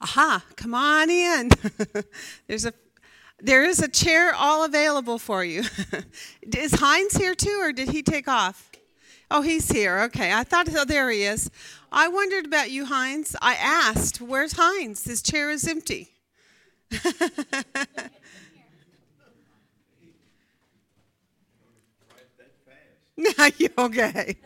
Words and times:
Aha, 0.00 0.44
come 0.56 0.74
on 0.74 1.10
in. 1.10 1.50
There's 2.46 2.64
a 2.64 2.72
there 3.42 3.64
is 3.64 3.80
a 3.80 3.88
chair 3.88 4.34
all 4.34 4.64
available 4.64 5.18
for 5.18 5.42
you. 5.44 5.62
is 6.42 6.72
Heinz 6.72 7.16
here 7.16 7.34
too, 7.34 7.58
or 7.62 7.72
did 7.72 7.88
he 7.88 8.02
take 8.02 8.28
off? 8.28 8.70
Oh, 9.30 9.42
he's 9.42 9.70
here. 9.70 10.00
Okay. 10.00 10.32
I 10.32 10.44
thought, 10.44 10.68
oh, 10.74 10.84
there 10.84 11.08
he 11.10 11.22
is. 11.22 11.50
I 11.92 12.08
wondered 12.08 12.46
about 12.46 12.70
you, 12.70 12.86
Heinz. 12.86 13.36
I 13.40 13.54
asked, 13.54 14.20
where's 14.20 14.52
Heinz? 14.52 15.04
His 15.04 15.22
chair 15.22 15.50
is 15.50 15.66
empty. 15.66 16.10
okay. 23.78 24.36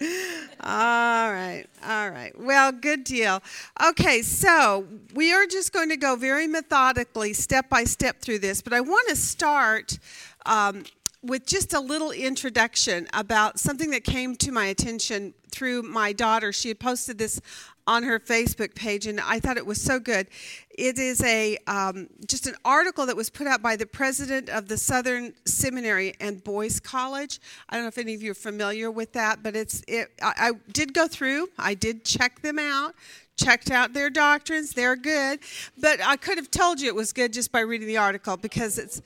All 0.60 1.32
right. 1.32 1.64
All 1.84 2.10
right. 2.10 2.32
Well, 2.38 2.72
good 2.72 3.04
deal. 3.04 3.42
Okay, 3.88 4.22
so 4.22 4.86
we 5.14 5.32
are 5.32 5.46
just 5.46 5.72
going 5.72 5.88
to 5.90 5.96
go 5.96 6.16
very 6.16 6.46
methodically, 6.46 7.32
step 7.32 7.68
by 7.68 7.84
step 7.84 8.20
through 8.20 8.38
this, 8.40 8.62
but 8.62 8.72
I 8.72 8.80
want 8.80 9.08
to 9.08 9.16
start 9.16 9.98
um, 10.46 10.84
with 11.22 11.46
just 11.46 11.72
a 11.72 11.80
little 11.80 12.10
introduction 12.10 13.08
about 13.12 13.58
something 13.58 13.90
that 13.90 14.04
came 14.04 14.36
to 14.36 14.52
my 14.52 14.66
attention 14.66 15.34
through 15.50 15.82
my 15.82 16.12
daughter. 16.12 16.52
She 16.52 16.68
had 16.68 16.78
posted 16.78 17.18
this 17.18 17.40
on 17.86 18.02
her 18.02 18.18
Facebook 18.18 18.74
page, 18.74 19.06
and 19.06 19.20
I 19.20 19.40
thought 19.40 19.56
it 19.56 19.66
was 19.66 19.80
so 19.80 19.98
good. 19.98 20.26
It 20.70 20.98
is 20.98 21.22
a 21.22 21.58
um, 21.66 22.08
just 22.26 22.46
an 22.46 22.54
article 22.64 23.06
that 23.06 23.16
was 23.16 23.30
put 23.30 23.46
out 23.46 23.62
by 23.62 23.76
the 23.76 23.86
president 23.86 24.48
of 24.48 24.68
the 24.68 24.76
Southern 24.76 25.34
Seminary 25.44 26.14
and 26.20 26.42
Boyce 26.42 26.80
College. 26.80 27.40
I 27.68 27.76
don't 27.76 27.84
know 27.84 27.88
if 27.88 27.98
any 27.98 28.14
of 28.14 28.22
you 28.22 28.32
are 28.32 28.34
familiar 28.34 28.90
with 28.90 29.12
that, 29.12 29.42
but 29.42 29.54
it's 29.54 29.82
it. 29.86 30.08
I, 30.22 30.32
I 30.38 30.50
did 30.72 30.94
go 30.94 31.06
through. 31.06 31.48
I 31.58 31.74
did 31.74 32.04
check 32.04 32.42
them 32.42 32.58
out. 32.58 32.94
Checked 33.36 33.70
out 33.70 33.92
their 33.92 34.10
doctrines. 34.10 34.72
They're 34.72 34.96
good, 34.96 35.40
but 35.76 36.00
I 36.00 36.16
could 36.16 36.38
have 36.38 36.52
told 36.52 36.80
you 36.80 36.86
it 36.86 36.94
was 36.94 37.12
good 37.12 37.32
just 37.32 37.50
by 37.50 37.60
reading 37.60 37.88
the 37.88 37.96
article 37.96 38.36
because 38.36 38.78
it's. 38.78 39.02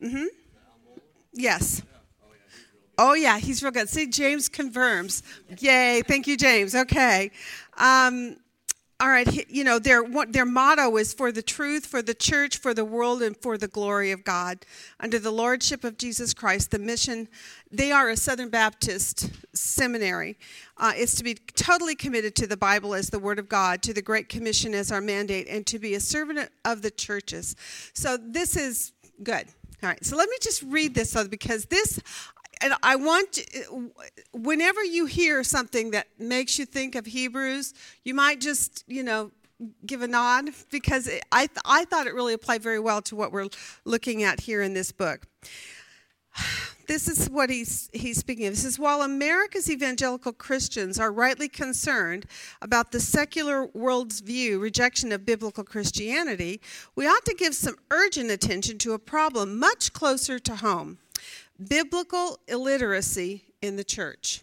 Mm-hmm. 0.00 0.26
Yes. 1.32 1.82
Oh, 2.96 3.14
yeah, 3.14 3.38
he's 3.38 3.62
real 3.62 3.72
good. 3.72 3.88
See, 3.88 4.06
James 4.06 4.48
confirms. 4.48 5.24
Yay. 5.58 6.02
Thank 6.06 6.28
you, 6.28 6.36
James. 6.36 6.74
Okay. 6.74 7.32
Um, 7.76 8.36
all 9.00 9.08
right, 9.08 9.50
you 9.50 9.64
know, 9.64 9.80
their, 9.80 10.04
their 10.28 10.46
motto 10.46 10.96
is 10.96 11.12
for 11.12 11.32
the 11.32 11.42
truth, 11.42 11.84
for 11.84 12.00
the 12.00 12.14
church, 12.14 12.58
for 12.58 12.72
the 12.72 12.84
world, 12.84 13.22
and 13.22 13.36
for 13.36 13.58
the 13.58 13.66
glory 13.66 14.12
of 14.12 14.24
God. 14.24 14.64
Under 15.00 15.18
the 15.18 15.32
lordship 15.32 15.82
of 15.82 15.98
Jesus 15.98 16.32
Christ, 16.32 16.70
the 16.70 16.78
mission, 16.78 17.28
they 17.72 17.90
are 17.90 18.08
a 18.08 18.16
Southern 18.16 18.50
Baptist 18.50 19.30
seminary, 19.52 20.38
uh, 20.78 20.92
is 20.96 21.16
to 21.16 21.24
be 21.24 21.34
totally 21.34 21.96
committed 21.96 22.36
to 22.36 22.46
the 22.46 22.56
Bible 22.56 22.94
as 22.94 23.10
the 23.10 23.18
Word 23.18 23.40
of 23.40 23.48
God, 23.48 23.82
to 23.82 23.92
the 23.92 24.00
Great 24.00 24.28
Commission 24.28 24.74
as 24.74 24.92
our 24.92 25.00
mandate, 25.00 25.48
and 25.48 25.66
to 25.66 25.80
be 25.80 25.94
a 25.94 26.00
servant 26.00 26.48
of 26.64 26.80
the 26.80 26.90
churches. 26.90 27.56
So 27.94 28.16
this 28.16 28.56
is 28.56 28.92
good. 29.24 29.48
All 29.82 29.90
right, 29.90 30.02
so 30.02 30.16
let 30.16 30.30
me 30.30 30.36
just 30.40 30.62
read 30.62 30.94
this 30.94 31.14
because 31.24 31.66
this, 31.66 32.00
and 32.60 32.74
I 32.82 32.96
want, 32.96 33.38
whenever 34.32 34.82
you 34.82 35.06
hear 35.06 35.44
something 35.44 35.90
that 35.92 36.08
makes 36.18 36.58
you 36.58 36.66
think 36.66 36.94
of 36.94 37.06
Hebrews, 37.06 37.74
you 38.04 38.14
might 38.14 38.40
just, 38.40 38.84
you 38.86 39.02
know, 39.02 39.30
give 39.86 40.02
a 40.02 40.08
nod 40.08 40.50
because 40.70 41.08
I, 41.30 41.48
I 41.64 41.84
thought 41.84 42.06
it 42.06 42.14
really 42.14 42.34
applied 42.34 42.62
very 42.62 42.80
well 42.80 43.02
to 43.02 43.16
what 43.16 43.32
we're 43.32 43.48
looking 43.84 44.22
at 44.22 44.40
here 44.40 44.62
in 44.62 44.74
this 44.74 44.92
book. 44.92 45.26
This 46.86 47.08
is 47.08 47.30
what 47.30 47.48
he's, 47.48 47.88
he's 47.94 48.18
speaking 48.18 48.46
of. 48.46 48.52
He 48.52 48.58
says, 48.58 48.78
While 48.78 49.00
America's 49.00 49.70
evangelical 49.70 50.34
Christians 50.34 51.00
are 51.00 51.10
rightly 51.10 51.48
concerned 51.48 52.26
about 52.60 52.92
the 52.92 53.00
secular 53.00 53.64
world's 53.72 54.20
view, 54.20 54.58
rejection 54.58 55.10
of 55.10 55.24
biblical 55.24 55.64
Christianity, 55.64 56.60
we 56.94 57.06
ought 57.06 57.24
to 57.24 57.32
give 57.32 57.54
some 57.54 57.76
urgent 57.90 58.30
attention 58.30 58.76
to 58.80 58.92
a 58.92 58.98
problem 58.98 59.58
much 59.58 59.94
closer 59.94 60.38
to 60.40 60.56
home 60.56 60.98
biblical 61.68 62.38
illiteracy 62.48 63.44
in 63.62 63.76
the 63.76 63.84
church. 63.84 64.42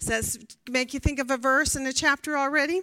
Does 0.00 0.08
that 0.34 0.56
make 0.70 0.94
you 0.94 1.00
think 1.00 1.18
of 1.18 1.30
a 1.30 1.36
verse 1.36 1.74
in 1.76 1.86
a 1.86 1.92
chapter 1.92 2.38
already? 2.38 2.82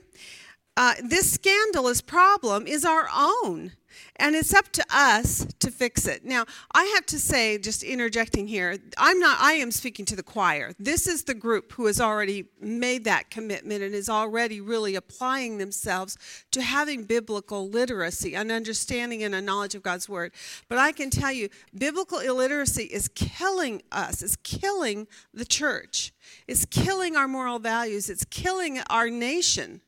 Uh, 0.77 0.93
this 1.03 1.31
scandalous 1.31 2.01
problem 2.01 2.67
is 2.67 2.83
our 2.83 3.07
own. 3.15 3.71
And 4.17 4.35
it's 4.35 4.53
up 4.53 4.71
to 4.73 4.85
us 4.91 5.45
to 5.59 5.71
fix 5.71 6.05
it. 6.05 6.25
Now, 6.25 6.45
I 6.73 6.83
have 6.95 7.05
to 7.07 7.19
say, 7.19 7.57
just 7.57 7.83
interjecting 7.83 8.47
here, 8.47 8.77
I'm 8.97 9.19
not, 9.19 9.37
I 9.39 9.53
am 9.53 9.71
speaking 9.71 10.05
to 10.05 10.15
the 10.15 10.23
choir. 10.23 10.73
This 10.79 11.07
is 11.07 11.23
the 11.23 11.33
group 11.33 11.73
who 11.73 11.85
has 11.85 12.01
already 12.01 12.45
made 12.59 13.05
that 13.05 13.29
commitment 13.29 13.83
and 13.83 13.93
is 13.93 14.09
already 14.09 14.59
really 14.59 14.95
applying 14.95 15.57
themselves 15.57 16.17
to 16.51 16.61
having 16.61 17.03
biblical 17.03 17.69
literacy, 17.69 18.35
an 18.35 18.51
understanding 18.51 19.23
and 19.23 19.35
a 19.35 19.41
knowledge 19.41 19.75
of 19.75 19.83
God's 19.83 20.09
word. 20.09 20.33
But 20.67 20.77
I 20.77 20.91
can 20.91 21.09
tell 21.09 21.31
you, 21.31 21.49
biblical 21.77 22.19
illiteracy 22.19 22.83
is 22.83 23.07
killing 23.09 23.81
us, 23.91 24.21
it's 24.21 24.35
killing 24.37 25.07
the 25.33 25.45
church, 25.45 26.13
it's 26.47 26.65
killing 26.65 27.15
our 27.15 27.27
moral 27.27 27.59
values, 27.59 28.09
it's 28.09 28.25
killing 28.25 28.79
our 28.89 29.09
nation 29.09 29.81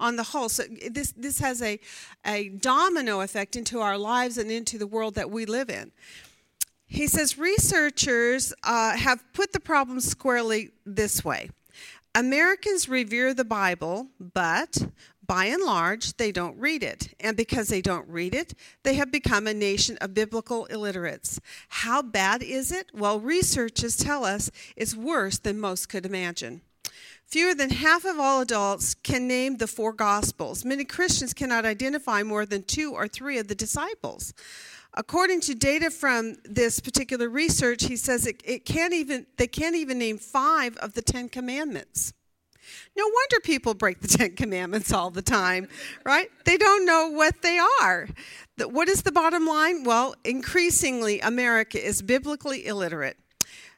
on 0.00 0.16
the 0.16 0.24
whole. 0.24 0.48
So 0.48 0.64
this, 0.90 1.12
this 1.16 1.38
has 1.38 1.62
a, 1.62 1.78
a 2.26 2.48
domino 2.48 3.20
effect 3.20 3.54
into 3.54 3.80
our 3.80 3.96
lives 3.96 4.38
and 4.38 4.50
into 4.50 4.78
the 4.78 4.86
world 4.86 5.14
that 5.14 5.30
we 5.30 5.46
live 5.46 5.70
in. 5.70 5.92
He 6.86 7.06
says 7.06 7.38
researchers 7.38 8.52
uh, 8.64 8.96
have 8.96 9.22
put 9.32 9.52
the 9.52 9.60
problem 9.60 10.00
squarely 10.00 10.70
this 10.84 11.24
way 11.24 11.50
Americans 12.16 12.88
revere 12.88 13.32
the 13.32 13.44
Bible, 13.44 14.08
but 14.18 14.88
by 15.30 15.44
and 15.44 15.62
large, 15.62 16.16
they 16.16 16.32
don't 16.32 16.58
read 16.58 16.82
it. 16.82 17.14
And 17.20 17.36
because 17.36 17.68
they 17.68 17.80
don't 17.80 18.08
read 18.08 18.34
it, 18.34 18.52
they 18.82 18.94
have 18.94 19.12
become 19.12 19.46
a 19.46 19.54
nation 19.54 19.96
of 20.00 20.12
biblical 20.12 20.64
illiterates. 20.66 21.40
How 21.68 22.02
bad 22.02 22.42
is 22.42 22.72
it? 22.72 22.90
Well, 22.92 23.20
researchers 23.20 23.96
tell 23.96 24.24
us 24.24 24.50
it's 24.76 24.96
worse 24.96 25.38
than 25.38 25.60
most 25.60 25.88
could 25.88 26.04
imagine. 26.04 26.62
Fewer 27.30 27.54
than 27.54 27.70
half 27.70 28.04
of 28.04 28.18
all 28.18 28.40
adults 28.40 28.94
can 28.94 29.28
name 29.28 29.58
the 29.58 29.68
four 29.68 29.92
Gospels. 29.92 30.64
Many 30.64 30.84
Christians 30.84 31.32
cannot 31.32 31.64
identify 31.64 32.24
more 32.24 32.44
than 32.44 32.64
two 32.64 32.92
or 32.92 33.06
three 33.06 33.38
of 33.38 33.46
the 33.46 33.54
disciples. 33.54 34.34
According 34.94 35.42
to 35.42 35.54
data 35.54 35.92
from 35.92 36.38
this 36.44 36.80
particular 36.80 37.28
research, 37.28 37.84
he 37.84 37.94
says 37.94 38.26
it, 38.26 38.42
it 38.44 38.64
can't 38.64 38.92
even, 38.92 39.26
they 39.38 39.46
can't 39.46 39.76
even 39.76 39.96
name 39.96 40.18
five 40.18 40.76
of 40.78 40.94
the 40.94 41.02
Ten 41.02 41.28
Commandments. 41.28 42.12
No 42.96 43.04
wonder 43.04 43.40
people 43.44 43.74
break 43.74 44.00
the 44.00 44.08
Ten 44.18 44.34
Commandments 44.34 44.92
all 44.92 45.10
the 45.10 45.22
time, 45.22 45.68
right? 46.04 46.28
They 46.44 46.56
don't 46.56 46.84
know 46.84 47.10
what 47.10 47.42
they 47.42 47.60
are. 47.80 48.08
What 48.58 48.88
is 48.88 49.02
the 49.02 49.12
bottom 49.12 49.46
line? 49.46 49.84
Well, 49.84 50.16
increasingly, 50.24 51.20
America 51.20 51.80
is 51.80 52.02
biblically 52.02 52.66
illiterate. 52.66 53.18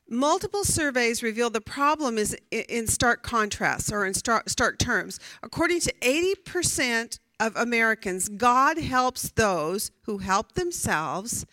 Multiple 0.09 0.65
surveys 0.65 1.23
reveal 1.23 1.49
the 1.51 1.61
problem 1.61 2.19
is 2.19 2.37
in 2.51 2.87
stark 2.87 3.23
contrast 3.23 3.93
or 3.93 4.05
in 4.05 4.15
stark, 4.15 4.79
terms. 4.79 5.19
According 5.43 5.81
to 5.81 5.93
80% 6.01 7.19
of 7.41 7.57
Americans, 7.57 8.29
God 8.29 8.79
helps 8.79 9.31
those 9.31 9.91
who 10.03 10.19
help 10.19 10.53
themselves 10.53 11.47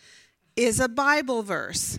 is 0.56 0.78
a 0.78 0.88
Bible 0.88 1.42
verse. 1.42 1.98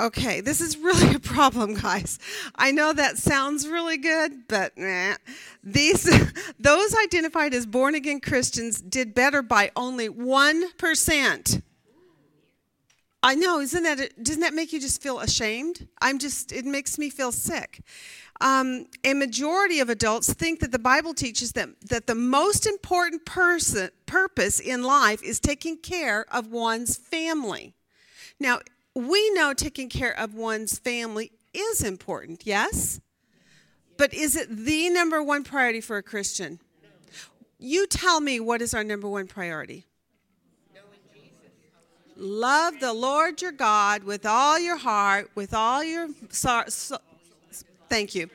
Okay, 0.00 0.40
this 0.40 0.60
is 0.60 0.76
really 0.76 1.14
a 1.14 1.20
problem, 1.20 1.74
guys. 1.74 2.18
I 2.56 2.72
know 2.72 2.92
that 2.92 3.16
sounds 3.16 3.68
really 3.68 3.96
good, 3.96 4.48
but 4.48 4.72
these 5.62 6.02
those 6.58 6.96
identified 7.04 7.54
as 7.54 7.66
born 7.66 7.94
again 7.94 8.20
Christians 8.20 8.80
did 8.80 9.14
better 9.14 9.40
by 9.40 9.70
only 9.76 10.08
1%. 10.08 11.62
I 13.24 13.34
know, 13.34 13.58
isn't 13.58 13.82
that, 13.84 14.22
doesn't 14.22 14.42
that 14.42 14.52
make 14.52 14.70
you 14.74 14.78
just 14.78 15.00
feel 15.00 15.18
ashamed? 15.18 15.88
I'm 16.02 16.18
just, 16.18 16.52
it 16.52 16.66
makes 16.66 16.98
me 16.98 17.08
feel 17.08 17.32
sick. 17.32 17.80
Um, 18.42 18.84
a 19.02 19.14
majority 19.14 19.80
of 19.80 19.88
adults 19.88 20.30
think 20.34 20.60
that 20.60 20.72
the 20.72 20.78
Bible 20.78 21.14
teaches 21.14 21.52
them 21.52 21.76
that 21.88 22.06
the 22.06 22.14
most 22.14 22.66
important 22.66 23.24
person, 23.24 23.88
purpose 24.04 24.60
in 24.60 24.82
life 24.82 25.22
is 25.22 25.40
taking 25.40 25.78
care 25.78 26.26
of 26.30 26.48
one's 26.48 26.98
family. 26.98 27.74
Now, 28.38 28.60
we 28.94 29.30
know 29.30 29.54
taking 29.54 29.88
care 29.88 30.16
of 30.18 30.34
one's 30.34 30.78
family 30.78 31.32
is 31.54 31.82
important, 31.82 32.44
yes? 32.44 33.00
But 33.96 34.12
is 34.12 34.36
it 34.36 34.54
the 34.54 34.90
number 34.90 35.22
one 35.22 35.44
priority 35.44 35.80
for 35.80 35.96
a 35.96 36.02
Christian? 36.02 36.60
You 37.58 37.86
tell 37.86 38.20
me 38.20 38.38
what 38.38 38.60
is 38.60 38.74
our 38.74 38.84
number 38.84 39.08
one 39.08 39.28
priority? 39.28 39.86
Love 42.16 42.80
the 42.80 42.92
Lord 42.92 43.42
your 43.42 43.52
God 43.52 44.04
with 44.04 44.24
all 44.24 44.58
your 44.58 44.76
heart, 44.76 45.30
with 45.34 45.52
all 45.52 45.82
your 45.82 46.08
so, 46.30 46.62
so, 46.68 46.98
thank 47.88 48.14
you. 48.14 48.30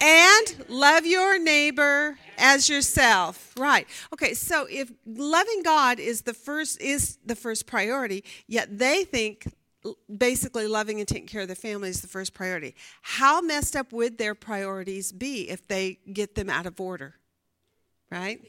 And 0.00 0.64
love 0.68 1.04
your 1.04 1.38
neighbor 1.38 2.18
as 2.38 2.68
yourself. 2.68 3.52
Right. 3.56 3.86
Okay, 4.12 4.34
so 4.34 4.66
if 4.70 4.90
loving 5.06 5.62
God 5.62 6.00
is 6.00 6.22
the 6.22 6.34
first 6.34 6.80
is 6.80 7.18
the 7.24 7.36
first 7.36 7.66
priority, 7.66 8.24
yet 8.46 8.78
they 8.78 9.04
think 9.04 9.46
basically 10.14 10.66
loving 10.66 10.98
and 10.98 11.08
taking 11.08 11.26
care 11.26 11.42
of 11.42 11.48
the 11.48 11.54
family 11.54 11.88
is 11.88 12.00
the 12.00 12.08
first 12.08 12.34
priority. 12.34 12.74
How 13.02 13.40
messed 13.40 13.76
up 13.76 13.92
would 13.92 14.18
their 14.18 14.34
priorities 14.34 15.12
be 15.12 15.48
if 15.48 15.66
they 15.68 15.98
get 16.12 16.34
them 16.34 16.50
out 16.50 16.66
of 16.66 16.80
order? 16.80 17.14
Right? 18.10 18.40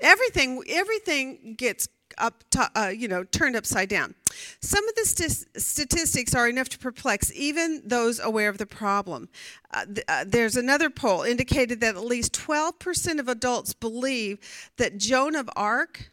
Every 0.00 0.26
everything 0.28 0.62
everything 0.68 1.54
gets 1.56 1.88
up 2.18 2.44
to, 2.50 2.70
uh, 2.74 2.88
you 2.88 3.08
know 3.08 3.24
turned 3.24 3.56
upside 3.56 3.88
down. 3.88 4.14
Some 4.60 4.88
of 4.88 4.94
the 4.94 5.04
st- 5.04 5.46
statistics 5.56 6.34
are 6.34 6.48
enough 6.48 6.68
to 6.70 6.78
perplex 6.78 7.32
even 7.34 7.82
those 7.84 8.20
aware 8.20 8.48
of 8.48 8.58
the 8.58 8.66
problem. 8.66 9.28
Uh, 9.72 9.84
th- 9.86 10.04
uh, 10.08 10.24
there's 10.26 10.56
another 10.56 10.90
poll 10.90 11.22
indicated 11.22 11.80
that 11.80 11.96
at 11.96 12.04
least 12.04 12.32
12% 12.32 13.18
of 13.18 13.28
adults 13.28 13.72
believe 13.72 14.38
that 14.76 14.98
Joan 14.98 15.34
of 15.36 15.48
Arc 15.56 16.10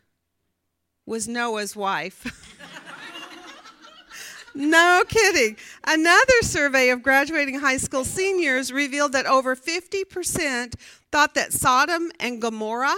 was 1.06 1.28
Noah's 1.28 1.76
wife. 1.76 2.54
No 4.58 5.04
kidding. 5.08 5.56
Another 5.86 6.42
survey 6.42 6.90
of 6.90 7.04
graduating 7.04 7.60
high 7.60 7.78
school 7.78 8.04
seniors 8.04 8.74
revealed 8.74 9.12
that 9.12 9.28
over 9.28 9.56
50% 9.56 10.74
thought 11.12 11.36
that 11.36 11.54
Sodom 11.54 12.12
and 12.20 12.42
Gomorrah 12.42 12.96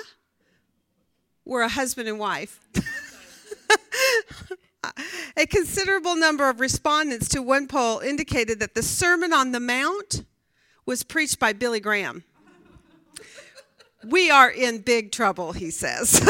were 1.50 1.63
a 1.63 1.69
husband 1.69 2.07
and 2.07 2.19
wife. 2.19 2.60
a 5.36 5.48
considerable 5.48 6.16
number 6.16 6.48
of 6.48 6.60
respondents 6.60 7.28
to 7.30 7.42
one 7.42 7.68
poll 7.68 8.00
indicated 8.00 8.60
that 8.60 8.75
the 8.75 8.84
Sermon 8.84 9.34
on 9.34 9.51
the 9.51 9.60
Mount 9.60 10.24
was 10.86 11.04
preached 11.04 11.40
by 11.40 11.51
Billy 11.51 11.80
Graham. 11.80 12.24
We 14.07 14.30
are 14.30 14.50
in 14.50 14.80
big 14.80 15.12
trouble, 15.12 15.51
he 15.51 15.72
says. 15.72 16.22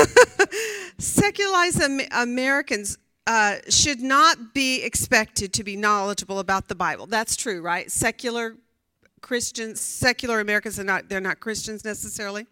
Secularized 0.97 1.81
Americans 2.11 2.97
uh, 3.27 3.57
should 3.69 3.99
not 3.99 4.53
be 4.53 4.81
expected 4.81 5.53
to 5.53 5.63
be 5.63 5.75
knowledgeable 5.75 6.39
about 6.39 6.67
the 6.67 6.75
Bible. 6.75 7.05
That's 7.05 7.35
true, 7.35 7.61
right? 7.61 7.91
Secular 7.91 8.55
Christians, 9.21 9.79
secular 9.81 10.39
Americans 10.39 10.79
are 10.79 10.83
not 10.83 11.09
they're 11.09 11.21
not 11.21 11.39
Christians 11.39 11.85
necessarily. 11.85 12.45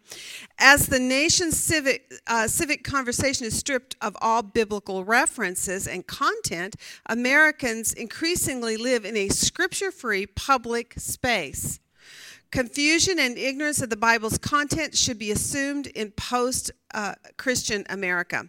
As 0.58 0.86
the 0.86 0.98
nation's 0.98 1.58
civic 1.58 2.12
uh, 2.26 2.48
civic 2.48 2.84
conversation 2.84 3.46
is 3.46 3.56
stripped 3.56 3.96
of 4.00 4.16
all 4.20 4.42
biblical 4.42 5.04
references 5.04 5.86
and 5.86 6.06
content, 6.06 6.76
Americans 7.06 7.92
increasingly 7.92 8.76
live 8.76 9.04
in 9.04 9.16
a 9.16 9.28
scripture-free 9.28 10.26
public 10.26 10.94
space. 10.98 11.80
Confusion 12.50 13.18
and 13.18 13.36
ignorance 13.36 13.82
of 13.82 13.90
the 13.90 13.96
Bible's 13.96 14.38
content 14.38 14.96
should 14.96 15.18
be 15.18 15.30
assumed 15.30 15.86
in 15.88 16.10
post 16.12 16.70
uh, 16.94 17.14
Christian 17.36 17.84
America. 17.90 18.48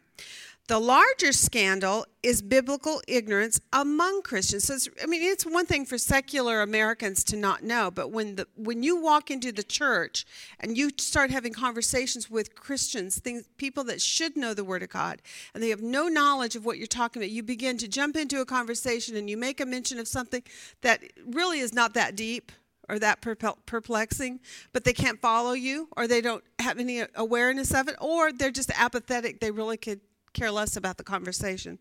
The 0.69 0.79
larger 0.79 1.31
scandal 1.31 2.05
is 2.21 2.43
biblical 2.43 3.01
ignorance 3.07 3.59
among 3.73 4.21
Christians. 4.21 4.65
So 4.65 4.91
I 5.01 5.07
mean, 5.07 5.23
it's 5.23 5.43
one 5.43 5.65
thing 5.65 5.83
for 5.83 5.97
secular 5.97 6.61
Americans 6.61 7.23
to 7.23 7.35
not 7.35 7.63
know, 7.63 7.89
but 7.89 8.11
when 8.11 8.35
the 8.35 8.47
when 8.55 8.83
you 8.83 9.01
walk 9.01 9.31
into 9.31 9.51
the 9.51 9.63
church 9.63 10.27
and 10.59 10.77
you 10.77 10.91
start 10.99 11.31
having 11.31 11.53
conversations 11.53 12.29
with 12.29 12.53
Christians, 12.53 13.17
things 13.17 13.49
people 13.57 13.83
that 13.85 13.99
should 13.99 14.37
know 14.37 14.53
the 14.53 14.63
Word 14.63 14.83
of 14.83 14.89
God, 14.89 15.23
and 15.55 15.63
they 15.63 15.69
have 15.69 15.81
no 15.81 16.07
knowledge 16.07 16.55
of 16.55 16.65
what 16.65 16.77
you're 16.77 16.85
talking 16.85 17.19
about, 17.19 17.31
you 17.31 17.41
begin 17.41 17.79
to 17.79 17.87
jump 17.87 18.15
into 18.15 18.39
a 18.39 18.45
conversation 18.45 19.15
and 19.15 19.27
you 19.27 19.37
make 19.37 19.59
a 19.59 19.65
mention 19.65 19.97
of 19.97 20.07
something 20.07 20.43
that 20.81 21.01
really 21.25 21.61
is 21.61 21.73
not 21.73 21.95
that 21.95 22.15
deep 22.15 22.51
or 22.87 22.99
that 22.99 23.21
perplexing, 23.21 24.39
but 24.71 24.83
they 24.83 24.93
can't 24.93 25.19
follow 25.19 25.53
you, 25.53 25.87
or 25.97 26.07
they 26.07 26.21
don't 26.21 26.43
have 26.59 26.77
any 26.79 27.03
awareness 27.15 27.73
of 27.73 27.87
it, 27.87 27.95
or 27.99 28.31
they're 28.31 28.51
just 28.51 28.71
apathetic. 28.79 29.39
They 29.39 29.51
really 29.51 29.77
could 29.77 30.01
care 30.33 30.51
less 30.51 30.75
about 30.75 30.97
the 30.97 31.03
conversation. 31.03 31.79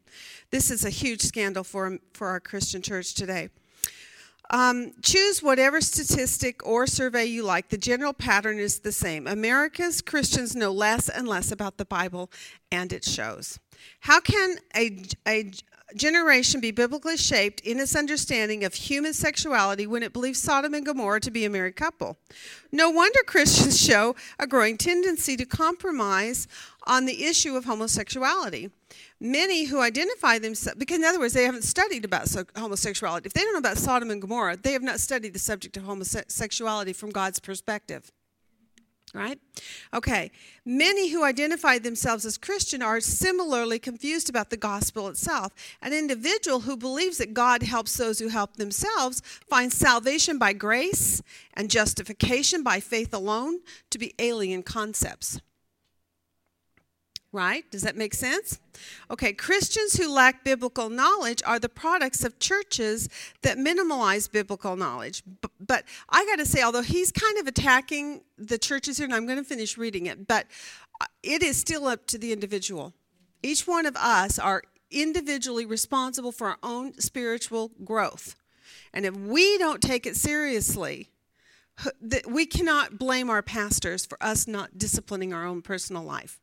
This 0.50 0.70
is 0.70 0.84
a 0.84 0.90
huge 0.90 1.22
scandal 1.22 1.64
for, 1.64 1.98
for 2.12 2.28
our 2.28 2.40
Christian 2.40 2.82
church 2.82 3.14
today. 3.14 3.50
Um, 4.50 4.92
choose 5.02 5.42
whatever 5.42 5.80
statistic 5.80 6.66
or 6.66 6.86
survey 6.86 7.26
you 7.26 7.42
like. 7.42 7.68
The 7.68 7.76
general 7.76 8.14
pattern 8.14 8.58
is 8.58 8.78
the 8.80 8.92
same. 8.92 9.26
America's 9.26 10.00
Christians 10.00 10.56
know 10.56 10.72
less 10.72 11.10
and 11.10 11.28
less 11.28 11.52
about 11.52 11.76
the 11.76 11.84
Bible, 11.84 12.30
and 12.72 12.90
it 12.92 13.04
shows. 13.04 13.58
How 14.00 14.20
can 14.20 14.56
a, 14.74 15.02
a 15.26 15.52
generation 15.96 16.60
be 16.60 16.70
biblically 16.70 17.16
shaped 17.16 17.60
in 17.60 17.78
its 17.78 17.96
understanding 17.96 18.64
of 18.64 18.74
human 18.74 19.12
sexuality 19.12 19.86
when 19.86 20.02
it 20.02 20.12
believes 20.12 20.40
Sodom 20.40 20.74
and 20.74 20.84
Gomorrah 20.84 21.20
to 21.20 21.30
be 21.30 21.44
a 21.44 21.50
married 21.50 21.76
couple? 21.76 22.16
No 22.70 22.90
wonder 22.90 23.20
Christians 23.26 23.80
show 23.86 24.14
a 24.38 24.46
growing 24.46 24.76
tendency 24.76 25.36
to 25.36 25.44
compromise 25.44 26.46
on 26.86 27.06
the 27.06 27.24
issue 27.24 27.56
of 27.56 27.64
homosexuality. 27.64 28.70
Many 29.20 29.64
who 29.64 29.80
identify 29.80 30.38
themselves, 30.38 30.78
because 30.78 30.98
in 30.98 31.04
other 31.04 31.18
words, 31.18 31.34
they 31.34 31.44
haven't 31.44 31.64
studied 31.64 32.04
about 32.04 32.28
homosexuality. 32.56 33.26
If 33.26 33.32
they 33.32 33.42
don't 33.42 33.52
know 33.52 33.58
about 33.58 33.78
Sodom 33.78 34.10
and 34.10 34.20
Gomorrah, 34.20 34.56
they 34.56 34.72
have 34.72 34.82
not 34.82 35.00
studied 35.00 35.32
the 35.32 35.38
subject 35.38 35.76
of 35.76 35.84
homosexuality 35.84 36.92
from 36.92 37.10
God's 37.10 37.40
perspective. 37.40 38.12
Right? 39.14 39.38
Okay. 39.94 40.30
Many 40.64 41.10
who 41.10 41.24
identify 41.24 41.78
themselves 41.78 42.24
as 42.24 42.38
Christian 42.38 42.82
are 42.82 43.00
similarly 43.00 43.78
confused 43.78 44.28
about 44.28 44.50
the 44.50 44.56
gospel 44.56 45.08
itself. 45.08 45.52
An 45.80 45.92
individual 45.92 46.60
who 46.60 46.76
believes 46.76 47.18
that 47.18 47.34
God 47.34 47.62
helps 47.62 47.96
those 47.96 48.18
who 48.18 48.28
help 48.28 48.56
themselves 48.56 49.22
finds 49.48 49.76
salvation 49.76 50.38
by 50.38 50.52
grace 50.52 51.22
and 51.54 51.70
justification 51.70 52.62
by 52.62 52.80
faith 52.80 53.14
alone 53.14 53.60
to 53.90 53.98
be 53.98 54.14
alien 54.18 54.62
concepts. 54.62 55.40
Right? 57.30 57.70
Does 57.70 57.82
that 57.82 57.94
make 57.94 58.14
sense? 58.14 58.58
Okay, 59.10 59.34
Christians 59.34 59.96
who 59.96 60.10
lack 60.10 60.44
biblical 60.44 60.88
knowledge 60.88 61.42
are 61.44 61.58
the 61.58 61.68
products 61.68 62.24
of 62.24 62.38
churches 62.38 63.10
that 63.42 63.58
minimalize 63.58 64.32
biblical 64.32 64.76
knowledge. 64.76 65.22
But, 65.42 65.50
but 65.60 65.84
I 66.08 66.24
got 66.24 66.36
to 66.36 66.46
say, 66.46 66.62
although 66.62 66.82
he's 66.82 67.12
kind 67.12 67.36
of 67.36 67.46
attacking 67.46 68.22
the 68.38 68.56
churches 68.56 68.96
here, 68.96 69.04
and 69.04 69.14
I'm 69.14 69.26
going 69.26 69.38
to 69.38 69.44
finish 69.44 69.76
reading 69.76 70.06
it, 70.06 70.26
but 70.26 70.46
uh, 71.02 71.06
it 71.22 71.42
is 71.42 71.58
still 71.58 71.86
up 71.86 72.06
to 72.06 72.18
the 72.18 72.32
individual. 72.32 72.94
Each 73.42 73.66
one 73.66 73.84
of 73.84 73.94
us 73.96 74.38
are 74.38 74.62
individually 74.90 75.66
responsible 75.66 76.32
for 76.32 76.48
our 76.48 76.58
own 76.62 76.98
spiritual 76.98 77.72
growth. 77.84 78.36
And 78.94 79.04
if 79.04 79.14
we 79.14 79.58
don't 79.58 79.82
take 79.82 80.06
it 80.06 80.16
seriously, 80.16 81.10
we 82.26 82.46
cannot 82.46 82.98
blame 82.98 83.28
our 83.28 83.42
pastors 83.42 84.06
for 84.06 84.16
us 84.22 84.46
not 84.46 84.78
disciplining 84.78 85.34
our 85.34 85.44
own 85.44 85.62
personal 85.62 86.02
life 86.02 86.40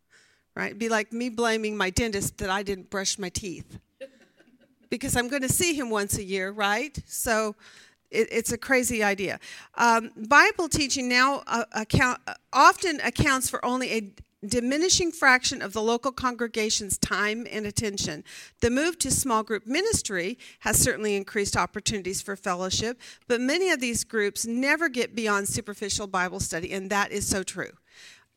right? 0.55 0.67
It'd 0.67 0.79
be 0.79 0.89
like 0.89 1.11
me 1.11 1.29
blaming 1.29 1.75
my 1.75 1.89
dentist 1.89 2.37
that 2.37 2.49
I 2.49 2.63
didn't 2.63 2.89
brush 2.89 3.19
my 3.19 3.29
teeth 3.29 3.79
because 4.89 5.15
I'm 5.15 5.27
going 5.27 5.41
to 5.41 5.49
see 5.49 5.73
him 5.73 5.89
once 5.89 6.17
a 6.17 6.23
year, 6.23 6.51
right? 6.51 6.97
So 7.05 7.55
it, 8.09 8.27
it's 8.31 8.51
a 8.51 8.57
crazy 8.57 9.03
idea. 9.03 9.39
Um, 9.75 10.11
Bible 10.15 10.69
teaching 10.69 11.09
now 11.09 11.43
uh, 11.47 11.65
account, 11.73 12.21
uh, 12.27 12.35
often 12.53 12.99
accounts 13.01 13.49
for 13.49 13.63
only 13.65 13.91
a 13.91 14.11
diminishing 14.47 15.11
fraction 15.11 15.61
of 15.61 15.73
the 15.73 15.81
local 15.81 16.11
congregation's 16.11 16.97
time 16.99 17.47
and 17.49 17.65
attention. 17.65 18.23
The 18.61 18.69
move 18.69 18.99
to 18.99 19.11
small 19.11 19.43
group 19.43 19.65
ministry 19.65 20.37
has 20.59 20.77
certainly 20.77 21.15
increased 21.15 21.57
opportunities 21.57 22.21
for 22.21 22.35
fellowship, 22.35 22.99
but 23.27 23.41
many 23.41 23.71
of 23.71 23.79
these 23.79 24.03
groups 24.03 24.45
never 24.45 24.87
get 24.87 25.15
beyond 25.15 25.47
superficial 25.47 26.05
Bible 26.05 26.39
study, 26.39 26.71
and 26.71 26.89
that 26.91 27.11
is 27.11 27.27
so 27.27 27.43
true 27.43 27.71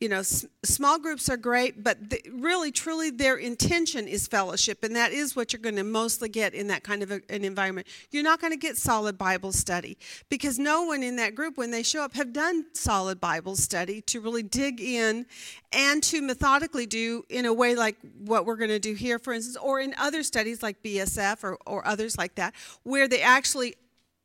you 0.00 0.08
know, 0.08 0.20
s- 0.20 0.46
small 0.64 0.98
groups 0.98 1.28
are 1.28 1.36
great, 1.36 1.82
but 1.82 1.98
really, 2.32 2.70
truly, 2.70 3.10
their 3.10 3.36
intention 3.36 4.06
is 4.06 4.28
fellowship, 4.28 4.84
and 4.84 4.94
that 4.94 5.12
is 5.12 5.34
what 5.34 5.52
you're 5.52 5.60
going 5.60 5.76
to 5.76 5.84
mostly 5.84 6.28
get 6.28 6.54
in 6.54 6.68
that 6.68 6.84
kind 6.84 7.02
of 7.02 7.10
a, 7.10 7.20
an 7.28 7.44
environment. 7.44 7.86
You're 8.10 8.22
not 8.22 8.40
going 8.40 8.52
to 8.52 8.58
get 8.58 8.76
solid 8.76 9.18
Bible 9.18 9.50
study 9.50 9.98
because 10.28 10.58
no 10.58 10.84
one 10.84 11.02
in 11.02 11.16
that 11.16 11.34
group, 11.34 11.58
when 11.58 11.72
they 11.72 11.82
show 11.82 12.02
up, 12.02 12.14
have 12.14 12.32
done 12.32 12.66
solid 12.74 13.20
Bible 13.20 13.56
study 13.56 14.00
to 14.02 14.20
really 14.20 14.44
dig 14.44 14.80
in 14.80 15.26
and 15.72 16.02
to 16.04 16.22
methodically 16.22 16.86
do 16.86 17.24
in 17.28 17.44
a 17.44 17.52
way 17.52 17.74
like 17.74 17.96
what 18.18 18.46
we're 18.46 18.56
going 18.56 18.70
to 18.70 18.78
do 18.78 18.94
here, 18.94 19.18
for 19.18 19.32
instance, 19.32 19.56
or 19.56 19.80
in 19.80 19.94
other 19.98 20.22
studies 20.22 20.62
like 20.62 20.80
BSF 20.82 21.42
or, 21.42 21.58
or 21.66 21.84
others 21.86 22.16
like 22.16 22.36
that, 22.36 22.54
where 22.84 23.08
they 23.08 23.20
actually 23.20 23.74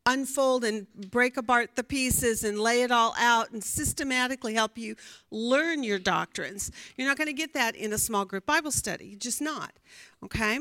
unfold 0.05 0.63
and 0.63 0.88
break 0.93 1.38
apart 1.38 1.75
the 1.75 1.83
pieces 1.83 2.43
and 2.43 2.60
lay 2.60 2.81
it 2.81 2.91
all 2.91 3.13
out 3.17 3.51
and 3.51 3.63
systematically 3.63 4.53
help 4.53 4.77
you 4.77 4.95
learn 5.31 5.83
your 5.83 6.00
doctrines. 6.00 6.72
You're 6.98 7.07
not 7.07 7.17
going 7.17 7.27
to 7.27 7.33
get 7.33 7.53
that 7.53 7.75
in 7.75 7.93
a 7.93 7.98
small 7.98 8.25
group 8.25 8.45
Bible 8.45 8.72
study, 8.72 9.15
just 9.15 9.41
not. 9.41 9.72
Okay? 10.24 10.60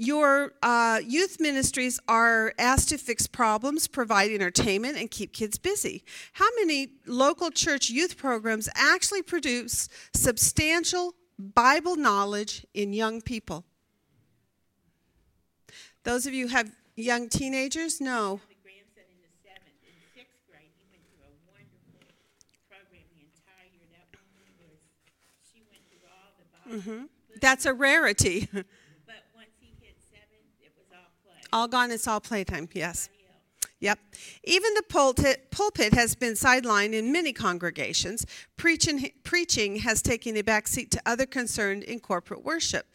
Your 0.00 0.52
uh, 0.62 1.00
youth 1.04 1.40
ministries 1.40 1.98
are 2.06 2.54
asked 2.56 2.90
to 2.90 2.98
fix 2.98 3.26
problems, 3.26 3.88
provide 3.88 4.30
entertainment, 4.30 4.96
and 4.96 5.10
keep 5.10 5.32
kids 5.32 5.58
busy. 5.58 6.04
How 6.34 6.46
many 6.56 6.90
local 7.04 7.50
church 7.50 7.90
youth 7.90 8.16
programs 8.16 8.68
actually 8.76 9.22
produce 9.22 9.88
substantial 10.14 11.14
Bible 11.36 11.96
knowledge 11.96 12.64
in 12.74 12.92
young 12.92 13.20
people? 13.20 13.64
Those 16.04 16.26
of 16.26 16.32
you 16.32 16.46
have 16.46 16.70
young 16.94 17.28
teenagers? 17.28 18.00
No. 18.00 18.40
Mm-hmm. 26.70 27.04
That's 27.40 27.66
a 27.66 27.72
rarity. 27.72 28.48
but 28.52 28.64
once 29.34 29.50
he 29.60 29.74
hit 29.80 29.96
seven, 30.10 30.38
it 30.60 30.72
was 30.76 30.86
all 30.92 31.10
play. 31.24 31.40
All 31.52 31.68
gone, 31.68 31.90
it's 31.90 32.06
all 32.06 32.20
playtime, 32.20 32.68
yes. 32.72 33.08
Yep. 33.80 34.00
Even 34.42 34.74
the 34.74 34.82
pulpit, 34.88 35.52
pulpit 35.52 35.94
has 35.94 36.16
been 36.16 36.32
sidelined 36.32 36.94
in 36.94 37.12
many 37.12 37.32
congregations. 37.32 38.26
Preaching, 38.56 39.12
preaching 39.22 39.76
has 39.76 40.02
taken 40.02 40.36
a 40.36 40.42
backseat 40.42 40.90
to 40.90 41.02
other 41.06 41.26
concerned 41.26 41.84
in 41.84 42.00
corporate 42.00 42.44
worship. 42.44 42.86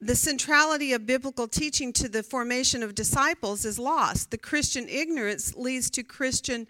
The 0.00 0.14
centrality 0.14 0.92
of 0.92 1.06
biblical 1.06 1.48
teaching 1.48 1.92
to 1.94 2.08
the 2.08 2.22
formation 2.22 2.82
of 2.82 2.94
disciples 2.94 3.64
is 3.64 3.78
lost. 3.78 4.30
The 4.30 4.38
Christian 4.38 4.86
ignorance 4.88 5.56
leads 5.56 5.88
to 5.90 6.02
Christian 6.02 6.66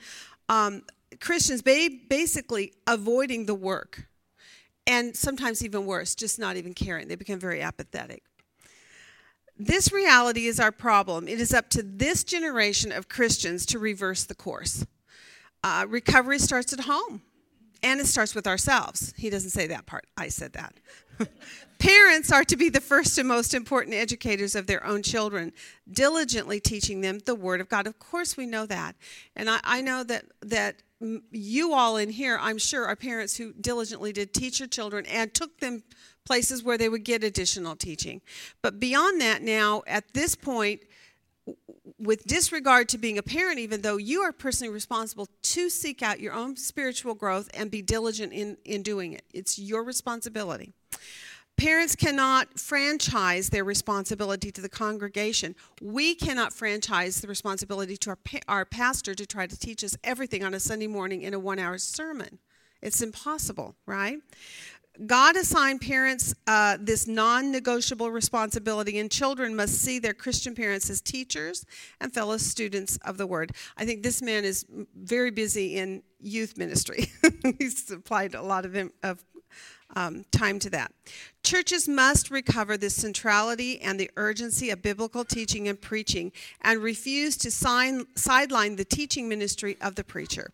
um, 0.48 0.82
Christians 1.20 1.62
basically 1.62 2.72
avoiding 2.86 3.46
the 3.46 3.54
work, 3.54 4.08
and 4.88 5.14
sometimes 5.14 5.62
even 5.62 5.84
worse, 5.84 6.14
just 6.14 6.38
not 6.38 6.56
even 6.56 6.72
caring. 6.72 7.06
They 7.06 7.14
become 7.14 7.38
very 7.38 7.60
apathetic. 7.60 8.22
This 9.58 9.92
reality 9.92 10.46
is 10.46 10.58
our 10.58 10.72
problem. 10.72 11.28
It 11.28 11.40
is 11.40 11.52
up 11.52 11.68
to 11.70 11.82
this 11.82 12.24
generation 12.24 12.90
of 12.90 13.08
Christians 13.08 13.66
to 13.66 13.78
reverse 13.78 14.24
the 14.24 14.34
course. 14.34 14.86
Uh, 15.62 15.84
recovery 15.88 16.38
starts 16.38 16.72
at 16.72 16.80
home, 16.80 17.20
and 17.82 18.00
it 18.00 18.06
starts 18.06 18.34
with 18.34 18.46
ourselves. 18.46 19.12
He 19.16 19.28
doesn't 19.28 19.50
say 19.50 19.66
that 19.66 19.84
part, 19.84 20.06
I 20.16 20.28
said 20.28 20.54
that. 20.54 20.74
Parents 21.78 22.32
are 22.32 22.44
to 22.44 22.56
be 22.56 22.70
the 22.70 22.80
first 22.80 23.18
and 23.18 23.28
most 23.28 23.52
important 23.52 23.94
educators 23.94 24.54
of 24.54 24.66
their 24.66 24.84
own 24.86 25.02
children, 25.02 25.52
diligently 25.90 26.60
teaching 26.60 27.02
them 27.02 27.18
the 27.26 27.34
Word 27.34 27.60
of 27.60 27.68
God. 27.68 27.86
Of 27.86 27.98
course, 27.98 28.36
we 28.36 28.46
know 28.46 28.64
that. 28.66 28.96
And 29.36 29.50
I, 29.50 29.60
I 29.64 29.82
know 29.82 30.02
that, 30.04 30.24
that 30.40 30.76
you 31.00 31.72
all 31.74 31.96
in 31.96 32.10
here, 32.10 32.38
I'm 32.40 32.58
sure, 32.58 32.86
are 32.86 32.96
parents 32.96 33.36
who 33.36 33.52
diligently 33.52 34.12
did 34.12 34.34
teach 34.34 34.58
your 34.58 34.68
children 34.68 35.06
and 35.06 35.32
took 35.32 35.60
them 35.60 35.82
places 36.24 36.62
where 36.62 36.76
they 36.76 36.88
would 36.88 37.04
get 37.04 37.24
additional 37.24 37.76
teaching. 37.76 38.20
But 38.62 38.80
beyond 38.80 39.20
that, 39.20 39.42
now, 39.42 39.82
at 39.86 40.12
this 40.12 40.34
point, 40.34 40.82
with 41.98 42.24
disregard 42.26 42.88
to 42.90 42.98
being 42.98 43.18
a 43.18 43.22
parent, 43.22 43.58
even 43.58 43.80
though 43.80 43.96
you 43.96 44.20
are 44.20 44.32
personally 44.32 44.72
responsible 44.72 45.28
to 45.42 45.70
seek 45.70 46.02
out 46.02 46.20
your 46.20 46.34
own 46.34 46.56
spiritual 46.56 47.14
growth 47.14 47.48
and 47.54 47.70
be 47.70 47.82
diligent 47.82 48.32
in, 48.32 48.56
in 48.64 48.82
doing 48.82 49.14
it, 49.14 49.22
it's 49.32 49.58
your 49.58 49.82
responsibility. 49.82 50.72
Parents 51.58 51.96
cannot 51.96 52.56
franchise 52.56 53.48
their 53.48 53.64
responsibility 53.64 54.52
to 54.52 54.60
the 54.60 54.68
congregation. 54.68 55.56
We 55.82 56.14
cannot 56.14 56.52
franchise 56.52 57.20
the 57.20 57.26
responsibility 57.26 57.96
to 57.96 58.10
our, 58.10 58.18
our 58.46 58.64
pastor 58.64 59.12
to 59.16 59.26
try 59.26 59.48
to 59.48 59.58
teach 59.58 59.82
us 59.82 59.96
everything 60.04 60.44
on 60.44 60.54
a 60.54 60.60
Sunday 60.60 60.86
morning 60.86 61.22
in 61.22 61.34
a 61.34 61.38
one 61.38 61.58
hour 61.58 61.76
sermon. 61.76 62.38
It's 62.80 63.02
impossible, 63.02 63.74
right? 63.86 64.18
God 65.04 65.36
assigned 65.36 65.80
parents 65.80 66.32
uh, 66.46 66.76
this 66.80 67.08
non 67.08 67.50
negotiable 67.50 68.12
responsibility, 68.12 68.98
and 69.00 69.10
children 69.10 69.56
must 69.56 69.74
see 69.74 69.98
their 69.98 70.14
Christian 70.14 70.54
parents 70.54 70.88
as 70.90 71.00
teachers 71.00 71.66
and 72.00 72.14
fellow 72.14 72.36
students 72.36 72.98
of 73.04 73.16
the 73.16 73.26
Word. 73.26 73.50
I 73.76 73.84
think 73.84 74.04
this 74.04 74.22
man 74.22 74.44
is 74.44 74.64
very 74.96 75.32
busy 75.32 75.76
in 75.76 76.04
youth 76.20 76.56
ministry. 76.56 77.10
He's 77.58 77.90
applied 77.90 78.34
a 78.34 78.42
lot 78.42 78.64
of, 78.64 78.76
of 79.02 79.24
um, 79.96 80.24
time 80.30 80.58
to 80.60 80.70
that. 80.70 80.92
Churches 81.42 81.88
must 81.88 82.30
recover 82.30 82.76
the 82.76 82.90
centrality 82.90 83.80
and 83.80 83.98
the 83.98 84.10
urgency 84.16 84.70
of 84.70 84.82
biblical 84.82 85.24
teaching 85.24 85.68
and 85.68 85.80
preaching 85.80 86.32
and 86.60 86.82
refuse 86.82 87.36
to 87.38 87.50
sign, 87.50 88.06
sideline 88.14 88.76
the 88.76 88.84
teaching 88.84 89.28
ministry 89.28 89.76
of 89.80 89.94
the 89.94 90.04
preacher. 90.04 90.50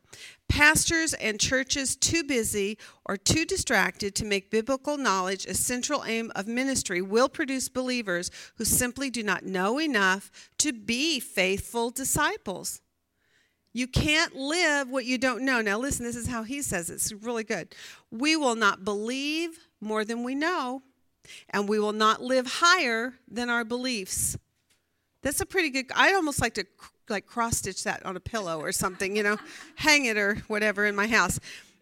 Pastors 0.49 1.14
and 1.14 1.41
churches 1.41 1.97
too 1.97 2.23
busy 2.23 2.79
or 3.07 3.17
too 3.17 3.45
distracted 3.45 4.14
to 4.14 4.25
make 4.25 4.50
biblical 4.50 4.97
knowledge 4.97 5.47
a 5.47 5.55
central 5.55 6.05
aim 6.05 6.31
of 6.37 6.47
ministry 6.47 7.03
will 7.03 7.29
produce 7.29 7.69
believers 7.69 8.31
who 8.57 8.64
simply 8.64 9.11
do 9.11 9.23
not 9.23 9.45
know 9.45 9.81
enough 9.81 10.31
to 10.59 10.73
be 10.73 11.19
faithful 11.19 11.91
disciples. 11.91 12.81
You 13.75 13.88
can't 13.88 14.37
live 14.37 14.88
what 14.88 15.04
you 15.04 15.19
don't 15.19 15.45
know. 15.45 15.61
Now, 15.61 15.78
listen, 15.78 16.07
this 16.07 16.14
is 16.14 16.28
how 16.28 16.45
he 16.45 16.62
says 16.62 16.88
it. 16.88 16.95
It's 16.95 17.12
really 17.12 17.43
good. 17.43 17.75
We 18.12 18.37
will 18.37 18.54
not 18.54 18.85
believe 18.85 19.59
more 19.81 20.04
than 20.04 20.23
we 20.23 20.37
know, 20.37 20.83
and 21.50 21.69
we 21.69 21.81
will 21.81 21.93
not 21.93 22.23
live 22.23 22.47
higher 22.47 23.14
than 23.28 23.50
our 23.50 23.64
beliefs. 23.64 24.38
That's 25.23 25.40
a 25.40 25.47
pretty 25.47 25.71
good. 25.71 25.87
I 25.93 26.14
almost 26.14 26.40
like 26.40 26.54
to 26.54 26.64
like 27.09 27.26
cross 27.26 27.59
stitch 27.59 27.83
that 27.83 28.07
on 28.07 28.16
a 28.16 28.21
pillow 28.21 28.61
or 28.61 28.71
something, 28.71 29.16
you 29.16 29.25
know, 29.25 29.38
hang 29.75 30.04
it 30.04 30.16
or 30.16 30.37
whatever 30.47 30.87
in 30.87 30.95
my 30.95 31.09
house. 31.09 31.40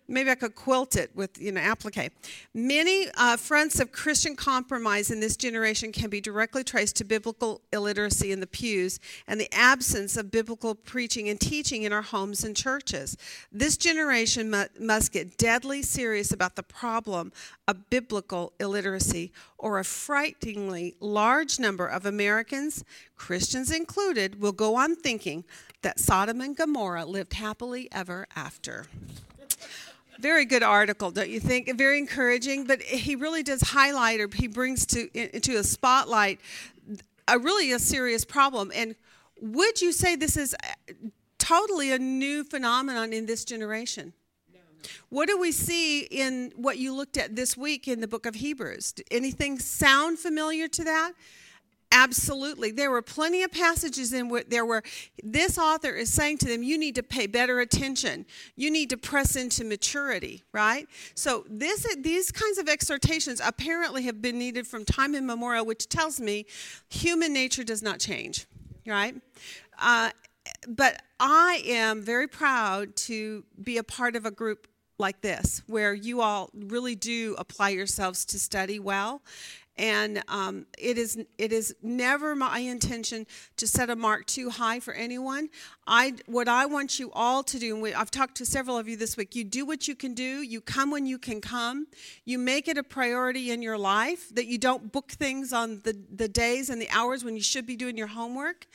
Maybe 0.08 0.30
I 0.30 0.34
could 0.34 0.54
quilt 0.54 0.96
it 0.96 1.10
with, 1.14 1.40
you 1.40 1.52
know, 1.52 1.60
applique. 1.60 2.10
Many 2.52 3.08
uh, 3.16 3.36
fronts 3.36 3.80
of 3.80 3.92
Christian 3.92 4.36
compromise 4.36 5.10
in 5.10 5.20
this 5.20 5.36
generation 5.36 5.92
can 5.92 6.10
be 6.10 6.20
directly 6.20 6.64
traced 6.64 6.96
to 6.96 7.04
biblical 7.04 7.62
illiteracy 7.72 8.32
in 8.32 8.40
the 8.40 8.46
pews 8.46 9.00
and 9.26 9.40
the 9.40 9.52
absence 9.54 10.16
of 10.16 10.30
biblical 10.30 10.74
preaching 10.74 11.28
and 11.28 11.40
teaching 11.40 11.84
in 11.84 11.92
our 11.92 12.02
homes 12.02 12.44
and 12.44 12.56
churches. 12.56 13.16
This 13.50 13.76
generation 13.76 14.50
mu- 14.50 14.64
must 14.78 15.12
get 15.12 15.38
deadly 15.38 15.82
serious 15.82 16.32
about 16.32 16.56
the 16.56 16.62
problem 16.62 17.32
of 17.68 17.88
biblical 17.88 18.52
illiteracy, 18.58 19.32
or 19.56 19.78
a 19.78 19.84
frighteningly 19.84 20.94
large 21.00 21.58
number 21.58 21.86
of 21.86 22.04
Americans, 22.04 22.84
Christians 23.16 23.70
included, 23.70 24.40
will 24.40 24.52
go 24.52 24.74
on 24.74 24.96
thinking 24.96 25.44
that 25.82 26.00
Sodom 26.00 26.40
and 26.40 26.56
Gomorrah 26.56 27.04
lived 27.04 27.34
happily 27.34 27.88
ever 27.92 28.26
after. 28.34 28.86
Very 30.18 30.44
good 30.44 30.62
article, 30.62 31.10
don't 31.10 31.30
you 31.30 31.40
think? 31.40 31.72
Very 31.76 31.98
encouraging, 31.98 32.66
but 32.66 32.82
he 32.82 33.16
really 33.16 33.42
does 33.42 33.60
highlight 33.62 34.20
or 34.20 34.28
he 34.32 34.46
brings 34.46 34.86
to 34.86 35.08
into 35.14 35.58
a 35.58 35.64
spotlight 35.64 36.40
a 37.28 37.38
really 37.38 37.72
a 37.72 37.78
serious 37.78 38.24
problem. 38.24 38.72
And 38.74 38.94
would 39.40 39.80
you 39.80 39.92
say 39.92 40.16
this 40.16 40.36
is 40.36 40.54
uh, 40.54 40.92
totally 41.38 41.92
a 41.92 41.98
new 41.98 42.44
phenomenon 42.44 43.12
in 43.12 43.26
this 43.26 43.44
generation? 43.44 44.12
What 45.10 45.28
do 45.28 45.38
we 45.38 45.52
see 45.52 46.00
in 46.00 46.52
what 46.56 46.78
you 46.78 46.92
looked 46.92 47.16
at 47.16 47.36
this 47.36 47.56
week 47.56 47.86
in 47.86 48.00
the 48.00 48.08
book 48.08 48.26
of 48.26 48.34
Hebrews? 48.34 48.94
Anything 49.12 49.60
sound 49.60 50.18
familiar 50.18 50.66
to 50.68 50.84
that? 50.84 51.12
Absolutely. 51.94 52.70
There 52.70 52.90
were 52.90 53.02
plenty 53.02 53.42
of 53.42 53.52
passages 53.52 54.14
in 54.14 54.30
where 54.30 54.44
there 54.48 54.64
were 54.64 54.82
this 55.22 55.58
author 55.58 55.90
is 55.90 56.10
saying 56.10 56.38
to 56.38 56.46
them, 56.46 56.62
you 56.62 56.78
need 56.78 56.94
to 56.94 57.02
pay 57.02 57.26
better 57.26 57.60
attention. 57.60 58.24
You 58.56 58.70
need 58.70 58.88
to 58.90 58.96
press 58.96 59.36
into 59.36 59.62
maturity, 59.62 60.42
right? 60.52 60.88
So 61.14 61.44
this 61.50 61.86
these 61.98 62.32
kinds 62.32 62.56
of 62.56 62.66
exhortations 62.66 63.42
apparently 63.44 64.04
have 64.04 64.22
been 64.22 64.38
needed 64.38 64.66
from 64.66 64.86
time 64.86 65.14
immemorial, 65.14 65.66
which 65.66 65.86
tells 65.90 66.18
me 66.18 66.46
human 66.88 67.34
nature 67.34 67.62
does 67.62 67.82
not 67.82 68.00
change, 68.00 68.46
right? 68.86 69.14
Uh, 69.78 70.10
but 70.66 71.02
I 71.20 71.62
am 71.66 72.02
very 72.02 72.26
proud 72.26 72.96
to 72.96 73.44
be 73.62 73.76
a 73.76 73.84
part 73.84 74.16
of 74.16 74.24
a 74.24 74.30
group 74.30 74.66
like 74.98 75.20
this, 75.20 75.62
where 75.66 75.92
you 75.92 76.20
all 76.20 76.48
really 76.54 76.94
do 76.94 77.34
apply 77.38 77.70
yourselves 77.70 78.24
to 78.26 78.38
study 78.38 78.78
well 78.78 79.20
and 79.82 80.22
um, 80.28 80.64
it 80.78 80.96
is 80.96 81.18
it 81.38 81.52
is 81.52 81.74
never 81.82 82.36
my 82.36 82.60
intention 82.60 83.26
to 83.56 83.66
set 83.66 83.90
a 83.90 83.96
mark 83.96 84.26
too 84.26 84.48
high 84.48 84.78
for 84.78 84.94
anyone. 84.94 85.48
I 85.88 86.14
what 86.26 86.46
I 86.46 86.66
want 86.66 87.00
you 87.00 87.10
all 87.12 87.42
to 87.42 87.58
do, 87.58 87.74
and 87.74 87.82
we, 87.82 87.92
I've 87.92 88.12
talked 88.12 88.36
to 88.36 88.46
several 88.46 88.78
of 88.78 88.88
you 88.88 88.96
this 88.96 89.16
week. 89.16 89.34
You 89.34 89.42
do 89.42 89.66
what 89.66 89.88
you 89.88 89.96
can 89.96 90.14
do. 90.14 90.42
You 90.42 90.60
come 90.60 90.92
when 90.92 91.04
you 91.04 91.18
can 91.18 91.40
come. 91.40 91.88
You 92.24 92.38
make 92.38 92.68
it 92.68 92.78
a 92.78 92.84
priority 92.84 93.50
in 93.50 93.60
your 93.60 93.76
life 93.76 94.32
that 94.36 94.46
you 94.46 94.56
don't 94.56 94.92
book 94.92 95.10
things 95.10 95.52
on 95.52 95.80
the 95.82 96.00
the 96.14 96.28
days 96.28 96.70
and 96.70 96.80
the 96.80 96.88
hours 96.90 97.24
when 97.24 97.34
you 97.34 97.42
should 97.42 97.66
be 97.66 97.74
doing 97.74 97.98
your 97.98 98.06
homework. 98.06 98.68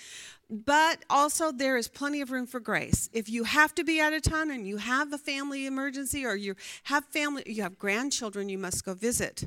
But 0.49 1.03
also, 1.09 1.53
there 1.53 1.77
is 1.77 1.87
plenty 1.87 2.19
of 2.19 2.31
room 2.31 2.47
for 2.47 2.59
grace. 2.59 3.09
If 3.13 3.29
you 3.29 3.45
have 3.45 3.73
to 3.75 3.83
be 3.85 4.01
out 4.01 4.13
of 4.13 4.23
town 4.23 4.51
and 4.51 4.67
you 4.67 4.77
have 4.77 5.11
a 5.13 5.17
family 5.17 5.65
emergency, 5.65 6.25
or 6.25 6.35
you 6.35 6.55
have 6.83 7.05
family, 7.05 7.43
you 7.45 7.63
have 7.63 7.79
grandchildren, 7.79 8.49
you 8.49 8.57
must 8.57 8.83
go 8.83 8.93
visit 8.93 9.45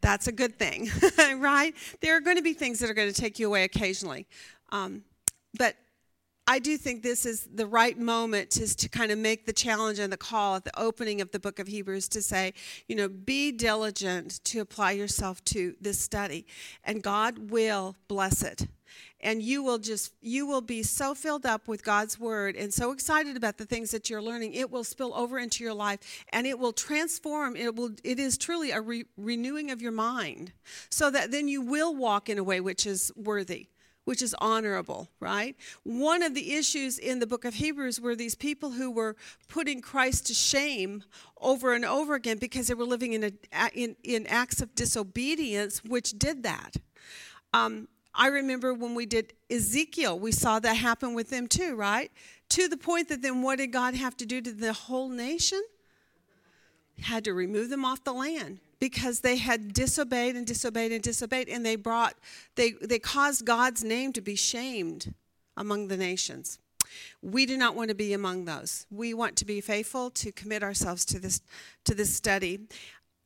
that's 0.00 0.26
a 0.26 0.32
good 0.32 0.58
thing, 0.58 0.90
right? 1.38 1.74
There 2.00 2.16
are 2.16 2.20
going 2.20 2.36
to 2.36 2.42
be 2.42 2.52
things 2.52 2.78
that 2.80 2.90
are 2.90 2.94
going 2.94 3.12
to 3.12 3.20
take 3.20 3.38
you 3.38 3.46
away 3.46 3.64
occasionally. 3.64 4.26
Um, 4.70 5.02
but 5.58 5.76
I 6.48 6.60
do 6.60 6.76
think 6.76 7.02
this 7.02 7.26
is 7.26 7.48
the 7.52 7.66
right 7.66 7.98
moment 7.98 8.56
is 8.56 8.76
to 8.76 8.88
kind 8.88 9.10
of 9.10 9.18
make 9.18 9.46
the 9.46 9.52
challenge 9.52 9.98
and 9.98 10.12
the 10.12 10.16
call 10.16 10.54
at 10.56 10.64
the 10.64 10.80
opening 10.80 11.20
of 11.20 11.32
the 11.32 11.40
book 11.40 11.58
of 11.58 11.66
Hebrews 11.66 12.08
to 12.10 12.22
say, 12.22 12.54
you 12.86 12.94
know, 12.94 13.08
be 13.08 13.50
diligent 13.50 14.44
to 14.44 14.60
apply 14.60 14.92
yourself 14.92 15.42
to 15.46 15.74
this 15.80 15.98
study, 15.98 16.46
and 16.84 17.02
God 17.02 17.50
will 17.50 17.96
bless 18.06 18.42
it 18.42 18.68
and 19.20 19.42
you 19.42 19.62
will 19.62 19.78
just 19.78 20.12
you 20.20 20.46
will 20.46 20.60
be 20.60 20.82
so 20.82 21.14
filled 21.14 21.46
up 21.46 21.68
with 21.68 21.84
God's 21.84 22.18
word 22.18 22.56
and 22.56 22.72
so 22.72 22.92
excited 22.92 23.36
about 23.36 23.58
the 23.58 23.64
things 23.64 23.90
that 23.90 24.10
you're 24.10 24.22
learning 24.22 24.54
it 24.54 24.70
will 24.70 24.84
spill 24.84 25.14
over 25.14 25.38
into 25.38 25.64
your 25.64 25.74
life 25.74 26.24
and 26.32 26.46
it 26.46 26.58
will 26.58 26.72
transform 26.72 27.56
it 27.56 27.74
will 27.74 27.90
it 28.04 28.18
is 28.18 28.36
truly 28.36 28.70
a 28.70 28.80
re- 28.80 29.06
renewing 29.16 29.70
of 29.70 29.80
your 29.80 29.92
mind 29.92 30.52
so 30.90 31.10
that 31.10 31.30
then 31.30 31.48
you 31.48 31.62
will 31.62 31.94
walk 31.94 32.28
in 32.28 32.38
a 32.38 32.44
way 32.44 32.60
which 32.60 32.86
is 32.86 33.12
worthy 33.16 33.68
which 34.06 34.22
is 34.22 34.36
honorable, 34.38 35.08
right? 35.18 35.56
One 35.82 36.22
of 36.22 36.32
the 36.32 36.54
issues 36.54 36.96
in 36.96 37.18
the 37.18 37.26
book 37.26 37.44
of 37.44 37.54
Hebrews 37.54 38.00
were 38.00 38.14
these 38.14 38.36
people 38.36 38.70
who 38.70 38.88
were 38.88 39.16
putting 39.48 39.80
Christ 39.82 40.28
to 40.28 40.34
shame 40.34 41.02
over 41.40 41.74
and 41.74 41.84
over 41.84 42.14
again 42.14 42.38
because 42.38 42.68
they 42.68 42.74
were 42.74 42.84
living 42.84 43.14
in, 43.14 43.24
a, 43.24 43.32
in, 43.74 43.96
in 44.04 44.24
acts 44.28 44.62
of 44.62 44.76
disobedience, 44.76 45.82
which 45.84 46.12
did 46.12 46.44
that. 46.44 46.76
Um, 47.52 47.88
I 48.16 48.28
remember 48.28 48.72
when 48.72 48.94
we 48.94 49.04
did 49.06 49.34
Ezekiel, 49.50 50.18
we 50.18 50.32
saw 50.32 50.58
that 50.58 50.74
happen 50.74 51.14
with 51.14 51.28
them 51.28 51.46
too, 51.46 51.76
right? 51.76 52.10
To 52.50 52.66
the 52.66 52.76
point 52.76 53.08
that 53.10 53.22
then 53.22 53.42
what 53.42 53.58
did 53.58 53.68
God 53.68 53.94
have 53.94 54.16
to 54.16 54.26
do 54.26 54.40
to 54.40 54.52
the 54.52 54.72
whole 54.72 55.08
nation? 55.10 55.62
Had 57.02 57.24
to 57.24 57.34
remove 57.34 57.68
them 57.68 57.84
off 57.84 58.02
the 58.04 58.14
land 58.14 58.60
because 58.80 59.20
they 59.20 59.36
had 59.36 59.74
disobeyed 59.74 60.34
and 60.34 60.46
disobeyed 60.46 60.92
and 60.92 61.02
disobeyed 61.02 61.48
and 61.48 61.64
they 61.64 61.76
brought 61.76 62.14
they 62.54 62.72
they 62.82 62.98
caused 62.98 63.44
God's 63.44 63.84
name 63.84 64.12
to 64.14 64.22
be 64.22 64.34
shamed 64.34 65.14
among 65.56 65.88
the 65.88 65.96
nations. 65.96 66.58
We 67.20 67.44
do 67.44 67.58
not 67.58 67.74
want 67.74 67.90
to 67.90 67.94
be 67.94 68.14
among 68.14 68.46
those. 68.46 68.86
We 68.90 69.12
want 69.12 69.36
to 69.36 69.44
be 69.44 69.60
faithful 69.60 70.10
to 70.10 70.32
commit 70.32 70.62
ourselves 70.62 71.04
to 71.06 71.18
this 71.18 71.40
to 71.84 71.94
this 71.94 72.14
study. 72.14 72.60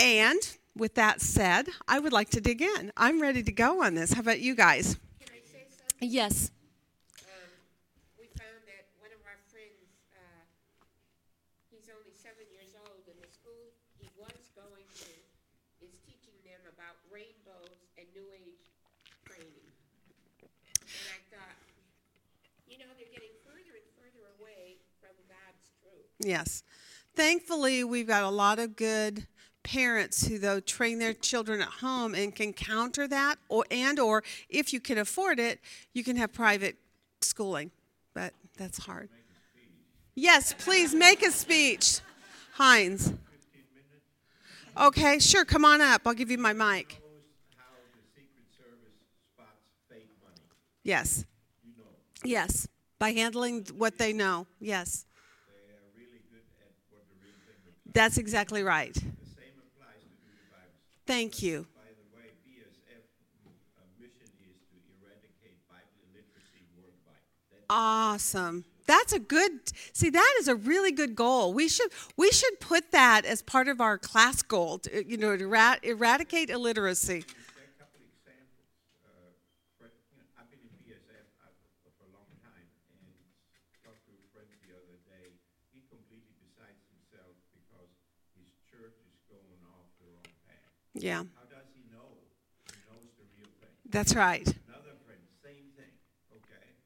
And 0.01 0.41
with 0.81 0.95
that 0.95 1.21
said, 1.21 1.69
I 1.87 2.01
would 2.01 2.13
like 2.13 2.31
to 2.31 2.41
dig 2.41 2.63
in. 2.63 2.91
I'm 2.97 3.21
ready 3.21 3.43
to 3.43 3.53
go 3.53 3.85
on 3.85 3.95
this. 3.95 4.15
How 4.15 4.25
about 4.25 4.41
you 4.41 4.57
guys? 4.57 4.97
Can 5.21 5.29
I 5.29 5.45
say 5.45 5.69
something? 5.69 6.09
Yes. 6.09 6.51
Um, 7.21 7.53
we 8.17 8.25
found 8.41 8.65
that 8.65 8.89
one 8.97 9.13
of 9.13 9.21
our 9.29 9.37
friends, 9.53 9.93
uh, 10.17 10.41
he's 11.69 11.93
only 11.93 12.17
seven 12.17 12.49
years 12.49 12.73
old, 12.81 13.05
and 13.05 13.21
the 13.21 13.29
school 13.29 13.77
he 14.01 14.09
was 14.17 14.49
going 14.57 14.89
to 15.05 15.13
is 15.85 15.93
teaching 16.09 16.41
them 16.49 16.65
about 16.73 16.97
rainbows 17.13 17.85
and 18.01 18.09
New 18.17 18.33
Age 18.33 18.65
training. 19.29 19.69
And 20.41 21.07
I 21.13 21.21
thought, 21.29 21.61
you 22.65 22.81
know, 22.81 22.89
they're 22.97 23.13
getting 23.13 23.37
further 23.45 23.77
and 23.77 23.89
further 24.01 24.25
away 24.41 24.81
from 24.97 25.13
God's 25.29 25.77
truth. 25.85 26.09
Yes. 26.25 26.65
Thankfully, 27.13 27.85
we've 27.85 28.09
got 28.09 28.25
a 28.25 28.33
lot 28.33 28.57
of 28.57 28.81
good 28.81 29.29
parents 29.71 30.27
who 30.27 30.37
though 30.39 30.59
train 30.59 30.99
their 30.99 31.13
children 31.13 31.61
at 31.63 31.69
home 31.69 32.13
and 32.15 32.35
can 32.35 32.53
counter 32.53 33.07
that 33.07 33.37
or 33.49 33.65
and 33.71 34.01
or 34.01 34.25
if 34.49 34.73
you 34.73 34.81
can 34.81 34.99
afford 34.99 35.39
it, 35.39 35.61
you 35.93 36.03
can 36.03 36.17
have 36.17 36.33
private 36.33 36.77
schooling. 37.21 37.71
But 38.13 38.33
that's 38.57 38.79
hard. 38.79 39.09
Yes, 40.17 40.53
please 40.59 40.93
make 40.93 41.23
a 41.23 41.31
speech. 41.31 42.01
Heinz. 42.55 43.13
Okay, 44.77 45.19
sure, 45.21 45.45
come 45.45 45.65
on 45.65 45.81
up. 45.81 46.03
I'll 46.05 46.15
give 46.15 46.31
you 46.31 46.39
my 46.39 46.53
mic. 46.53 47.01
knows 47.01 47.21
how 47.57 47.65
the 47.95 48.03
Secret 48.15 48.47
Service 48.57 48.97
spots 49.35 49.71
fake 49.89 50.09
money. 50.23 50.41
Yes. 50.83 51.25
You 51.65 51.73
know, 51.79 51.85
Yes. 52.25 52.67
By 52.99 53.13
handling 53.13 53.67
what 53.79 53.99
they 53.99 54.13
know. 54.13 54.47
Yes. 54.59 55.07
they 55.49 55.73
are 55.73 55.79
really 55.97 56.21
good 56.31 56.43
at 56.61 56.73
what 56.91 57.03
the 57.09 57.15
real 57.23 57.35
thing 57.47 57.57
looks. 57.67 57.93
That's 57.95 58.19
exactly 58.19 58.63
right. 58.63 58.97
Illiteracy 66.13 66.63
worldwide. 66.77 67.25
That, 67.51 67.65
Awesome. 67.69 68.65
That's 68.87 69.13
a 69.13 69.19
good 69.21 69.71
see 69.93 70.11
that 70.11 70.35
is 70.41 70.49
a 70.49 70.57
really 70.57 70.91
good 70.91 71.15
goal. 71.15 71.53
We 71.55 71.69
should 71.69 71.91
we 72.17 72.31
should 72.33 72.59
put 72.59 72.91
that 72.91 73.25
as 73.25 73.41
part 73.43 73.69
of 73.69 73.81
our 73.81 73.99
class 73.99 74.43
goal, 74.43 74.79
to, 74.81 75.07
you 75.07 75.17
know, 75.17 75.37
to 75.37 75.45
erad- 75.45 75.81
eradicate 75.85 76.51
illiteracy. 76.51 77.23
there 77.23 77.63
are 77.63 77.71
a 77.71 77.79
couple 77.79 78.03
of 78.03 78.11
examples. 78.11 78.67
Uh, 79.07 79.31
for, 79.79 79.87
you 80.11 80.19
know, 80.19 80.27
I've 80.35 80.51
been 80.51 80.59
in 80.59 80.75
BSF 80.83 81.23
uh, 81.39 81.55
for 81.95 82.03
a 82.03 82.11
long 82.11 82.27
time 82.43 82.67
and 82.99 83.15
talked 83.87 84.03
to 84.11 84.13
a 84.15 84.27
friend 84.35 84.51
the 84.67 84.75
other 84.75 84.99
day. 85.07 85.39
He 85.71 85.87
completely 85.87 86.35
besides 86.43 86.83
himself 86.91 87.39
because 87.55 87.95
his 88.35 88.51
church 88.75 88.99
is 89.07 89.23
going 89.31 89.63
off 89.71 89.87
the 90.03 90.11
wrong 90.11 90.35
path. 90.51 90.75
Yeah. 91.01 91.25
How 91.25 91.49
does 91.49 91.65
he 91.73 91.81
know? 91.89 92.13
He 92.69 92.77
knows 92.93 93.09
the 93.17 93.25
real 93.41 93.49
thing. 93.61 93.73
That's 93.89 94.15
right. 94.15 94.45
Another 94.45 94.93
friend, 95.09 95.21
same 95.43 95.73
thing, 95.73 95.93
okay? 96.37 96.77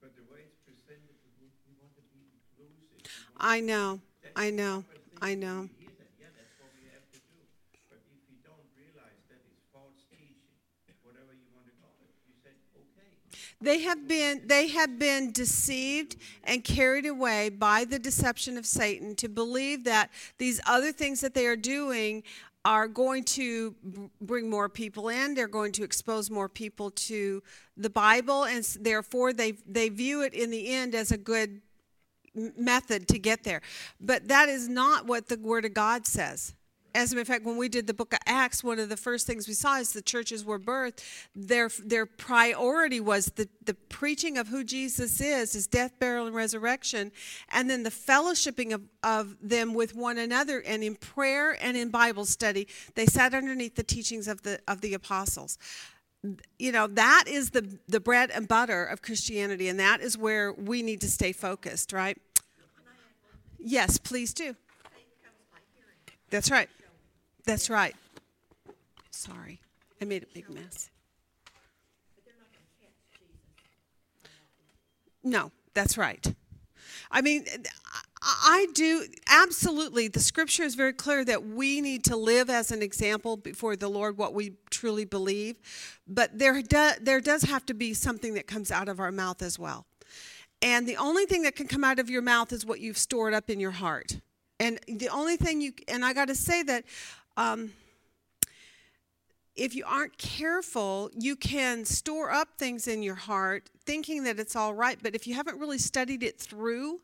But 0.00 0.12
the 0.14 0.28
way 0.28 0.44
it's 0.44 0.60
presented, 0.60 1.16
we, 1.40 1.48
we 1.64 1.72
want 1.80 1.96
to 1.96 2.04
be 2.12 2.20
inclusive. 2.36 3.00
I 3.40 3.60
know. 3.60 4.00
I 4.36 4.50
know. 4.50 4.84
I 5.22 5.34
know. 5.34 5.64
to 5.64 5.72
hear 5.80 5.88
that, 5.88 6.12
yeah, 6.20 6.28
that's 6.36 6.52
what 6.60 6.68
we 6.76 6.84
have 6.92 7.00
to 7.16 7.18
do. 7.24 7.40
But 7.88 8.04
if 8.12 8.20
you 8.28 8.36
don't 8.44 8.68
realize 8.76 9.24
that 9.32 9.40
it's 9.48 9.64
false 9.72 10.04
teaching, 10.12 10.52
whatever 11.00 11.32
you 11.32 11.48
want 11.56 11.64
to 11.64 11.74
call 11.80 11.96
it, 12.04 12.12
you 12.28 12.36
said, 12.44 12.52
okay. 12.76 13.08
They 13.64 13.80
have 13.88 14.06
been 14.06 14.44
they 14.44 14.68
have 14.68 14.98
been 14.98 15.32
deceived 15.32 16.16
and 16.44 16.62
carried 16.62 17.06
away 17.06 17.48
by 17.48 17.84
the 17.86 17.98
deception 17.98 18.58
of 18.58 18.66
Satan 18.66 19.16
to 19.16 19.28
believe 19.28 19.84
that 19.84 20.10
these 20.36 20.60
other 20.66 20.92
things 20.92 21.20
that 21.22 21.32
they 21.32 21.46
are 21.46 21.56
doing 21.56 22.22
are 22.64 22.86
going 22.86 23.24
to 23.24 23.74
bring 24.20 24.48
more 24.48 24.68
people 24.68 25.08
in 25.08 25.34
they're 25.34 25.48
going 25.48 25.72
to 25.72 25.82
expose 25.82 26.30
more 26.30 26.48
people 26.48 26.90
to 26.90 27.42
the 27.76 27.90
bible 27.90 28.44
and 28.44 28.64
therefore 28.80 29.32
they 29.32 29.52
they 29.66 29.88
view 29.88 30.22
it 30.22 30.32
in 30.34 30.50
the 30.50 30.72
end 30.72 30.94
as 30.94 31.10
a 31.10 31.16
good 31.18 31.60
method 32.34 33.08
to 33.08 33.18
get 33.18 33.44
there. 33.44 33.60
But 34.00 34.28
that 34.28 34.48
is 34.48 34.68
not 34.68 35.06
what 35.06 35.28
the 35.28 35.38
word 35.38 35.64
of 35.64 35.74
god 35.74 36.06
says 36.06 36.54
as 36.94 37.12
a 37.12 37.14
matter 37.14 37.22
of 37.22 37.28
fact, 37.28 37.44
when 37.44 37.56
we 37.56 37.68
did 37.68 37.86
the 37.86 37.94
book 37.94 38.12
of 38.12 38.18
Acts, 38.26 38.62
one 38.62 38.78
of 38.78 38.88
the 38.88 38.96
first 38.96 39.26
things 39.26 39.48
we 39.48 39.54
saw 39.54 39.78
is 39.78 39.92
the 39.92 40.02
churches 40.02 40.44
were 40.44 40.58
birthed. 40.58 41.02
Their 41.34 41.70
their 41.84 42.06
priority 42.06 43.00
was 43.00 43.26
the, 43.26 43.48
the 43.64 43.74
preaching 43.74 44.36
of 44.38 44.48
who 44.48 44.64
Jesus 44.64 45.20
is, 45.20 45.52
his 45.52 45.66
death, 45.66 45.98
burial, 45.98 46.26
and 46.26 46.34
resurrection, 46.34 47.12
and 47.50 47.68
then 47.70 47.82
the 47.82 47.90
fellowshipping 47.90 48.72
of, 48.72 48.82
of 49.02 49.36
them 49.40 49.74
with 49.74 49.94
one 49.94 50.18
another 50.18 50.60
and 50.60 50.82
in 50.82 50.96
prayer 50.96 51.56
and 51.62 51.76
in 51.76 51.90
Bible 51.90 52.24
study. 52.24 52.68
They 52.94 53.06
sat 53.06 53.34
underneath 53.34 53.76
the 53.76 53.82
teachings 53.82 54.28
of 54.28 54.42
the 54.42 54.60
of 54.68 54.80
the 54.80 54.94
apostles. 54.94 55.58
You 56.58 56.72
know, 56.72 56.86
that 56.88 57.24
is 57.26 57.50
the 57.50 57.78
the 57.88 58.00
bread 58.00 58.30
and 58.30 58.46
butter 58.46 58.84
of 58.84 59.02
Christianity, 59.02 59.68
and 59.68 59.80
that 59.80 60.00
is 60.00 60.18
where 60.18 60.52
we 60.52 60.82
need 60.82 61.00
to 61.00 61.10
stay 61.10 61.32
focused, 61.32 61.92
right? 61.92 62.18
Yes, 63.58 63.98
please 63.98 64.34
do. 64.34 64.56
That's 66.30 66.50
right. 66.50 66.68
That's 67.44 67.68
right. 67.68 67.94
Sorry, 69.10 69.60
I 70.00 70.04
made 70.04 70.22
a 70.22 70.26
big 70.34 70.48
mess. 70.48 70.90
No, 75.24 75.52
that's 75.74 75.96
right. 75.96 76.34
I 77.10 77.20
mean, 77.20 77.44
I 78.22 78.66
do 78.74 79.04
absolutely. 79.28 80.08
The 80.08 80.20
scripture 80.20 80.62
is 80.62 80.74
very 80.74 80.92
clear 80.92 81.24
that 81.24 81.46
we 81.46 81.80
need 81.80 82.04
to 82.04 82.16
live 82.16 82.48
as 82.48 82.70
an 82.70 82.82
example 82.82 83.36
before 83.36 83.76
the 83.76 83.88
Lord 83.88 84.16
what 84.16 84.34
we 84.34 84.54
truly 84.70 85.04
believe, 85.04 85.56
but 86.06 86.38
there 86.38 86.60
do, 86.62 86.90
there 87.00 87.20
does 87.20 87.42
have 87.42 87.66
to 87.66 87.74
be 87.74 87.94
something 87.94 88.34
that 88.34 88.46
comes 88.46 88.70
out 88.70 88.88
of 88.88 88.98
our 89.00 89.12
mouth 89.12 89.42
as 89.42 89.58
well. 89.58 89.86
And 90.60 90.86
the 90.86 90.96
only 90.96 91.26
thing 91.26 91.42
that 91.42 91.56
can 91.56 91.66
come 91.66 91.82
out 91.82 91.98
of 91.98 92.08
your 92.08 92.22
mouth 92.22 92.52
is 92.52 92.64
what 92.64 92.80
you've 92.80 92.98
stored 92.98 93.34
up 93.34 93.50
in 93.50 93.58
your 93.58 93.72
heart. 93.72 94.20
And 94.60 94.78
the 94.86 95.08
only 95.08 95.36
thing 95.36 95.60
you 95.60 95.72
and 95.88 96.04
I 96.04 96.12
got 96.12 96.28
to 96.28 96.36
say 96.36 96.62
that 96.62 96.84
um, 97.36 97.72
if 99.54 99.74
you 99.74 99.84
aren't 99.86 100.16
careful, 100.18 101.10
you 101.18 101.36
can 101.36 101.84
store 101.84 102.30
up 102.30 102.56
things 102.56 102.88
in 102.88 103.02
your 103.02 103.14
heart 103.14 103.68
thinking 103.84 104.24
that 104.24 104.38
it's 104.38 104.56
all 104.56 104.74
right. 104.74 104.98
But 105.02 105.14
if 105.14 105.26
you 105.26 105.34
haven't 105.34 105.58
really 105.58 105.78
studied 105.78 106.22
it 106.22 106.38
through 106.40 107.00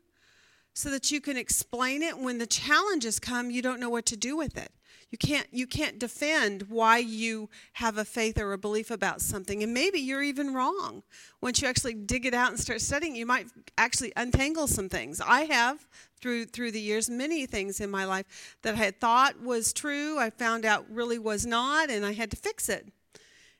so 0.72 0.90
that 0.90 1.10
you 1.10 1.20
can 1.20 1.36
explain 1.36 2.02
it 2.02 2.18
when 2.18 2.38
the 2.38 2.46
challenges 2.46 3.18
come, 3.18 3.50
you 3.50 3.60
don't 3.62 3.80
know 3.80 3.90
what 3.90 4.06
to 4.06 4.16
do 4.16 4.36
with 4.36 4.56
it. 4.56 4.72
You 5.10 5.16
can't 5.16 5.46
you 5.50 5.66
can't 5.66 5.98
defend 5.98 6.64
why 6.68 6.98
you 6.98 7.48
have 7.74 7.96
a 7.96 8.04
faith 8.04 8.38
or 8.38 8.52
a 8.52 8.58
belief 8.58 8.90
about 8.90 9.22
something. 9.22 9.62
And 9.62 9.72
maybe 9.72 9.98
you're 9.98 10.22
even 10.22 10.52
wrong. 10.52 11.02
Once 11.40 11.62
you 11.62 11.68
actually 11.68 11.94
dig 11.94 12.26
it 12.26 12.34
out 12.34 12.50
and 12.50 12.60
start 12.60 12.82
studying, 12.82 13.16
you 13.16 13.24
might 13.24 13.46
actually 13.78 14.12
untangle 14.16 14.66
some 14.66 14.90
things. 14.90 15.20
I 15.20 15.42
have 15.42 15.86
through 16.20 16.46
through 16.46 16.72
the 16.72 16.80
years 16.80 17.08
many 17.08 17.46
things 17.46 17.80
in 17.80 17.90
my 17.90 18.04
life 18.04 18.56
that 18.62 18.74
I 18.74 18.78
had 18.78 19.00
thought 19.00 19.40
was 19.42 19.72
true, 19.72 20.18
I 20.18 20.30
found 20.30 20.64
out 20.64 20.86
really 20.90 21.18
was 21.18 21.46
not, 21.46 21.90
and 21.90 22.04
I 22.04 22.12
had 22.12 22.30
to 22.30 22.36
fix 22.36 22.68
it. 22.68 22.88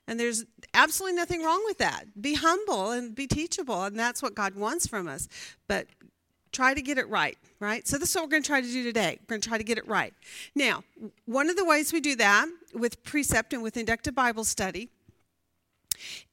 And 0.06 0.18
there's 0.18 0.44
absolutely 0.72 1.16
nothing 1.16 1.42
wrong 1.42 1.62
with 1.66 1.78
that. 1.78 2.20
Be 2.20 2.34
humble 2.34 2.92
and 2.92 3.14
be 3.14 3.26
teachable, 3.26 3.84
and 3.84 3.98
that's 3.98 4.22
what 4.22 4.34
God 4.34 4.54
wants 4.54 4.86
from 4.86 5.06
us. 5.06 5.28
But 5.66 5.86
try 6.50 6.72
to 6.72 6.80
get 6.80 6.96
it 6.96 7.08
right, 7.08 7.36
right? 7.60 7.86
So 7.86 7.98
this 7.98 8.10
is 8.10 8.16
what 8.16 8.24
we're 8.24 8.30
going 8.30 8.42
to 8.42 8.46
try 8.46 8.60
to 8.60 8.66
do 8.66 8.82
today. 8.82 9.18
We're 9.20 9.34
going 9.34 9.40
to 9.42 9.48
try 9.48 9.58
to 9.58 9.64
get 9.64 9.76
it 9.76 9.86
right. 9.86 10.14
Now, 10.54 10.82
one 11.26 11.50
of 11.50 11.56
the 11.56 11.64
ways 11.64 11.92
we 11.92 12.00
do 12.00 12.16
that 12.16 12.48
with 12.74 13.02
precept 13.04 13.52
and 13.52 13.62
with 13.62 13.76
inductive 13.76 14.14
Bible 14.14 14.44
study 14.44 14.88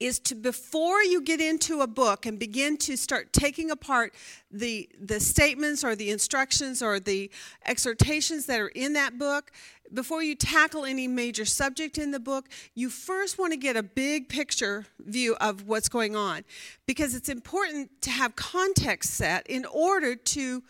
is 0.00 0.18
to 0.20 0.34
before 0.34 1.02
you 1.02 1.20
get 1.20 1.40
into 1.40 1.80
a 1.80 1.86
book 1.86 2.26
and 2.26 2.38
begin 2.38 2.76
to 2.76 2.96
start 2.96 3.32
taking 3.32 3.70
apart 3.70 4.14
the 4.50 4.88
the 4.98 5.20
statements 5.20 5.84
or 5.84 5.94
the 5.94 6.10
instructions 6.10 6.82
or 6.82 7.00
the 7.00 7.30
exhortations 7.64 8.46
that 8.46 8.60
are 8.60 8.68
in 8.68 8.92
that 8.94 9.18
book 9.18 9.50
before 9.92 10.22
you 10.22 10.34
tackle 10.34 10.84
any 10.84 11.06
major 11.06 11.44
subject 11.44 11.98
in 11.98 12.10
the 12.10 12.20
book 12.20 12.48
you 12.74 12.88
first 12.88 13.38
want 13.38 13.52
to 13.52 13.56
get 13.56 13.76
a 13.76 13.82
big 13.82 14.28
picture 14.28 14.86
view 14.98 15.36
of 15.40 15.66
what's 15.66 15.88
going 15.88 16.16
on. 16.16 16.44
Because 16.86 17.14
it's 17.14 17.28
important 17.28 17.90
to 18.02 18.10
have 18.10 18.36
context 18.36 19.10
set 19.10 19.46
in 19.46 19.64
order 19.66 20.14
to 20.16 20.62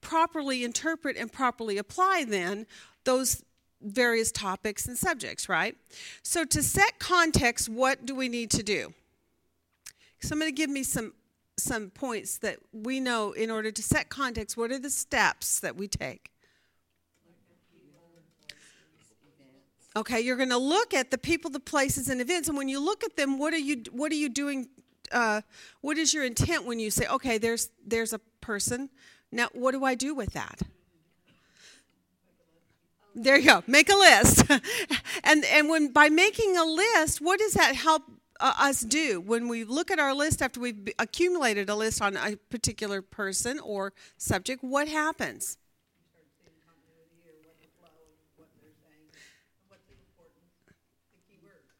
properly 0.00 0.64
interpret 0.64 1.16
and 1.16 1.32
properly 1.32 1.78
apply 1.78 2.24
then 2.28 2.66
those 3.04 3.42
various 3.84 4.32
topics 4.32 4.86
and 4.86 4.96
subjects, 4.96 5.48
right? 5.48 5.76
So, 6.22 6.44
to 6.44 6.62
set 6.62 6.98
context, 6.98 7.68
what 7.68 8.06
do 8.06 8.14
we 8.14 8.28
need 8.28 8.50
to 8.52 8.62
do? 8.62 8.94
Somebody 10.20 10.52
give 10.52 10.70
me 10.70 10.82
some 10.82 11.12
some 11.56 11.90
points 11.90 12.38
that 12.38 12.58
we 12.72 12.98
know 12.98 13.32
in 13.32 13.50
order 13.50 13.70
to 13.70 13.82
set 13.82 14.08
context. 14.08 14.56
What 14.56 14.72
are 14.72 14.78
the 14.78 14.90
steps 14.90 15.60
that 15.60 15.76
we 15.76 15.86
take? 15.86 16.32
Okay, 19.96 20.20
you're 20.20 20.36
going 20.36 20.48
to 20.48 20.58
look 20.58 20.92
at 20.92 21.12
the 21.12 21.18
people, 21.18 21.52
the 21.52 21.60
places, 21.60 22.08
and 22.08 22.20
events, 22.20 22.48
and 22.48 22.58
when 22.58 22.68
you 22.68 22.84
look 22.84 23.04
at 23.04 23.16
them, 23.16 23.38
what 23.38 23.54
are 23.54 23.58
you 23.58 23.84
what 23.92 24.10
are 24.10 24.16
you 24.16 24.28
doing? 24.28 24.68
Uh, 25.12 25.42
what 25.82 25.98
is 25.98 26.12
your 26.12 26.24
intent 26.24 26.64
when 26.64 26.80
you 26.80 26.90
say, 26.90 27.06
okay, 27.06 27.38
there's 27.38 27.70
there's 27.86 28.12
a 28.12 28.18
person. 28.40 28.90
Now, 29.30 29.48
what 29.52 29.72
do 29.72 29.84
I 29.84 29.94
do 29.94 30.14
with 30.14 30.32
that? 30.32 30.62
There 33.14 33.38
you 33.38 33.46
go. 33.46 33.62
Make 33.66 33.90
a 33.90 33.96
list, 33.96 34.44
and 35.24 35.44
and 35.44 35.68
when 35.68 35.92
by 35.92 36.08
making 36.08 36.56
a 36.56 36.64
list, 36.64 37.20
what 37.20 37.38
does 37.38 37.52
that 37.52 37.76
help 37.76 38.02
uh, 38.40 38.54
us 38.58 38.80
do 38.80 39.20
when 39.20 39.46
we 39.46 39.62
look 39.62 39.92
at 39.92 40.00
our 40.00 40.12
list 40.12 40.42
after 40.42 40.58
we've 40.58 40.88
accumulated 40.98 41.68
a 41.68 41.76
list 41.76 42.02
on 42.02 42.16
a 42.16 42.36
particular 42.50 43.02
person 43.02 43.60
or 43.60 43.92
subject? 44.18 44.64
What 44.64 44.88
happens? 44.88 45.58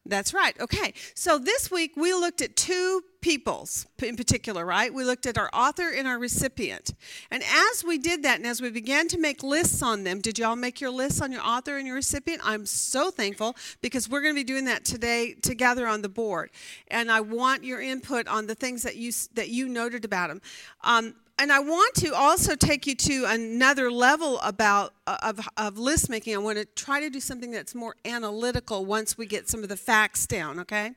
That's 0.05 0.33
right. 0.33 0.57
Okay. 0.59 0.93
So 1.15 1.37
this 1.39 1.71
week 1.71 1.93
we 1.97 2.13
looked 2.13 2.41
at 2.41 2.55
two 2.55 3.03
peoples 3.25 3.87
in 4.03 4.15
particular, 4.15 4.63
right? 4.63 4.93
We 4.93 5.03
looked 5.03 5.25
at 5.25 5.35
our 5.35 5.49
author 5.51 5.89
and 5.89 6.07
our 6.07 6.19
recipient. 6.19 6.93
And 7.31 7.41
as 7.41 7.83
we 7.83 7.97
did 7.97 8.21
that 8.21 8.37
and 8.37 8.45
as 8.45 8.61
we 8.61 8.69
began 8.69 9.07
to 9.07 9.17
make 9.17 9.41
lists 9.41 9.81
on 9.81 10.03
them, 10.03 10.21
did 10.21 10.37
y'all 10.37 10.55
make 10.55 10.79
your 10.79 10.91
lists 10.91 11.23
on 11.23 11.31
your 11.31 11.41
author 11.41 11.75
and 11.75 11.87
your 11.87 11.95
recipient? 11.95 12.39
I'm 12.43 12.67
so 12.67 13.09
thankful 13.09 13.55
because 13.81 14.07
we're 14.07 14.21
going 14.21 14.35
to 14.35 14.39
be 14.39 14.43
doing 14.43 14.65
that 14.65 14.85
today 14.85 15.33
together 15.41 15.87
on 15.87 16.03
the 16.03 16.07
board. 16.07 16.51
And 16.89 17.11
I 17.11 17.21
want 17.21 17.63
your 17.63 17.81
input 17.81 18.27
on 18.27 18.45
the 18.45 18.53
things 18.53 18.83
that 18.83 18.95
you 18.95 19.11
that 19.33 19.49
you 19.49 19.69
noted 19.69 20.05
about 20.05 20.29
them. 20.29 20.39
Um, 20.83 21.15
and 21.39 21.51
I 21.51 21.61
want 21.61 21.95
to 21.95 22.13
also 22.13 22.55
take 22.55 22.85
you 22.85 22.93
to 22.93 23.25
another 23.27 23.89
level 23.89 24.39
about 24.41 24.93
uh, 25.07 25.17
of, 25.23 25.49
of 25.57 25.79
list 25.79 26.11
making. 26.11 26.35
I 26.35 26.37
want 26.37 26.59
to 26.59 26.65
try 26.65 26.99
to 26.99 27.09
do 27.09 27.19
something 27.19 27.49
that's 27.49 27.73
more 27.73 27.95
analytical 28.05 28.85
once 28.85 29.17
we 29.17 29.25
get 29.25 29.49
some 29.49 29.63
of 29.63 29.69
the 29.69 29.77
facts 29.77 30.27
down. 30.27 30.59
Okay, 30.59 30.91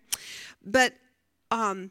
but 0.63 0.93
um, 1.51 1.91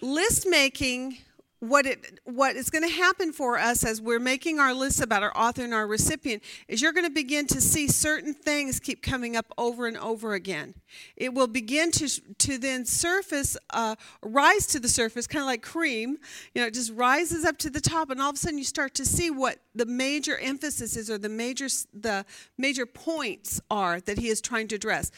list 0.00 0.46
making 0.48 1.18
what 1.60 1.86
it 1.86 2.20
what 2.24 2.54
is 2.54 2.68
going 2.68 2.86
to 2.86 2.94
happen 2.94 3.32
for 3.32 3.58
us 3.58 3.82
as 3.82 3.98
we're 3.98 4.20
making 4.20 4.60
our 4.60 4.74
lists 4.74 5.00
about 5.00 5.22
our 5.22 5.34
author 5.36 5.62
and 5.62 5.72
our 5.72 5.86
recipient 5.86 6.42
is 6.68 6.82
you're 6.82 6.92
going 6.92 7.06
to 7.06 7.10
begin 7.10 7.46
to 7.46 7.62
see 7.62 7.88
certain 7.88 8.34
things 8.34 8.78
keep 8.78 9.02
coming 9.02 9.36
up 9.36 9.46
over 9.56 9.86
and 9.86 9.96
over 9.96 10.34
again. 10.34 10.74
It 11.16 11.32
will 11.32 11.46
begin 11.46 11.90
to 11.92 12.08
to 12.08 12.58
then 12.58 12.84
surface 12.84 13.56
uh, 13.70 13.96
rise 14.22 14.66
to 14.68 14.80
the 14.80 14.88
surface 14.88 15.26
kind 15.26 15.42
of 15.42 15.46
like 15.46 15.62
cream 15.62 16.18
you 16.54 16.60
know 16.60 16.68
it 16.68 16.74
just 16.74 16.92
rises 16.92 17.44
up 17.44 17.56
to 17.58 17.70
the 17.70 17.80
top 17.80 18.10
and 18.10 18.20
all 18.20 18.30
of 18.30 18.36
a 18.36 18.38
sudden 18.38 18.58
you 18.58 18.64
start 18.64 18.94
to 18.94 19.06
see 19.06 19.30
what 19.30 19.58
the 19.74 19.86
major 19.86 20.36
emphasis 20.38 20.94
is 20.94 21.08
or 21.10 21.16
the 21.16 21.28
major 21.28 21.68
the 21.94 22.24
major 22.58 22.84
points 22.84 23.62
are 23.70 24.00
that 24.00 24.18
he 24.18 24.28
is 24.28 24.42
trying 24.42 24.68
to 24.68 24.74
address. 24.74 25.10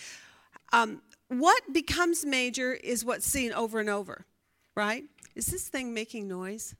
Um, 0.72 1.02
what 1.28 1.72
becomes 1.72 2.24
major 2.24 2.74
is 2.74 3.04
what's 3.04 3.26
seen 3.26 3.52
over 3.52 3.80
and 3.80 3.90
over 3.90 4.24
right 4.78 5.04
is 5.34 5.46
this 5.46 5.68
thing 5.68 5.94
making 5.94 6.26
noise? 6.26 6.74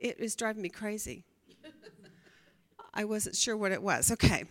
It 0.00 0.18
is 0.18 0.34
driving 0.34 0.62
me 0.62 0.68
crazy. 0.68 1.24
I 2.94 3.04
wasn't 3.04 3.36
sure 3.36 3.56
what 3.56 3.70
it 3.70 3.80
was. 3.80 4.10
Okay. 4.10 4.44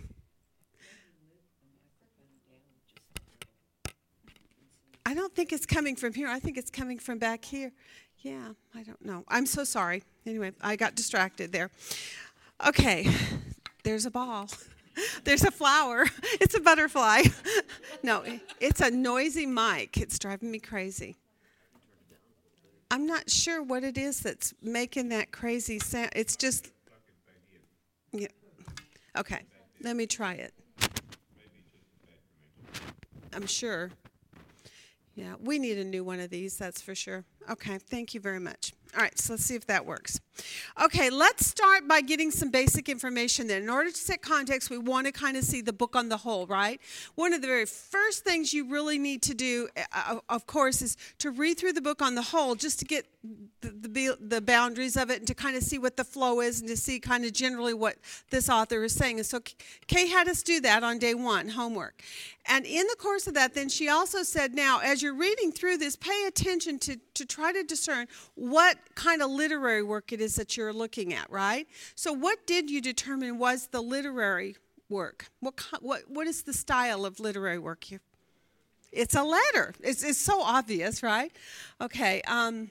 I 5.05 5.13
don't 5.13 5.35
think 5.35 5.51
it's 5.51 5.65
coming 5.65 5.97
from 5.97 6.13
here. 6.13 6.29
I 6.29 6.39
think 6.39 6.57
it's 6.57 6.71
coming 6.71 6.99
from 6.99 7.17
back 7.17 7.43
here. 7.43 7.73
Yeah, 8.19 8.53
I 8.73 8.83
don't 8.83 9.03
know. 9.03 9.25
I'm 9.27 9.45
so 9.45 9.65
sorry. 9.65 10.03
Anyway, 10.25 10.53
I 10.61 10.77
got 10.77 10.95
distracted 10.95 11.51
there. 11.51 11.69
Okay, 12.65 13.09
there's 13.83 14.05
a 14.05 14.11
ball. 14.11 14.47
There's 15.23 15.45
a 15.45 15.51
flower. 15.51 16.05
It's 16.41 16.53
a 16.53 16.59
butterfly. 16.59 17.23
No, 18.03 18.23
it's 18.59 18.81
a 18.81 18.91
noisy 18.91 19.45
mic. 19.45 19.97
It's 19.97 20.19
driving 20.19 20.51
me 20.51 20.59
crazy. 20.59 21.17
I'm 22.91 23.05
not 23.05 23.29
sure 23.29 23.63
what 23.63 23.85
it 23.85 23.97
is 23.97 24.19
that's 24.19 24.53
making 24.61 25.09
that 25.09 25.31
crazy 25.31 25.79
sound. 25.79 26.09
It's 26.13 26.35
just. 26.35 26.71
Yeah. 28.11 28.27
Okay. 29.17 29.39
Let 29.81 29.95
me 29.95 30.05
try 30.05 30.33
it. 30.33 30.53
I'm 33.33 33.47
sure. 33.47 33.91
Yeah, 35.15 35.35
we 35.41 35.57
need 35.57 35.77
a 35.77 35.83
new 35.83 36.03
one 36.03 36.19
of 36.19 36.29
these, 36.29 36.57
that's 36.57 36.81
for 36.81 36.95
sure. 36.95 37.23
Okay, 37.49 37.77
thank 37.77 38.13
you 38.13 38.19
very 38.19 38.39
much. 38.39 38.73
All 38.93 39.01
right, 39.01 39.17
so 39.17 39.33
let's 39.33 39.45
see 39.45 39.55
if 39.55 39.65
that 39.67 39.85
works. 39.85 40.19
Okay, 40.81 41.09
let's 41.09 41.45
start 41.45 41.87
by 41.87 42.01
getting 42.01 42.29
some 42.29 42.49
basic 42.49 42.89
information 42.89 43.47
then. 43.47 43.61
In 43.61 43.69
order 43.69 43.89
to 43.89 43.97
set 43.97 44.21
context, 44.21 44.69
we 44.69 44.77
want 44.77 45.05
to 45.05 45.13
kind 45.13 45.37
of 45.37 45.43
see 45.43 45.61
the 45.61 45.71
book 45.71 45.95
on 45.95 46.09
the 46.09 46.17
whole, 46.17 46.45
right? 46.45 46.81
One 47.15 47.31
of 47.31 47.41
the 47.41 47.47
very 47.47 47.65
first 47.65 48.25
things 48.25 48.53
you 48.53 48.69
really 48.69 48.97
need 48.97 49.21
to 49.23 49.33
do, 49.33 49.69
uh, 49.93 50.19
of 50.27 50.47
course, 50.47 50.81
is 50.81 50.97
to 51.19 51.31
read 51.31 51.57
through 51.57 51.73
the 51.73 51.81
book 51.81 52.01
on 52.01 52.15
the 52.15 52.21
whole 52.21 52.55
just 52.55 52.79
to 52.79 52.85
get 52.85 53.05
the, 53.61 53.69
the, 53.69 54.17
the 54.19 54.41
boundaries 54.41 54.97
of 54.97 55.09
it 55.09 55.19
and 55.19 55.27
to 55.27 55.35
kind 55.35 55.55
of 55.55 55.63
see 55.63 55.77
what 55.77 55.95
the 55.95 56.03
flow 56.03 56.41
is 56.41 56.59
and 56.59 56.67
to 56.69 56.75
see 56.75 56.99
kind 56.99 57.23
of 57.23 57.33
generally 57.33 57.73
what 57.73 57.97
this 58.29 58.49
author 58.49 58.83
is 58.83 58.93
saying. 58.93 59.19
And 59.19 59.25
so 59.25 59.39
Kay 59.87 60.07
had 60.07 60.27
us 60.27 60.43
do 60.43 60.59
that 60.61 60.83
on 60.83 60.97
day 60.97 61.13
one, 61.13 61.49
homework. 61.49 62.01
And 62.47 62.65
in 62.65 62.87
the 62.87 62.95
course 62.97 63.27
of 63.27 63.35
that, 63.35 63.53
then 63.53 63.69
she 63.69 63.87
also 63.87 64.23
said, 64.23 64.55
now, 64.55 64.79
as 64.79 65.03
you're 65.03 65.13
reading 65.13 65.51
through 65.51 65.77
this, 65.77 65.95
pay 65.95 66.25
attention 66.27 66.79
to, 66.79 66.97
to 67.13 67.25
try 67.25 67.53
to 67.53 67.63
discern 67.63 68.07
what 68.33 68.77
kind 68.95 69.21
of 69.21 69.29
literary 69.29 69.83
work 69.83 70.11
it 70.11 70.21
is 70.21 70.35
that 70.35 70.57
you're 70.57 70.73
looking 70.73 71.13
at, 71.13 71.29
right? 71.29 71.67
So, 71.95 72.13
what 72.13 72.45
did 72.45 72.69
you 72.69 72.81
determine 72.81 73.37
was 73.37 73.67
the 73.67 73.81
literary 73.81 74.55
work? 74.89 75.27
What, 75.39 75.59
what, 75.81 76.01
what 76.09 76.27
is 76.27 76.43
the 76.43 76.53
style 76.53 77.05
of 77.05 77.19
literary 77.19 77.59
work 77.59 77.83
here? 77.83 78.01
It's 78.91 79.15
a 79.15 79.23
letter. 79.23 79.73
It's, 79.81 80.03
it's 80.03 80.19
so 80.19 80.41
obvious, 80.41 81.01
right? 81.01 81.31
Okay. 81.79 82.21
Um, 82.23 82.69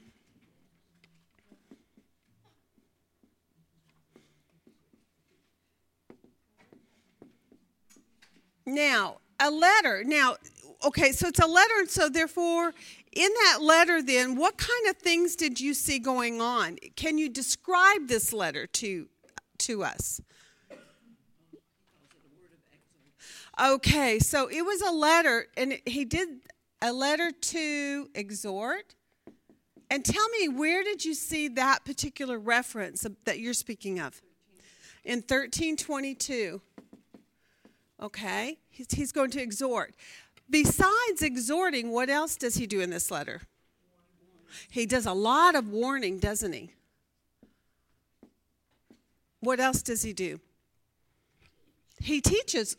now, 8.66 9.18
a 9.40 9.50
letter. 9.50 10.04
Now, 10.04 10.36
okay, 10.84 11.12
so 11.12 11.28
it's 11.28 11.40
a 11.40 11.46
letter, 11.46 11.74
and 11.78 11.90
so 11.90 12.08
therefore 12.08 12.72
in 13.12 13.30
that 13.44 13.58
letter, 13.60 14.02
then, 14.02 14.36
what 14.36 14.56
kind 14.56 14.88
of 14.88 14.96
things 14.96 15.34
did 15.34 15.60
you 15.60 15.74
see 15.74 15.98
going 15.98 16.40
on? 16.40 16.76
Can 16.94 17.18
you 17.18 17.28
describe 17.28 18.06
this 18.06 18.32
letter 18.32 18.66
to, 18.66 19.08
to 19.58 19.82
us? 19.82 20.20
Okay, 23.60 24.20
so 24.20 24.48
it 24.48 24.62
was 24.62 24.80
a 24.80 24.92
letter, 24.92 25.46
and 25.56 25.78
he 25.84 26.04
did 26.04 26.28
a 26.80 26.92
letter 26.92 27.30
to 27.30 28.08
exhort. 28.14 28.94
And 29.90 30.04
tell 30.04 30.28
me, 30.28 30.48
where 30.48 30.84
did 30.84 31.04
you 31.04 31.14
see 31.14 31.48
that 31.48 31.84
particular 31.84 32.38
reference 32.38 33.04
that 33.24 33.40
you're 33.40 33.54
speaking 33.54 33.98
of? 33.98 34.22
In 35.04 35.16
1322. 35.16 36.62
Okay, 38.00 38.56
he's, 38.70 38.86
he's 38.92 39.12
going 39.12 39.30
to 39.32 39.42
exhort. 39.42 39.94
Besides 40.50 41.22
exhorting, 41.22 41.90
what 41.90 42.10
else 42.10 42.36
does 42.36 42.56
he 42.56 42.66
do 42.66 42.80
in 42.80 42.90
this 42.90 43.10
letter? 43.10 43.42
He 44.68 44.84
does 44.84 45.06
a 45.06 45.12
lot 45.12 45.54
of 45.54 45.68
warning, 45.68 46.18
doesn't 46.18 46.52
he? 46.52 46.72
What 49.40 49.60
else 49.60 49.82
does 49.82 50.02
he 50.02 50.12
do? 50.12 50.40
He 52.00 52.20
teaches. 52.20 52.76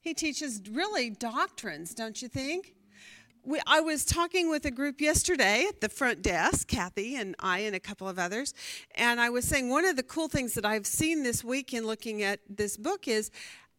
He 0.00 0.14
teaches 0.14 0.62
really 0.70 1.10
doctrines, 1.10 1.94
don't 1.94 2.22
you 2.22 2.28
think? 2.28 2.74
We, 3.44 3.60
I 3.66 3.80
was 3.80 4.04
talking 4.04 4.50
with 4.50 4.64
a 4.64 4.70
group 4.70 5.00
yesterday 5.00 5.66
at 5.68 5.80
the 5.80 5.88
front 5.88 6.22
desk, 6.22 6.68
Kathy 6.68 7.16
and 7.16 7.34
I, 7.38 7.60
and 7.60 7.74
a 7.74 7.80
couple 7.80 8.08
of 8.08 8.18
others, 8.18 8.52
and 8.94 9.20
I 9.20 9.30
was 9.30 9.44
saying 9.44 9.68
one 9.68 9.84
of 9.84 9.96
the 9.96 10.02
cool 10.02 10.28
things 10.28 10.54
that 10.54 10.64
I've 10.64 10.86
seen 10.86 11.22
this 11.22 11.44
week 11.44 11.72
in 11.72 11.86
looking 11.86 12.22
at 12.22 12.40
this 12.48 12.76
book 12.76 13.08
is 13.08 13.30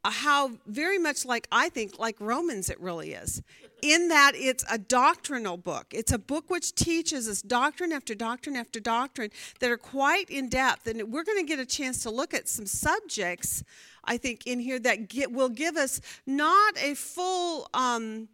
how 0.05 0.51
very 0.65 0.97
much 0.97 1.25
like 1.25 1.47
I 1.51 1.69
think 1.69 1.99
like 1.99 2.15
Romans 2.19 2.69
it 2.69 2.79
really 2.79 3.13
is. 3.13 3.41
In 3.81 4.09
that 4.09 4.33
it's 4.35 4.65
a 4.69 4.77
doctrinal 4.77 5.57
book. 5.57 5.87
It's 5.91 6.11
a 6.11 6.19
book 6.19 6.49
which 6.49 6.75
teaches 6.75 7.27
us 7.29 7.41
doctrine 7.41 7.91
after 7.91 8.13
doctrine 8.13 8.55
after 8.55 8.79
doctrine 8.79 9.29
that 9.59 9.71
are 9.71 9.77
quite 9.77 10.29
in 10.29 10.49
depth. 10.49 10.87
And 10.87 11.11
we're 11.11 11.23
going 11.23 11.37
to 11.37 11.45
get 11.45 11.59
a 11.59 11.65
chance 11.65 12.03
to 12.03 12.09
look 12.09 12.33
at 12.33 12.49
some 12.49 12.65
subjects, 12.65 13.63
I 14.03 14.17
think, 14.17 14.45
in 14.45 14.59
here 14.59 14.79
that 14.79 15.07
get, 15.07 15.31
will 15.31 15.49
give 15.49 15.77
us 15.77 16.01
not 16.25 16.77
a 16.81 16.93
full 16.93 17.69
um, 17.73 18.27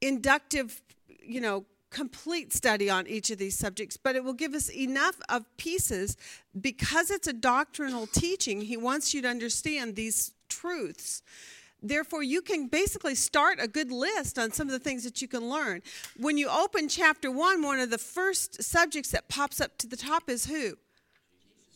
inductive, 0.00 0.80
you 1.22 1.40
know, 1.42 1.66
complete 1.94 2.52
study 2.52 2.90
on 2.90 3.06
each 3.06 3.30
of 3.30 3.38
these 3.38 3.56
subjects, 3.56 3.96
but 3.96 4.16
it 4.16 4.24
will 4.24 4.34
give 4.34 4.52
us 4.52 4.68
enough 4.68 5.16
of 5.28 5.44
pieces 5.56 6.16
because 6.60 7.10
it's 7.10 7.28
a 7.28 7.32
doctrinal 7.32 8.06
teaching. 8.08 8.60
He 8.60 8.76
wants 8.76 9.14
you 9.14 9.22
to 9.22 9.28
understand 9.28 9.94
these 9.94 10.33
truths. 10.54 11.22
Therefore 11.82 12.22
you 12.22 12.40
can 12.40 12.66
basically 12.66 13.14
start 13.14 13.58
a 13.60 13.68
good 13.68 13.92
list 13.92 14.38
on 14.38 14.52
some 14.52 14.66
of 14.66 14.72
the 14.72 14.78
things 14.78 15.04
that 15.04 15.20
you 15.20 15.28
can 15.28 15.50
learn. 15.50 15.82
When 16.16 16.38
you 16.38 16.48
open 16.48 16.88
chapter 16.88 17.30
1 17.30 17.62
one 17.62 17.78
of 17.78 17.90
the 17.90 17.98
first 17.98 18.62
subjects 18.62 19.10
that 19.10 19.28
pops 19.28 19.60
up 19.60 19.76
to 19.78 19.86
the 19.86 19.96
top 19.96 20.30
is 20.30 20.46
who? 20.46 20.76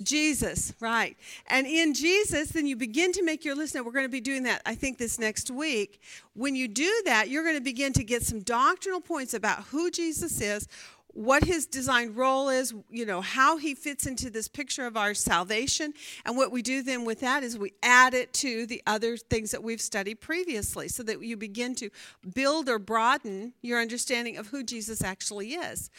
Jesus 0.03 0.73
right. 0.81 1.17
And 1.49 1.67
in 1.67 1.93
jesus 1.93 2.51
then 2.51 2.67
you 2.67 2.77
begin 2.77 3.13
to 3.13 3.23
make 3.23 3.45
your 3.45 3.55
list. 3.55 3.75
Now 3.75 3.83
we're 3.83 3.93
going 3.93 4.07
to 4.07 4.09
be 4.09 4.21
doing 4.21 4.45
that 4.45 4.63
i 4.65 4.75
think 4.75 4.97
this 4.97 5.19
next 5.19 5.51
week. 5.51 6.01
When 6.35 6.55
you 6.55 6.69
do 6.69 7.03
that 7.05 7.29
you're 7.29 7.45
going 7.45 7.57
to 7.57 7.61
begin 7.61 7.93
to 7.95 8.05
get 8.05 8.23
some 8.23 8.41
doctrinal 8.41 9.01
points 9.01 9.35
about 9.35 9.65
who 9.65 9.91
jesus 9.91 10.41
is 10.41 10.69
what 11.19 11.43
his 11.43 11.67
designed 11.67 12.17
role 12.17 12.49
is, 12.49 12.73
you 12.89 13.05
know, 13.05 13.21
how 13.21 13.57
he 13.57 13.75
fits 13.75 14.07
into 14.07 14.31
this 14.31 14.47
picture 14.47 14.87
of 14.87 14.97
our 14.97 15.15
salvation. 15.15 15.93
And 16.25 16.37
what 16.37 16.53
we 16.53 16.63
do 16.63 16.81
then 16.81 17.05
with 17.05 17.19
that 17.21 17.43
is 17.43 17.59
we 17.59 17.73
add 17.83 18.15
it 18.15 18.33
to 18.35 18.67
the 18.67 18.81
other 18.87 19.17
things 19.17 19.51
that 19.51 19.61
we've 19.61 19.81
studied 19.81 20.21
previously 20.21 20.87
so 20.87 21.03
that 21.03 21.21
you 21.21 21.37
begin 21.37 21.75
to 21.75 21.91
build 22.35 22.69
or 22.69 22.79
broaden 22.79 23.53
your 23.63 23.81
understanding 23.81 24.37
of 24.37 24.47
who 24.47 24.63
Jesus 24.63 25.03
actually 25.03 25.55
is. 25.55 25.91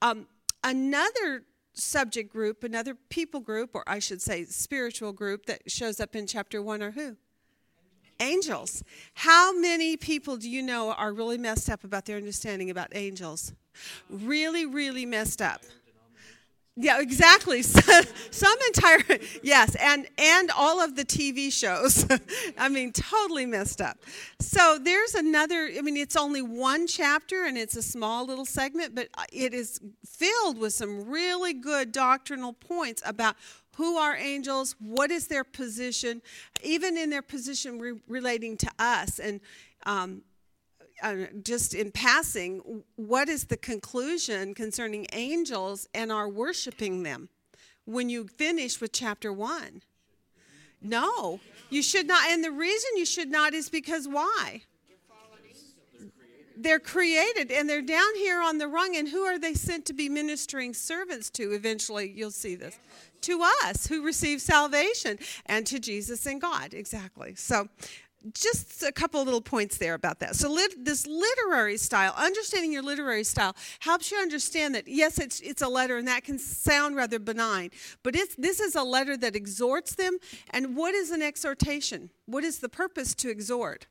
Um, 0.00 0.28
another 0.62 1.42
subject 1.74 2.32
group, 2.32 2.62
another 2.62 2.94
people 3.08 3.40
group, 3.40 3.70
or 3.74 3.82
I 3.84 3.98
should 3.98 4.22
say 4.22 4.44
spiritual 4.44 5.12
group 5.12 5.46
that 5.46 5.68
shows 5.68 5.98
up 5.98 6.14
in 6.14 6.28
chapter 6.28 6.62
one 6.62 6.84
are 6.84 6.92
who? 6.92 7.16
Angels. 8.20 8.82
How 9.14 9.52
many 9.52 9.96
people 9.96 10.36
do 10.36 10.50
you 10.50 10.62
know 10.62 10.92
are 10.92 11.12
really 11.12 11.38
messed 11.38 11.70
up 11.70 11.84
about 11.84 12.04
their 12.04 12.16
understanding 12.16 12.70
about 12.70 12.88
angels? 12.94 13.52
Really, 14.10 14.66
really 14.66 15.06
messed 15.06 15.40
up. 15.40 15.62
Yeah, 16.80 17.00
exactly. 17.00 17.62
Some 18.30 18.56
entire 18.68 19.00
yes, 19.42 19.74
and 19.80 20.06
and 20.16 20.48
all 20.56 20.80
of 20.80 20.94
the 20.94 21.04
TV 21.04 21.52
shows. 21.52 22.06
I 22.58 22.68
mean, 22.68 22.92
totally 22.92 23.46
messed 23.46 23.80
up. 23.80 23.98
So 24.38 24.78
there's 24.80 25.14
another. 25.14 25.68
I 25.76 25.82
mean, 25.82 25.96
it's 25.96 26.14
only 26.14 26.40
one 26.40 26.86
chapter 26.86 27.46
and 27.46 27.58
it's 27.58 27.76
a 27.76 27.82
small 27.82 28.24
little 28.26 28.44
segment, 28.44 28.94
but 28.94 29.08
uh, 29.18 29.24
it 29.32 29.54
is 29.54 29.80
filled 30.06 30.58
with 30.58 30.72
some 30.72 31.08
really 31.08 31.52
good 31.52 31.90
doctrinal 31.90 32.52
points 32.52 33.02
about 33.04 33.34
who 33.78 33.96
are 33.96 34.16
angels, 34.16 34.74
what 34.80 35.10
is 35.12 35.28
their 35.28 35.44
position, 35.44 36.20
even 36.64 36.98
in 36.98 37.10
their 37.10 37.22
position 37.22 37.78
re- 37.78 38.00
relating 38.08 38.56
to 38.56 38.68
us, 38.76 39.20
and 39.20 39.40
um, 39.86 40.22
uh, 41.00 41.14
just 41.44 41.74
in 41.74 41.92
passing, 41.92 42.82
what 42.96 43.28
is 43.28 43.44
the 43.44 43.56
conclusion 43.56 44.52
concerning 44.52 45.06
angels 45.12 45.86
and 45.94 46.10
our 46.10 46.28
worshiping 46.28 47.04
them 47.04 47.28
when 47.84 48.08
you 48.08 48.26
finish 48.26 48.80
with 48.80 48.90
chapter 48.90 49.32
one? 49.32 49.82
No, 50.82 51.38
you 51.70 51.80
should 51.80 52.08
not. 52.08 52.28
And 52.30 52.42
the 52.42 52.50
reason 52.50 52.90
you 52.96 53.06
should 53.06 53.30
not 53.30 53.54
is 53.54 53.70
because 53.70 54.08
why? 54.08 54.62
They're 56.60 56.80
created 56.80 57.52
and 57.52 57.70
they're 57.70 57.80
down 57.80 58.16
here 58.16 58.42
on 58.42 58.58
the 58.58 58.66
rung, 58.66 58.96
and 58.96 59.06
who 59.06 59.22
are 59.22 59.38
they 59.38 59.54
sent 59.54 59.86
to 59.86 59.92
be 59.92 60.08
ministering 60.08 60.74
servants 60.74 61.30
to? 61.30 61.52
Eventually, 61.52 62.10
you'll 62.10 62.32
see 62.32 62.56
this. 62.56 62.76
To 63.22 63.42
us 63.64 63.86
who 63.86 64.04
receive 64.04 64.40
salvation 64.40 65.18
and 65.46 65.66
to 65.66 65.78
Jesus 65.78 66.26
and 66.26 66.40
God. 66.40 66.74
Exactly. 66.74 67.34
So, 67.34 67.68
just 68.32 68.82
a 68.82 68.92
couple 68.92 69.22
little 69.24 69.40
points 69.40 69.78
there 69.78 69.94
about 69.94 70.18
that. 70.20 70.34
So 70.34 70.50
lit, 70.50 70.84
this 70.84 71.06
literary 71.06 71.76
style, 71.76 72.12
understanding 72.16 72.72
your 72.72 72.82
literary 72.82 73.24
style, 73.24 73.54
helps 73.80 74.10
you 74.10 74.18
understand 74.18 74.74
that 74.74 74.88
yes, 74.88 75.18
it's 75.18 75.40
it's 75.40 75.62
a 75.62 75.68
letter, 75.68 75.96
and 75.96 76.08
that 76.08 76.24
can 76.24 76.38
sound 76.38 76.96
rather 76.96 77.18
benign, 77.18 77.70
but 78.02 78.16
it's 78.16 78.34
this 78.36 78.60
is 78.60 78.74
a 78.74 78.82
letter 78.82 79.16
that 79.16 79.36
exhorts 79.36 79.94
them. 79.94 80.18
And 80.50 80.76
what 80.76 80.94
is 80.94 81.10
an 81.10 81.22
exhortation? 81.22 82.10
What 82.26 82.44
is 82.44 82.58
the 82.58 82.68
purpose 82.68 83.14
to 83.16 83.30
exhort? 83.30 83.86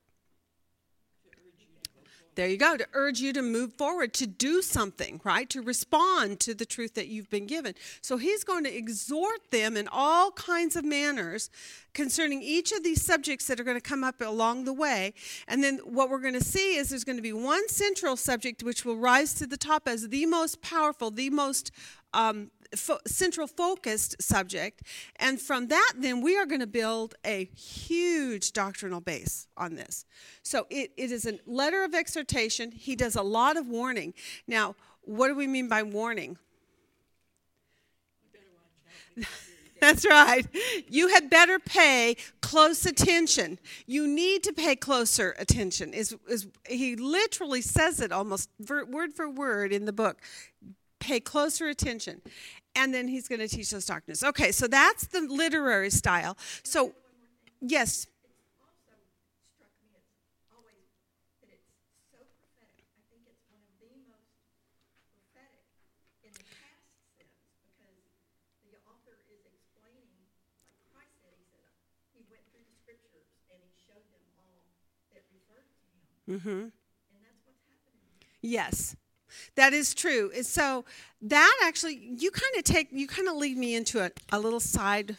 There 2.37 2.47
you 2.47 2.57
go, 2.57 2.77
to 2.77 2.85
urge 2.93 3.19
you 3.19 3.33
to 3.33 3.41
move 3.41 3.73
forward, 3.73 4.13
to 4.13 4.27
do 4.27 4.61
something, 4.61 5.19
right? 5.23 5.49
To 5.49 5.59
respond 5.59 6.39
to 6.41 6.53
the 6.53 6.67
truth 6.67 6.93
that 6.93 7.07
you've 7.07 7.31
been 7.31 7.47
given. 7.47 7.73
So 8.01 8.17
he's 8.17 8.43
going 8.43 8.63
to 8.65 8.77
exhort 8.77 9.49
them 9.49 9.75
in 9.75 9.87
all 9.91 10.29
kinds 10.33 10.75
of 10.75 10.85
manners 10.85 11.49
concerning 11.95 12.43
each 12.43 12.71
of 12.71 12.83
these 12.83 13.03
subjects 13.03 13.47
that 13.47 13.59
are 13.59 13.63
going 13.63 13.75
to 13.75 13.81
come 13.81 14.03
up 14.03 14.21
along 14.21 14.65
the 14.65 14.73
way. 14.73 15.15
And 15.47 15.63
then 15.63 15.79
what 15.79 16.11
we're 16.11 16.21
going 16.21 16.35
to 16.35 16.43
see 16.43 16.75
is 16.75 16.89
there's 16.91 17.03
going 17.03 17.15
to 17.15 17.23
be 17.23 17.33
one 17.33 17.67
central 17.69 18.15
subject 18.15 18.61
which 18.61 18.85
will 18.85 18.97
rise 18.97 19.33
to 19.33 19.47
the 19.47 19.57
top 19.57 19.87
as 19.87 20.07
the 20.07 20.27
most 20.27 20.61
powerful, 20.61 21.09
the 21.09 21.31
most 21.31 21.71
um, 22.13 22.51
fo- 22.75 22.99
central 23.05 23.47
focused 23.47 24.21
subject. 24.21 24.83
And 25.17 25.39
from 25.39 25.67
that, 25.67 25.93
then 25.97 26.21
we 26.21 26.37
are 26.37 26.45
going 26.45 26.61
to 26.61 26.67
build 26.67 27.15
a 27.25 27.45
huge 27.55 28.53
doctrinal 28.53 29.01
base 29.01 29.47
on 29.57 29.75
this. 29.75 30.05
So 30.43 30.67
it, 30.69 30.91
it 30.97 31.11
is 31.11 31.25
a 31.25 31.39
letter 31.45 31.83
of 31.83 31.93
exhortation. 31.93 32.71
He 32.71 32.95
does 32.95 33.15
a 33.15 33.23
lot 33.23 33.57
of 33.57 33.67
warning. 33.67 34.13
Now, 34.47 34.75
what 35.01 35.27
do 35.29 35.35
we 35.35 35.47
mean 35.47 35.67
by 35.67 35.83
warning? 35.83 36.37
That's 39.79 40.05
right. 40.05 40.45
You 40.89 41.09
had 41.09 41.29
better 41.29 41.59
pay 41.59 42.17
close 42.41 42.85
attention. 42.85 43.59
You 43.85 44.07
need 44.07 44.43
to 44.43 44.53
pay 44.53 44.75
closer 44.75 45.35
attention. 45.37 45.93
Is, 45.93 46.15
is 46.27 46.47
he 46.67 46.95
literally 46.95 47.61
says 47.61 47.99
it 47.99 48.11
almost 48.11 48.49
word 48.67 49.13
for 49.13 49.29
word 49.29 49.71
in 49.71 49.85
the 49.85 49.93
book. 49.93 50.17
Pay 50.99 51.19
closer 51.19 51.67
attention. 51.67 52.21
And 52.75 52.93
then 52.93 53.07
he's 53.07 53.27
going 53.27 53.41
to 53.41 53.47
teach 53.47 53.73
us 53.73 53.85
doctrines. 53.85 54.23
Okay, 54.23 54.51
so 54.51 54.67
that's 54.67 55.07
the 55.07 55.21
literary 55.21 55.89
style. 55.89 56.37
So, 56.63 56.93
yes. 57.61 58.05
So, 58.05 58.11
struck 59.57 59.73
me 59.81 59.97
as 59.97 60.05
always 60.53 60.85
that 61.41 61.49
it's 61.49 61.65
so 62.13 62.21
prophetic. 62.37 62.85
I 62.85 63.01
think 63.09 63.25
it's 63.25 63.41
one 63.49 63.65
of 63.65 63.73
the 63.81 63.89
most 64.05 64.29
prophetic 65.09 65.65
in 66.21 66.29
the 66.37 66.45
past 66.53 66.85
sense 67.17 67.33
because 67.65 67.97
the 68.69 68.77
author 68.85 69.17
is 69.25 69.41
explaining, 69.49 70.21
like 70.61 70.77
Christ 70.93 71.17
said, 71.25 71.33
he 71.33 71.49
said, 71.49 71.73
he 72.13 72.21
went 72.29 72.45
through 72.53 72.61
the 72.61 72.77
scriptures 72.77 73.25
and 73.49 73.57
he 73.57 73.73
showed 73.89 74.05
them 74.13 74.25
all 74.37 74.69
that 75.17 75.25
referred 75.33 75.65
to 75.65 75.81
him. 75.81 75.97
Mm-hmm. 76.29 76.61
And 76.69 77.19
that's 77.25 77.41
what's 77.41 77.65
happening. 77.65 78.05
Yes. 78.45 78.93
That 79.55 79.73
is 79.73 79.93
true. 79.93 80.31
So 80.43 80.85
that 81.21 81.59
actually 81.63 82.15
you 82.17 82.31
kind 82.31 82.55
of 82.57 82.63
take 82.63 82.89
you 82.91 83.07
kind 83.07 83.27
of 83.27 83.35
lead 83.35 83.57
me 83.57 83.75
into 83.75 84.03
a, 84.03 84.11
a 84.31 84.39
little 84.39 84.59
side 84.59 85.17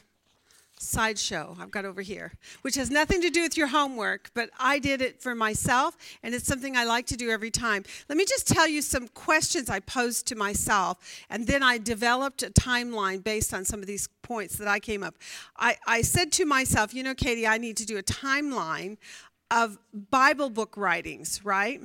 sideshow 0.81 1.57
I've 1.61 1.71
got 1.71 1.85
over 1.85 2.03
here, 2.03 2.33
which 2.63 2.77
has 2.77 2.91
nothing 2.91 3.21
to 3.23 3.31
do 3.31 3.43
with 3.43 3.57
your 3.57 3.67
homework, 3.69 4.31
but 4.35 4.51
I 4.59 4.79
did 4.79 5.03
it 5.03 5.21
for 5.21 5.35
myself, 5.35 5.97
and 6.23 6.35
it's 6.35 6.47
something 6.47 6.77
I 6.77 6.85
like 6.85 7.07
to 7.07 7.17
do 7.17 7.31
every 7.31 7.51
time. 7.51 7.85
Let 8.09 8.17
me 8.17 8.25
just 8.25 8.47
tell 8.47 8.69
you 8.69 8.83
some 8.83 9.09
questions 9.09 9.69
I 9.69 9.81
posed 9.81 10.27
to 10.29 10.37
myself, 10.37 10.99
and 11.31 11.47
then 11.47 11.63
I 11.63 11.79
developed 11.79 12.43
a 12.43 12.51
timeline 12.51 13.23
based 13.23 13.53
on 13.53 13.65
some 13.65 13.81
of 13.81 13.87
these 13.87 14.09
points 14.23 14.57
that 14.57 14.69
I 14.69 14.79
came 14.79 15.03
up. 15.03 15.17
I, 15.57 15.77
I 15.87 16.03
said 16.03 16.33
to 16.33 16.47
myself, 16.47 16.95
you 16.95 17.03
know, 17.03 17.15
Katie, 17.15 17.47
I 17.47 17.59
need 17.59 17.77
to 17.79 17.87
do 17.87 17.99
a 17.99 18.03
timeline 18.03 18.99
of 19.51 19.79
Bible 19.93 20.51
book 20.51 20.77
writings, 20.77 21.45
right? 21.45 21.81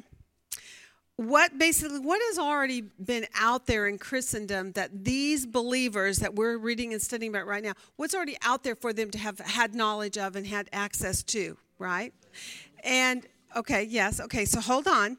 What 1.17 1.59
basically 1.59 1.99
what 1.99 2.19
has 2.29 2.39
already 2.39 2.81
been 2.81 3.25
out 3.35 3.67
there 3.67 3.87
in 3.87 3.99
christendom 3.99 4.71
that 4.71 5.05
these 5.05 5.45
believers 5.45 6.17
that 6.17 6.33
we're 6.33 6.57
reading 6.57 6.91
and 6.91 7.01
studying 7.01 7.31
about 7.31 7.45
right 7.45 7.63
now 7.63 7.73
what's 7.97 8.15
already 8.15 8.35
out 8.41 8.63
there 8.63 8.75
for 8.75 8.93
them 8.93 9.11
to 9.11 9.19
have 9.19 9.37
had 9.39 9.75
knowledge 9.75 10.17
of 10.17 10.35
and 10.35 10.47
had 10.47 10.67
access 10.73 11.21
to 11.21 11.55
right? 11.83 12.13
And 12.83 13.25
okay 13.55 13.83
yes 13.83 14.19
okay 14.19 14.45
so 14.45 14.59
hold 14.59 14.87
on. 14.87 15.17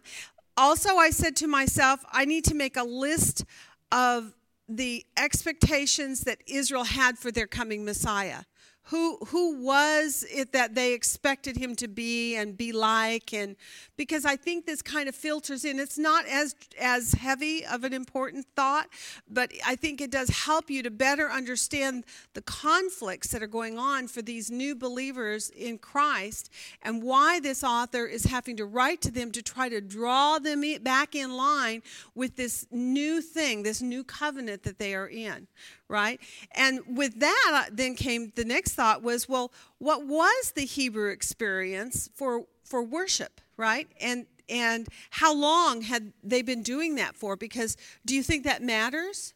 Also 0.56 0.96
i 0.96 1.10
said 1.10 1.36
to 1.36 1.46
myself 1.46 2.04
i 2.12 2.24
need 2.24 2.44
to 2.44 2.54
make 2.54 2.76
a 2.76 2.84
list 2.84 3.44
of 3.92 4.34
the 4.68 5.04
expectations 5.16 6.20
that 6.22 6.38
israel 6.46 6.84
had 6.84 7.18
for 7.18 7.30
their 7.30 7.46
coming 7.46 7.84
messiah 7.84 8.42
who 8.84 9.18
who 9.28 9.62
was 9.62 10.24
it 10.30 10.52
that 10.52 10.74
they 10.74 10.92
expected 10.92 11.56
him 11.56 11.74
to 11.76 11.88
be 11.88 12.36
and 12.36 12.56
be 12.56 12.72
like? 12.72 13.32
And 13.32 13.56
because 13.96 14.24
i 14.24 14.36
think 14.36 14.66
this 14.66 14.82
kind 14.82 15.08
of 15.08 15.14
filters 15.14 15.64
in. 15.64 15.78
It's 15.78 15.98
not 15.98 16.26
as 16.26 16.54
as 16.80 17.12
heavy 17.12 17.64
of 17.64 17.84
an 17.84 17.92
important 17.92 18.46
thought 18.56 18.88
but 19.28 19.52
i 19.66 19.76
think 19.76 20.00
it 20.00 20.10
does 20.10 20.28
help 20.28 20.70
you 20.70 20.82
to 20.82 20.90
better 20.90 21.30
understand 21.30 22.04
the 22.34 22.42
conflicts 22.42 23.28
that 23.28 23.42
are 23.42 23.48
going 23.48 23.78
on 23.78 24.08
for 24.08 24.22
these 24.22 24.50
new 24.50 24.74
believers 24.74 25.50
in 25.50 25.78
christ 25.78 26.50
and 26.82 27.02
why 27.02 27.40
this 27.40 27.62
author 27.62 28.06
is 28.06 28.24
having 28.24 28.56
to 28.56 28.64
write 28.64 29.00
to 29.00 29.10
them 29.10 29.30
to 29.30 29.42
try 29.42 29.68
to 29.68 29.80
draw 29.80 30.38
them 30.38 30.62
back 30.82 31.14
in 31.14 31.36
line 31.36 31.82
with 32.14 32.36
this 32.36 32.66
new 32.70 33.20
thing 33.20 33.62
this 33.62 33.82
new 33.82 34.04
covenant 34.04 34.62
that 34.62 34.78
they 34.78 34.94
are 34.94 35.08
in 35.08 35.46
right? 35.88 36.20
And 36.52 36.80
with 36.96 37.20
that, 37.20 37.50
uh, 37.52 37.70
then 37.72 37.94
came 37.94 38.32
the 38.34 38.44
next 38.44 38.72
thought 38.72 39.02
was, 39.02 39.28
well, 39.28 39.52
what 39.78 40.06
was 40.06 40.52
the 40.54 40.64
Hebrew 40.64 41.10
experience 41.10 42.08
for 42.14 42.44
for 42.64 42.82
worship, 42.82 43.40
right? 43.56 43.88
And 44.00 44.26
and 44.48 44.88
how 45.10 45.34
long 45.34 45.82
had 45.82 46.12
they 46.22 46.42
been 46.42 46.62
doing 46.62 46.96
that 46.96 47.16
for? 47.16 47.36
Because 47.36 47.76
do 48.04 48.14
you 48.14 48.22
think 48.22 48.44
that 48.44 48.62
matters? 48.62 49.34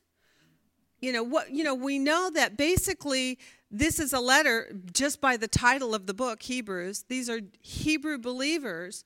You 1.01 1.13
know 1.13 1.23
what? 1.23 1.51
You 1.51 1.65
know 1.65 1.75
we 1.75 1.99
know 1.99 2.31
that 2.35 2.57
basically 2.57 3.39
this 3.71 3.99
is 3.99 4.13
a 4.13 4.21
letter 4.21 4.73
just 4.93 5.21
by 5.21 5.37
the 5.37 5.49
title 5.49 5.95
of 5.95 6.07
the 6.07 6.15
book, 6.15 6.43
Hebrews. 6.43 7.05
These 7.09 7.29
are 7.29 7.41
Hebrew 7.61 8.19
believers 8.19 9.05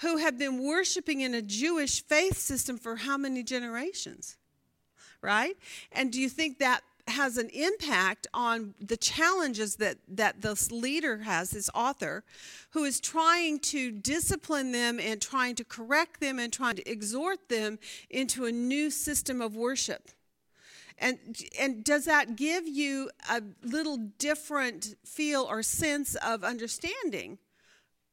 who 0.00 0.18
have 0.18 0.38
been 0.38 0.62
worshiping 0.62 1.20
in 1.20 1.34
a 1.34 1.42
Jewish 1.42 2.04
faith 2.04 2.38
system 2.38 2.78
for 2.78 2.96
how 2.96 3.16
many 3.16 3.42
generations? 3.42 4.36
Right? 5.24 5.56
And 5.90 6.12
do 6.12 6.20
you 6.20 6.28
think 6.28 6.58
that 6.58 6.82
has 7.08 7.36
an 7.36 7.48
impact 7.50 8.26
on 8.34 8.74
the 8.78 8.96
challenges 8.96 9.76
that, 9.76 9.98
that 10.08 10.42
this 10.42 10.70
leader 10.70 11.18
has, 11.18 11.50
this 11.50 11.70
author, 11.74 12.24
who 12.70 12.84
is 12.84 13.00
trying 13.00 13.58
to 13.58 13.90
discipline 13.90 14.72
them 14.72 15.00
and 15.00 15.20
trying 15.20 15.54
to 15.54 15.64
correct 15.64 16.20
them 16.20 16.38
and 16.38 16.52
trying 16.52 16.76
to 16.76 16.90
exhort 16.90 17.48
them 17.48 17.78
into 18.10 18.44
a 18.44 18.52
new 18.52 18.90
system 18.90 19.40
of 19.40 19.56
worship. 19.56 20.10
And, 20.98 21.18
and 21.58 21.82
does 21.82 22.04
that 22.04 22.36
give 22.36 22.68
you 22.68 23.10
a 23.28 23.42
little 23.62 23.96
different 23.96 24.94
feel 25.04 25.42
or 25.42 25.62
sense 25.62 26.14
of 26.16 26.44
understanding 26.44 27.38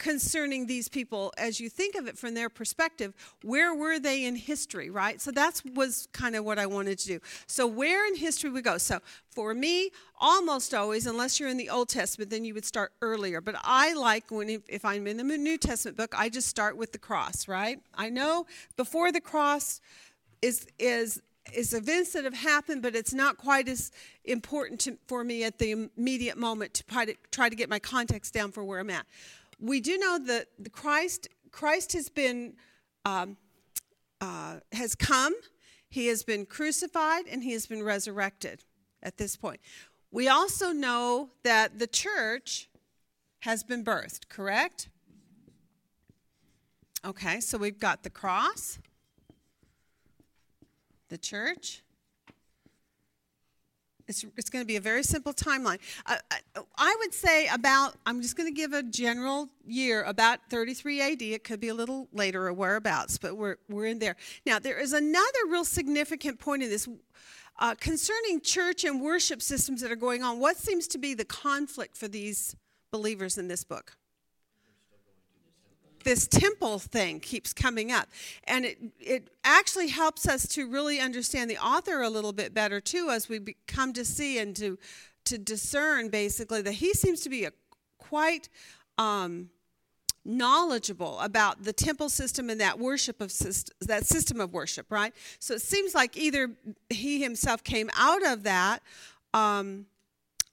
concerning 0.01 0.65
these 0.65 0.89
people 0.89 1.31
as 1.37 1.59
you 1.59 1.69
think 1.69 1.93
of 1.93 2.07
it 2.07 2.17
from 2.17 2.33
their 2.33 2.49
perspective 2.49 3.13
where 3.43 3.75
were 3.75 3.99
they 3.99 4.25
in 4.25 4.35
history 4.35 4.89
right? 4.89 5.21
So 5.21 5.29
that 5.29 5.61
was 5.75 6.07
kind 6.11 6.35
of 6.35 6.43
what 6.43 6.57
i 6.57 6.65
wanted 6.65 6.97
to 6.99 7.07
do. 7.07 7.19
So 7.45 7.67
where 7.67 8.07
in 8.07 8.15
history 8.15 8.49
we 8.49 8.63
go? 8.63 8.79
So 8.79 8.97
for 9.29 9.53
me 9.53 9.91
almost 10.19 10.73
always 10.73 11.05
unless 11.05 11.39
you're 11.39 11.49
in 11.49 11.57
the 11.57 11.69
old 11.69 11.87
testament 11.89 12.31
then 12.31 12.43
you 12.43 12.55
would 12.55 12.65
start 12.65 12.93
earlier. 13.03 13.41
But 13.41 13.57
i 13.63 13.93
like 13.93 14.31
when 14.31 14.49
if, 14.67 14.83
i'm 14.83 15.05
in 15.05 15.17
the 15.17 15.23
new 15.23 15.59
testament 15.59 15.97
book 15.97 16.15
i 16.17 16.29
just 16.29 16.47
start 16.47 16.75
with 16.77 16.93
the 16.93 16.97
cross 16.97 17.47
right? 17.47 17.79
I 17.93 18.09
know 18.09 18.47
before 18.77 19.11
the 19.11 19.21
cross 19.21 19.81
is 20.41 20.65
is 20.79 21.21
is 21.53 21.73
events 21.73 22.13
that 22.13 22.23
have 22.23 22.35
happened, 22.35 22.81
but 22.81 22.95
it's 22.95 23.13
not 23.13 23.35
quite 23.37 23.67
as 23.67 23.91
important 24.25 24.79
to, 24.79 24.97
for 25.07 25.23
me 25.23 25.43
at 25.43 25.57
the 25.57 25.89
immediate 25.97 26.37
moment 26.37 26.73
to 26.75 26.83
try, 26.83 27.03
to 27.03 27.15
try 27.31 27.49
to 27.49 27.55
get 27.55 27.67
my 27.67 27.79
context 27.79 28.31
down 28.33 28.51
for 28.51 28.63
where 28.63 28.79
I'm 28.79 28.91
at 28.91 29.05
we 29.61 29.79
do 29.79 29.97
know 29.97 30.19
that 30.25 30.47
Christ 30.71 31.29
Christ 31.51 31.93
has 31.93 32.09
been 32.09 32.55
um, 33.05 33.37
uh, 34.19 34.57
has 34.71 34.95
come, 34.95 35.33
he 35.89 36.07
has 36.07 36.23
been 36.23 36.45
crucified, 36.45 37.25
and 37.31 37.43
he 37.43 37.53
has 37.53 37.67
been 37.67 37.83
resurrected. 37.83 38.63
At 39.03 39.17
this 39.17 39.35
point, 39.35 39.59
we 40.11 40.27
also 40.27 40.71
know 40.71 41.29
that 41.43 41.79
the 41.79 41.87
church 41.87 42.69
has 43.39 43.63
been 43.63 43.83
birthed. 43.83 44.29
Correct? 44.29 44.89
Okay, 47.03 47.39
so 47.39 47.57
we've 47.57 47.79
got 47.79 48.03
the 48.03 48.11
cross, 48.11 48.77
the 51.09 51.17
church, 51.17 51.81
it's, 54.11 54.25
it's 54.37 54.49
going 54.49 54.61
to 54.61 54.67
be 54.67 54.75
a 54.75 54.81
very 54.81 55.03
simple 55.03 55.33
timeline. 55.33 55.79
Uh, 56.05 56.17
I 56.77 56.95
would 56.99 57.13
say 57.13 57.47
about, 57.47 57.95
I'm 58.05 58.21
just 58.21 58.35
going 58.35 58.47
to 58.47 58.53
give 58.53 58.73
a 58.73 58.83
general 58.83 59.49
year, 59.65 60.03
about 60.03 60.39
33 60.49 61.01
AD. 61.01 61.21
It 61.21 61.43
could 61.43 61.61
be 61.61 61.69
a 61.69 61.73
little 61.73 62.09
later 62.11 62.47
or 62.47 62.53
whereabouts, 62.53 63.17
but 63.17 63.37
we're, 63.37 63.55
we're 63.69 63.85
in 63.85 63.99
there. 63.99 64.17
Now, 64.45 64.59
there 64.59 64.79
is 64.79 64.91
another 64.93 65.39
real 65.49 65.63
significant 65.63 66.39
point 66.39 66.61
in 66.61 66.69
this 66.69 66.87
uh, 67.59 67.75
concerning 67.75 68.41
church 68.41 68.83
and 68.83 69.01
worship 69.01 69.41
systems 69.41 69.81
that 69.81 69.91
are 69.91 69.95
going 69.95 70.23
on. 70.23 70.39
What 70.39 70.57
seems 70.57 70.87
to 70.89 70.97
be 70.97 71.13
the 71.13 71.25
conflict 71.25 71.95
for 71.95 72.07
these 72.07 72.55
believers 72.91 73.37
in 73.37 73.47
this 73.47 73.63
book? 73.63 73.95
This 76.03 76.27
temple 76.27 76.79
thing 76.79 77.19
keeps 77.19 77.53
coming 77.53 77.91
up. 77.91 78.07
And 78.45 78.65
it, 78.65 78.77
it 78.99 79.29
actually 79.43 79.89
helps 79.89 80.27
us 80.27 80.47
to 80.49 80.67
really 80.67 80.99
understand 80.99 81.49
the 81.49 81.57
author 81.57 82.01
a 82.01 82.09
little 82.09 82.33
bit 82.33 82.53
better, 82.53 82.79
too, 82.79 83.09
as 83.09 83.29
we 83.29 83.55
come 83.67 83.93
to 83.93 84.05
see 84.05 84.39
and 84.39 84.55
to, 84.55 84.77
to 85.25 85.37
discern 85.37 86.09
basically 86.09 86.61
that 86.61 86.73
he 86.73 86.93
seems 86.93 87.21
to 87.21 87.29
be 87.29 87.45
a 87.45 87.51
quite 87.97 88.49
um, 88.97 89.49
knowledgeable 90.25 91.19
about 91.19 91.63
the 91.63 91.73
temple 91.73 92.09
system 92.09 92.49
and 92.49 92.59
that 92.61 92.77
worship 92.77 93.21
of 93.21 93.31
that 93.81 94.05
system 94.05 94.39
of 94.39 94.53
worship, 94.53 94.91
right? 94.91 95.13
So 95.39 95.55
it 95.55 95.61
seems 95.61 95.95
like 95.95 96.17
either 96.17 96.51
he 96.89 97.21
himself 97.21 97.63
came 97.63 97.89
out 97.97 98.25
of 98.25 98.43
that. 98.43 98.81
Um, 99.33 99.85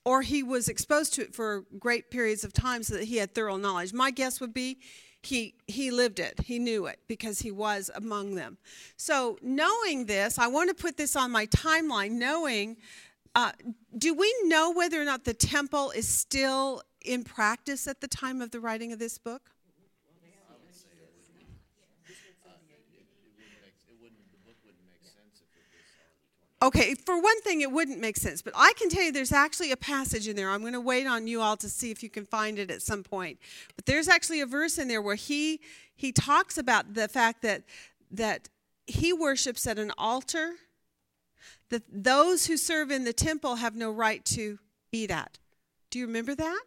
or 0.05 0.23
he 0.23 0.43
was 0.43 0.71
exposed 0.71 1.13
to 1.13 1.21
it 1.21 1.35
for 1.35 1.65
great 1.79 2.11
periods 2.11 2.43
of 2.43 2.55
time 2.55 2.83
so 2.83 2.95
that 2.95 3.05
he 3.05 3.19
had 3.19 3.35
thorough 3.35 3.59
knowledge. 3.59 3.93
My 3.93 4.11
guess 4.11 4.41
would 4.41 4.55
be 4.55 4.79
he 5.23 5.55
he 5.67 5.91
lived 5.91 6.21
it. 6.21 6.41
He 6.45 6.59
knew 6.59 6.87
it 6.87 7.01
because 7.09 7.41
he 7.41 7.51
was 7.51 7.91
among 7.95 8.35
them. 8.35 8.59
So 8.97 9.39
knowing 9.43 10.07
this 10.07 10.39
i 10.39 10.47
want 10.47 10.69
to 10.69 10.75
put 10.75 10.97
this 10.97 11.17
on 11.17 11.31
my 11.31 11.47
timeline 11.47 12.13
knowing 12.13 12.77
uh, 13.35 13.53
do 13.97 14.15
we 14.15 14.35
know 14.45 14.73
whether 14.73 15.01
or 15.01 15.05
not 15.05 15.25
the 15.25 15.35
temple 15.35 15.91
is 15.91 16.09
still 16.09 16.83
in 17.05 17.23
practice 17.23 17.87
at 17.87 18.01
the 18.01 18.09
time 18.09 18.41
of 18.41 18.51
the 18.51 18.59
writing 18.59 18.93
of 18.93 18.99
this 18.99 19.19
book 19.19 19.51
Okay, 26.61 26.95
for 26.95 27.21
one 27.21 27.41
thing, 27.43 27.61
it 27.61 27.71
wouldn't 27.71 28.01
make 28.01 28.17
sense, 28.17 28.43
but 28.43 28.53
I 28.57 28.73
can 28.77 28.89
tell 28.89 29.05
you 29.05 29.13
there's 29.13 29.33
actually 29.33 29.71
a 29.71 29.77
passage 29.77 30.27
in 30.27 30.35
there. 30.35 30.51
I'm 30.51 30.63
going 30.63 30.73
to 30.73 30.81
wait 30.81 31.07
on 31.07 31.29
you 31.29 31.41
all 31.41 31.57
to 31.57 31.69
see 31.69 31.93
if 31.93 32.03
you 32.03 32.11
can 32.11 32.25
find 32.25 32.59
it 32.59 32.69
at 32.69 32.83
some 32.83 33.05
point. 33.05 33.39
But 33.77 33.87
there's 33.87 34.09
actually 34.09 34.41
a 34.41 34.47
verse 34.47 34.77
in 34.77 34.89
there 34.89 35.01
where 35.01 35.15
he 35.15 35.61
he 35.95 36.11
talks 36.11 36.59
about 36.59 36.95
the 36.95 37.07
fact 37.07 37.43
that 37.43 37.63
that 38.11 38.49
he 38.87 39.13
worships 39.13 39.67
at 39.69 39.79
an 39.79 39.93
altar 39.97 40.55
that 41.71 41.83
those 41.93 42.47
who 42.47 42.57
serve 42.57 42.91
in 42.91 43.05
the 43.05 43.13
temple 43.13 43.57
have 43.57 43.77
no 43.77 43.91
right 43.91 44.25
to 44.25 44.59
eat 44.91 45.11
at. 45.13 45.39
Do 45.91 46.01
you 46.01 46.07
remember 46.07 46.35
that? 46.35 46.63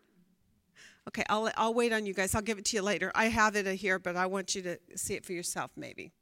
Okay, 1.10 1.24
I'll 1.28 1.52
I'll 1.58 1.74
wait 1.74 1.92
on 1.92 2.06
you 2.06 2.14
guys. 2.14 2.34
I'll 2.34 2.42
give 2.42 2.58
it 2.58 2.66
to 2.66 2.78
you 2.78 2.82
later. 2.82 3.12
I 3.14 3.26
have 3.26 3.58
it 3.58 3.66
here, 3.76 4.00
but 4.00 4.16
I 4.16 4.28
want 4.28 4.56
you 4.56 4.62
to 4.62 4.78
see 4.96 5.16
it 5.16 5.26
for 5.26 5.34
yourself 5.34 5.72
maybe. 5.76 6.14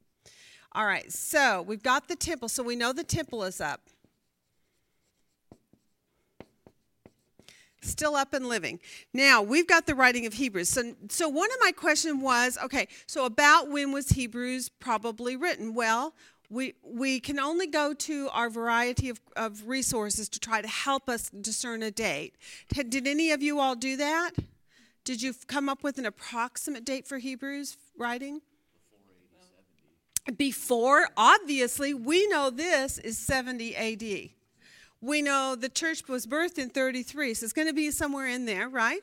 All 0.73 0.85
right, 0.85 1.11
so 1.11 1.63
we've 1.63 1.81
got 1.81 2.07
the 2.07 2.15
temple, 2.15 2.47
so 2.47 2.61
we 2.61 2.75
know 2.75 2.93
the 2.93 3.03
temple 3.03 3.43
is 3.43 3.59
up. 3.59 3.81
Still 7.81 8.15
up 8.15 8.33
and 8.33 8.47
living. 8.47 8.79
Now, 9.13 9.41
we've 9.41 9.67
got 9.67 9.87
the 9.87 9.95
writing 9.95 10.25
of 10.25 10.33
Hebrews. 10.33 10.69
So, 10.69 10.93
so 11.09 11.27
one 11.27 11.49
of 11.49 11.57
my 11.61 11.71
questions 11.71 12.21
was 12.21 12.57
okay, 12.63 12.87
so 13.07 13.25
about 13.25 13.69
when 13.69 13.91
was 13.91 14.09
Hebrews 14.09 14.69
probably 14.69 15.35
written? 15.35 15.73
Well, 15.73 16.13
we, 16.51 16.73
we 16.83 17.19
can 17.19 17.39
only 17.39 17.67
go 17.67 17.93
to 17.93 18.29
our 18.31 18.49
variety 18.49 19.09
of, 19.09 19.19
of 19.35 19.67
resources 19.67 20.29
to 20.29 20.39
try 20.39 20.61
to 20.61 20.67
help 20.67 21.09
us 21.09 21.29
discern 21.29 21.81
a 21.81 21.91
date. 21.91 22.35
Did 22.73 23.07
any 23.07 23.31
of 23.31 23.41
you 23.41 23.59
all 23.59 23.75
do 23.75 23.97
that? 23.97 24.31
Did 25.03 25.21
you 25.21 25.33
come 25.47 25.69
up 25.69 25.83
with 25.83 25.97
an 25.97 26.05
approximate 26.05 26.85
date 26.85 27.07
for 27.07 27.17
Hebrews 27.17 27.77
writing? 27.97 28.41
Before, 30.37 31.09
obviously, 31.17 31.93
we 31.93 32.27
know 32.27 32.49
this 32.49 32.97
is 32.97 33.17
70 33.17 33.75
AD. 33.75 34.29
We 35.01 35.21
know 35.21 35.55
the 35.55 35.69
church 35.69 36.07
was 36.07 36.25
birthed 36.27 36.57
in 36.57 36.69
33, 36.69 37.33
so 37.33 37.45
it's 37.45 37.53
going 37.53 37.67
to 37.67 37.73
be 37.73 37.91
somewhere 37.91 38.27
in 38.27 38.45
there, 38.45 38.67
right? 38.67 39.01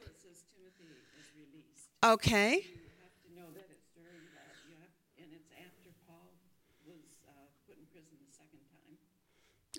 Okay. 2.05 2.67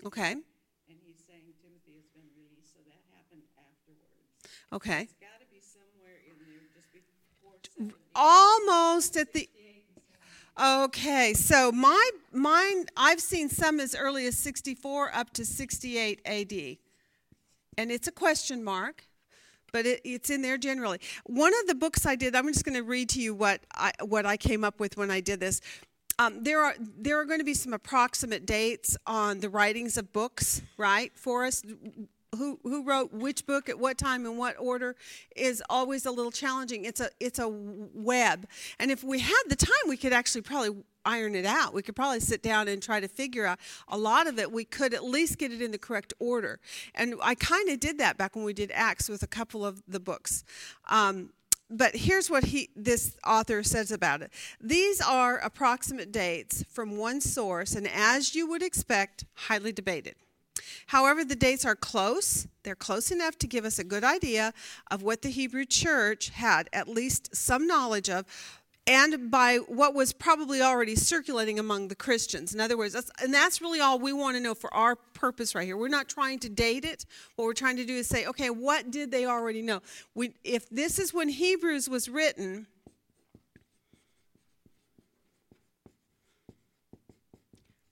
Okay. 0.06 0.30
And 0.30 0.42
he's 1.04 1.18
saying 1.26 1.42
Timothy 1.60 1.98
has 1.98 2.06
been 2.14 2.30
released, 2.38 2.72
so 2.72 2.78
that 2.86 3.02
happened 3.10 3.42
afterwards. 3.58 4.46
Okay. 4.72 5.02
It's 5.02 5.12
got 5.18 5.40
to 5.40 5.46
be 5.50 5.58
somewhere 5.60 6.22
in 6.22 6.38
there 6.46 6.62
just 6.70 6.86
before. 6.94 7.58
Almost 8.14 9.16
at 9.16 9.32
the 9.32 9.48
Okay, 10.60 11.34
so 11.34 11.70
my 11.70 12.10
mine 12.32 12.86
I've 12.96 13.20
seen 13.20 13.48
some 13.48 13.78
as 13.78 13.94
early 13.94 14.26
as 14.26 14.36
64 14.36 15.14
up 15.14 15.32
to 15.34 15.44
68 15.44 16.20
AD. 16.24 16.78
And 17.76 17.92
it's 17.92 18.08
a 18.08 18.12
question 18.12 18.64
mark, 18.64 19.04
but 19.72 19.86
it, 19.86 20.00
it's 20.02 20.30
in 20.30 20.42
there 20.42 20.58
generally. 20.58 20.98
One 21.26 21.52
of 21.60 21.68
the 21.68 21.76
books 21.76 22.06
I 22.06 22.16
did, 22.16 22.34
I'm 22.34 22.48
just 22.48 22.64
going 22.64 22.74
to 22.74 22.82
read 22.82 23.08
to 23.10 23.22
you 23.22 23.34
what 23.34 23.60
I 23.72 23.92
what 24.02 24.26
I 24.26 24.36
came 24.36 24.64
up 24.64 24.80
with 24.80 24.96
when 24.96 25.12
I 25.12 25.20
did 25.20 25.38
this. 25.38 25.60
Um, 26.18 26.42
there 26.42 26.60
are 26.60 26.74
there 26.80 27.20
are 27.20 27.24
going 27.24 27.38
to 27.38 27.44
be 27.44 27.54
some 27.54 27.72
approximate 27.72 28.44
dates 28.44 28.96
on 29.06 29.38
the 29.38 29.48
writings 29.48 29.96
of 29.96 30.12
books, 30.12 30.60
right, 30.76 31.12
for 31.14 31.44
us 31.44 31.62
who 32.36 32.58
who 32.62 32.84
wrote 32.84 33.12
which 33.12 33.46
book 33.46 33.68
at 33.68 33.78
what 33.78 33.96
time 33.96 34.26
in 34.26 34.36
what 34.36 34.56
order 34.58 34.96
is 35.34 35.62
always 35.70 36.04
a 36.04 36.10
little 36.10 36.30
challenging. 36.30 36.84
It's 36.84 37.00
a 37.00 37.10
it's 37.20 37.38
a 37.38 37.48
web, 37.48 38.46
and 38.78 38.90
if 38.90 39.02
we 39.02 39.20
had 39.20 39.42
the 39.48 39.56
time, 39.56 39.72
we 39.88 39.96
could 39.96 40.12
actually 40.12 40.42
probably 40.42 40.82
iron 41.04 41.34
it 41.34 41.46
out. 41.46 41.72
We 41.72 41.82
could 41.82 41.96
probably 41.96 42.20
sit 42.20 42.42
down 42.42 42.68
and 42.68 42.82
try 42.82 43.00
to 43.00 43.08
figure 43.08 43.46
out 43.46 43.58
a 43.88 43.96
lot 43.96 44.26
of 44.26 44.38
it. 44.38 44.52
We 44.52 44.64
could 44.64 44.92
at 44.92 45.04
least 45.04 45.38
get 45.38 45.52
it 45.52 45.62
in 45.62 45.70
the 45.70 45.78
correct 45.78 46.12
order, 46.18 46.60
and 46.94 47.14
I 47.22 47.34
kind 47.34 47.70
of 47.70 47.80
did 47.80 47.98
that 47.98 48.18
back 48.18 48.36
when 48.36 48.44
we 48.44 48.52
did 48.52 48.70
Acts 48.72 49.08
with 49.08 49.22
a 49.22 49.28
couple 49.28 49.64
of 49.64 49.82
the 49.88 50.00
books. 50.00 50.44
Um, 50.90 51.30
but 51.70 51.96
here's 51.96 52.30
what 52.30 52.44
he 52.44 52.70
this 52.76 53.16
author 53.26 53.62
says 53.62 53.90
about 53.90 54.22
it 54.22 54.32
these 54.60 55.00
are 55.00 55.36
approximate 55.38 56.10
dates 56.10 56.64
from 56.70 56.96
one 56.96 57.20
source 57.20 57.74
and 57.74 57.86
as 57.88 58.34
you 58.34 58.48
would 58.48 58.62
expect 58.62 59.26
highly 59.34 59.70
debated 59.70 60.14
However, 60.86 61.24
the 61.24 61.36
dates 61.36 61.64
are 61.64 61.76
close. 61.76 62.46
They're 62.62 62.74
close 62.74 63.10
enough 63.10 63.36
to 63.38 63.46
give 63.46 63.64
us 63.64 63.78
a 63.78 63.84
good 63.84 64.04
idea 64.04 64.52
of 64.90 65.02
what 65.02 65.22
the 65.22 65.30
Hebrew 65.30 65.64
church 65.64 66.30
had 66.30 66.68
at 66.72 66.88
least 66.88 67.34
some 67.34 67.66
knowledge 67.66 68.10
of 68.10 68.26
and 68.88 69.30
by 69.30 69.58
what 69.68 69.94
was 69.94 70.14
probably 70.14 70.62
already 70.62 70.96
circulating 70.96 71.58
among 71.58 71.88
the 71.88 71.94
Christians. 71.94 72.54
In 72.54 72.60
other 72.60 72.78
words, 72.78 72.94
that's, 72.94 73.10
and 73.22 73.32
that's 73.34 73.60
really 73.60 73.80
all 73.80 73.98
we 73.98 74.14
want 74.14 74.36
to 74.36 74.42
know 74.42 74.54
for 74.54 74.72
our 74.72 74.96
purpose 74.96 75.54
right 75.54 75.66
here. 75.66 75.76
We're 75.76 75.88
not 75.88 76.08
trying 76.08 76.38
to 76.40 76.48
date 76.48 76.86
it. 76.86 77.04
What 77.36 77.44
we're 77.44 77.52
trying 77.52 77.76
to 77.76 77.84
do 77.84 77.96
is 77.96 78.08
say, 78.08 78.24
okay, 78.24 78.48
what 78.48 78.90
did 78.90 79.10
they 79.10 79.26
already 79.26 79.60
know? 79.60 79.82
We, 80.14 80.32
if 80.42 80.70
this 80.70 80.98
is 80.98 81.12
when 81.12 81.28
Hebrews 81.28 81.90
was 81.90 82.08
written, 82.08 82.66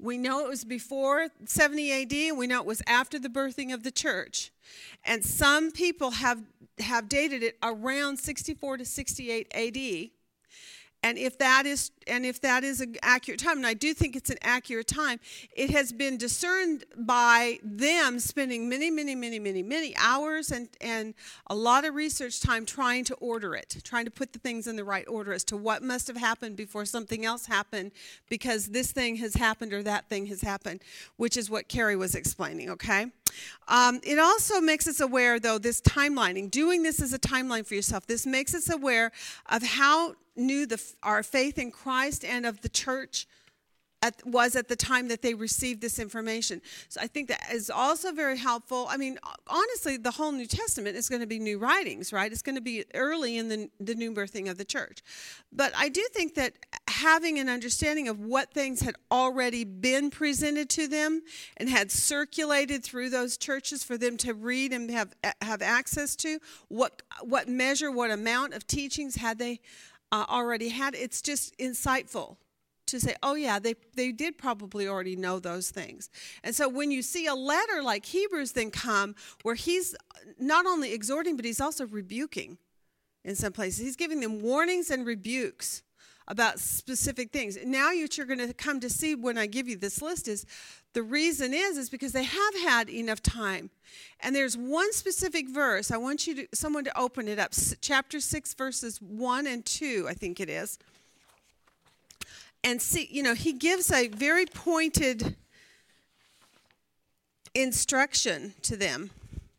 we 0.06 0.16
know 0.16 0.40
it 0.40 0.48
was 0.48 0.64
before 0.64 1.28
70 1.44 1.92
AD, 2.30 2.36
we 2.38 2.46
know 2.46 2.60
it 2.60 2.66
was 2.66 2.80
after 2.86 3.18
the 3.18 3.28
birthing 3.28 3.74
of 3.74 3.82
the 3.82 3.90
church. 3.90 4.52
And 5.04 5.24
some 5.24 5.72
people 5.72 6.12
have, 6.12 6.42
have 6.78 7.08
dated 7.08 7.42
it 7.42 7.58
around 7.62 8.18
64 8.18 8.78
to 8.78 8.84
68 8.84 9.52
AD 9.52 10.10
and 11.02 11.18
if 11.18 11.38
that 11.38 11.66
is 11.66 11.90
and 12.06 12.24
if 12.26 12.40
that 12.40 12.64
is 12.64 12.80
an 12.80 12.96
accurate 13.02 13.40
time 13.40 13.56
and 13.58 13.66
i 13.66 13.74
do 13.74 13.94
think 13.94 14.16
it's 14.16 14.30
an 14.30 14.38
accurate 14.42 14.86
time 14.86 15.18
it 15.54 15.70
has 15.70 15.92
been 15.92 16.16
discerned 16.16 16.84
by 16.96 17.58
them 17.62 18.18
spending 18.18 18.68
many 18.68 18.90
many 18.90 19.14
many 19.14 19.38
many 19.38 19.62
many 19.62 19.94
hours 19.96 20.50
and 20.50 20.68
and 20.80 21.14
a 21.48 21.54
lot 21.54 21.84
of 21.84 21.94
research 21.94 22.40
time 22.40 22.66
trying 22.66 23.04
to 23.04 23.14
order 23.16 23.54
it 23.54 23.76
trying 23.84 24.04
to 24.04 24.10
put 24.10 24.32
the 24.32 24.38
things 24.38 24.66
in 24.66 24.76
the 24.76 24.84
right 24.84 25.06
order 25.08 25.32
as 25.32 25.44
to 25.44 25.56
what 25.56 25.82
must 25.82 26.06
have 26.06 26.16
happened 26.16 26.56
before 26.56 26.84
something 26.84 27.24
else 27.24 27.46
happened 27.46 27.92
because 28.28 28.68
this 28.68 28.92
thing 28.92 29.16
has 29.16 29.34
happened 29.34 29.72
or 29.72 29.82
that 29.82 30.08
thing 30.08 30.26
has 30.26 30.42
happened 30.42 30.80
which 31.16 31.36
is 31.36 31.48
what 31.48 31.68
carrie 31.68 31.96
was 31.96 32.14
explaining 32.14 32.70
okay 32.70 33.06
um, 33.68 34.00
it 34.02 34.18
also 34.18 34.60
makes 34.60 34.86
us 34.86 35.00
aware 35.00 35.38
though 35.40 35.58
this 35.58 35.80
timelining 35.80 36.50
doing 36.50 36.82
this 36.82 37.00
as 37.00 37.12
a 37.12 37.18
timeline 37.18 37.66
for 37.66 37.74
yourself. 37.74 38.06
This 38.06 38.26
makes 38.26 38.54
us 38.54 38.70
aware 38.70 39.12
of 39.50 39.62
how 39.62 40.14
new 40.36 40.66
the, 40.66 40.82
our 41.02 41.22
faith 41.22 41.58
in 41.58 41.70
Christ 41.70 42.24
and 42.24 42.46
of 42.46 42.60
the 42.60 42.68
church 42.68 43.26
at, 44.06 44.26
was 44.26 44.56
at 44.56 44.68
the 44.68 44.76
time 44.76 45.08
that 45.08 45.22
they 45.22 45.34
received 45.34 45.80
this 45.80 45.98
information. 45.98 46.62
So 46.88 47.00
I 47.00 47.06
think 47.06 47.28
that 47.28 47.42
is 47.52 47.70
also 47.70 48.12
very 48.12 48.38
helpful. 48.38 48.86
I 48.88 48.96
mean, 48.96 49.18
honestly, 49.48 49.96
the 49.96 50.12
whole 50.12 50.32
New 50.32 50.46
Testament 50.46 50.96
is 50.96 51.08
going 51.08 51.20
to 51.20 51.26
be 51.26 51.38
new 51.38 51.58
writings, 51.58 52.12
right? 52.12 52.30
It's 52.30 52.42
going 52.42 52.54
to 52.56 52.62
be 52.62 52.84
early 52.94 53.36
in 53.36 53.48
the, 53.48 53.68
the 53.80 53.94
new 53.94 54.12
birthing 54.12 54.50
of 54.50 54.58
the 54.58 54.64
church. 54.64 55.02
But 55.52 55.72
I 55.76 55.88
do 55.88 56.06
think 56.12 56.34
that 56.34 56.54
having 56.88 57.38
an 57.38 57.48
understanding 57.48 58.08
of 58.08 58.20
what 58.20 58.52
things 58.52 58.80
had 58.80 58.94
already 59.10 59.64
been 59.64 60.10
presented 60.10 60.70
to 60.70 60.86
them 60.86 61.22
and 61.56 61.68
had 61.68 61.90
circulated 61.90 62.84
through 62.84 63.10
those 63.10 63.36
churches 63.36 63.82
for 63.82 63.98
them 63.98 64.16
to 64.18 64.34
read 64.34 64.72
and 64.72 64.90
have, 64.90 65.14
have 65.42 65.62
access 65.62 66.14
to, 66.16 66.38
what, 66.68 67.02
what 67.22 67.48
measure, 67.48 67.90
what 67.90 68.10
amount 68.10 68.54
of 68.54 68.66
teachings 68.66 69.16
had 69.16 69.38
they 69.38 69.60
uh, 70.12 70.24
already 70.28 70.68
had. 70.68 70.94
It's 70.94 71.20
just 71.20 71.56
insightful 71.58 72.36
to 72.86 73.00
say, 73.00 73.14
oh, 73.22 73.34
yeah, 73.34 73.58
they, 73.58 73.74
they 73.94 74.12
did 74.12 74.38
probably 74.38 74.88
already 74.88 75.16
know 75.16 75.38
those 75.38 75.70
things. 75.70 76.10
And 76.42 76.54
so 76.54 76.68
when 76.68 76.90
you 76.90 77.02
see 77.02 77.26
a 77.26 77.34
letter 77.34 77.82
like 77.82 78.06
Hebrews 78.06 78.52
then 78.52 78.70
come, 78.70 79.14
where 79.42 79.54
he's 79.54 79.94
not 80.38 80.66
only 80.66 80.92
exhorting, 80.92 81.36
but 81.36 81.44
he's 81.44 81.60
also 81.60 81.86
rebuking 81.86 82.58
in 83.24 83.34
some 83.34 83.52
places, 83.52 83.84
he's 83.84 83.96
giving 83.96 84.20
them 84.20 84.40
warnings 84.40 84.90
and 84.90 85.04
rebukes 85.06 85.82
about 86.28 86.58
specific 86.58 87.30
things. 87.30 87.56
Now, 87.64 87.88
what 87.88 88.16
you're 88.16 88.26
going 88.26 88.46
to 88.46 88.52
come 88.52 88.80
to 88.80 88.90
see 88.90 89.14
when 89.14 89.38
I 89.38 89.46
give 89.46 89.68
you 89.68 89.76
this 89.76 90.02
list 90.02 90.26
is 90.26 90.44
the 90.92 91.02
reason 91.02 91.54
is 91.54 91.76
is 91.76 91.90
because 91.90 92.12
they 92.12 92.24
have 92.24 92.54
had 92.62 92.88
enough 92.88 93.22
time. 93.22 93.70
And 94.20 94.34
there's 94.34 94.56
one 94.56 94.92
specific 94.92 95.48
verse. 95.48 95.90
I 95.90 95.98
want 95.98 96.26
you 96.26 96.34
to 96.34 96.48
someone 96.54 96.84
to 96.84 96.98
open 96.98 97.28
it 97.28 97.38
up. 97.38 97.52
Chapter 97.80 98.18
6 98.18 98.54
verses 98.54 99.00
1 99.00 99.46
and 99.46 99.64
2, 99.64 100.06
I 100.08 100.14
think 100.14 100.40
it 100.40 100.48
is. 100.48 100.78
And 102.66 102.82
see, 102.82 103.06
you 103.12 103.22
know, 103.22 103.34
he 103.34 103.52
gives 103.52 103.92
a 103.92 104.08
very 104.08 104.44
pointed 104.44 105.36
instruction 107.54 108.54
to 108.62 108.76
them. 108.76 109.10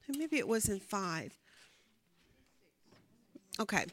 Maybe 0.10 0.38
it 0.38 0.48
was 0.48 0.68
in 0.68 0.82
5. 0.82 1.32
Okay. 3.62 3.86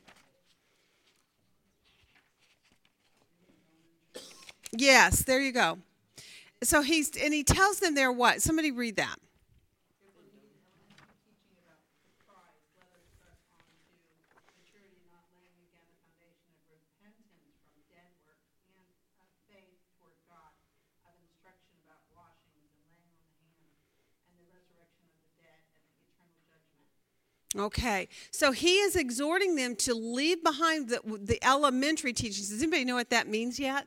Yes, 4.73 5.23
there 5.23 5.41
you 5.41 5.53
go. 5.53 5.79
So 6.65 6.83
he's 6.83 7.17
and 7.17 7.33
he 7.33 7.45
tells 7.45 7.79
them 7.79 7.95
they're 7.95 8.11
what? 8.11 8.43
Somebody 8.43 8.73
read 8.73 8.97
that. 8.97 9.15
Okay, 27.57 28.09
so 28.33 28.51
he 28.51 28.79
is 28.79 28.97
exhorting 28.97 29.55
them 29.55 29.77
to 29.77 29.95
leave 29.95 30.43
behind 30.43 30.89
the, 30.89 31.01
the 31.23 31.39
elementary 31.47 32.13
teachings. 32.13 32.49
Does 32.49 32.61
anybody 32.61 32.85
know 32.85 32.97
what 32.97 33.11
that 33.11 33.29
means 33.29 33.61
yet? 33.61 33.87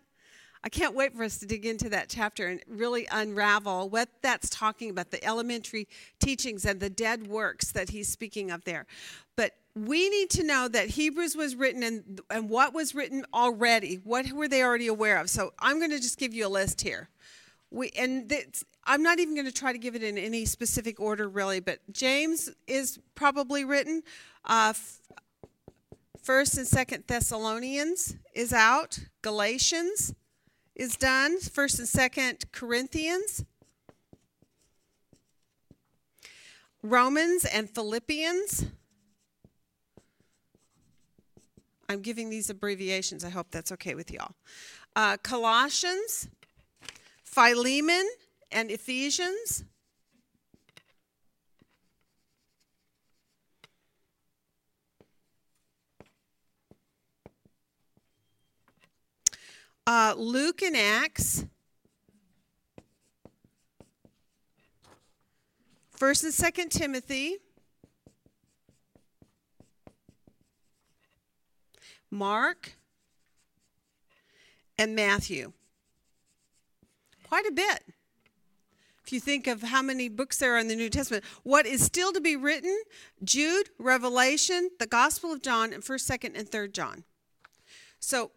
I 0.63 0.70
can't 0.70 0.95
wait 0.95 1.15
for 1.15 1.24
us 1.24 1.38
to 1.39 1.45
dig 1.45 1.65
into 1.65 1.89
that 1.89 2.09
chapter 2.09 2.47
and 2.47 2.61
really 2.68 3.07
unravel 3.11 3.89
what 3.89 4.09
that's 4.22 4.49
talking 4.49 4.89
about 4.89 5.11
the 5.11 5.24
elementary 5.24 5.88
teachings 6.20 6.65
and 6.65 6.80
the 6.80 6.89
dead 6.89 7.28
works 7.28 7.72
that 7.74 7.89
he's 7.89 8.09
speaking 8.09 8.51
of 8.51 8.63
there. 8.63 8.86
But 9.36 9.53
we 9.76 10.09
need 10.09 10.30
to 10.32 10.43
know 10.43 10.68
that 10.68 10.89
Hebrews 10.89 11.36
was 11.36 11.55
written 11.55 11.84
and, 11.84 12.22
and 12.30 12.49
what 12.49 12.74
was 12.74 12.95
written 12.95 13.26
already. 13.34 13.95
What 14.03 14.32
were 14.32 14.47
they 14.47 14.63
already 14.63 14.88
aware 14.88 15.20
of? 15.20 15.30
So 15.30 15.53
I'm 15.59 15.78
going 15.78 15.91
to 15.91 15.99
just 15.99 16.18
give 16.18 16.34
you 16.34 16.47
a 16.47 16.49
list 16.49 16.82
here. 16.82 17.09
We, 17.70 17.91
and 17.97 18.34
I'm 18.86 19.03
not 19.03 19.20
even 19.20 19.36
going 19.36 19.45
to 19.45 19.51
try 19.51 19.74
to 19.74 19.78
give 19.78 19.95
it 19.95 20.03
in 20.03 20.18
any 20.18 20.45
specific 20.45 20.99
order, 20.99 21.28
really, 21.28 21.59
but 21.59 21.80
James 21.91 22.49
is 22.65 22.99
probably 23.15 23.65
written. 23.65 24.03
Uh, 24.45 24.74
First 26.22 26.57
and 26.57 26.68
Second 26.68 27.05
Thessalonians 27.07 28.15
is 28.34 28.51
out. 28.51 28.99
Galatians 29.22 30.13
is 30.76 30.95
done. 30.97 31.39
First 31.39 31.80
and 31.80 31.88
Second 31.88 32.45
Corinthians. 32.51 33.45
Romans 36.84 37.45
and 37.45 37.70
Philippians. 37.70 38.65
I'm 41.89 42.01
giving 42.01 42.30
these 42.30 42.49
abbreviations. 42.49 43.24
I 43.24 43.30
hope 43.30 43.47
that's 43.51 43.72
okay 43.74 43.95
with 43.95 44.11
y'all. 44.11 44.34
Uh, 44.95 45.18
Colossians, 45.24 46.28
Philemon, 47.38 48.10
and 48.52 48.72
Ephesians. 48.72 49.64
Uh, 59.86 60.16
Luke 60.18 60.64
and 60.64 60.76
Acts. 60.76 61.46
First 65.92 66.24
and 66.24 66.34
Second 66.34 66.72
Timothy. 66.72 67.36
Mark 72.10 72.72
and 74.80 74.96
Matthew. 74.96 75.54
Quite 77.28 77.45
a 77.45 77.51
bit. 77.51 77.84
If 79.05 79.13
you 79.13 79.19
think 79.19 79.47
of 79.47 79.61
how 79.61 79.82
many 79.82 80.09
books 80.09 80.38
there 80.38 80.55
are 80.55 80.59
in 80.59 80.67
the 80.67 80.75
New 80.75 80.89
Testament, 80.89 81.23
what 81.43 81.65
is 81.65 81.82
still 81.82 82.11
to 82.11 82.19
be 82.19 82.36
written? 82.36 82.78
Jude, 83.23 83.69
Revelation, 83.80 84.69
the 84.80 84.88
Gospel 84.88 85.32
of 85.32 85.41
John, 85.41 85.71
and 85.71 85.82
1st, 85.84 86.19
2nd, 86.19 86.38
and 86.38 86.49
3rd 86.49 86.73
John. 86.73 87.03
So 87.99 88.32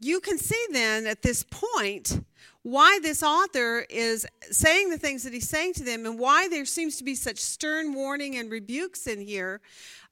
you 0.00 0.20
can 0.20 0.38
see 0.38 0.64
then 0.70 1.06
at 1.06 1.22
this 1.22 1.44
point 1.50 2.24
why 2.62 2.98
this 3.02 3.22
author 3.22 3.84
is 3.90 4.26
saying 4.50 4.90
the 4.90 4.98
things 4.98 5.22
that 5.24 5.32
he's 5.32 5.48
saying 5.48 5.74
to 5.74 5.84
them 5.84 6.06
and 6.06 6.18
why 6.18 6.48
there 6.48 6.64
seems 6.64 6.96
to 6.96 7.04
be 7.04 7.14
such 7.14 7.38
stern 7.38 7.94
warning 7.94 8.36
and 8.36 8.50
rebukes 8.50 9.06
in 9.06 9.20
here. 9.20 9.60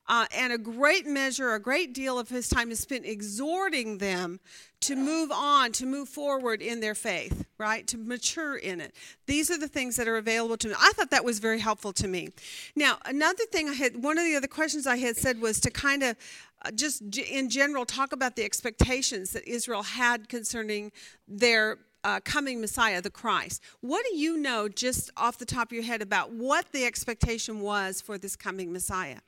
Uh, 0.09 0.27
and 0.37 0.53
a 0.53 0.59
great 0.59 1.07
measure, 1.07 1.55
a 1.55 1.61
great 1.61 1.95
deal 1.95 2.19
of 2.19 2.29
his 2.29 2.49
time 2.49 2.71
is 2.71 2.81
spent 2.81 3.07
exhorting 3.07 3.99
them 3.99 4.41
to 4.81 4.97
move 4.97 5.31
on, 5.31 5.71
to 5.71 5.87
move 5.87 6.09
forward 6.09 6.61
in 6.61 6.81
their 6.81 6.95
faith, 6.95 7.47
right? 7.57 7.87
To 7.87 7.97
mature 7.99 8.57
in 8.57 8.81
it. 8.81 8.95
These 9.27 9.49
are 9.51 9.59
the 9.59 9.69
things 9.69 9.95
that 9.97 10.09
are 10.09 10.17
available 10.17 10.57
to 10.57 10.69
me. 10.69 10.75
I 10.79 10.91
thought 10.95 11.11
that 11.11 11.25
was 11.25 11.39
very 11.39 11.61
helpful 11.61 11.93
to 11.95 12.09
me. 12.09 12.31
Now, 12.75 12.99
another 13.05 13.45
thing 13.53 13.69
I 13.69 13.75
had, 13.75 14.03
one 14.03 14.19
of 14.19 14.25
the 14.25 14.35
other 14.35 14.49
questions 14.49 14.87
I 14.89 14.97
had 14.97 15.17
said 15.17 15.41
was 15.41 15.61
to 15.61 15.71
kind 15.71 16.03
of 16.03 16.17
uh, 16.65 16.73
just 16.73 17.03
in 17.17 17.49
general 17.49 17.87
talk 17.87 18.13
about 18.13 18.35
the 18.35 18.45
expectations 18.45 19.31
that 19.31 19.47
Israel 19.49 19.85
had 19.85 20.29
concerning 20.29 20.91
their 21.29 21.79
uh, 22.05 22.19
coming 22.25 22.61
Messiah, 22.61 23.01
the 23.01 23.11
Christ. 23.11 23.63
What 23.81 24.05
do 24.11 24.17
you 24.17 24.37
know 24.37 24.69
just 24.69 25.11
off 25.17 25.39
the 25.39 25.45
top 25.45 25.69
of 25.69 25.73
your 25.73 25.85
head 25.85 26.03
about 26.03 26.33
what 26.33 26.67
the 26.73 26.85
expectation 26.85 27.61
was 27.61 28.01
for 28.01 28.19
this 28.19 28.35
coming 28.35 28.73
Messiah? 28.73 29.19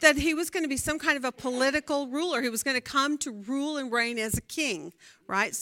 That 0.00 0.16
he 0.16 0.32
was 0.34 0.50
going 0.50 0.62
to 0.62 0.68
be 0.68 0.76
some 0.76 0.98
kind 0.98 1.16
of 1.16 1.24
a 1.24 1.32
political 1.32 2.06
ruler. 2.06 2.40
He 2.40 2.48
was 2.48 2.62
going 2.62 2.76
to 2.76 2.80
come 2.80 3.18
to 3.18 3.32
rule 3.32 3.76
and 3.76 3.90
reign 3.90 4.18
as 4.18 4.36
a 4.36 4.40
king, 4.40 4.92
right? 5.26 5.56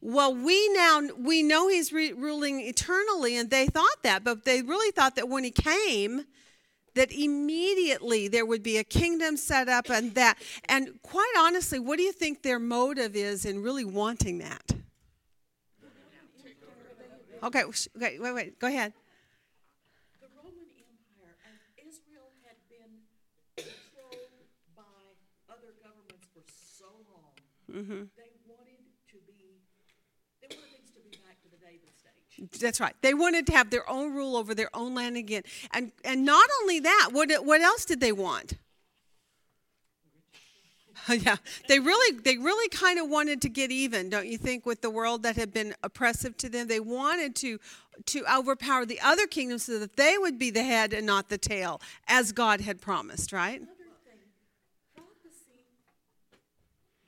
Well, 0.00 0.34
we 0.34 0.68
now 0.72 1.02
we 1.18 1.42
know 1.42 1.68
he's 1.68 1.92
re- 1.92 2.12
ruling 2.12 2.60
eternally, 2.60 3.36
and 3.36 3.50
they 3.50 3.66
thought 3.66 4.02
that, 4.02 4.24
but 4.24 4.44
they 4.44 4.62
really 4.62 4.92
thought 4.92 5.16
that 5.16 5.28
when 5.28 5.44
he 5.44 5.50
came, 5.50 6.24
that 6.94 7.12
immediately 7.12 8.28
there 8.28 8.46
would 8.46 8.62
be 8.62 8.78
a 8.78 8.84
kingdom 8.84 9.36
set 9.36 9.68
up, 9.68 9.90
and 9.90 10.14
that. 10.14 10.38
And 10.68 11.00
quite 11.02 11.32
honestly, 11.38 11.78
what 11.78 11.98
do 11.98 12.02
you 12.02 12.12
think 12.12 12.42
their 12.42 12.58
motive 12.58 13.14
is 13.14 13.44
in 13.44 13.62
really 13.62 13.84
wanting 13.84 14.38
that? 14.38 14.72
Okay, 17.42 17.62
okay, 17.64 18.18
wait, 18.18 18.34
wait, 18.34 18.58
go 18.58 18.66
ahead. 18.66 18.92
The 20.20 20.28
Roman 20.36 20.68
Empire, 20.76 21.32
and 21.48 21.56
Israel 21.88 22.28
had 22.44 22.56
been 22.68 23.00
controlled 23.56 24.44
by 24.76 24.82
other 25.48 25.72
governments 25.80 26.28
for 26.34 26.44
so 26.44 26.84
long. 27.72 28.10
They 28.16 28.30
wanted 28.46 28.80
to 29.10 29.16
be, 29.26 29.60
they 30.40 30.56
wanted 30.56 30.70
things 30.72 30.90
to 30.90 31.00
be 31.00 31.16
back 31.18 31.40
to 31.42 31.48
the 31.50 31.56
David 31.58 31.90
stage. 31.96 32.60
That's 32.60 32.80
right. 32.80 32.94
They 33.02 33.14
wanted 33.14 33.46
to 33.48 33.52
have 33.52 33.70
their 33.70 33.88
own 33.88 34.14
rule 34.14 34.36
over 34.36 34.54
their 34.54 34.70
own 34.74 34.94
land 34.94 35.16
again, 35.16 35.42
and 35.72 35.92
and 36.04 36.24
not 36.24 36.48
only 36.62 36.80
that, 36.80 37.10
what 37.12 37.30
what 37.44 37.60
else 37.60 37.84
did 37.84 38.00
they 38.00 38.12
want? 38.12 38.54
yeah, 41.08 41.36
they 41.68 41.78
really 41.78 42.18
they 42.18 42.36
really 42.36 42.68
kind 42.68 42.98
of 42.98 43.08
wanted 43.08 43.40
to 43.42 43.48
get 43.48 43.70
even, 43.70 44.10
don't 44.10 44.26
you 44.26 44.36
think, 44.38 44.66
with 44.66 44.82
the 44.82 44.90
world 44.90 45.22
that 45.22 45.36
had 45.36 45.52
been 45.52 45.74
oppressive 45.82 46.36
to 46.38 46.48
them? 46.48 46.68
They 46.68 46.80
wanted 46.80 47.34
to 47.36 47.58
to 48.06 48.24
overpower 48.32 48.86
the 48.86 49.00
other 49.00 49.26
kingdoms 49.26 49.64
so 49.64 49.78
that 49.78 49.96
they 49.96 50.16
would 50.18 50.38
be 50.38 50.50
the 50.50 50.62
head 50.64 50.92
and 50.92 51.06
not 51.06 51.28
the 51.28 51.38
tail, 51.38 51.80
as 52.08 52.32
God 52.32 52.60
had 52.60 52.80
promised, 52.80 53.32
right? 53.32 53.60
Another 53.60 53.76
thing, 54.04 54.20
prophecy 54.96 55.68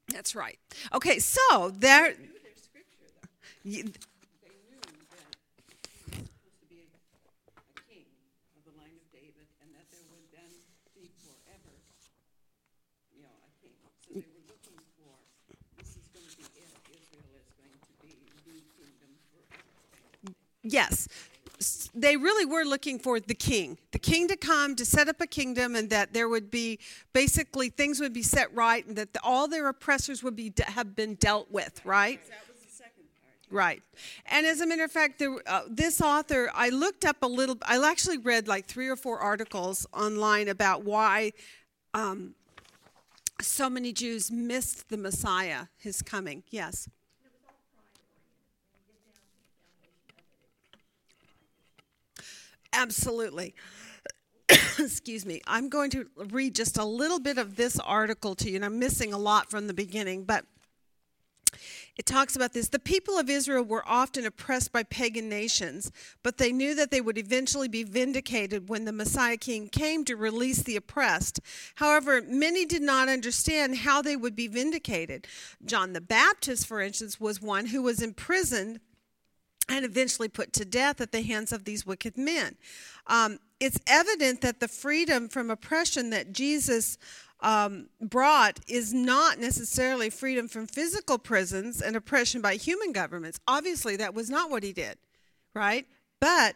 That's 0.10 0.36
right. 0.36 0.58
Okay, 0.94 1.20
so 1.20 1.72
there. 1.76 2.10
Knew 2.16 2.32
their 2.40 2.56
scripture, 2.56 3.10
though. 3.12 3.28
y- 3.66 3.84
They 3.84 4.56
knew 4.64 4.80
that 4.80 5.36
he 5.92 6.08
was 6.16 6.30
supposed 6.32 6.60
to 6.62 6.68
be 6.72 6.80
a, 6.80 6.88
a 6.88 7.64
king 7.90 8.08
of 8.56 8.62
the 8.64 8.74
line 8.80 8.96
of 8.96 9.06
David, 9.12 9.44
and 9.60 9.70
that 9.76 9.86
there 9.92 10.06
would 10.14 10.24
then 10.32 10.52
be 10.96 11.12
forever, 11.20 11.74
you 13.12 13.28
know, 13.28 13.34
a 13.44 13.50
king. 13.60 13.76
So 14.08 14.14
they 14.16 14.24
were 14.24 14.46
looking 14.48 14.80
for, 14.96 15.12
this 15.84 16.00
is 16.00 16.06
going 16.16 16.30
to 16.32 16.38
be 16.40 16.48
it. 16.64 16.72
Israel 16.96 17.28
is 17.36 17.50
going 17.60 17.76
to 17.76 17.94
be 18.00 18.14
the 18.48 18.56
kingdom 18.80 19.12
forever. 19.36 19.76
Yes. 20.66 21.08
They 21.94 22.18
really 22.18 22.46
were 22.46 22.66
looking 22.66 23.00
for 23.00 23.20
the 23.20 23.34
king, 23.34 23.78
the 23.92 24.00
king 24.00 24.28
to 24.28 24.36
come 24.36 24.76
to 24.76 24.84
set 24.84 25.08
up 25.08 25.22
a 25.22 25.28
kingdom, 25.28 25.74
and 25.76 25.90
that 25.90 26.12
there 26.12 26.28
would 26.28 26.52
be 26.52 26.80
basically 27.14 27.70
things 27.70 28.02
would 28.02 28.12
be 28.12 28.24
set 28.24 28.54
right, 28.54 28.86
and 28.86 28.98
that 28.98 29.14
the, 29.14 29.22
all 29.24 29.48
their 29.48 29.70
oppressors 29.70 30.22
would 30.22 30.36
be 30.36 30.52
have 30.66 30.98
been 30.98 31.16
dealt 31.16 31.50
with, 31.50 31.80
right? 31.86 32.20
That 32.28 32.48
was 32.52 32.62
the 32.62 32.70
second 32.70 33.06
part. 33.22 33.34
Right. 33.50 33.82
And 34.26 34.46
as 34.46 34.60
a 34.60 34.68
matter 34.68 34.84
of 34.84 34.92
fact, 34.92 35.22
uh, 35.22 35.62
this 35.70 36.02
author, 36.02 36.52
I 36.54 36.70
looked 36.70 37.06
up 37.06 37.18
a 37.22 37.28
little, 37.28 37.58
I 37.62 37.78
actually 37.90 38.18
read 38.18 38.50
like 38.50 38.66
three 38.66 38.90
or 38.90 38.98
four 38.98 39.20
articles 39.20 39.88
online 39.94 40.50
about 40.50 40.84
why 40.84 41.32
um, 41.94 42.36
so 43.42 43.70
many 43.70 43.94
Jews 43.94 44.30
missed 44.30 44.90
the 44.90 44.98
Messiah, 44.98 45.68
his 45.78 46.02
coming. 46.02 46.44
Yes. 46.50 46.90
Absolutely. 52.76 53.56
Excuse 54.50 55.26
me. 55.26 55.42
I'm 55.48 55.70
going 55.70 55.90
to 55.92 56.08
read 56.30 56.56
just 56.56 56.78
a 56.78 56.86
little 56.86 57.20
bit 57.20 57.38
of 57.38 57.56
this 57.56 57.80
article 57.80 58.36
to 58.36 58.50
you, 58.50 58.58
and 58.58 58.66
I'm 58.66 58.80
missing 58.80 59.14
a 59.14 59.18
lot 59.18 59.50
from 59.50 59.68
the 59.68 59.74
beginning, 59.74 60.26
but 60.26 60.46
it 61.98 62.06
talks 62.06 62.36
about 62.36 62.52
this. 62.52 62.68
The 62.68 62.80
people 62.80 63.18
of 63.18 63.30
Israel 63.30 63.64
were 63.64 63.88
often 63.88 64.26
oppressed 64.26 64.74
by 64.74 64.84
pagan 64.84 65.30
nations, 65.30 65.92
but 66.24 66.38
they 66.38 66.52
knew 66.52 66.76
that 66.76 66.92
they 66.92 67.00
would 67.00 67.18
eventually 67.18 67.70
be 67.70 67.84
vindicated 67.84 68.68
when 68.68 68.84
the 68.84 68.92
Messiah 68.92 69.38
King 69.38 69.70
came 69.70 70.04
to 70.06 70.18
release 70.18 70.62
the 70.62 70.76
oppressed. 70.76 71.40
However, 71.76 72.22
many 72.22 72.66
did 72.66 72.82
not 72.82 73.08
understand 73.08 73.78
how 73.78 74.02
they 74.02 74.18
would 74.18 74.36
be 74.36 74.48
vindicated. 74.48 75.26
John 75.64 75.94
the 75.94 76.02
Baptist, 76.02 76.68
for 76.68 76.82
instance, 76.82 77.20
was 77.20 77.42
one 77.42 77.68
who 77.68 77.82
was 77.82 78.02
imprisoned 78.02 78.82
and 79.70 79.86
eventually 79.86 80.28
put 80.28 80.54
to 80.54 80.66
death 80.66 81.02
at 81.02 81.12
the 81.12 81.22
hands 81.22 81.52
of 81.52 81.66
these 81.66 81.86
wicked 81.86 82.18
men. 82.18 82.56
Um, 83.08 83.40
it's 83.60 83.80
evident 83.88 84.42
that 84.42 84.60
the 84.60 84.68
freedom 84.68 85.28
from 85.28 85.50
oppression 85.50 86.10
that 86.12 86.34
Jesus 86.34 86.98
um, 87.42 87.88
brought 88.02 88.60
is 88.68 88.94
not 88.94 89.40
necessarily 89.40 90.10
freedom 90.10 90.48
from 90.48 90.68
physical 90.68 91.18
prisons 91.18 91.82
and 91.82 91.96
oppression 91.96 92.42
by 92.42 92.56
human 92.56 92.92
governments. 92.92 93.40
Obviously, 93.48 93.96
that 93.98 94.14
was 94.14 94.30
not 94.30 94.50
what 94.50 94.64
he 94.64 94.74
did, 94.74 94.98
right? 95.54 95.86
But 96.20 96.56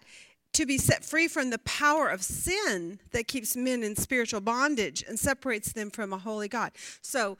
to 0.53 0.65
be 0.65 0.77
set 0.77 1.05
free 1.05 1.27
from 1.27 1.51
the 1.51 1.59
power 1.59 2.07
of 2.07 2.23
sin 2.23 2.99
that 3.11 3.27
keeps 3.27 3.55
men 3.55 3.83
in 3.83 3.95
spiritual 3.95 4.41
bondage 4.41 5.03
and 5.07 5.19
separates 5.19 5.73
them 5.73 5.91
from 5.91 6.11
a 6.11 6.17
holy 6.17 6.47
God. 6.47 6.71
So, 7.01 7.37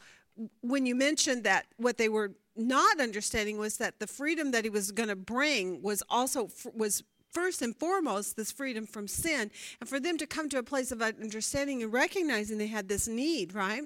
when 0.61 0.85
you 0.85 0.95
mentioned 0.95 1.43
that 1.43 1.65
what 1.77 1.97
they 1.97 2.07
were 2.07 2.31
not 2.59 2.99
understanding 2.99 3.57
was 3.57 3.77
that 3.77 3.99
the 3.99 4.07
freedom 4.07 4.51
that 4.51 4.63
he 4.63 4.69
was 4.69 4.91
going 4.91 5.09
to 5.09 5.15
bring 5.15 5.81
was 5.81 6.03
also 6.09 6.49
was 6.75 7.03
first 7.31 7.61
and 7.61 7.75
foremost 7.75 8.35
this 8.35 8.51
freedom 8.51 8.85
from 8.85 9.07
sin. 9.07 9.51
And 9.79 9.89
for 9.89 9.99
them 9.99 10.17
to 10.17 10.27
come 10.27 10.49
to 10.49 10.57
a 10.57 10.63
place 10.63 10.91
of 10.91 11.01
understanding 11.01 11.83
and 11.83 11.93
recognizing 11.93 12.57
they 12.57 12.67
had 12.67 12.89
this 12.89 13.07
need 13.07 13.53
right? 13.53 13.83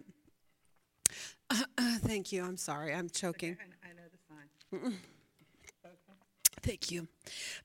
Thank 1.80 2.32
you. 2.32 2.44
I'm 2.44 2.58
sorry. 2.58 2.94
I'm 2.94 3.10
choking. 3.10 3.58
I 3.84 3.90
know 3.90 4.04
the 4.12 4.82
sign. 4.82 4.98
Thank 6.62 6.92
you. 6.92 7.08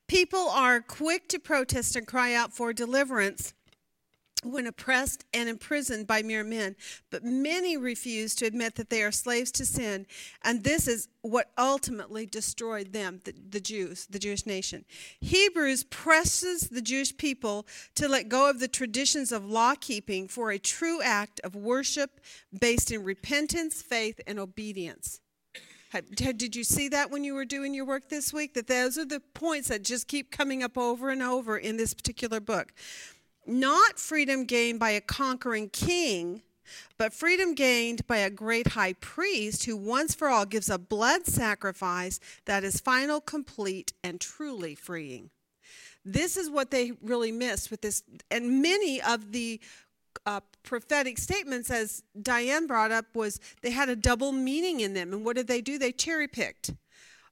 People 0.07 0.49
are 0.49 0.81
quick 0.81 1.29
to 1.29 1.39
protest 1.39 1.95
and 1.95 2.05
cry 2.05 2.33
out 2.33 2.53
for 2.53 2.73
deliverance 2.73 3.53
when 4.43 4.67
oppressed 4.67 5.25
and 5.33 5.49
imprisoned 5.49 6.07
by 6.07 6.21
mere 6.21 6.43
men, 6.43 6.75
but 7.09 7.23
many 7.23 7.75
refuse 7.75 8.33
to 8.35 8.45
admit 8.45 8.75
that 8.75 8.89
they 8.89 9.03
are 9.03 9.11
slaves 9.11 9.51
to 9.51 9.65
sin, 9.65 10.05
and 10.43 10.63
this 10.63 10.87
is 10.87 11.09
what 11.21 11.51
ultimately 11.57 12.25
destroyed 12.25 12.93
them, 12.93 13.19
the, 13.25 13.33
the 13.49 13.59
Jews, 13.59 14.07
the 14.09 14.19
Jewish 14.19 14.45
nation. 14.45 14.85
Hebrews 15.19 15.83
presses 15.85 16.69
the 16.69 16.81
Jewish 16.81 17.15
people 17.17 17.67
to 17.95 18.07
let 18.07 18.29
go 18.29 18.49
of 18.49 18.59
the 18.59 18.67
traditions 18.67 19.31
of 19.31 19.45
law 19.45 19.75
keeping 19.75 20.27
for 20.27 20.51
a 20.51 20.59
true 20.59 21.01
act 21.01 21.41
of 21.43 21.55
worship 21.55 22.21
based 22.57 22.91
in 22.91 23.03
repentance, 23.03 23.81
faith, 23.81 24.21
and 24.25 24.39
obedience. 24.39 25.19
Did 26.13 26.55
you 26.55 26.63
see 26.63 26.87
that 26.89 27.09
when 27.09 27.23
you 27.23 27.33
were 27.33 27.45
doing 27.45 27.73
your 27.73 27.85
work 27.85 28.09
this 28.09 28.31
week? 28.31 28.53
That 28.53 28.67
those 28.67 28.97
are 28.99 29.05
the 29.05 29.19
points 29.19 29.69
that 29.69 29.83
just 29.83 30.07
keep 30.07 30.31
coming 30.31 30.61
up 30.61 30.77
over 30.77 31.09
and 31.09 31.23
over 31.23 31.57
in 31.57 31.77
this 31.77 31.95
particular 31.95 32.39
book. 32.39 32.73
Not 33.45 33.99
freedom 33.99 34.45
gained 34.45 34.79
by 34.79 34.91
a 34.91 35.01
conquering 35.01 35.69
king, 35.69 36.43
but 36.97 37.13
freedom 37.13 37.55
gained 37.55 38.05
by 38.07 38.17
a 38.17 38.29
great 38.29 38.67
high 38.67 38.93
priest 38.93 39.65
who 39.65 39.75
once 39.75 40.13
for 40.13 40.29
all 40.29 40.45
gives 40.45 40.69
a 40.69 40.77
blood 40.77 41.25
sacrifice 41.25 42.19
that 42.45 42.63
is 42.63 42.79
final, 42.79 43.21
complete, 43.21 43.93
and 44.03 44.19
truly 44.19 44.75
freeing. 44.75 45.29
This 46.05 46.37
is 46.37 46.49
what 46.49 46.71
they 46.71 46.93
really 47.01 47.31
missed 47.31 47.71
with 47.71 47.81
this. 47.81 48.03
And 48.31 48.61
many 48.61 49.01
of 49.01 49.31
the 49.31 49.59
uh, 50.25 50.41
prophetic 50.63 51.17
statements, 51.17 51.69
as 51.69 52.03
Diane 52.21 52.67
brought 52.67 52.91
up, 52.91 53.05
was 53.15 53.39
they 53.61 53.71
had 53.71 53.89
a 53.89 53.95
double 53.95 54.31
meaning 54.31 54.79
in 54.79 54.93
them. 54.93 55.13
And 55.13 55.25
what 55.25 55.35
did 55.35 55.47
they 55.47 55.61
do? 55.61 55.77
They 55.77 55.91
cherry 55.91 56.27
picked. 56.27 56.71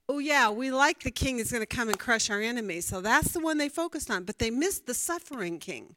Oh, 0.08 0.18
yeah, 0.18 0.50
we 0.50 0.70
like 0.70 1.02
the 1.02 1.10
king 1.10 1.38
is 1.38 1.52
going 1.52 1.62
to 1.62 1.66
come 1.66 1.88
and 1.88 1.98
crush 1.98 2.30
our 2.30 2.40
enemies. 2.40 2.86
So 2.86 3.02
that's 3.02 3.32
the 3.32 3.40
one 3.40 3.58
they 3.58 3.68
focused 3.68 4.10
on. 4.10 4.24
But 4.24 4.38
they 4.38 4.50
missed 4.50 4.86
the 4.86 4.94
suffering 4.94 5.58
king, 5.58 5.96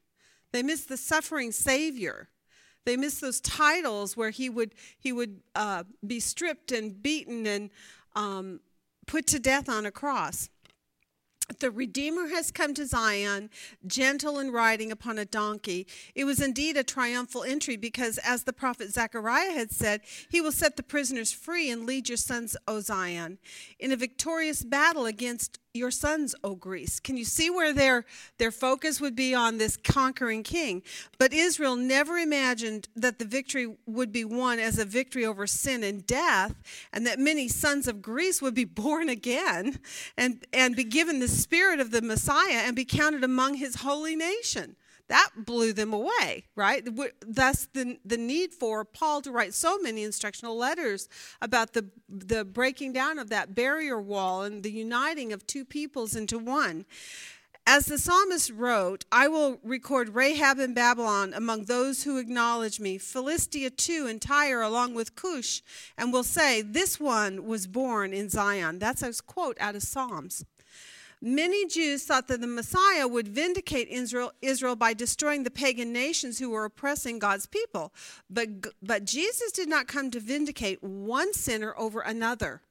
they 0.51 0.63
missed 0.63 0.89
the 0.89 0.97
suffering 0.97 1.51
savior. 1.51 2.29
They 2.83 2.97
missed 2.97 3.21
those 3.21 3.39
titles 3.41 4.17
where 4.17 4.31
he 4.31 4.49
would 4.49 4.73
he 4.97 5.13
would 5.13 5.41
uh, 5.53 5.83
be 6.05 6.19
stripped 6.19 6.71
and 6.71 7.01
beaten 7.01 7.45
and 7.45 7.69
um, 8.15 8.59
put 9.05 9.27
to 9.27 9.39
death 9.39 9.69
on 9.69 9.85
a 9.85 9.91
cross. 9.91 10.49
The 11.59 11.71
Redeemer 11.71 12.27
has 12.27 12.51
come 12.51 12.73
to 12.75 12.85
Zion, 12.85 13.49
gentle 13.85 14.37
and 14.37 14.53
riding 14.53 14.91
upon 14.91 15.17
a 15.17 15.25
donkey. 15.25 15.87
It 16.15 16.25
was 16.25 16.41
indeed 16.41 16.77
a 16.77 16.83
triumphal 16.83 17.43
entry 17.43 17.77
because, 17.77 18.17
as 18.19 18.43
the 18.43 18.53
prophet 18.53 18.91
Zechariah 18.91 19.51
had 19.51 19.71
said, 19.71 20.01
he 20.29 20.41
will 20.41 20.51
set 20.51 20.77
the 20.77 20.83
prisoners 20.83 21.31
free 21.31 21.69
and 21.69 21.85
lead 21.85 22.09
your 22.09 22.17
sons, 22.17 22.55
O 22.67 22.79
Zion, 22.79 23.37
in 23.79 23.91
a 23.91 23.95
victorious 23.97 24.63
battle 24.63 25.05
against 25.05 25.59
your 25.73 25.91
sons, 25.91 26.35
O 26.43 26.55
Greece. 26.55 26.99
Can 26.99 27.15
you 27.15 27.23
see 27.23 27.49
where 27.49 27.73
their, 27.73 28.05
their 28.37 28.51
focus 28.51 28.99
would 28.99 29.15
be 29.15 29.33
on 29.33 29.57
this 29.57 29.77
conquering 29.77 30.43
king? 30.43 30.83
But 31.17 31.33
Israel 31.33 31.75
never 31.75 32.17
imagined 32.17 32.89
that 32.95 33.19
the 33.19 33.25
victory 33.25 33.75
would 33.85 34.11
be 34.11 34.25
won 34.25 34.59
as 34.59 34.77
a 34.77 34.85
victory 34.85 35.25
over 35.25 35.47
sin 35.47 35.83
and 35.83 36.05
death, 36.05 36.55
and 36.91 37.07
that 37.07 37.19
many 37.19 37.47
sons 37.47 37.87
of 37.87 38.01
Greece 38.01 38.41
would 38.41 38.53
be 38.53 38.65
born 38.81 39.07
again 39.07 39.79
and, 40.17 40.45
and 40.51 40.75
be 40.75 40.83
given 40.83 41.19
the 41.19 41.27
spirit 41.27 41.79
of 41.79 41.91
the 41.91 42.01
Messiah 42.01 42.63
and 42.65 42.75
be 42.75 42.85
counted 42.85 43.23
among 43.23 43.55
his 43.55 43.75
holy 43.75 44.15
nation 44.15 44.75
that 45.11 45.31
blew 45.35 45.73
them 45.73 45.91
away, 45.91 46.45
right? 46.55 46.87
Thus, 47.27 47.67
the, 47.73 47.99
the 48.05 48.15
need 48.15 48.53
for 48.53 48.85
Paul 48.85 49.21
to 49.23 49.31
write 49.31 49.53
so 49.53 49.77
many 49.77 50.03
instructional 50.03 50.55
letters 50.55 51.09
about 51.41 51.73
the, 51.73 51.89
the 52.07 52.45
breaking 52.45 52.93
down 52.93 53.19
of 53.19 53.29
that 53.29 53.53
barrier 53.53 53.99
wall 53.99 54.43
and 54.43 54.63
the 54.63 54.71
uniting 54.71 55.33
of 55.33 55.45
two 55.45 55.65
peoples 55.65 56.15
into 56.15 56.39
one. 56.39 56.85
As 57.67 57.87
the 57.87 57.97
psalmist 57.97 58.51
wrote, 58.51 59.03
I 59.11 59.27
will 59.27 59.59
record 59.63 60.15
Rahab 60.15 60.59
in 60.59 60.73
Babylon 60.73 61.33
among 61.33 61.65
those 61.65 62.03
who 62.03 62.17
acknowledge 62.17 62.79
me, 62.79 62.97
Philistia 62.97 63.69
too, 63.69 64.07
and 64.07 64.21
Tyre 64.21 64.61
along 64.61 64.93
with 64.93 65.17
Cush, 65.17 65.61
and 65.97 66.13
will 66.13 66.23
say, 66.23 66.61
This 66.61 67.01
one 67.01 67.45
was 67.45 67.67
born 67.67 68.13
in 68.13 68.29
Zion. 68.29 68.79
That's 68.79 69.03
a 69.03 69.11
quote 69.21 69.57
out 69.59 69.75
of 69.75 69.83
Psalms. 69.83 70.45
Many 71.21 71.67
Jews 71.67 72.03
thought 72.03 72.27
that 72.29 72.41
the 72.41 72.47
Messiah 72.47 73.07
would 73.07 73.27
vindicate 73.27 73.87
Israel, 73.89 74.31
Israel 74.41 74.75
by 74.75 74.93
destroying 74.93 75.43
the 75.43 75.51
pagan 75.51 75.93
nations 75.93 76.39
who 76.39 76.49
were 76.49 76.65
oppressing 76.65 77.19
God's 77.19 77.45
people. 77.45 77.93
But, 78.27 78.49
but 78.81 79.05
Jesus 79.05 79.51
did 79.51 79.69
not 79.69 79.87
come 79.87 80.09
to 80.11 80.19
vindicate 80.19 80.81
one 80.81 81.33
sinner 81.33 81.75
over 81.77 82.01
another. 82.01 82.63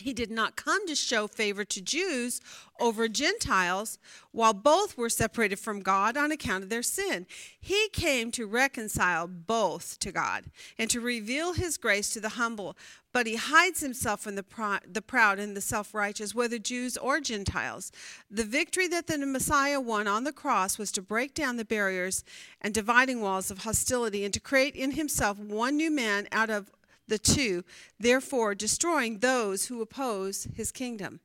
He 0.00 0.12
did 0.12 0.30
not 0.30 0.56
come 0.56 0.86
to 0.86 0.94
show 0.94 1.26
favor 1.26 1.64
to 1.64 1.80
Jews 1.80 2.40
over 2.78 3.08
Gentiles 3.08 3.98
while 4.32 4.54
both 4.54 4.96
were 4.96 5.10
separated 5.10 5.58
from 5.58 5.80
God 5.80 6.16
on 6.16 6.32
account 6.32 6.64
of 6.64 6.70
their 6.70 6.82
sin. 6.82 7.26
He 7.60 7.88
came 7.92 8.30
to 8.32 8.46
reconcile 8.46 9.26
both 9.26 9.98
to 10.00 10.12
God 10.12 10.46
and 10.78 10.88
to 10.90 11.00
reveal 11.00 11.52
his 11.52 11.76
grace 11.76 12.10
to 12.14 12.20
the 12.20 12.30
humble. 12.30 12.76
But 13.12 13.26
he 13.26 13.36
hides 13.36 13.80
himself 13.80 14.20
from 14.20 14.36
the, 14.36 14.42
pr- 14.42 14.86
the 14.86 15.02
proud 15.02 15.40
and 15.40 15.56
the 15.56 15.60
self 15.60 15.94
righteous, 15.94 16.34
whether 16.34 16.58
Jews 16.58 16.96
or 16.96 17.20
Gentiles. 17.20 17.90
The 18.30 18.44
victory 18.44 18.86
that 18.88 19.08
the 19.08 19.18
Messiah 19.18 19.80
won 19.80 20.06
on 20.06 20.24
the 20.24 20.32
cross 20.32 20.78
was 20.78 20.92
to 20.92 21.02
break 21.02 21.34
down 21.34 21.56
the 21.56 21.64
barriers 21.64 22.24
and 22.60 22.72
dividing 22.72 23.20
walls 23.20 23.50
of 23.50 23.58
hostility 23.64 24.24
and 24.24 24.32
to 24.32 24.40
create 24.40 24.76
in 24.76 24.92
himself 24.92 25.38
one 25.38 25.76
new 25.76 25.90
man 25.90 26.28
out 26.30 26.50
of 26.50 26.70
the 27.10 27.18
two, 27.18 27.62
therefore 27.98 28.54
destroying 28.54 29.18
those 29.18 29.66
who 29.66 29.82
oppose 29.82 30.48
his 30.54 30.72
kingdom. 30.72 31.20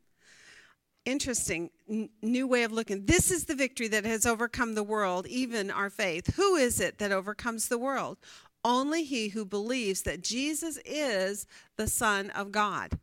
Interesting, 1.05 1.69
n- 1.89 2.09
new 2.21 2.47
way 2.47 2.63
of 2.63 2.73
looking. 2.73 3.05
This 3.05 3.31
is 3.31 3.45
the 3.45 3.55
victory 3.55 3.87
that 3.87 4.03
has 4.03 4.25
overcome 4.25 4.73
the 4.73 4.83
world, 4.83 5.27
even 5.27 5.71
our 5.71 5.89
faith. 5.89 6.35
Who 6.35 6.55
is 6.55 6.81
it 6.81 6.97
that 6.97 7.13
overcomes 7.13 7.69
the 7.69 7.77
world? 7.77 8.17
Only 8.65 9.03
he 9.03 9.29
who 9.29 9.45
believes 9.45 10.01
that 10.01 10.23
Jesus 10.23 10.79
is 10.83 11.45
the 11.77 11.87
Son 11.87 12.31
of 12.31 12.51
God. 12.51 12.99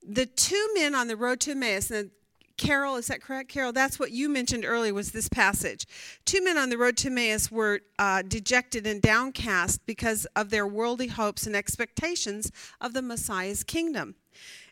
The 0.00 0.26
two 0.26 0.68
men 0.74 0.94
on 0.94 1.08
the 1.08 1.16
road 1.16 1.40
to 1.40 1.50
Emmaus, 1.50 1.90
and 1.90 2.12
Carol, 2.56 2.96
is 2.96 3.06
that 3.08 3.22
correct, 3.22 3.48
Carol? 3.48 3.72
That's 3.72 3.98
what 3.98 4.12
you 4.12 4.28
mentioned 4.28 4.64
earlier 4.64 4.94
was 4.94 5.12
this 5.12 5.28
passage. 5.28 5.86
Two 6.24 6.42
men 6.42 6.58
on 6.58 6.70
the 6.70 6.78
road 6.78 6.96
to 6.98 7.08
Emmaus 7.08 7.50
were 7.50 7.80
uh, 7.98 8.22
dejected 8.22 8.86
and 8.86 9.00
downcast 9.00 9.84
because 9.86 10.26
of 10.36 10.50
their 10.50 10.66
worldly 10.66 11.08
hopes 11.08 11.46
and 11.46 11.56
expectations 11.56 12.50
of 12.80 12.92
the 12.92 13.02
Messiah's 13.02 13.64
kingdom, 13.64 14.14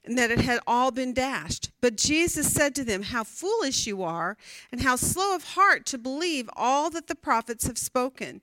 and 0.04 0.18
that 0.18 0.30
it 0.30 0.40
had 0.40 0.60
all 0.66 0.90
been 0.90 1.12
dashed. 1.12 1.70
But 1.80 1.96
Jesus 1.96 2.52
said 2.52 2.74
to 2.76 2.84
them, 2.84 3.02
How 3.02 3.24
foolish 3.24 3.86
you 3.86 4.02
are, 4.02 4.36
and 4.70 4.82
how 4.82 4.96
slow 4.96 5.34
of 5.34 5.44
heart 5.54 5.86
to 5.86 5.98
believe 5.98 6.48
all 6.54 6.90
that 6.90 7.06
the 7.06 7.14
prophets 7.14 7.66
have 7.66 7.78
spoken. 7.78 8.40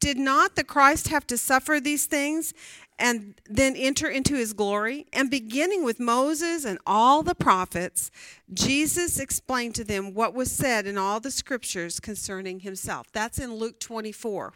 Did 0.00 0.16
not 0.16 0.56
the 0.56 0.64
Christ 0.64 1.08
have 1.08 1.26
to 1.26 1.36
suffer 1.36 1.78
these 1.78 2.06
things 2.06 2.54
and 3.00 3.34
then 3.48 3.74
enter 3.74 4.08
into 4.08 4.36
his 4.36 4.52
glory? 4.52 5.06
And 5.12 5.30
beginning 5.30 5.84
with 5.84 5.98
Moses 5.98 6.64
and 6.64 6.78
all 6.86 7.22
the 7.22 7.34
prophets, 7.34 8.10
Jesus 8.52 9.18
explained 9.18 9.74
to 9.76 9.84
them 9.84 10.14
what 10.14 10.34
was 10.34 10.52
said 10.52 10.86
in 10.86 10.96
all 10.96 11.18
the 11.18 11.30
scriptures 11.30 11.98
concerning 11.98 12.60
himself. 12.60 13.10
That's 13.12 13.38
in 13.38 13.54
Luke 13.54 13.80
24. 13.80 14.52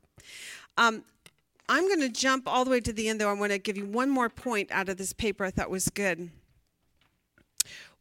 Um, 0.77 1.05
I'm 1.69 1.89
going 1.89 2.01
to 2.01 2.11
jump 2.11 2.47
all 2.47 2.65
the 2.65 2.71
way 2.71 2.81
to 2.81 2.93
the 2.93 3.09
end, 3.09 3.21
though. 3.21 3.31
I 3.31 3.33
want 3.33 3.53
to 3.53 3.59
give 3.59 3.77
you 3.77 3.87
one 3.87 4.11
more 4.11 4.29
point 4.29 4.71
out 4.71 4.89
of 4.89 4.99
this 4.99 5.13
paper 5.13 5.45
I 5.45 5.51
thought 5.51 5.71
was 5.71 5.89
good 5.89 6.31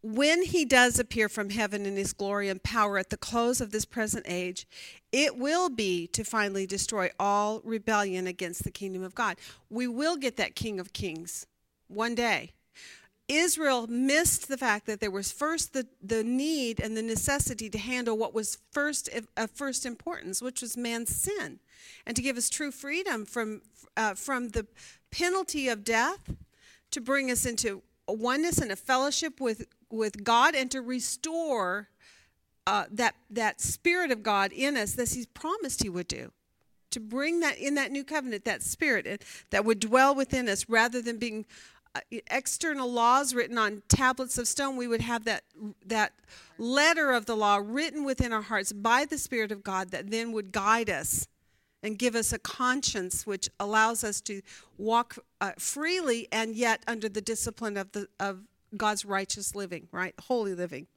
when 0.04 0.44
he 0.44 0.66
does 0.66 1.00
appear 1.00 1.30
from 1.30 1.50
heaven 1.50 1.86
in 1.86 1.96
his 1.96 2.12
glory 2.12 2.50
and 2.50 2.62
power 2.62 2.98
at 2.98 3.10
the 3.10 3.18
close 3.18 3.62
of 3.62 3.72
this 3.72 3.86
present 3.86 4.26
age, 4.28 4.68
it 5.14 5.38
will 5.38 5.70
be 5.70 6.08
to 6.08 6.26
finally 6.26 6.68
destroy 6.68 7.10
all 7.18 7.62
rebellion 7.64 8.28
against 8.28 8.66
the 8.66 8.72
kingdom 8.72 9.02
of 9.02 9.16
God. 9.16 9.38
We 9.70 9.88
will 9.88 10.18
get 10.18 10.36
that 10.38 10.56
King 10.56 10.80
of 10.80 10.92
Kings 10.92 11.48
one 11.88 12.16
day. 12.16 12.52
Israel 13.30 13.88
missed 13.88 14.50
the 14.50 14.58
fact 14.58 14.86
that 14.88 15.00
there 15.00 15.10
was 15.10 15.32
first 15.32 15.72
the, 15.72 15.88
the 16.02 16.24
need 16.24 16.82
and 16.82 16.98
the 16.98 17.02
necessity 17.02 17.70
to 17.70 17.78
handle 17.78 18.18
what 18.18 18.34
was 18.34 18.58
first 18.72 19.10
of 19.38 19.52
first 19.52 19.86
importance, 19.86 20.42
which 20.42 20.62
was 20.62 20.76
man's 20.76 21.16
sin, 21.16 21.60
and 22.06 22.18
to 22.18 22.22
give 22.22 22.36
us 22.36 22.50
true 22.50 22.72
freedom 22.72 23.26
from, 23.26 23.62
uh, 23.96 24.16
from 24.16 24.50
the 24.50 24.68
penalty 25.12 25.70
of 25.70 25.86
death 25.86 26.34
to 26.92 27.00
bring 27.00 27.32
us 27.32 27.46
into 27.46 27.82
oneness 28.08 28.58
and 28.58 28.72
a 28.72 28.76
fellowship 28.76 29.40
with, 29.40 29.66
with 29.94 30.24
God 30.24 30.56
and 30.56 30.70
to 30.72 30.82
restore 30.82 31.90
uh, 32.66 32.86
that, 32.92 33.16
that 33.30 33.62
spirit 33.62 34.12
of 34.12 34.24
God 34.24 34.52
in 34.52 34.76
us 34.76 34.94
that 34.94 35.10
He's 35.10 35.28
promised 35.28 35.84
He 35.84 35.90
would 35.90 36.08
do. 36.08 36.32
To 36.92 37.00
bring 37.00 37.40
that 37.40 37.58
in 37.58 37.76
that 37.76 37.92
new 37.92 38.04
covenant, 38.04 38.46
that 38.46 38.62
spirit 38.62 39.24
that 39.50 39.66
would 39.66 39.80
dwell 39.80 40.14
within 40.14 40.48
us 40.48 40.70
rather 40.70 41.02
than 41.02 41.18
being 41.18 41.46
uh, 41.96 42.00
external 42.32 42.92
laws 42.92 43.34
written 43.34 43.58
on 43.58 43.84
tablets 43.88 44.38
of 44.38 44.48
stone, 44.48 44.78
we 44.78 44.88
would 44.88 45.02
have 45.02 45.26
that, 45.26 45.44
that 45.86 46.14
letter 46.58 47.12
of 47.12 47.26
the 47.26 47.36
law 47.36 47.60
written 47.64 48.04
within 48.04 48.34
our 48.34 48.42
hearts 48.42 48.72
by 48.74 49.06
the 49.06 49.18
Spirit 49.18 49.52
of 49.52 49.64
God 49.64 49.92
that 49.92 50.10
then 50.10 50.32
would 50.32 50.52
guide 50.52 50.90
us 50.90 51.28
and 51.84 52.00
give 52.00 52.16
us 52.16 52.32
a 52.32 52.40
conscience 52.40 53.28
which 53.28 53.50
allows 53.60 54.04
us 54.04 54.22
to 54.22 54.42
walk 54.78 55.18
uh, 55.42 55.52
freely 55.60 56.28
and 56.32 56.56
yet 56.56 56.82
under 56.88 57.10
the 57.10 57.22
discipline 57.22 57.76
of 57.76 57.92
the 57.92 58.08
of 58.20 58.40
God's 58.78 59.06
righteous 59.06 59.56
living, 59.56 59.88
right? 59.92 60.14
Holy 60.28 60.54
living. 60.56 60.88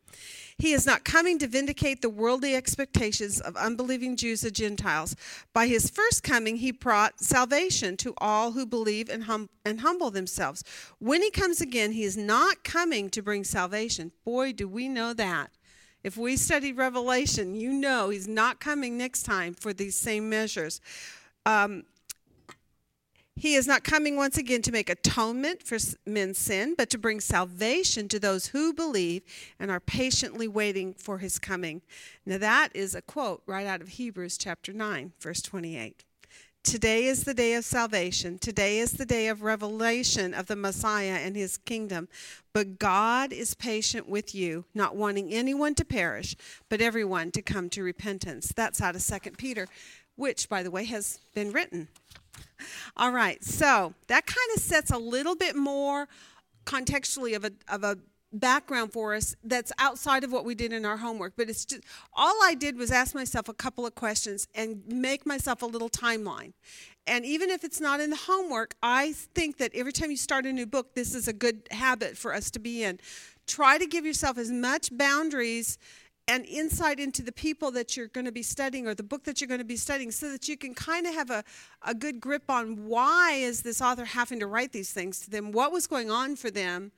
He 0.59 0.73
is 0.73 0.87
not 0.87 1.05
coming 1.05 1.39
to 1.39 1.47
vindicate 1.47 2.01
the 2.01 2.09
worldly 2.09 2.55
expectations 2.55 3.41
of 3.41 3.57
unbelieving 3.57 4.17
Jews 4.17 4.45
and 4.45 4.55
Gentiles. 4.55 5.15
By 5.53 5.67
his 5.67 5.91
first 5.91 6.23
coming, 6.23 6.57
he 6.57 6.71
brought 6.71 7.21
salvation 7.21 7.97
to 7.99 8.15
all 8.19 8.53
who 8.53 8.65
believe 8.65 9.09
and, 9.09 9.25
hum- 9.25 9.51
and 9.65 9.81
humble 9.81 10.11
themselves. 10.11 10.65
When 10.99 11.23
he 11.23 11.31
comes 11.31 11.61
again, 11.61 11.93
he 11.93 12.05
is 12.05 12.17
not 12.17 12.65
coming 12.65 13.11
to 13.11 13.23
bring 13.23 13.45
salvation. 13.45 14.13
Boy, 14.25 14.53
do 14.53 14.69
we 14.69 14.89
know 14.89 15.13
that. 15.13 15.51
If 16.03 16.17
we 16.17 16.37
study 16.37 16.73
Revelation, 16.73 17.57
you 17.57 17.73
know 17.73 18.11
he's 18.11 18.29
not 18.29 18.61
coming 18.61 18.97
next 18.97 19.25
time 19.25 19.55
for 19.55 19.73
these 19.73 19.97
same 19.97 20.31
measures. 20.31 20.81
Um, 21.45 21.85
he 23.39 23.55
is 23.55 23.67
not 23.67 23.85
coming 23.85 24.17
once 24.17 24.39
again 24.39 24.63
to 24.63 24.73
make 24.73 24.89
atonement 24.89 25.63
for 25.63 25.77
men's 26.07 26.39
sin, 26.39 26.75
but 26.77 26.89
to 26.91 26.99
bring 26.99 27.21
salvation 27.21 28.09
to 28.09 28.19
those 28.19 28.49
who 28.49 28.73
believe 28.73 29.23
and 29.61 29.71
are 29.71 29.79
patiently 29.79 30.49
waiting 30.49 30.95
for 30.95 31.19
his 31.19 31.39
coming. 31.39 31.83
Now, 32.25 32.39
that 32.39 32.71
is 32.75 32.95
a 32.95 33.03
quote 33.03 33.43
right 33.47 33.67
out 33.67 33.83
of 33.83 33.89
Hebrews 33.89 34.39
chapter 34.39 34.73
9, 34.73 35.13
verse 35.21 35.43
28. 35.43 36.05
Today 36.67 37.05
is 37.05 37.23
the 37.23 37.33
day 37.33 37.55
of 37.55 37.65
salvation. 37.65 38.41
Today 38.41 38.81
is 38.81 38.95
the 38.95 39.07
day 39.07 39.29
of 39.29 39.43
revelation 39.43 40.35
of 40.35 40.47
the 40.47 40.57
Messiah 40.57 41.21
and 41.23 41.37
his 41.37 41.59
kingdom. 41.59 42.09
But 42.53 42.81
God 42.81 43.33
is 43.33 43.55
patient 43.55 44.09
with 44.09 44.35
you, 44.35 44.65
not 44.75 44.97
wanting 44.97 45.33
anyone 45.33 45.77
to 45.77 45.85
perish, 45.85 46.35
but 46.69 46.81
everyone 46.81 47.31
to 47.31 47.41
come 47.41 47.71
to 47.71 47.85
repentance. 47.85 48.53
That's 48.53 48.81
out 48.83 48.97
of 48.97 49.07
2 49.07 49.31
Peter, 49.39 49.69
which, 50.17 50.49
by 50.49 50.65
the 50.65 50.73
way, 50.73 50.85
has 50.87 51.21
been 51.37 51.53
written. 51.53 51.87
All 52.97 53.13
right, 53.13 53.45
so 53.45 53.95
that 54.09 54.27
kind 54.27 54.51
of 54.57 54.61
sets 54.61 54.91
a 54.91 54.99
little 54.99 55.37
bit 55.37 55.55
more 55.55 56.09
contextually 56.65 57.37
of 57.37 57.45
a, 57.45 57.53
of 57.69 57.85
a 57.85 57.97
background 58.33 58.93
for 58.93 59.15
us 59.15 59.35
that's 59.45 59.73
outside 59.79 60.25
of 60.25 60.33
what 60.33 60.45
we 60.45 60.55
did 60.55 60.73
in 60.73 60.85
our 60.85 60.97
homework 60.97 61.33
but 61.37 61.49
it's 61.49 61.65
just 61.65 61.83
all 62.13 62.35
i 62.43 62.55
did 62.55 62.77
was 62.77 62.91
ask 62.91 63.15
myself 63.15 63.49
a 63.49 63.55
couple 63.55 63.87
of 63.87 63.95
questions 63.95 64.49
and 64.55 64.83
make 64.87 65.25
myself 65.25 65.63
a 65.63 65.67
little 65.67 65.89
timeline. 65.89 66.53
And 67.09 67.25
even 67.25 67.51
if 67.51 67.63
it's 67.63 67.81
not 67.81 68.01
in 68.01 68.11
the 68.11 68.17
homework 68.17 68.75
i 68.83 69.13
think 69.13 69.59
that 69.59 69.71
every 69.75 69.93
time 69.93 70.11
you 70.11 70.17
start 70.17 70.45
a 70.45 70.53
new 70.53 70.67
book 70.67 70.95
this 70.95 71.15
is 71.15 71.29
a 71.29 71.33
good 71.33 71.69
habit 71.71 72.17
for 72.17 72.35
us 72.35 72.51
to 72.53 72.59
be 72.59 72.83
in. 72.83 72.99
Try 73.47 73.79
to 73.79 73.87
give 73.87 74.05
yourself 74.05 74.39
as 74.39 74.51
much 74.51 74.97
boundaries 74.97 75.79
and 76.29 76.45
insight 76.47 76.99
into 76.99 77.23
the 77.23 77.33
people 77.33 77.71
that 77.71 77.97
you're 77.97 78.09
going 78.09 78.25
to 78.25 78.33
be 78.33 78.43
studying 78.43 78.89
or 78.89 78.95
the 78.95 79.03
book 79.03 79.25
that 79.25 79.41
you're 79.41 79.49
going 79.49 79.61
to 79.61 79.65
be 79.65 79.77
studying 79.77 80.11
so 80.11 80.31
that 80.31 80.49
you 80.49 80.57
can 80.57 80.75
kind 80.75 81.07
of 81.07 81.15
have 81.15 81.31
a, 81.31 81.45
a 81.83 81.95
good 81.95 82.21
grip 82.21 82.43
on 82.49 82.87
why 82.87 83.33
is 83.33 83.63
this 83.63 83.81
author 83.81 84.05
having 84.05 84.41
to 84.41 84.47
write 84.47 84.73
these 84.73 84.91
things 84.91 85.21
to 85.21 85.31
them? 85.31 85.53
What 85.53 85.71
was 85.71 85.87
going 85.87 86.11
on 86.11 86.35
for 86.35 86.51
them 86.51 86.91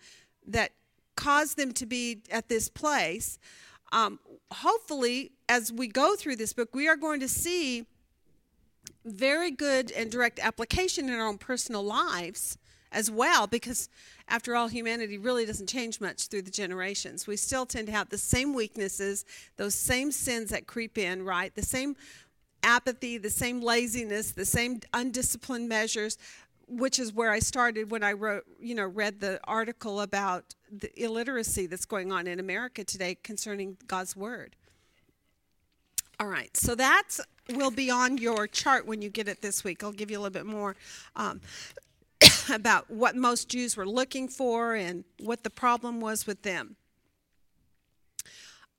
that 0.47 0.72
caused 1.19 1.57
them 1.57 1.73
to 1.73 1.85
be 1.85 2.23
at 2.31 2.49
this 2.49 2.69
place 2.69 3.39
um, 3.93 4.19
hopefully 4.51 5.33
as 5.49 5.73
we 5.73 5.89
go 5.89 6.14
through 6.16 6.37
this 6.37 6.53
book 6.53 6.75
we 6.75 6.89
are 6.89 6.97
going 6.97 7.21
to 7.21 7.29
see 7.29 7.87
very 9.05 9.51
good 9.51 9.91
and 9.93 10.11
direct 10.11 10.39
application 10.39 11.09
in 11.09 11.14
our 11.14 11.27
own 11.27 11.39
personal 11.39 11.83
lives 11.83 12.59
as 12.93 13.11
well 13.11 13.47
because 13.47 13.89
after 14.29 14.55
all 14.55 14.69
humanity 14.69 15.19
really 15.19 15.47
doesn't 15.47 15.69
change 15.69 16.01
much 16.01 16.29
through 16.29 16.43
the 16.43 16.51
generations. 16.51 17.27
We 17.27 17.37
still 17.37 17.66
tend 17.66 17.87
to 17.87 17.93
have 17.93 18.09
the 18.09 18.19
same 18.19 18.55
weaknesses 18.55 19.25
those 19.57 19.75
same 19.75 20.12
sins 20.12 20.51
that 20.51 20.66
creep 20.66 20.99
in 20.99 21.25
right? 21.25 21.55
The 21.55 21.62
same 21.62 21.97
apathy 22.64 23.19
the 23.19 23.31
same 23.31 23.61
laziness 23.61 24.33
the 24.33 24.45
same 24.45 24.81
undisciplined 24.93 25.69
measures 25.69 26.19
which 26.69 26.99
is 26.99 27.12
where 27.12 27.31
i 27.31 27.39
started 27.39 27.91
when 27.91 28.03
i 28.03 28.12
wrote 28.12 28.45
you 28.61 28.75
know 28.75 28.87
read 28.87 29.21
the 29.21 29.41
article 29.45 30.01
about 30.01 30.55
the 30.71 30.91
illiteracy 31.03 31.66
that's 31.66 31.87
going 31.87 32.12
on 32.12 32.27
in 32.27 32.39
america 32.39 32.85
today 32.85 33.14
concerning 33.14 33.77
god's 33.87 34.14
word 34.14 34.55
all 36.21 36.27
right, 36.27 36.57
so 36.57 36.75
that 36.75 37.05
will 37.55 37.71
be 37.71 37.91
on 37.93 38.19
your 38.19 38.49
chart 38.49 38.87
when 38.87 39.03
you 39.03 39.09
get 39.09 39.29
it 39.29 39.41
this 39.41 39.62
week. 39.62 39.85
I'll 39.85 39.93
give 39.93 40.11
you 40.11 40.19
a 40.19 40.21
little 40.21 40.33
bit 40.33 40.47
more 40.47 40.75
um, 41.14 41.41
about 42.53 42.91
what 42.91 43.14
most 43.14 43.49
Jews 43.49 43.77
were 43.77 43.87
looking 43.87 44.27
for 44.27 44.75
and 44.75 45.05
what 45.21 45.45
the 45.45 45.51
problem 45.51 46.01
was 46.01 46.27
with 46.27 46.43
them. 46.43 46.75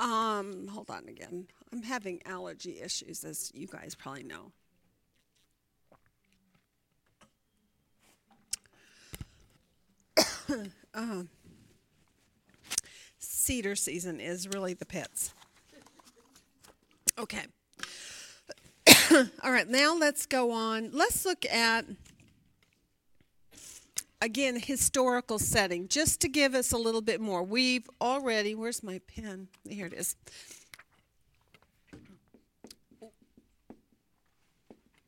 Um, 0.01 0.67
hold 0.67 0.89
on 0.89 1.07
again. 1.07 1.47
I'm 1.71 1.83
having 1.83 2.21
allergy 2.25 2.81
issues, 2.81 3.23
as 3.23 3.51
you 3.53 3.67
guys 3.67 3.95
probably 3.95 4.23
know. 4.23 4.51
uh, 10.93 11.23
cedar 13.19 13.75
season 13.75 14.19
is 14.19 14.47
really 14.47 14.73
the 14.73 14.85
pits. 14.85 15.33
Okay. 17.17 17.45
All 19.43 19.51
right, 19.51 19.67
now 19.67 19.95
let's 19.95 20.25
go 20.25 20.51
on. 20.51 20.91
Let's 20.93 21.25
look 21.25 21.45
at, 21.45 21.85
again, 24.21 24.59
historical 24.59 25.39
setting, 25.39 25.87
just 25.87 26.21
to 26.21 26.29
give 26.29 26.53
us 26.53 26.71
a 26.71 26.77
little 26.77 27.01
bit 27.01 27.19
more. 27.19 27.43
We've 27.43 27.89
already, 27.99 28.55
where's 28.55 28.83
my 28.83 29.01
pen? 29.07 29.47
Here 29.67 29.85
it 29.85 29.93
is. 29.93 30.15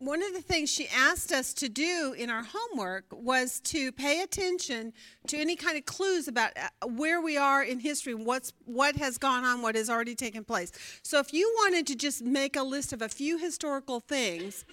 One 0.02 0.24
of 0.24 0.34
the 0.34 0.42
things 0.42 0.68
she 0.68 0.88
asked 0.88 1.32
us 1.32 1.54
to 1.54 1.70
do 1.70 2.16
in 2.18 2.32
our 2.32 2.44
homework 2.44 3.06
was 3.12 3.60
to 3.60 3.92
pay 3.92 4.22
attention 4.24 4.94
to 5.28 5.38
any 5.38 5.56
kind 5.56 5.78
of 5.78 5.86
clues 5.86 6.28
about 6.28 6.52
uh, 6.58 6.88
where 6.88 7.22
we 7.22 7.38
are 7.38 7.64
in 7.64 7.80
history, 7.80 8.16
what's 8.16 8.52
what 8.66 8.96
has 8.96 9.20
gone 9.20 9.46
on, 9.46 9.62
what 9.62 9.76
has 9.76 9.92
already 9.92 10.16
taken 10.16 10.44
place. 10.44 10.72
So 11.04 11.20
if 11.20 11.32
you 11.34 11.54
wanted 11.60 11.86
to 11.86 11.96
just 11.96 12.24
make 12.24 12.56
a 12.56 12.64
list 12.64 12.94
of 12.94 13.04
a 13.04 13.10
few 13.10 13.38
historical 13.38 14.00
things, 14.00 14.66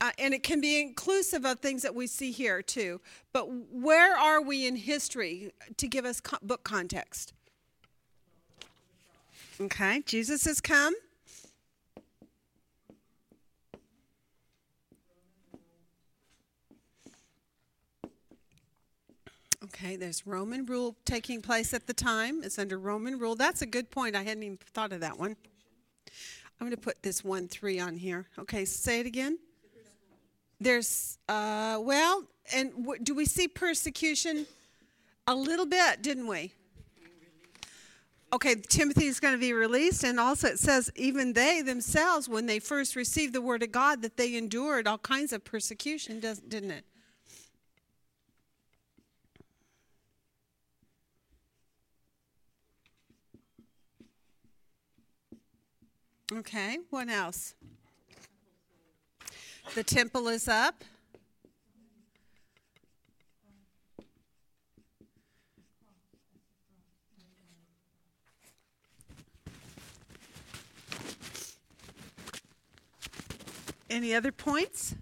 uh, 0.00 0.10
and 0.18 0.34
it 0.34 0.42
can 0.42 0.60
be 0.60 0.80
inclusive 0.80 1.44
of 1.44 1.60
things 1.60 1.82
that 1.82 1.94
we 1.94 2.08
see 2.08 2.32
here 2.32 2.60
too, 2.60 3.00
but 3.32 3.46
where 3.70 4.16
are 4.16 4.42
we 4.42 4.66
in 4.66 4.74
history 4.74 5.52
to 5.76 5.86
give 5.86 6.04
us 6.04 6.20
co- 6.20 6.38
book 6.42 6.64
context? 6.64 7.34
Okay, 9.60 10.02
Jesus 10.06 10.44
has 10.44 10.60
come. 10.60 10.94
Okay, 19.72 19.94
there's 19.94 20.26
Roman 20.26 20.66
rule 20.66 20.96
taking 21.04 21.40
place 21.40 21.72
at 21.72 21.86
the 21.86 21.94
time. 21.94 22.42
It's 22.42 22.58
under 22.58 22.76
Roman 22.76 23.20
rule. 23.20 23.36
That's 23.36 23.62
a 23.62 23.66
good 23.66 23.88
point. 23.88 24.16
I 24.16 24.24
hadn't 24.24 24.42
even 24.42 24.58
thought 24.74 24.92
of 24.92 24.98
that 25.00 25.16
one. 25.16 25.36
I'm 26.60 26.66
going 26.66 26.72
to 26.72 26.76
put 26.76 27.04
this 27.04 27.22
1 27.22 27.46
3 27.46 27.78
on 27.78 27.96
here. 27.96 28.26
Okay, 28.36 28.64
say 28.64 28.98
it 28.98 29.06
again. 29.06 29.38
There's, 30.60 31.18
uh, 31.28 31.78
well, 31.80 32.24
and 32.52 32.72
w- 32.84 33.00
do 33.00 33.14
we 33.14 33.24
see 33.26 33.46
persecution? 33.46 34.44
A 35.28 35.34
little 35.34 35.66
bit, 35.66 36.02
didn't 36.02 36.26
we? 36.26 36.52
Okay, 38.32 38.56
Timothy 38.56 39.06
is 39.06 39.20
going 39.20 39.34
to 39.34 39.40
be 39.40 39.52
released, 39.52 40.02
and 40.02 40.18
also 40.18 40.48
it 40.48 40.58
says 40.58 40.90
even 40.96 41.32
they 41.32 41.62
themselves, 41.62 42.28
when 42.28 42.46
they 42.46 42.58
first 42.58 42.96
received 42.96 43.34
the 43.34 43.40
word 43.40 43.62
of 43.62 43.70
God, 43.70 44.02
that 44.02 44.16
they 44.16 44.36
endured 44.36 44.88
all 44.88 44.98
kinds 44.98 45.32
of 45.32 45.44
persecution, 45.44 46.18
didn't 46.18 46.72
it? 46.72 46.84
Okay, 56.32 56.78
what 56.90 57.08
else? 57.08 57.54
The 59.74 59.82
temple 59.82 60.28
is 60.28 60.46
up. 60.46 60.84
Any 73.88 74.14
other 74.14 74.30
points? 74.30 74.94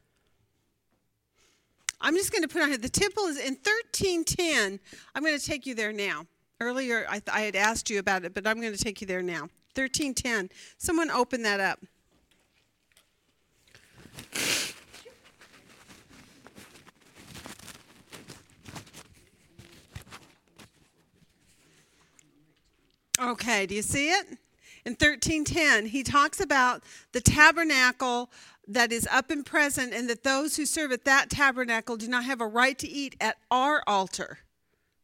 I'm 2.00 2.16
just 2.16 2.32
going 2.32 2.40
to 2.42 2.48
put 2.48 2.62
on 2.62 2.68
here 2.68 2.78
the 2.78 2.88
temple 2.88 3.24
is 3.24 3.36
in 3.36 3.56
1310. 3.56 4.80
I'm 5.14 5.22
going 5.22 5.38
to 5.38 5.44
take 5.44 5.66
you 5.66 5.74
there 5.74 5.92
now. 5.92 6.24
Earlier, 6.58 7.04
I, 7.06 7.18
th- 7.18 7.28
I 7.30 7.40
had 7.40 7.54
asked 7.54 7.90
you 7.90 7.98
about 7.98 8.24
it, 8.24 8.32
but 8.32 8.46
I'm 8.46 8.60
going 8.62 8.72
to 8.72 8.82
take 8.82 9.02
you 9.02 9.06
there 9.06 9.22
now. 9.22 9.50
1310. 9.78 10.50
Someone 10.76 11.10
open 11.10 11.42
that 11.42 11.60
up. 11.60 11.80
Okay, 23.20 23.66
do 23.66 23.74
you 23.74 23.82
see 23.82 24.10
it? 24.10 24.38
In 24.84 24.92
1310, 24.92 25.86
he 25.86 26.02
talks 26.02 26.40
about 26.40 26.82
the 27.12 27.20
tabernacle 27.20 28.30
that 28.68 28.92
is 28.92 29.08
up 29.10 29.30
and 29.30 29.44
present, 29.44 29.92
and 29.92 30.08
that 30.08 30.22
those 30.22 30.56
who 30.56 30.64
serve 30.64 30.92
at 30.92 31.04
that 31.04 31.30
tabernacle 31.30 31.96
do 31.96 32.06
not 32.06 32.24
have 32.24 32.40
a 32.40 32.46
right 32.46 32.78
to 32.78 32.88
eat 32.88 33.16
at 33.20 33.36
our 33.50 33.82
altar, 33.86 34.38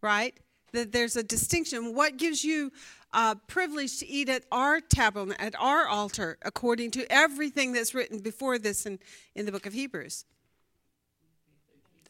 right? 0.00 0.38
That 0.74 0.92
there's 0.92 1.16
a 1.16 1.22
distinction. 1.22 1.94
What 1.94 2.16
gives 2.18 2.44
you 2.44 2.70
uh, 3.14 3.36
privilege 3.46 3.98
to 4.00 4.06
eat 4.06 4.28
at 4.28 4.42
our 4.50 4.80
tabernacle, 4.80 5.46
at 5.46 5.54
our 5.58 5.86
altar, 5.86 6.36
according 6.42 6.90
to 6.90 7.10
everything 7.10 7.72
that's 7.72 7.94
written 7.94 8.18
before 8.18 8.58
this 8.58 8.84
in, 8.84 8.98
in 9.34 9.46
the 9.46 9.52
book 9.52 9.66
of 9.66 9.72
Hebrews. 9.72 10.24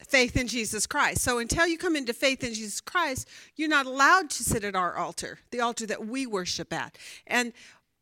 Faith 0.05 0.35
in 0.35 0.47
Jesus 0.47 0.85
Christ. 0.85 1.21
So 1.21 1.37
until 1.37 1.67
you 1.67 1.77
come 1.77 1.95
into 1.95 2.13
faith 2.13 2.43
in 2.43 2.53
Jesus 2.53 2.81
Christ, 2.81 3.29
you're 3.55 3.69
not 3.69 3.85
allowed 3.85 4.29
to 4.31 4.43
sit 4.43 4.63
at 4.63 4.75
our 4.75 4.97
altar, 4.97 5.39
the 5.51 5.61
altar 5.61 5.85
that 5.85 6.05
we 6.05 6.25
worship 6.25 6.73
at. 6.73 6.97
And 7.27 7.53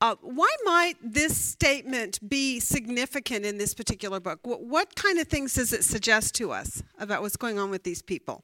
uh, 0.02 0.16
why 0.22 0.54
might 0.66 0.96
this 1.02 1.38
statement 1.38 2.20
be 2.28 2.60
significant 2.60 3.46
in 3.46 3.58
this 3.58 3.74
particular 3.74 4.20
book? 4.20 4.40
What, 4.44 4.64
what 4.64 4.96
kind 4.96 5.20
of 5.20 5.28
things 5.28 5.54
does 5.54 5.72
it 5.72 5.84
suggest 5.84 6.36
to 6.36 6.52
us 6.52 6.84
about 7.00 7.22
what's 7.22 7.38
going 7.38 7.60
on 7.60 7.70
with 7.70 7.84
these 7.84 8.02
people? 8.02 8.44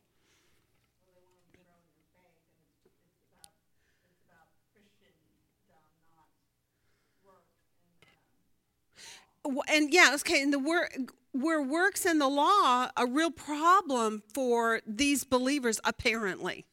And 9.68 9.94
yeah, 9.94 10.12
okay, 10.16 10.42
and 10.42 10.54
the 10.54 10.60
work 10.60 10.92
where 11.32 11.62
works 11.62 12.06
in 12.06 12.20
the 12.20 12.28
law 12.28 12.90
a 12.98 13.06
real 13.06 13.32
problem 13.32 14.24
for 14.34 14.82
these 14.86 15.24
believers 15.24 15.80
apparently. 15.84 16.66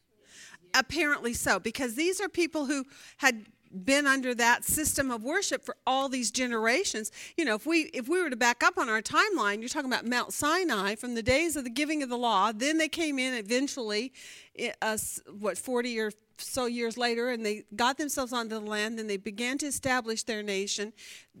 Apparently 0.73 1.33
so, 1.33 1.59
because 1.59 1.95
these 1.95 2.19
are 2.19 2.29
people 2.29 2.65
who 2.65 2.85
had 3.17 3.45
been 3.71 4.07
under 4.07 4.33
that 4.35 4.63
system 4.63 5.11
of 5.11 5.23
worship 5.23 5.63
for 5.63 5.75
all 5.85 6.09
these 6.09 6.31
generations. 6.31 7.11
You 7.35 7.45
know, 7.45 7.55
if 7.55 7.65
we 7.65 7.81
if 7.93 8.07
we 8.07 8.21
were 8.21 8.29
to 8.29 8.35
back 8.35 8.63
up 8.63 8.77
on 8.77 8.89
our 8.89 9.01
timeline, 9.01 9.59
you're 9.59 9.69
talking 9.69 9.91
about 9.91 10.05
Mount 10.05 10.33
Sinai 10.33 10.95
from 10.95 11.15
the 11.15 11.23
days 11.23 11.55
of 11.55 11.63
the 11.63 11.69
giving 11.69 12.03
of 12.03 12.09
the 12.09 12.17
law. 12.17 12.51
Then 12.51 12.77
they 12.77 12.87
came 12.87 13.19
in 13.19 13.33
eventually, 13.33 14.13
uh, 14.81 14.97
what 15.39 15.57
40 15.57 15.99
or 15.99 16.11
so 16.37 16.65
years 16.65 16.97
later, 16.97 17.29
and 17.29 17.45
they 17.45 17.63
got 17.75 17.97
themselves 17.97 18.33
onto 18.33 18.49
the 18.49 18.59
land. 18.59 18.99
and 18.99 19.09
they 19.09 19.17
began 19.17 19.57
to 19.59 19.65
establish 19.65 20.23
their 20.23 20.43
nation. 20.43 20.93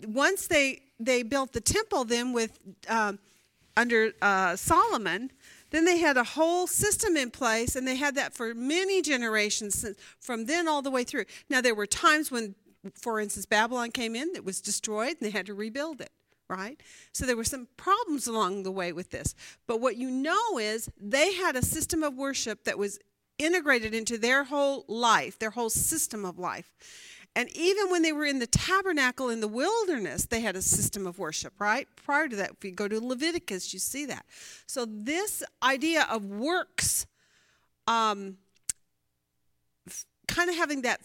Once 0.05 0.47
they 0.47 0.81
they 0.99 1.23
built 1.23 1.53
the 1.53 1.61
temple, 1.61 2.03
then 2.03 2.33
with 2.33 2.59
um, 2.89 3.19
under 3.75 4.11
uh, 4.21 4.55
Solomon, 4.55 5.31
Then 5.69 5.85
they 5.85 5.97
had 5.97 6.17
a 6.17 6.23
whole 6.23 6.67
system 6.67 7.17
in 7.17 7.31
place, 7.31 7.75
and 7.75 7.87
they 7.87 7.95
had 7.95 8.15
that 8.15 8.33
for 8.33 8.53
many 8.53 9.01
generations 9.01 9.85
from 10.19 10.45
then 10.45 10.67
all 10.67 10.81
the 10.81 10.91
way 10.91 11.03
through. 11.03 11.25
Now, 11.49 11.61
there 11.61 11.75
were 11.75 11.85
times 11.85 12.31
when, 12.31 12.55
for 12.95 13.19
instance, 13.19 13.45
Babylon 13.45 13.91
came 13.91 14.15
in 14.15 14.33
that 14.33 14.45
was 14.45 14.61
destroyed, 14.61 15.17
and 15.19 15.21
they 15.21 15.31
had 15.31 15.45
to 15.47 15.53
rebuild 15.53 15.99
it, 16.01 16.11
right? 16.49 16.81
So 17.11 17.25
there 17.25 17.35
were 17.35 17.43
some 17.43 17.67
problems 17.75 18.27
along 18.27 18.63
the 18.63 18.71
way 18.71 18.93
with 18.93 19.11
this. 19.11 19.35
But 19.67 19.81
what 19.81 19.97
you 19.97 20.09
know 20.09 20.57
is 20.57 20.89
they 20.99 21.33
had 21.33 21.55
a 21.55 21.61
system 21.61 22.03
of 22.03 22.15
worship 22.15 22.63
that 22.63 22.77
was 22.77 22.99
integrated 23.37 23.93
into 23.93 24.17
their 24.17 24.45
whole 24.45 24.85
life, 24.87 25.37
their 25.37 25.51
whole 25.51 25.69
system 25.69 26.25
of 26.25 26.39
life. 26.39 26.71
And 27.37 27.55
even 27.55 27.91
when 27.91 28.01
they 28.01 28.11
were 28.11 28.25
in 28.25 28.39
the 28.39 28.47
tabernacle 28.47 29.29
in 29.29 29.41
the 29.41 29.47
wilderness, 29.47 30.25
they 30.25 30.41
had 30.41 30.55
a 30.55 30.61
system 30.61 31.05
of 31.05 31.19
worship, 31.19 31.53
right? 31.59 31.87
Prior 31.95 32.27
to 32.27 32.35
that, 32.35 32.53
if 32.57 32.65
you 32.65 32.71
go 32.71 32.87
to 32.87 32.99
Leviticus, 32.99 33.73
you 33.73 33.79
see 33.79 34.07
that. 34.07 34.25
So, 34.65 34.87
this 34.89 35.43
idea 35.61 36.07
of 36.09 36.25
works, 36.25 37.05
um, 37.85 38.37
kind 40.27 40.49
of 40.49 40.55
having 40.55 40.81
that, 40.81 41.01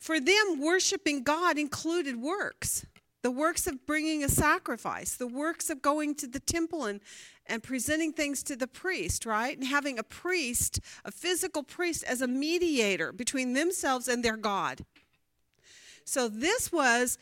for 0.00 0.18
them, 0.18 0.60
worshiping 0.60 1.22
God 1.22 1.56
included 1.56 2.20
works 2.20 2.84
the 3.22 3.30
works 3.30 3.68
of 3.68 3.86
bringing 3.86 4.24
a 4.24 4.28
sacrifice, 4.28 5.14
the 5.14 5.28
works 5.28 5.70
of 5.70 5.80
going 5.80 6.14
to 6.16 6.26
the 6.26 6.40
temple 6.40 6.84
and, 6.84 7.00
and 7.46 7.62
presenting 7.62 8.12
things 8.12 8.42
to 8.42 8.56
the 8.56 8.66
priest, 8.66 9.24
right? 9.24 9.56
And 9.56 9.66
having 9.66 9.98
a 9.98 10.02
priest, 10.02 10.80
a 11.04 11.12
physical 11.12 11.62
priest, 11.62 12.02
as 12.04 12.20
a 12.20 12.26
mediator 12.26 13.12
between 13.12 13.52
themselves 13.52 14.08
and 14.08 14.24
their 14.24 14.36
God. 14.36 14.84
So 16.04 16.28
this 16.28 16.70
was 16.72 17.18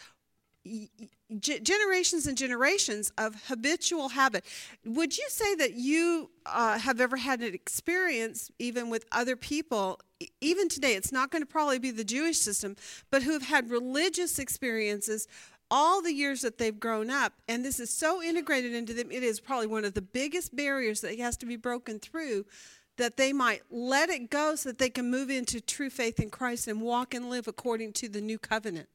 generations 1.38 2.26
and 2.26 2.36
generations 2.36 3.12
of 3.16 3.46
habitual 3.46 4.10
habit. 4.10 4.44
Would 4.84 5.16
you 5.16 5.26
say 5.28 5.54
that 5.54 5.74
you 5.74 6.30
uh, 6.44 6.78
have 6.78 7.00
ever 7.00 7.16
had 7.16 7.40
an 7.40 7.54
experience, 7.54 8.50
even 8.58 8.90
with 8.90 9.06
other 9.12 9.36
people, 9.36 10.00
even 10.40 10.68
today? 10.68 10.94
It's 10.94 11.12
not 11.12 11.30
going 11.30 11.42
to 11.42 11.46
probably 11.46 11.78
be 11.78 11.90
the 11.90 12.04
Jewish 12.04 12.38
system, 12.38 12.76
but 13.10 13.22
who 13.22 13.32
have 13.32 13.44
had 13.44 13.70
religious 13.70 14.38
experiences 14.38 15.28
all 15.70 16.02
the 16.02 16.12
years 16.12 16.40
that 16.40 16.58
they've 16.58 16.80
grown 16.80 17.10
up, 17.10 17.34
and 17.46 17.64
this 17.64 17.78
is 17.78 17.90
so 17.90 18.20
integrated 18.20 18.74
into 18.74 18.92
them, 18.92 19.10
it 19.12 19.22
is 19.22 19.40
probably 19.40 19.68
one 19.68 19.84
of 19.84 19.94
the 19.94 20.02
biggest 20.02 20.54
barriers 20.56 21.00
that 21.00 21.16
has 21.18 21.36
to 21.36 21.46
be 21.46 21.56
broken 21.56 22.00
through 22.00 22.44
that 23.01 23.16
they 23.16 23.32
might 23.32 23.62
let 23.70 24.11
it 24.11 24.28
go 24.28 24.55
so 24.55 24.68
that 24.68 24.78
they 24.78 24.90
can 24.90 25.11
move 25.11 25.30
into 25.30 25.59
true 25.59 25.88
faith 25.88 26.20
in 26.20 26.28
Christ 26.28 26.68
and 26.68 26.82
walk 26.82 27.14
and 27.14 27.30
live 27.30 27.48
according 27.48 27.94
to 27.94 28.11
the 28.11 28.20
new 28.20 28.38
covenant. 28.38 28.88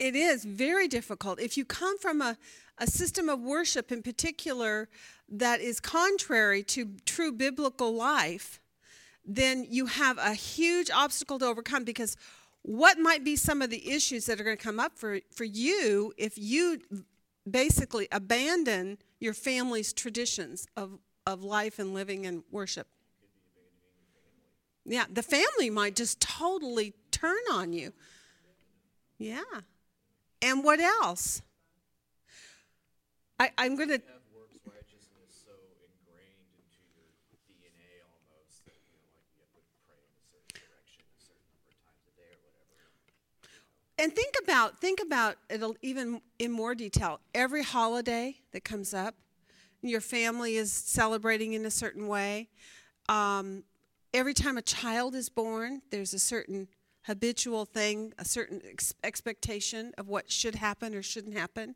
It 0.00 0.16
is 0.16 0.44
very 0.44 0.88
difficult. 0.88 1.38
If 1.38 1.56
you 1.56 1.64
come 1.64 1.98
from 1.98 2.20
a, 2.20 2.36
a 2.78 2.88
system 2.88 3.28
of 3.28 3.40
worship 3.40 3.92
in 3.92 4.02
particular 4.02 4.88
that 5.28 5.60
is 5.60 5.78
contrary 5.78 6.64
to 6.64 6.96
true 7.06 7.30
biblical 7.30 7.94
life, 7.94 8.60
then 9.24 9.64
you 9.70 9.86
have 9.86 10.18
a 10.18 10.34
huge 10.34 10.90
obstacle 10.90 11.38
to 11.38 11.46
overcome 11.46 11.84
because 11.84 12.16
what 12.62 12.98
might 12.98 13.22
be 13.22 13.36
some 13.36 13.62
of 13.62 13.70
the 13.70 13.88
issues 13.88 14.26
that 14.26 14.40
are 14.40 14.44
going 14.44 14.56
to 14.56 14.62
come 14.62 14.80
up 14.80 14.98
for, 14.98 15.20
for 15.30 15.44
you 15.44 16.12
if 16.18 16.36
you 16.36 16.80
basically 17.48 18.08
abandon 18.10 18.98
your 19.20 19.34
family's 19.34 19.92
traditions 19.92 20.66
of, 20.76 20.98
of 21.26 21.42
life 21.42 21.78
and 21.78 21.94
living 21.94 22.26
and 22.26 22.42
worship? 22.50 22.86
Yeah, 24.84 25.04
the 25.10 25.22
family 25.22 25.70
might 25.70 25.96
just 25.96 26.20
totally 26.20 26.92
turn 27.10 27.40
on 27.52 27.72
you. 27.72 27.92
Yeah. 29.18 29.42
And 30.42 30.62
what 30.62 30.80
else? 30.80 31.40
I, 33.40 33.50
I'm 33.56 33.76
going 33.76 33.88
to 33.88 34.02
and 43.98 44.12
think 44.12 44.34
about 44.42 44.80
think 44.80 45.00
about 45.00 45.36
it 45.48 45.62
even 45.82 46.20
in 46.38 46.50
more 46.50 46.74
detail 46.74 47.20
every 47.34 47.62
holiday 47.62 48.36
that 48.52 48.64
comes 48.64 48.92
up 48.92 49.14
your 49.88 50.00
family 50.00 50.56
is 50.56 50.72
celebrating 50.72 51.52
in 51.52 51.64
a 51.66 51.70
certain 51.70 52.06
way. 52.08 52.48
Um, 53.08 53.64
every 54.14 54.32
time 54.32 54.56
a 54.56 54.62
child 54.62 55.14
is 55.14 55.28
born 55.28 55.82
there's 55.90 56.14
a 56.14 56.18
certain 56.18 56.68
habitual 57.04 57.64
thing 57.64 58.12
a 58.18 58.24
certain 58.24 58.60
ex- 58.68 58.94
expectation 59.02 59.92
of 59.98 60.08
what 60.08 60.30
should 60.30 60.54
happen 60.54 60.94
or 60.94 61.02
shouldn't 61.02 61.36
happen 61.36 61.74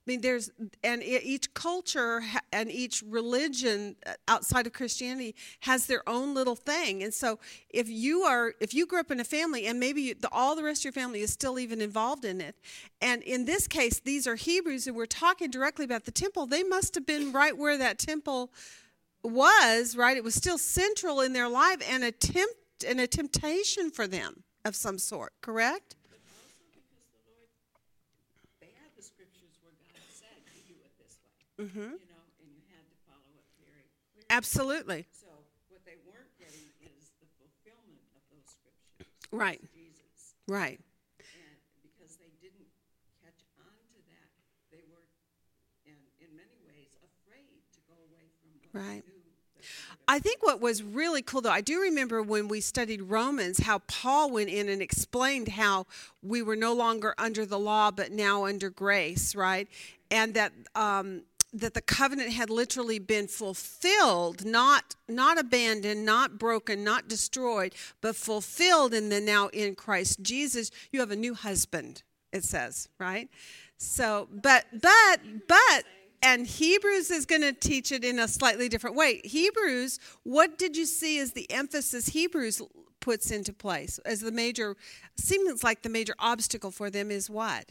I 0.00 0.10
mean, 0.10 0.22
there's, 0.22 0.50
and 0.82 1.02
each 1.02 1.52
culture 1.52 2.22
and 2.54 2.70
each 2.70 3.04
religion 3.06 3.96
uh, 4.06 4.12
outside 4.28 4.66
of 4.66 4.72
Christianity 4.72 5.34
has 5.60 5.86
their 5.86 6.02
own 6.08 6.32
little 6.32 6.56
thing. 6.56 7.02
And 7.02 7.12
so, 7.12 7.38
if 7.68 7.86
you 7.86 8.22
are, 8.22 8.54
if 8.60 8.72
you 8.72 8.86
grew 8.86 9.00
up 9.00 9.10
in 9.10 9.20
a 9.20 9.24
family 9.24 9.66
and 9.66 9.78
maybe 9.78 10.00
you, 10.00 10.14
the, 10.14 10.30
all 10.32 10.56
the 10.56 10.62
rest 10.62 10.80
of 10.80 10.84
your 10.86 10.92
family 10.94 11.20
is 11.20 11.30
still 11.30 11.58
even 11.58 11.82
involved 11.82 12.24
in 12.24 12.40
it, 12.40 12.56
and 13.02 13.22
in 13.24 13.44
this 13.44 13.68
case, 13.68 14.00
these 14.00 14.26
are 14.26 14.36
Hebrews 14.36 14.86
and 14.86 14.96
we're 14.96 15.04
talking 15.04 15.50
directly 15.50 15.84
about 15.84 16.06
the 16.06 16.12
temple, 16.12 16.46
they 16.46 16.62
must 16.62 16.94
have 16.94 17.04
been 17.04 17.30
right 17.30 17.56
where 17.56 17.76
that 17.76 17.98
temple 17.98 18.52
was, 19.22 19.98
right? 19.98 20.16
It 20.16 20.24
was 20.24 20.34
still 20.34 20.56
central 20.56 21.20
in 21.20 21.34
their 21.34 21.48
life 21.48 21.86
and 21.86 22.04
a 22.04 22.10
tempt 22.10 22.84
and 22.88 23.00
a 23.00 23.06
temptation 23.06 23.90
for 23.90 24.06
them 24.06 24.44
of 24.64 24.76
some 24.76 24.98
sort, 24.98 25.32
correct? 25.40 25.96
Mm-hmm. 31.60 31.78
You 31.78 32.08
know. 32.08 32.20
Absolutely. 34.30 35.04
So 35.10 35.26
what 35.68 35.84
they 35.84 35.98
weren't 36.06 36.30
getting 36.38 36.70
is 36.80 37.10
the 37.18 37.26
fulfillment 37.36 38.00
of 38.14 38.22
those 38.30 38.46
scriptures. 38.46 39.10
Right. 39.28 39.60
Jesus. 39.74 40.38
Right. 40.46 40.78
And 41.18 41.58
because 41.82 42.14
they 42.16 42.30
didn't 42.38 42.70
catch 43.18 43.42
on 43.58 43.74
to 43.90 43.98
that, 44.06 44.30
they 44.70 44.86
were, 44.86 45.02
in 45.84 46.30
many 46.32 46.56
ways, 46.62 46.94
afraid 47.02 47.60
to 47.74 47.80
go 47.90 47.98
away 48.06 48.30
from 48.38 48.54
what 48.54 48.70
right. 48.70 49.04
I 50.08 50.18
think 50.18 50.42
what 50.42 50.60
was 50.60 50.82
really 50.82 51.22
cool, 51.22 51.40
though, 51.40 51.50
I 51.50 51.60
do 51.60 51.80
remember 51.80 52.22
when 52.22 52.48
we 52.48 52.60
studied 52.60 53.02
Romans, 53.02 53.58
how 53.58 53.78
Paul 53.80 54.30
went 54.30 54.48
in 54.48 54.68
and 54.68 54.82
explained 54.82 55.48
how 55.48 55.86
we 56.22 56.42
were 56.42 56.56
no 56.56 56.72
longer 56.72 57.14
under 57.16 57.46
the 57.46 57.58
law, 57.58 57.90
but 57.90 58.10
now 58.10 58.46
under 58.46 58.70
grace, 58.70 59.36
right? 59.36 59.68
And 60.10 60.34
that 60.34 60.52
um, 60.74 61.22
that 61.52 61.74
the 61.74 61.80
covenant 61.80 62.32
had 62.32 62.50
literally 62.50 62.98
been 62.98 63.26
fulfilled, 63.26 64.44
not 64.44 64.94
not 65.08 65.38
abandoned, 65.38 66.04
not 66.04 66.38
broken, 66.38 66.84
not 66.84 67.08
destroyed, 67.08 67.74
but 68.00 68.16
fulfilled 68.16 68.94
and 68.94 69.10
then 69.10 69.24
now 69.24 69.48
in 69.48 69.74
Christ 69.74 70.22
Jesus 70.22 70.70
you 70.92 71.00
have 71.00 71.10
a 71.10 71.16
new 71.16 71.34
husband, 71.34 72.02
it 72.32 72.44
says, 72.44 72.88
right? 72.98 73.28
So, 73.76 74.28
but 74.30 74.66
but 74.72 75.20
but 75.48 75.84
and 76.22 76.46
Hebrews 76.46 77.10
is 77.10 77.26
going 77.26 77.42
to 77.42 77.52
teach 77.52 77.92
it 77.92 78.04
in 78.04 78.18
a 78.18 78.28
slightly 78.28 78.68
different 78.68 78.96
way. 78.96 79.20
Hebrews, 79.24 79.98
what 80.22 80.58
did 80.58 80.76
you 80.76 80.86
see 80.86 81.18
as 81.18 81.32
the 81.32 81.50
emphasis 81.50 82.08
Hebrews 82.08 82.60
puts 83.00 83.30
into 83.30 83.52
place 83.52 83.98
as 84.04 84.20
the 84.20 84.32
major 84.32 84.76
seems 85.16 85.64
like 85.64 85.82
the 85.82 85.88
major 85.88 86.14
obstacle 86.18 86.70
for 86.70 86.90
them 86.90 87.10
is 87.10 87.30
what? 87.30 87.70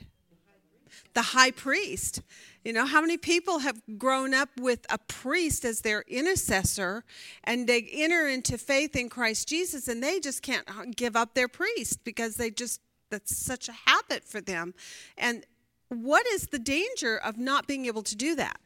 the 1.14 1.22
high 1.22 1.52
priest. 1.52 2.22
You 2.64 2.74
know, 2.74 2.86
how 2.86 3.02
many 3.02 3.18
people 3.18 3.60
have 3.60 3.82
grown 3.98 4.34
up 4.34 4.50
with 4.60 4.86
a 4.90 4.98
priest 4.98 5.66
as 5.66 5.82
their 5.82 6.04
intercessor 6.08 7.04
and 7.44 7.68
they 7.68 7.88
enter 7.94 8.28
into 8.28 8.58
faith 8.58 8.96
in 8.96 9.10
Christ 9.10 9.48
Jesus 9.48 9.88
and 9.88 10.04
they 10.04 10.20
just 10.20 10.42
can't 10.42 10.70
uh, 10.70 10.86
give 10.96 11.16
up 11.16 11.34
their 11.34 11.48
priest 11.48 12.04
because 12.04 12.36
they 12.36 12.52
just, 12.52 12.82
that's 13.10 13.36
such 13.36 13.70
a 13.70 13.74
habit 13.86 14.24
for 14.24 14.42
them. 14.42 14.74
And 15.18 15.46
what 15.90 16.26
is 16.28 16.48
the 16.48 16.60
danger 16.60 17.18
of 17.18 17.38
not 17.38 17.68
being 17.68 17.86
able 17.86 18.04
to 18.04 18.16
do 18.16 18.36
that? 18.36 18.60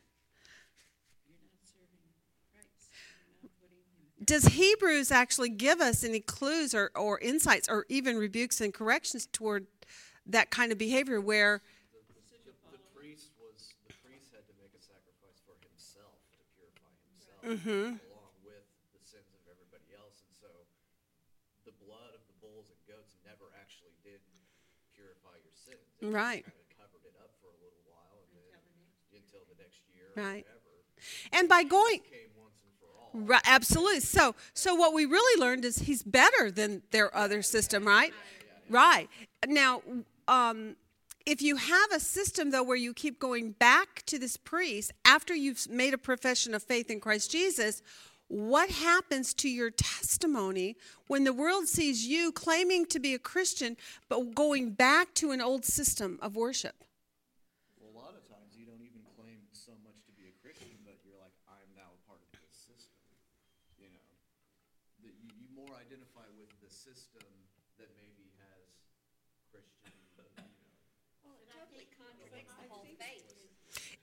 Does 4.24 4.46
Hebrews 4.46 5.12
actually 5.12 5.50
give 5.50 5.82
us 5.82 6.04
any 6.04 6.22
clues 6.22 6.74
or, 6.74 6.92
or 6.96 7.20
insights 7.20 7.68
or 7.68 7.86
even 7.90 8.18
rebukes 8.18 8.62
and 8.62 8.74
corrections 8.74 9.28
toward 9.32 9.68
that 10.26 10.50
kind 10.50 10.72
of 10.72 10.78
behavior 10.78 11.20
where 11.20 11.62
mm-hmm. 17.44 18.00
along 18.00 18.34
with 18.48 18.64
the 18.96 19.04
sins 19.04 19.28
of 19.36 19.44
everybody 19.52 19.92
else. 20.00 20.24
And 20.24 20.36
so 20.40 20.52
the 21.68 21.76
blood 21.84 22.16
of 22.16 22.24
the 22.32 22.36
bulls 22.40 22.72
and 22.72 22.80
goats 22.88 23.20
never 23.28 23.52
actually 23.60 23.96
did 24.02 24.24
purify 24.96 25.36
your 25.44 25.56
sins. 25.56 25.84
It 26.00 26.08
right. 26.08 26.48
kind 26.48 26.56
of 26.56 26.68
covered 26.80 27.04
it 27.04 27.16
up 27.20 27.32
for 27.44 27.52
a 27.52 27.60
little 27.60 27.84
while 27.92 28.24
and 28.24 28.32
then 28.40 28.64
until 29.20 29.44
the 29.52 29.60
next 29.60 29.84
year 29.92 30.03
right. 30.16 30.46
And 31.32 31.50
by 31.50 31.64
going 31.64 32.00
right, 33.14 33.42
absolutely. 33.46 34.00
So 34.00 34.36
so 34.54 34.76
what 34.76 34.94
we 34.94 35.06
really 35.06 35.40
learned 35.42 35.66
is 35.66 35.80
he's 35.80 36.04
better 36.04 36.52
than 36.52 36.82
their 36.92 37.16
other 37.16 37.42
system, 37.42 37.86
right? 37.86 38.14
Right. 38.70 39.10
Now 39.48 39.82
um 40.28 40.76
if 41.26 41.42
you 41.42 41.56
have 41.56 41.92
a 41.94 42.00
system 42.00 42.52
though 42.52 42.64
where 42.64 42.78
you 42.78 42.94
keep 42.94 43.20
going 43.20 43.52
back 43.52 44.04
to 44.08 44.20
this 44.20 44.36
priest 44.36 44.92
after 45.06 45.34
you've 45.34 45.70
made 45.70 45.94
a 45.94 45.98
profession 45.98 46.54
of 46.54 46.64
faith 46.64 46.90
in 46.90 47.00
Christ 47.00 47.32
Jesus, 47.32 47.82
what 48.34 48.72
happens 48.72 49.34
to 49.36 49.50
your 49.50 49.70
testimony 49.70 50.76
when 51.06 51.24
the 51.24 51.34
world 51.34 51.68
sees 51.68 52.08
you 52.08 52.32
claiming 52.32 52.86
to 52.88 53.00
be 53.00 53.14
a 53.14 53.20
Christian 53.20 53.78
but 54.10 54.34
going 54.34 54.72
back 54.72 55.14
to 55.16 55.30
an 55.30 55.40
old 55.40 55.66
system 55.66 56.18
of 56.20 56.36
worship? 56.36 56.74
Well, 57.78 57.94
a 57.94 57.98
lot 58.10 58.16
of 58.18 58.26
times 58.26 58.58
you 58.58 58.66
don't 58.66 58.82
even 58.82 59.06
claim 59.14 59.38
so 59.54 59.78
much 59.86 60.02
to 60.10 60.12
be 60.18 60.26
a 60.26 60.36
Christian, 60.42 60.74
but 60.82 60.98
you're 61.06 61.20
like, 61.22 61.36
I'm 61.46 61.70
now 61.78 61.94
a 61.94 62.02
part 62.10 62.26
of 62.26 62.34
this 62.42 62.58
system. 62.58 62.98
You 63.78 63.94
know, 63.94 64.02
that 65.06 65.14
you, 65.22 65.30
you 65.38 65.46
more 65.54 65.70
identify 65.78 66.26
with 66.34 66.50
the 66.58 66.73
system 66.84 67.24
that 67.80 67.88
maybe 67.96 68.28
has 68.44 68.68
Christian, 69.52 69.96
you 70.18 70.24
know. 70.36 70.44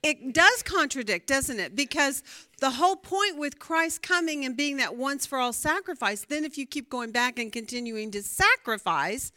It 0.03 0.33
does 0.33 0.63
contradict, 0.63 1.27
doesn't 1.27 1.59
it? 1.59 1.75
Because 1.75 2.23
the 2.59 2.71
whole 2.71 2.95
point 2.95 3.37
with 3.37 3.59
Christ 3.59 4.01
coming 4.01 4.45
and 4.45 4.57
being 4.57 4.77
that 4.77 4.95
once 4.95 5.27
for 5.27 5.37
all 5.37 5.53
sacrifice, 5.53 6.25
then 6.25 6.43
if 6.43 6.57
you 6.57 6.65
keep 6.65 6.89
going 6.89 7.11
back 7.11 7.37
and 7.37 7.53
continuing 7.53 8.09
to 8.11 8.23
sacrifice, 8.23 9.31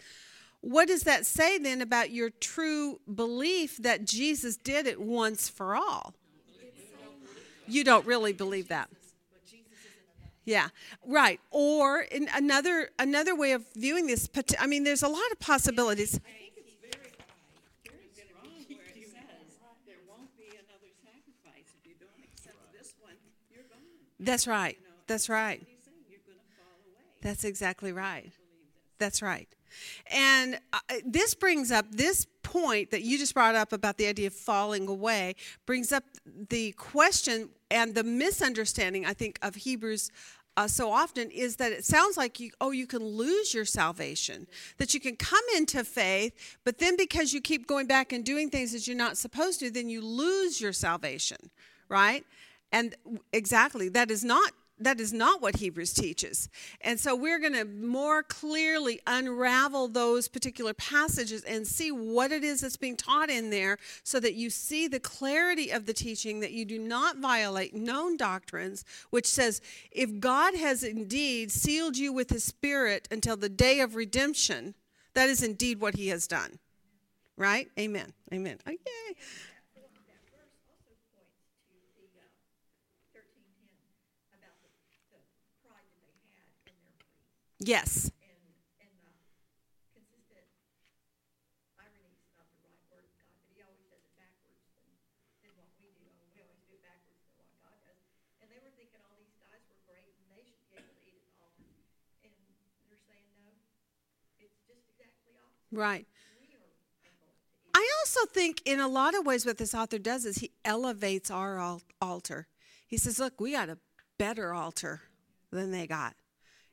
what 0.62 0.88
does 0.88 1.02
that 1.02 1.26
say 1.26 1.58
then 1.58 1.82
about 1.82 2.12
your 2.12 2.30
true 2.30 2.98
belief 3.14 3.76
that 3.76 4.06
Jesus 4.06 4.56
did 4.56 4.86
it 4.86 4.98
once 4.98 5.50
for 5.50 5.76
all? 5.76 6.14
You 7.66 7.84
don't 7.84 8.06
really 8.06 8.32
believe 8.32 8.68
that. 8.68 8.88
Yeah, 10.44 10.68
right. 11.06 11.40
Or 11.50 12.00
in 12.00 12.28
another 12.34 12.90
another 12.98 13.34
way 13.34 13.52
of 13.52 13.64
viewing 13.74 14.06
this, 14.06 14.28
I 14.58 14.66
mean, 14.66 14.84
there's 14.84 15.02
a 15.02 15.08
lot 15.08 15.30
of 15.32 15.40
possibilities. 15.40 16.16
I 16.16 16.28
think 16.28 16.52
it's 16.56 16.74
very, 16.82 16.92
very 17.88 18.08
strong 18.12 18.50
where 18.76 18.84
it 18.86 19.08
says 19.08 19.56
there 19.86 19.96
won't 20.08 20.36
be 20.36 20.48
another 20.50 20.92
sacrifice. 21.02 21.72
If 21.80 21.88
you 21.88 21.94
don't 21.98 22.24
accept 22.30 22.56
this 22.76 22.94
one, 23.00 23.14
you're 23.50 23.64
gone. 23.64 23.78
That's 24.20 24.46
right. 24.46 24.78
That's 25.06 25.28
right. 25.28 25.60
What 25.60 25.68
he's 25.68 25.84
saying, 25.84 25.96
you're 26.10 26.20
gonna 26.26 26.38
fall 26.56 26.76
away. 26.84 27.00
That's 27.22 27.44
exactly 27.44 27.92
right. 27.92 28.30
That's 28.98 29.22
right. 29.22 29.48
And 30.10 30.58
uh, 30.72 30.78
this 31.04 31.34
brings 31.34 31.72
up 31.72 31.86
this 31.90 32.26
point 32.42 32.90
that 32.90 33.02
you 33.02 33.18
just 33.18 33.34
brought 33.34 33.54
up 33.54 33.72
about 33.72 33.98
the 33.98 34.06
idea 34.06 34.28
of 34.28 34.34
falling 34.34 34.88
away, 34.88 35.34
brings 35.66 35.90
up 35.90 36.04
the 36.48 36.72
question 36.72 37.48
and 37.74 37.94
the 37.94 38.04
misunderstanding, 38.04 39.04
I 39.04 39.12
think, 39.12 39.38
of 39.42 39.56
Hebrews. 39.56 40.10
Uh, 40.56 40.68
so 40.68 40.92
often 40.92 41.32
is 41.32 41.56
that 41.56 41.72
it 41.72 41.84
sounds 41.84 42.16
like 42.16 42.38
you 42.38 42.52
oh 42.60 42.70
you 42.70 42.86
can 42.86 43.04
lose 43.04 43.52
your 43.52 43.64
salvation 43.64 44.46
that 44.78 44.94
you 44.94 45.00
can 45.00 45.16
come 45.16 45.42
into 45.56 45.82
faith 45.82 46.56
but 46.62 46.78
then 46.78 46.96
because 46.96 47.32
you 47.34 47.40
keep 47.40 47.66
going 47.66 47.88
back 47.88 48.12
and 48.12 48.24
doing 48.24 48.48
things 48.48 48.70
that 48.70 48.86
you're 48.86 48.96
not 48.96 49.16
supposed 49.16 49.58
to 49.58 49.68
then 49.68 49.88
you 49.88 50.00
lose 50.00 50.60
your 50.60 50.72
salvation 50.72 51.50
right 51.88 52.24
and 52.70 52.94
exactly 53.32 53.88
that 53.88 54.12
is 54.12 54.22
not 54.22 54.52
that 54.78 55.00
is 55.00 55.12
not 55.12 55.40
what 55.40 55.56
Hebrews 55.56 55.92
teaches. 55.92 56.48
And 56.80 56.98
so 56.98 57.14
we're 57.14 57.38
going 57.38 57.52
to 57.52 57.64
more 57.64 58.22
clearly 58.22 59.00
unravel 59.06 59.88
those 59.88 60.26
particular 60.28 60.74
passages 60.74 61.42
and 61.44 61.66
see 61.66 61.92
what 61.92 62.32
it 62.32 62.42
is 62.42 62.60
that's 62.60 62.76
being 62.76 62.96
taught 62.96 63.30
in 63.30 63.50
there 63.50 63.78
so 64.02 64.18
that 64.20 64.34
you 64.34 64.50
see 64.50 64.88
the 64.88 65.00
clarity 65.00 65.70
of 65.70 65.86
the 65.86 65.92
teaching 65.92 66.40
that 66.40 66.52
you 66.52 66.64
do 66.64 66.78
not 66.78 67.18
violate 67.18 67.74
known 67.74 68.16
doctrines, 68.16 68.84
which 69.10 69.26
says 69.26 69.60
if 69.92 70.18
God 70.18 70.54
has 70.56 70.82
indeed 70.82 71.52
sealed 71.52 71.96
you 71.96 72.12
with 72.12 72.30
his 72.30 72.44
spirit 72.44 73.06
until 73.10 73.36
the 73.36 73.48
day 73.48 73.80
of 73.80 73.94
redemption, 73.94 74.74
that 75.14 75.28
is 75.28 75.42
indeed 75.42 75.80
what 75.80 75.94
he 75.94 76.08
has 76.08 76.26
done. 76.26 76.58
Right? 77.36 77.68
Amen. 77.78 78.12
Amen. 78.32 78.58
Oh. 78.66 78.72
that 78.72 80.22
verse 80.30 80.54
also 80.70 80.94
points 81.10 81.34
to 81.66 81.74
the 81.98 82.06
uh, 82.14 82.30
thirteen 83.10 83.42
ten 83.58 83.82
about 84.38 84.54
the, 84.62 84.70
the 85.10 85.18
pride 85.66 85.82
that 85.98 86.06
they 86.06 86.14
had 86.38 86.46
in 86.70 86.78
their 86.86 86.94
priest 87.02 87.43
Yes. 87.60 88.10
and 88.20 88.40
and 88.82 88.92
uh, 89.04 89.14
consistent 89.94 90.46
irony 91.80 92.12
is 92.14 92.26
not 92.34 92.46
the 92.50 92.60
right 92.66 92.82
word 92.90 93.06
God, 93.14 93.30
but 93.38 93.50
he 93.54 93.62
always 93.62 93.86
does 93.88 94.02
it 94.04 94.14
backwards 94.18 94.58
than, 94.74 94.90
than 95.44 95.52
what 95.56 95.70
we 95.80 95.94
do. 95.96 96.04
I 96.04 96.26
we 96.34 96.42
always 96.44 96.60
do 96.66 96.74
it 96.76 96.82
backwards 96.84 97.22
than 97.38 97.46
what 97.46 97.60
God 97.62 97.78
does. 97.86 98.00
And 98.42 98.50
they 98.50 98.60
were 98.60 98.74
thinking 98.74 99.00
all 99.06 99.16
these 99.16 99.36
guys 99.38 99.62
were 99.70 99.80
great 99.86 100.12
and 100.18 100.26
they 100.34 100.42
should 100.44 100.60
be 100.68 100.76
able 100.76 100.92
to 100.92 101.06
eat 101.08 101.24
at 101.30 101.36
the 101.40 101.56
and 102.26 102.32
they're 102.90 103.04
saying 103.06 103.28
no. 103.38 103.54
It's 104.42 104.58
just 104.66 104.84
exactly 104.92 105.32
opposite. 105.38 105.72
Right. 105.72 106.04
We 106.36 106.52
are 106.52 106.60
able 106.60 107.30
to 107.30 107.40
eat. 107.64 107.72
I 107.74 107.82
also 108.02 108.26
think, 108.30 108.62
in 108.66 108.78
a 108.78 108.88
lot 108.88 109.14
of 109.14 109.24
ways, 109.26 109.46
what 109.46 109.58
this 109.58 109.74
author 109.74 109.98
does 109.98 110.24
is 110.26 110.38
he 110.38 110.52
elevates 110.64 111.30
our 111.30 111.58
al- 111.58 111.82
altar. 112.00 112.46
He 112.86 112.98
says, 112.98 113.18
Look, 113.18 113.40
we 113.40 113.52
got 113.52 113.68
a 113.70 113.78
better 114.18 114.52
altar 114.54 115.02
than 115.50 115.70
they 115.72 115.86
got. 115.86 116.14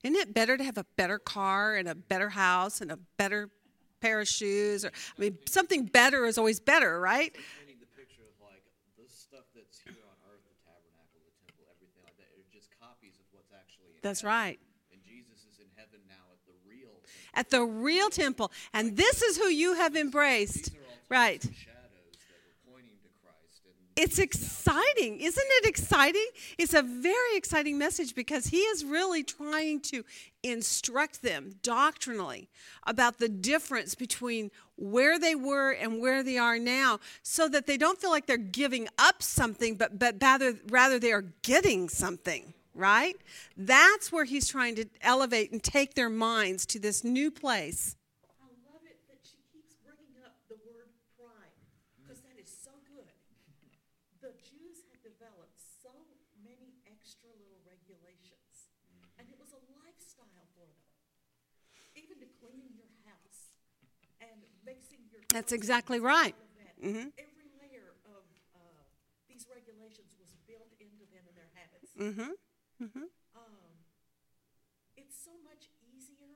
Isn't 0.04 0.16
it 0.16 0.34
better 0.34 0.58
to 0.58 0.64
have 0.64 0.78
a 0.78 0.86
better 0.98 1.20
car 1.20 1.76
and 1.76 1.88
a 1.88 1.96
better 1.96 2.30
house 2.30 2.82
and 2.82 2.92
a 2.92 2.98
better 3.18 3.50
pair 4.02 4.20
of 4.20 4.28
shoes? 4.28 4.84
Or, 4.84 4.92
I 5.18 5.22
mean, 5.22 5.38
something 5.48 5.86
better 5.86 6.26
is 6.26 6.38
always 6.38 6.60
better, 6.60 7.00
right? 7.00 7.34
the 7.34 7.86
picture 7.94 8.24
of 8.26 8.34
like 8.42 8.64
the 8.98 9.06
stuff 9.08 9.46
that's 9.54 9.80
here 9.80 9.94
on 9.94 10.18
earth, 10.34 10.42
the 10.42 10.58
tabernacle, 10.66 11.22
the 11.22 11.34
temple, 11.46 11.66
everything 11.70 12.02
like 12.04 12.18
that, 12.18 12.30
are 12.34 12.46
just 12.52 12.70
copies 12.82 13.14
of 13.22 13.26
what's 13.32 13.54
actually 13.54 13.94
That's 14.02 14.24
right. 14.24 14.58
And 14.92 15.02
Jesus 15.06 15.46
is 15.46 15.60
in 15.62 15.70
heaven 15.78 16.02
now 16.10 16.26
at 16.34 16.42
the 16.50 16.58
real 16.66 16.98
temple. 17.06 17.38
At 17.38 17.50
the 17.54 17.62
real 17.62 18.10
temple. 18.10 18.52
And 18.74 18.98
this 18.98 19.22
is 19.22 19.38
who 19.38 19.48
you 19.54 19.76
have 19.76 19.96
embraced. 19.96 20.74
These 20.74 20.82
are 20.82 20.90
all 20.90 20.98
Right. 21.10 21.42
types 21.42 21.46
of 21.46 21.62
shadows 21.62 22.18
that 22.26 22.42
were 22.42 22.74
pointing 22.74 22.98
to 23.06 23.10
Christ. 23.22 23.62
And 23.70 23.78
It's 24.04 24.18
exciting. 24.18 25.20
Isn't 25.20 25.52
it 25.60 25.66
exciting? 25.68 26.26
It's 26.58 26.74
a 26.74 26.82
very 26.82 27.36
exciting 27.36 27.78
message 27.78 28.16
because 28.16 28.48
he 28.48 28.58
is 28.58 28.84
really 28.84 29.24
trying 29.24 29.80
to 29.82 30.04
instruct 30.42 31.22
them 31.22 31.54
doctrinally 31.62 32.50
about 32.88 33.20
the 33.20 33.30
difference 33.30 33.94
between 33.94 34.50
where 34.76 35.20
they 35.20 35.36
were 35.36 35.70
and 35.70 36.02
where 36.02 36.24
they 36.24 36.40
are 36.40 36.58
now 36.58 37.00
so 37.22 37.48
that 37.50 37.68
they 37.68 37.78
don't 37.78 38.02
feel 38.02 38.10
like 38.10 38.26
they're 38.26 38.38
giving 38.38 38.88
up 38.98 39.22
something 39.22 39.76
but 39.76 40.00
but 40.00 40.16
rather 40.20 40.56
rather 40.70 40.98
they 40.98 41.12
are 41.12 41.26
getting 41.44 41.88
something, 41.88 42.56
right? 42.74 43.16
That's 43.56 44.12
where 44.12 44.26
he's 44.26 44.48
trying 44.48 44.74
to 44.82 44.86
elevate 45.02 45.52
and 45.52 45.62
take 45.62 45.94
their 45.94 46.10
minds 46.10 46.66
to 46.74 46.80
this 46.80 47.04
new 47.04 47.30
place. 47.30 47.96
I 48.42 48.50
love 48.66 48.82
it 48.90 48.98
that 49.10 49.22
she 49.30 49.38
keeps 49.54 49.76
bringing 49.86 50.18
up 50.26 50.34
the 50.50 50.58
word 50.66 50.90
pride, 51.14 51.54
because 52.02 52.20
that 52.26 52.42
is 52.42 52.50
so 52.50 52.74
good. 52.90 53.06
The 54.26 54.34
Jews 54.50 54.86
had 54.90 55.02
developed 55.06 55.58
so 55.86 55.94
many 56.42 56.70
extra 56.90 57.30
little 57.38 57.62
regulations, 57.66 58.70
and 59.18 59.26
it 59.30 59.38
was 59.38 59.54
a 59.54 59.62
lifestyle 59.82 60.46
for 60.58 60.66
them. 60.66 60.86
Even 61.98 62.18
to 62.22 62.28
cleaning 62.42 62.74
your 62.78 62.94
house 63.10 63.54
and 64.22 64.42
mixing 64.66 65.06
your. 65.14 65.21
That's 65.32 65.52
exactly 65.52 66.00
right. 66.00 66.36
all 66.36 66.44
of 66.44 66.56
that. 66.60 66.76
Mhm. 66.84 67.12
Every 67.18 67.50
layer 67.62 67.96
of 68.06 68.24
uh, 68.56 68.60
these 69.28 69.48
regulations 69.48 70.16
was 70.20 70.36
built 70.48 70.72
into 70.80 71.06
them 71.08 71.24
and 71.28 71.36
their 71.38 71.50
habits. 71.56 71.92
Mhm. 71.96 72.36
Um, 73.36 73.86
it's 74.98 75.16
so 75.24 75.32
much 75.46 75.70
easier 75.82 76.36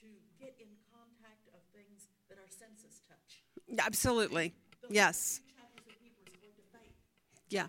to 0.00 0.06
get 0.38 0.56
in 0.60 0.76
contact 0.90 1.48
of 1.52 1.60
things 1.74 2.08
that 2.28 2.38
our 2.38 2.48
senses 2.48 3.02
touch. 3.08 3.44
Absolutely. 3.78 4.54
The 4.80 4.88
Yes. 4.94 5.38
few 5.38 5.54
chapters 5.54 5.86
of 5.86 6.00
Hebrews 6.00 6.54
to 6.56 6.62
faith. 6.72 6.96
Yeah. 7.48 7.68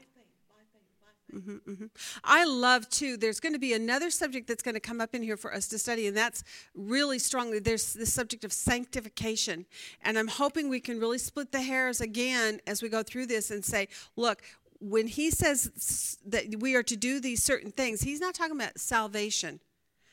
By 1.31 1.39
faith. 1.39 1.89
I 2.23 2.45
love 2.45 2.89
too. 2.89 3.17
There's 3.17 3.39
going 3.39 3.53
to 3.53 3.59
be 3.59 3.73
another 3.73 4.09
subject 4.09 4.47
that's 4.47 4.63
going 4.63 4.75
to 4.75 4.81
come 4.81 5.01
up 5.01 5.15
in 5.15 5.23
here 5.23 5.37
for 5.37 5.53
us 5.53 5.67
to 5.69 5.79
study, 5.79 6.07
and 6.07 6.15
that's 6.15 6.43
really 6.75 7.19
strongly. 7.19 7.59
There's 7.59 7.93
the 7.93 8.05
subject 8.05 8.43
of 8.43 8.53
sanctification, 8.53 9.65
and 10.01 10.17
I'm 10.17 10.27
hoping 10.27 10.69
we 10.69 10.79
can 10.79 10.99
really 10.99 11.17
split 11.17 11.51
the 11.51 11.61
hairs 11.61 12.01
again 12.01 12.59
as 12.67 12.81
we 12.81 12.89
go 12.89 13.03
through 13.03 13.27
this 13.27 13.51
and 13.51 13.63
say, 13.63 13.87
look, 14.15 14.41
when 14.79 15.07
he 15.07 15.29
says 15.29 16.17
that 16.25 16.59
we 16.59 16.75
are 16.75 16.83
to 16.83 16.95
do 16.95 17.19
these 17.19 17.43
certain 17.43 17.71
things, 17.71 18.01
he's 18.01 18.19
not 18.19 18.33
talking 18.33 18.55
about 18.55 18.79
salvation. 18.79 19.59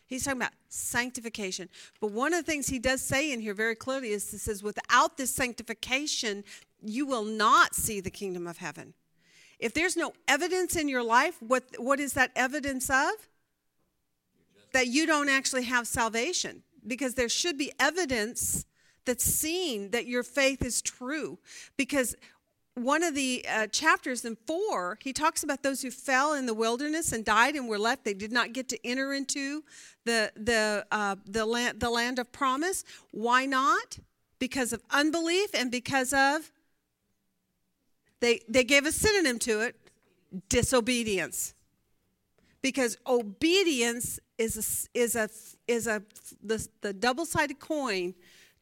He's 0.07 0.25
talking 0.25 0.41
about 0.41 0.53
sanctification. 0.69 1.69
But 2.01 2.13
one 2.13 2.33
of 2.33 2.45
the 2.45 2.51
things 2.51 2.69
he 2.69 2.79
does 2.79 3.03
say 3.03 3.33
in 3.33 3.41
here 3.41 3.55
very 3.55 3.75
clearly 3.75 4.11
is 4.11 4.31
he 4.31 4.39
says, 4.39 4.63
without 4.63 5.17
this 5.17 5.31
sanctification, 5.35 6.45
you 6.83 7.07
will 7.07 7.25
not 7.25 7.75
see 7.75 8.01
the 8.01 8.11
kingdom 8.11 8.47
of 8.47 8.59
heaven. 8.59 8.95
If 9.59 9.75
there's 9.75 9.97
no 9.97 10.13
evidence 10.27 10.77
in 10.77 10.89
your 10.89 11.03
life, 11.03 11.37
what, 11.41 11.65
what 11.79 12.01
is 12.01 12.13
that 12.13 12.31
evidence 12.37 12.89
of? 12.89 13.13
That 14.73 14.87
you 14.87 15.07
don't 15.07 15.29
actually 15.29 15.65
have 15.65 15.87
salvation. 15.87 16.63
Because 16.87 17.15
there 17.15 17.29
should 17.29 17.59
be 17.59 17.73
evidence 17.79 18.65
that's 19.05 19.25
seen 19.25 19.91
that 19.91 20.07
your 20.07 20.23
faith 20.23 20.65
is 20.65 20.81
true. 20.81 21.39
Because 21.77 22.15
one 22.79 23.03
of 23.03 23.15
the 23.15 23.45
uh, 23.49 23.67
chapters 23.67 24.25
in 24.25 24.37
four, 24.47 24.99
he 25.03 25.13
talks 25.13 25.43
about 25.43 25.63
those 25.63 25.83
who 25.83 25.91
fell 25.91 26.35
in 26.35 26.47
the 26.47 26.55
wilderness 26.55 27.13
and 27.13 27.25
died 27.25 27.57
and 27.57 27.69
were 27.69 27.79
left. 27.79 28.05
They 28.05 28.15
did 28.15 28.33
not 28.33 28.53
get 28.53 28.69
to 28.69 28.87
enter 28.87 29.13
into 29.13 29.65
the 30.05 30.33
the 30.37 30.87
uh, 30.91 31.17
the 31.27 31.45
land 31.45 31.81
the 31.81 31.91
land 31.91 32.19
of 32.19 32.31
promise. 32.33 32.85
Why 33.11 33.47
not? 33.47 33.99
Because 34.39 34.73
of 34.73 34.83
unbelief 34.91 35.51
and 35.55 35.71
because 35.71 36.13
of 36.13 36.53
they 38.21 38.41
they 38.49 38.65
gave 38.65 38.87
a 38.87 38.93
synonym 38.93 39.39
to 39.41 39.61
it, 39.61 39.77
disobedience. 40.49 41.55
Because 42.61 42.99
obedience 43.07 44.19
is 44.37 44.57
a, 44.95 44.99
is 44.99 45.15
a 45.15 45.31
is 45.67 45.87
a 45.87 46.03
the, 46.43 46.67
the 46.81 46.93
double-sided 46.93 47.61
coin 47.61 48.15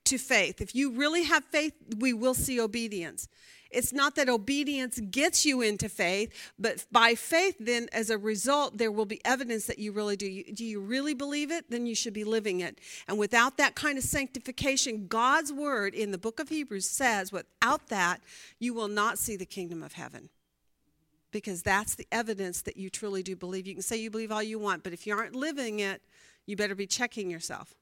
to 0.05 0.19
faith. 0.19 0.61
If 0.61 0.75
you 0.75 0.93
really 0.93 1.25
have 1.25 1.45
faith, 1.45 1.73
we 1.99 2.13
will 2.13 2.35
see 2.35 2.61
obedience. 2.61 3.29
It's 3.71 3.93
not 3.93 4.14
that 4.14 4.29
obedience 4.29 5.01
gets 5.11 5.45
you 5.45 5.61
into 5.61 5.89
faith, 5.89 6.33
but 6.59 6.87
by 6.91 7.14
faith, 7.14 7.57
then 7.59 7.89
as 7.93 8.11
a 8.11 8.19
result, 8.19 8.79
there 8.79 8.93
will 8.93 9.07
be 9.07 9.21
evidence 9.25 9.67
that 9.67 9.79
you 9.79 9.93
really 9.93 10.17
do. 10.17 10.45
Do 10.45 10.64
you 10.64 10.81
really 10.81 11.14
believe 11.14 11.51
it? 11.51 11.71
Then 11.71 11.87
you 11.87 11.95
should 11.95 12.14
be 12.14 12.25
living 12.25 12.61
it. 12.61 12.81
And 13.09 13.19
without 13.19 13.57
that 13.59 13.75
kind 13.75 13.99
of 13.99 14.05
sanctification, 14.05 15.07
God's 15.09 15.53
word 15.53 15.95
in 15.95 16.11
the 16.11 16.19
book 16.19 16.41
of 16.41 16.49
Hebrews 16.49 16.89
says, 16.89 17.33
without 17.33 17.89
that, 17.89 18.21
you 18.59 18.73
will 18.75 18.89
not 18.89 19.19
see 19.19 19.37
the 19.37 19.47
kingdom 19.47 19.83
of 19.83 19.95
heaven. 19.95 20.31
Because 21.33 21.62
that's 21.62 21.97
the 21.97 22.07
evidence 22.11 22.62
that 22.62 22.77
you 22.77 22.89
truly 22.89 23.23
do 23.23 23.35
believe. 23.37 23.67
You 23.67 23.75
can 23.75 23.83
say 23.83 23.97
you 23.97 24.11
believe 24.11 24.33
all 24.33 24.43
you 24.43 24.59
want, 24.59 24.85
but 24.85 24.93
if 24.93 25.07
you 25.07 25.14
aren't 25.14 25.35
living 25.35 25.81
it, 25.81 26.01
you 26.47 26.57
better 26.57 26.77
be 26.77 26.87
checking 26.87 27.29
yourself. 27.29 27.75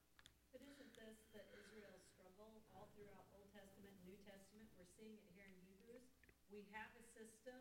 But 0.50 0.64
isn't 0.64 0.90
this 0.96 1.20
the 1.30 1.44
Israel 1.52 1.92
struggle 2.16 2.50
all 2.72 2.88
throughout 2.96 3.28
Old 3.36 3.52
Testament 3.52 3.92
and 3.94 4.08
New 4.08 4.16
Testament? 4.24 4.66
We're 4.74 4.88
seeing 4.96 5.12
it 5.20 5.28
here 5.36 5.46
in 5.46 5.60
Hebrews. 5.68 6.02
We 6.50 6.64
have 6.72 6.88
a 6.96 7.04
system, 7.12 7.60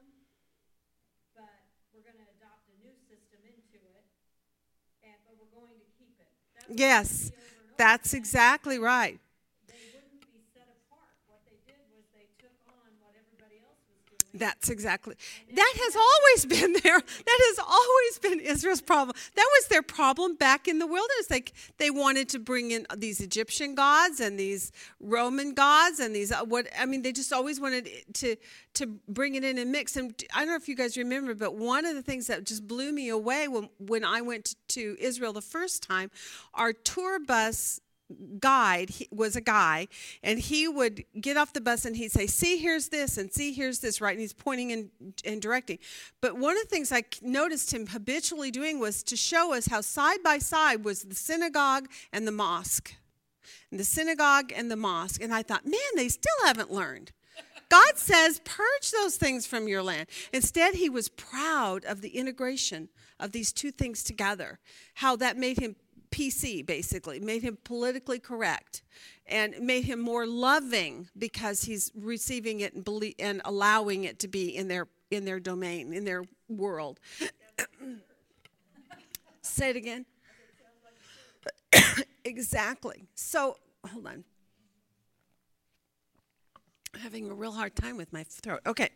but 1.35 1.51
we're 1.91 2.07
gonna 2.07 2.25
adopt 2.39 2.63
a 2.71 2.75
new 2.79 2.95
system 3.05 3.43
into 3.43 3.83
it, 3.83 4.07
and, 5.03 5.19
but 5.27 5.35
we're 5.35 5.51
going 5.51 5.75
to 5.77 5.89
keep 5.99 6.15
it. 6.15 6.31
That's 6.31 6.31
what 6.31 6.41
we 6.41 6.52
Yes, 6.69 7.31
that's 7.77 8.13
exactly 8.13 8.79
right. 8.79 9.19
They 9.67 9.73
wouldn't 9.93 10.21
be 10.31 10.39
set 10.53 10.67
apart. 10.87 11.11
What 11.27 11.41
they 11.45 11.57
did 11.67 11.81
was 11.91 12.05
they 12.13 12.27
took 12.39 12.55
on 12.67 12.89
what 13.01 13.13
everybody 13.19 13.59
else 13.59 13.81
was 13.89 13.99
doing. 14.07 14.22
That's 14.35 14.69
exactly. 14.69 15.15
That 15.53 15.73
has 15.75 15.95
always 15.95 16.45
been 16.59 16.73
there. 16.83 16.99
That 16.99 17.39
has 17.49 17.59
always 17.59 18.19
been 18.19 18.39
Israel's 18.39 18.81
problem. 18.81 19.15
That 19.35 19.47
was 19.57 19.67
their 19.67 19.83
problem 19.83 20.35
back 20.35 20.67
in 20.67 20.79
the 20.79 20.87
wilderness. 20.87 21.29
Like 21.29 21.53
they 21.77 21.91
wanted 21.91 22.29
to 22.29 22.39
bring 22.39 22.71
in 22.71 22.87
these 22.97 23.21
Egyptian 23.21 23.75
gods 23.75 24.19
and 24.19 24.39
these 24.39 24.71
Roman 24.99 25.53
gods 25.53 25.99
and 25.99 26.15
these 26.15 26.31
uh, 26.31 26.43
what 26.45 26.67
I 26.79 26.85
mean. 26.85 27.03
They 27.03 27.11
just 27.11 27.31
always 27.31 27.59
wanted 27.59 27.87
to 28.15 28.35
to 28.75 28.87
bring 29.07 29.35
it 29.35 29.43
in 29.43 29.59
and 29.59 29.71
mix. 29.71 29.95
And 29.95 30.13
I 30.33 30.39
don't 30.39 30.49
know 30.49 30.55
if 30.55 30.67
you 30.67 30.75
guys 30.75 30.97
remember, 30.97 31.35
but 31.35 31.55
one 31.55 31.85
of 31.85 31.93
the 31.95 32.01
things 32.01 32.27
that 32.27 32.43
just 32.43 32.67
blew 32.67 32.91
me 32.91 33.09
away 33.09 33.47
when 33.47 33.69
when 33.77 34.03
I 34.03 34.21
went 34.21 34.55
to 34.69 34.97
Israel 34.99 35.33
the 35.33 35.41
first 35.41 35.83
time, 35.83 36.09
our 36.55 36.73
tour 36.73 37.19
bus 37.19 37.79
guide 38.39 38.89
he, 38.89 39.07
was 39.11 39.35
a 39.35 39.41
guy 39.41 39.87
and 40.23 40.39
he 40.39 40.67
would 40.67 41.03
get 41.19 41.37
off 41.37 41.53
the 41.53 41.61
bus 41.61 41.85
and 41.85 41.95
he'd 41.95 42.11
say 42.11 42.27
see 42.27 42.57
here's 42.57 42.89
this 42.89 43.17
and 43.17 43.31
see 43.31 43.53
here's 43.53 43.79
this 43.79 44.01
right 44.01 44.11
and 44.11 44.21
he's 44.21 44.33
pointing 44.33 44.71
and, 44.71 44.89
and 45.25 45.41
directing. 45.41 45.79
But 46.21 46.37
one 46.37 46.57
of 46.57 46.63
the 46.63 46.69
things 46.69 46.91
i 46.91 47.03
noticed 47.21 47.73
him 47.73 47.87
habitually 47.87 48.51
doing 48.51 48.79
was 48.79 49.03
to 49.03 49.15
show 49.15 49.53
us 49.53 49.67
how 49.67 49.81
side 49.81 50.23
by 50.23 50.39
side 50.39 50.83
was 50.83 51.03
the 51.03 51.15
synagogue 51.15 51.87
and 52.11 52.27
the 52.27 52.31
mosque. 52.31 52.95
And 53.71 53.79
the 53.79 53.85
synagogue 53.85 54.53
and 54.55 54.69
the 54.69 54.75
mosque 54.75 55.21
and 55.21 55.33
i 55.33 55.43
thought 55.43 55.65
man 55.65 55.79
they 55.95 56.09
still 56.09 56.31
haven't 56.45 56.71
learned. 56.71 57.11
God 57.69 57.97
says 57.97 58.39
purge 58.43 58.91
those 58.91 59.17
things 59.17 59.47
from 59.47 59.67
your 59.67 59.81
land. 59.81 60.07
Instead 60.31 60.75
he 60.75 60.89
was 60.89 61.09
proud 61.09 61.85
of 61.85 62.01
the 62.01 62.09
integration 62.09 62.89
of 63.19 63.31
these 63.31 63.51
two 63.51 63.71
things 63.71 64.03
together 64.03 64.59
how 64.95 65.15
that 65.15 65.37
made 65.37 65.57
him 65.57 65.75
PC, 66.13 66.63
basically, 66.63 67.19
made 67.19 67.41
him 67.41 67.57
politically 67.63 68.19
correct 68.19 68.83
and 69.25 69.57
made 69.59 69.85
him 69.85 69.99
more 69.99 70.27
loving 70.27 71.09
because 71.17 71.63
he's 71.63 71.91
receiving 71.95 72.59
it 72.59 72.75
and, 72.75 72.85
belie- 72.85 73.15
and 73.17 73.41
allowing 73.45 74.03
it 74.03 74.19
to 74.19 74.27
be 74.27 74.55
in 74.55 74.67
their, 74.67 74.87
in 75.09 75.25
their 75.25 75.39
domain, 75.39 75.91
in 75.91 76.05
their 76.05 76.23
world. 76.47 76.99
Say 79.41 79.71
it 79.71 79.75
again. 79.75 80.05
exactly. 82.25 83.07
So, 83.15 83.57
hold 83.91 84.05
on. 84.05 84.23
I'm 86.93 86.99
having 86.99 87.31
a 87.31 87.33
real 87.33 87.53
hard 87.53 87.75
time 87.75 87.97
with 87.97 88.13
my 88.13 88.23
throat. 88.23 88.59
Okay. 88.67 88.89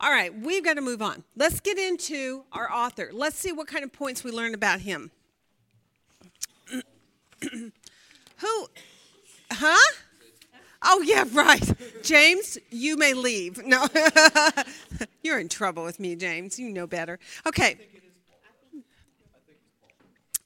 All 0.00 0.10
right, 0.10 0.36
we've 0.36 0.64
got 0.64 0.74
to 0.74 0.80
move 0.80 1.02
on. 1.02 1.22
Let's 1.36 1.60
get 1.60 1.78
into 1.78 2.42
our 2.50 2.68
author. 2.72 3.10
Let's 3.12 3.36
see 3.36 3.52
what 3.52 3.68
kind 3.68 3.84
of 3.84 3.92
points 3.92 4.24
we 4.24 4.32
learn 4.32 4.54
about 4.54 4.80
him. 4.80 5.12
Who? 7.42 8.66
Huh? 9.50 9.92
Oh, 10.82 11.02
yeah, 11.02 11.24
right. 11.32 11.72
James, 12.02 12.56
you 12.70 12.96
may 12.96 13.12
leave. 13.14 13.64
No. 13.64 13.86
You're 15.22 15.40
in 15.40 15.48
trouble 15.48 15.82
with 15.84 15.98
me, 15.98 16.14
James. 16.14 16.58
You 16.58 16.70
know 16.70 16.86
better. 16.86 17.18
Okay. 17.46 17.78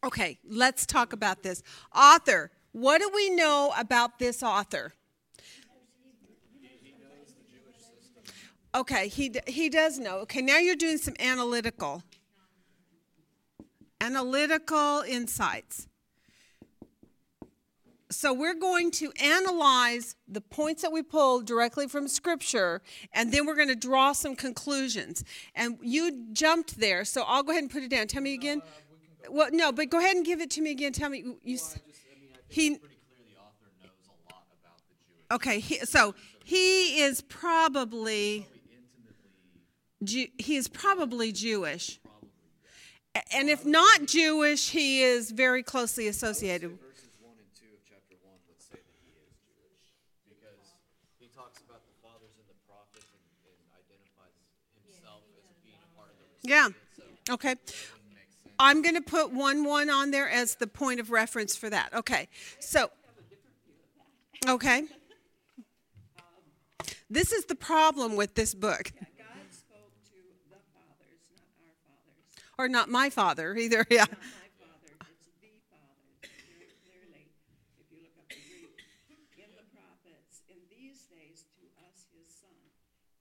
Okay, 0.04 0.38
let's 0.48 0.86
talk 0.86 1.12
about 1.12 1.42
this. 1.42 1.62
Author. 1.94 2.50
What 2.72 3.00
do 3.00 3.10
we 3.14 3.30
know 3.30 3.72
about 3.76 4.18
this 4.18 4.42
author? 4.42 4.94
Okay, 8.74 9.08
he, 9.08 9.30
he 9.46 9.68
does 9.68 9.98
know. 9.98 10.16
Okay, 10.20 10.40
now 10.40 10.56
you're 10.56 10.76
doing 10.76 10.96
some 10.96 11.14
analytical. 11.20 12.02
Analytical 14.00 15.04
insights. 15.06 15.88
So 18.12 18.32
we're 18.32 18.54
going 18.54 18.90
to 18.92 19.10
analyze 19.20 20.14
the 20.28 20.40
points 20.40 20.82
that 20.82 20.92
we 20.92 21.02
pulled 21.02 21.46
directly 21.46 21.88
from 21.88 22.06
Scripture, 22.06 22.82
and 23.12 23.32
then 23.32 23.46
we're 23.46 23.56
going 23.56 23.68
to 23.68 23.74
draw 23.74 24.12
some 24.12 24.36
conclusions. 24.36 25.24
And 25.54 25.78
you 25.82 26.26
jumped 26.32 26.78
there, 26.78 27.04
so 27.04 27.24
I'll 27.26 27.42
go 27.42 27.50
ahead 27.52 27.64
and 27.64 27.72
put 27.72 27.82
it 27.82 27.90
down. 27.90 28.06
Tell 28.06 28.22
me 28.22 28.34
again. 28.34 28.62
Well, 29.30 29.48
no, 29.50 29.72
but 29.72 29.88
go 29.88 29.98
ahead 29.98 30.14
and 30.14 30.24
give 30.24 30.40
it 30.40 30.50
to 30.52 30.60
me 30.60 30.70
again. 30.70 30.92
Tell 30.92 31.08
me. 31.08 31.18
You, 31.18 31.38
you 31.42 31.54
s- 31.56 31.78
he. 32.48 32.78
Okay, 35.30 35.58
he, 35.60 35.78
so 35.78 36.14
he 36.44 37.00
is 37.00 37.22
probably. 37.22 38.46
Jew, 40.04 40.26
he 40.36 40.56
is 40.56 40.66
probably 40.66 41.30
Jewish. 41.30 42.00
And 43.32 43.48
if 43.48 43.64
not 43.64 44.06
Jewish, 44.06 44.70
he 44.70 45.02
is 45.02 45.30
very 45.30 45.62
closely 45.62 46.08
associated. 46.08 46.74
Verses 46.80 47.14
one 47.22 47.38
and 47.38 47.46
two 47.54 47.70
of 47.70 47.84
chapter 47.86 48.18
one 48.24 48.40
would 48.50 48.58
say 48.58 48.82
that 48.82 48.98
he 49.04 49.14
is 49.14 49.30
Jewish, 49.46 49.94
because 50.26 50.74
he 51.22 51.30
talks 51.30 51.62
about 51.62 51.86
the 51.86 51.94
fathers 52.02 52.34
and 52.34 52.48
the 52.50 52.58
prophets 52.66 53.06
and, 53.14 53.22
and 53.46 53.62
identifies 53.78 54.34
himself 54.82 55.22
as 55.38 55.54
being 55.62 55.78
a 55.78 55.90
part 55.94 56.10
of 56.10 56.18
the 56.18 56.31
Yeah. 56.42 56.68
Okay. 57.30 57.52
it 57.52 57.58
wouldn't 57.58 58.14
make 58.14 58.30
sense. 58.30 58.54
I'm 58.58 58.82
going 58.82 58.94
to 58.96 59.00
put 59.00 59.32
1 59.32 59.64
1 59.64 59.90
on 59.90 60.10
there 60.10 60.28
as 60.28 60.56
the 60.56 60.66
point 60.66 61.00
of 61.00 61.10
reference 61.10 61.56
for 61.56 61.70
that. 61.70 61.94
Okay. 61.94 62.28
So, 62.60 62.90
okay. 64.48 64.84
This 67.08 67.30
is 67.30 67.44
the 67.44 67.54
problem 67.54 68.16
with 68.16 68.34
this 68.34 68.54
book. 68.54 68.90
God 68.96 69.52
spoke 69.52 69.92
to 70.08 70.18
the 70.48 70.56
fathers, 70.72 71.20
not 71.28 71.52
our 71.60 71.76
fathers. 71.84 72.56
Or 72.58 72.68
not 72.68 72.88
my 72.88 73.10
father 73.10 73.54
either. 73.54 73.84
Yeah. 73.90 74.08
Not 74.08 74.16
my 74.16 74.48
father, 74.56 74.96
it's 75.12 75.28
the 75.44 75.52
father. 75.68 76.24
Very 76.24 76.72
clearly, 76.80 77.28
if 77.76 77.92
you 77.92 78.00
look 78.00 78.16
up 78.16 78.32
the 78.32 78.40
Greek, 78.40 78.80
in 79.36 79.52
the 79.52 79.68
prophets, 79.76 80.40
in 80.48 80.56
these 80.72 81.04
days, 81.12 81.44
to 81.60 81.68
us 81.84 82.08
his 82.16 82.32
son. 82.32 82.56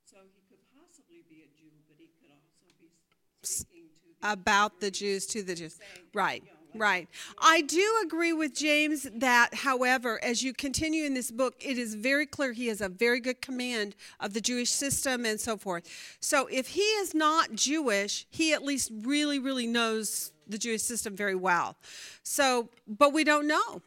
So 0.07 0.23
he 0.23 0.39
could 0.47 0.63
possibly 0.71 1.27
be 1.27 1.43
a 1.43 1.51
Jew, 1.51 1.75
but 1.91 1.99
he 1.99 2.07
could 2.15 2.31
also 2.31 2.71
be 2.79 2.95
speaking 3.43 3.91
to 3.91 4.07
the 4.07 4.10
About 4.23 4.79
the 4.79 4.91
Jews 4.91 5.25
to 5.27 5.43
the 5.43 5.55
Jews. 5.55 5.79
Right. 6.13 6.43
Right. 6.73 7.09
I 7.37 7.61
do 7.61 8.01
agree 8.05 8.31
with 8.31 8.55
James 8.55 9.07
that, 9.15 9.53
however, 9.53 10.23
as 10.23 10.41
you 10.41 10.53
continue 10.53 11.03
in 11.03 11.13
this 11.13 11.29
book, 11.29 11.55
it 11.59 11.77
is 11.77 11.95
very 11.95 12.25
clear 12.25 12.53
he 12.53 12.67
has 12.67 12.79
a 12.79 12.87
very 12.87 13.19
good 13.19 13.41
command 13.41 13.95
of 14.21 14.33
the 14.33 14.39
Jewish 14.39 14.69
system 14.69 15.25
and 15.25 15.39
so 15.39 15.57
forth. 15.57 15.83
So 16.21 16.47
if 16.47 16.69
he 16.69 16.81
is 16.81 17.13
not 17.13 17.53
Jewish, 17.53 18.25
he 18.29 18.53
at 18.53 18.63
least 18.63 18.91
really, 19.01 19.37
really 19.37 19.67
knows 19.67 20.31
the 20.47 20.57
Jewish 20.57 20.81
system 20.81 21.15
very 21.15 21.35
well. 21.35 21.75
So, 22.23 22.69
but 22.87 23.11
we 23.11 23.23
don't 23.23 23.47
know. 23.47 23.81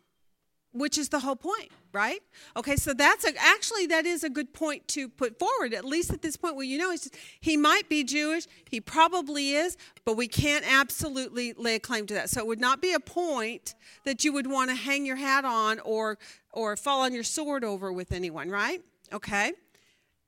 Which 0.74 0.98
is 0.98 1.08
the 1.08 1.20
whole 1.20 1.36
point, 1.36 1.70
right? 1.92 2.20
Okay, 2.56 2.76
so 2.76 2.92
that's 2.92 3.24
a, 3.24 3.32
actually 3.38 3.86
that 3.86 4.04
is 4.04 4.24
a 4.24 4.28
good 4.28 4.52
point 4.52 4.86
to 4.88 5.08
put 5.08 5.38
forward. 5.38 5.72
At 5.72 5.84
least 5.84 6.12
at 6.12 6.20
this 6.20 6.36
point, 6.36 6.56
where 6.56 6.64
you 6.64 6.76
know 6.76 6.90
just, 6.92 7.14
he 7.40 7.56
might 7.56 7.88
be 7.88 8.02
Jewish, 8.02 8.46
he 8.68 8.80
probably 8.80 9.52
is, 9.52 9.76
but 10.04 10.16
we 10.16 10.26
can't 10.28 10.64
absolutely 10.68 11.52
lay 11.54 11.76
a 11.76 11.80
claim 11.80 12.06
to 12.08 12.14
that. 12.14 12.28
So 12.28 12.40
it 12.40 12.46
would 12.46 12.60
not 12.60 12.82
be 12.82 12.92
a 12.92 13.00
point 13.00 13.74
that 14.04 14.24
you 14.24 14.32
would 14.32 14.50
want 14.50 14.70
to 14.70 14.76
hang 14.76 15.06
your 15.06 15.16
hat 15.16 15.44
on 15.44 15.78
or 15.80 16.18
or 16.52 16.76
fall 16.76 17.00
on 17.02 17.14
your 17.14 17.24
sword 17.24 17.64
over 17.64 17.92
with 17.92 18.12
anyone, 18.12 18.50
right? 18.50 18.82
Okay. 19.12 19.52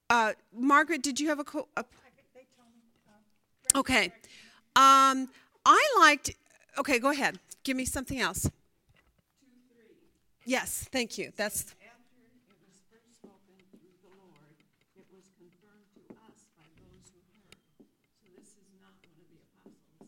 Uh, 0.08 0.32
Margaret, 0.56 1.02
did 1.02 1.18
you 1.18 1.28
have 1.28 1.40
a, 1.40 1.44
co- 1.44 1.68
a 1.76 1.84
Okay. 3.74 4.12
Um, 4.76 5.28
I 5.64 5.88
liked. 5.98 6.30
Okay, 6.78 6.98
go 6.98 7.10
ahead. 7.10 7.38
Give 7.64 7.76
me 7.76 7.84
something 7.84 8.20
else. 8.20 8.48
Yes, 10.48 10.88
thank 10.92 11.18
you. 11.18 11.32
That's 11.36 11.62
After 11.62 11.74
it 11.74 11.88
was 12.68 12.80
first 12.88 13.16
spoken 13.16 13.66
through 13.72 13.90
the 14.00 14.14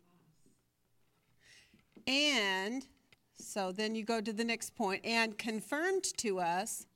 us. 2.04 2.08
and 2.08 2.88
so 3.38 3.72
then 3.72 3.94
you 3.94 4.04
go 4.04 4.22
to 4.22 4.34
the 4.34 4.44
next 4.44 4.76
point 4.76 5.06
and 5.06 5.38
confirmed 5.38 6.04
to 6.18 6.40
us, 6.40 6.88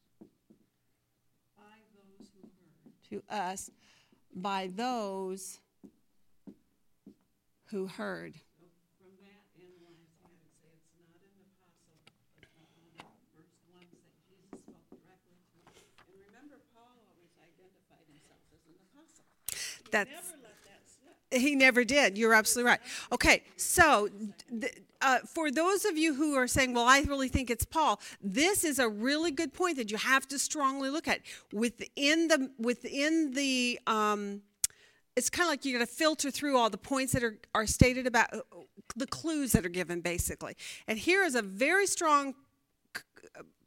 by 1.56 1.64
those 1.94 2.28
who 2.34 2.42
heard. 2.42 3.22
to 3.30 3.36
us 3.36 3.70
by 4.42 4.70
those 4.74 5.60
who 7.70 7.86
heard. 7.88 8.34
So 8.58 8.66
from 8.98 9.12
that 9.22 9.46
analyzing, 9.60 10.10
I 10.26 10.32
would 10.34 10.50
say 10.58 10.72
it's 10.74 10.90
not 10.98 11.14
an 11.22 11.38
apostle, 11.44 12.00
but 12.58 12.72
uh, 12.98 13.06
one 13.06 13.06
of 13.06 13.14
the 13.14 13.30
first 13.36 13.54
ones 13.70 13.92
that 13.94 14.10
Jesus 14.26 14.58
spoke 14.64 14.88
directly 14.90 15.38
to. 15.54 15.60
And 16.10 16.18
remember, 16.34 16.58
Paul 16.74 16.90
always 17.04 17.30
identified 17.38 18.08
himself 18.10 18.42
as 18.56 18.64
an 18.66 18.80
apostle. 18.90 19.28
He 19.86 19.92
That's- 19.94 20.16
never 20.18 20.40
let 20.42 20.58
that 20.66 20.82
slip. 20.90 21.19
He 21.32 21.56
never 21.56 21.84
did. 21.84 22.18
You're 22.18 22.34
absolutely 22.34 22.72
right. 22.72 22.80
Okay, 23.12 23.44
so 23.56 24.10
uh, 25.02 25.20
for 25.20 25.52
those 25.52 25.86
of 25.86 25.98
you 25.98 26.14
who 26.14 26.36
are 26.36 26.48
saying, 26.48 26.74
"Well, 26.74 26.88
I 26.88 27.02
really 27.02 27.30
think 27.30 27.50
it's 27.50 27.66
Paul," 27.66 28.00
this 28.22 28.64
is 28.64 28.80
a 28.80 28.90
really 28.90 29.32
good 29.32 29.54
point 29.54 29.78
that 29.78 29.92
you 29.92 29.98
have 29.98 30.28
to 30.30 30.40
strongly 30.40 30.90
look 30.90 31.08
at 31.08 31.22
within 31.54 32.28
the 32.28 32.52
within 32.58 33.32
the. 33.32 33.80
Um, 33.88 34.42
it's 35.16 35.30
kind 35.30 35.48
of 35.48 35.50
like 35.50 35.66
you 35.66 35.78
got 35.78 35.86
to 35.86 35.92
filter 35.92 36.32
through 36.32 36.58
all 36.58 36.70
the 36.70 36.78
points 36.78 37.12
that 37.12 37.24
are, 37.24 37.38
are 37.54 37.68
stated 37.68 38.08
about 38.08 38.34
uh, 38.34 38.40
the 38.96 39.08
clues 39.08 39.52
that 39.52 39.66
are 39.66 39.70
given, 39.70 40.00
basically. 40.00 40.56
And 40.88 40.98
here 40.98 41.24
is 41.24 41.36
a 41.36 41.42
very 41.42 41.88
strong 41.88 42.36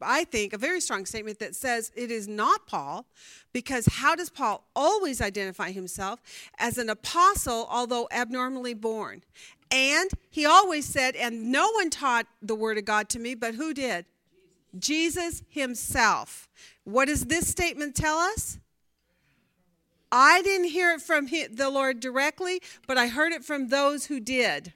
I 0.01 0.25
think, 0.25 0.53
a 0.53 0.57
very 0.57 0.81
strong 0.81 1.05
statement 1.05 1.39
that 1.39 1.55
says 1.55 1.91
it 1.95 2.11
is 2.11 2.27
not 2.27 2.67
Paul, 2.67 3.05
because 3.53 3.85
how 3.85 4.15
does 4.15 4.29
Paul 4.29 4.67
always 4.75 5.21
identify 5.21 5.71
himself 5.71 6.19
as 6.57 6.77
an 6.77 6.89
apostle, 6.89 7.67
although 7.69 8.07
abnormally 8.11 8.73
born? 8.73 9.23
And 9.71 10.09
he 10.29 10.45
always 10.45 10.85
said, 10.85 11.15
and 11.15 11.51
no 11.51 11.71
one 11.71 11.89
taught 11.89 12.27
the 12.41 12.55
word 12.55 12.77
of 12.77 12.85
God 12.85 13.09
to 13.09 13.19
me, 13.19 13.33
but 13.33 13.55
who 13.55 13.73
did? 13.73 14.05
Jesus 14.77 15.43
himself. 15.49 16.47
What 16.83 17.05
does 17.05 17.25
this 17.25 17.47
statement 17.47 17.95
tell 17.95 18.17
us? 18.17 18.59
I 20.11 20.43
didn't 20.43 20.67
hear 20.67 20.91
it 20.91 21.01
from 21.01 21.27
the 21.27 21.69
Lord 21.71 21.99
directly, 21.99 22.61
but 22.85 22.97
I 22.97 23.07
heard 23.07 23.31
it 23.31 23.43
from 23.43 23.69
those 23.69 24.05
who 24.05 24.19
did. 24.19 24.73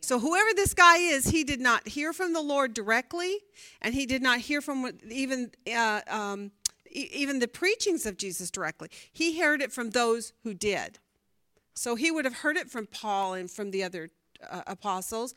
So 0.00 0.18
whoever 0.18 0.50
this 0.54 0.74
guy 0.74 0.98
is, 0.98 1.28
he 1.28 1.44
did 1.44 1.60
not 1.60 1.88
hear 1.88 2.12
from 2.12 2.32
the 2.32 2.40
Lord 2.40 2.72
directly, 2.72 3.38
and 3.82 3.94
he 3.94 4.06
did 4.06 4.22
not 4.22 4.38
hear 4.38 4.60
from 4.60 4.90
even 5.10 5.50
uh, 5.70 6.00
um, 6.08 6.52
e- 6.90 7.10
even 7.12 7.40
the 7.40 7.48
preachings 7.48 8.06
of 8.06 8.16
Jesus 8.16 8.50
directly. 8.50 8.88
He 9.12 9.38
heard 9.38 9.60
it 9.60 9.72
from 9.72 9.90
those 9.90 10.32
who 10.44 10.54
did. 10.54 10.98
So 11.74 11.94
he 11.94 12.10
would 12.10 12.24
have 12.24 12.36
heard 12.36 12.56
it 12.56 12.70
from 12.70 12.86
Paul 12.86 13.34
and 13.34 13.50
from 13.50 13.70
the 13.70 13.84
other 13.84 14.10
uh, 14.48 14.62
apostles, 14.66 15.34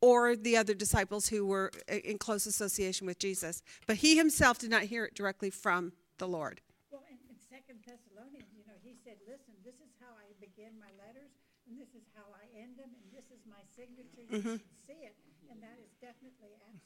or 0.00 0.36
the 0.36 0.56
other 0.56 0.74
disciples 0.74 1.28
who 1.28 1.46
were 1.46 1.70
in 1.86 2.18
close 2.18 2.44
association 2.46 3.06
with 3.06 3.18
Jesus. 3.18 3.62
But 3.86 3.96
he 3.96 4.16
himself 4.16 4.58
did 4.58 4.70
not 4.70 4.82
hear 4.82 5.04
it 5.04 5.14
directly 5.14 5.50
from 5.50 5.92
the 6.18 6.26
Lord. 6.26 6.60
Well, 6.90 7.06
in, 7.08 7.18
in 7.30 7.38
Second 7.38 7.78
Thessalonians, 7.86 8.50
you 8.50 8.66
know, 8.66 8.74
he 8.82 8.98
said, 9.04 9.22
listen, 9.30 9.54
this 9.64 9.78
is 9.78 9.94
how 10.02 10.10
I 10.18 10.26
begin 10.42 10.74
my 10.78 10.90
letters, 10.98 11.30
and 11.70 11.78
this 11.78 11.94
is 11.94 12.02
how 12.18 12.26
I 12.34 12.50
end 12.58 12.74
them, 12.82 12.90
and 12.90 13.06
this 13.14 13.30
is 13.30 13.46
my 13.46 13.61
signature, 13.76 14.24
you 14.28 14.38
mm-hmm. 14.38 14.48
can 14.50 14.60
see 14.86 15.00
it, 15.04 15.16
and 15.50 15.62
that 15.62 15.78
is 15.80 15.90
definitely 16.00 16.52
absent 16.68 16.82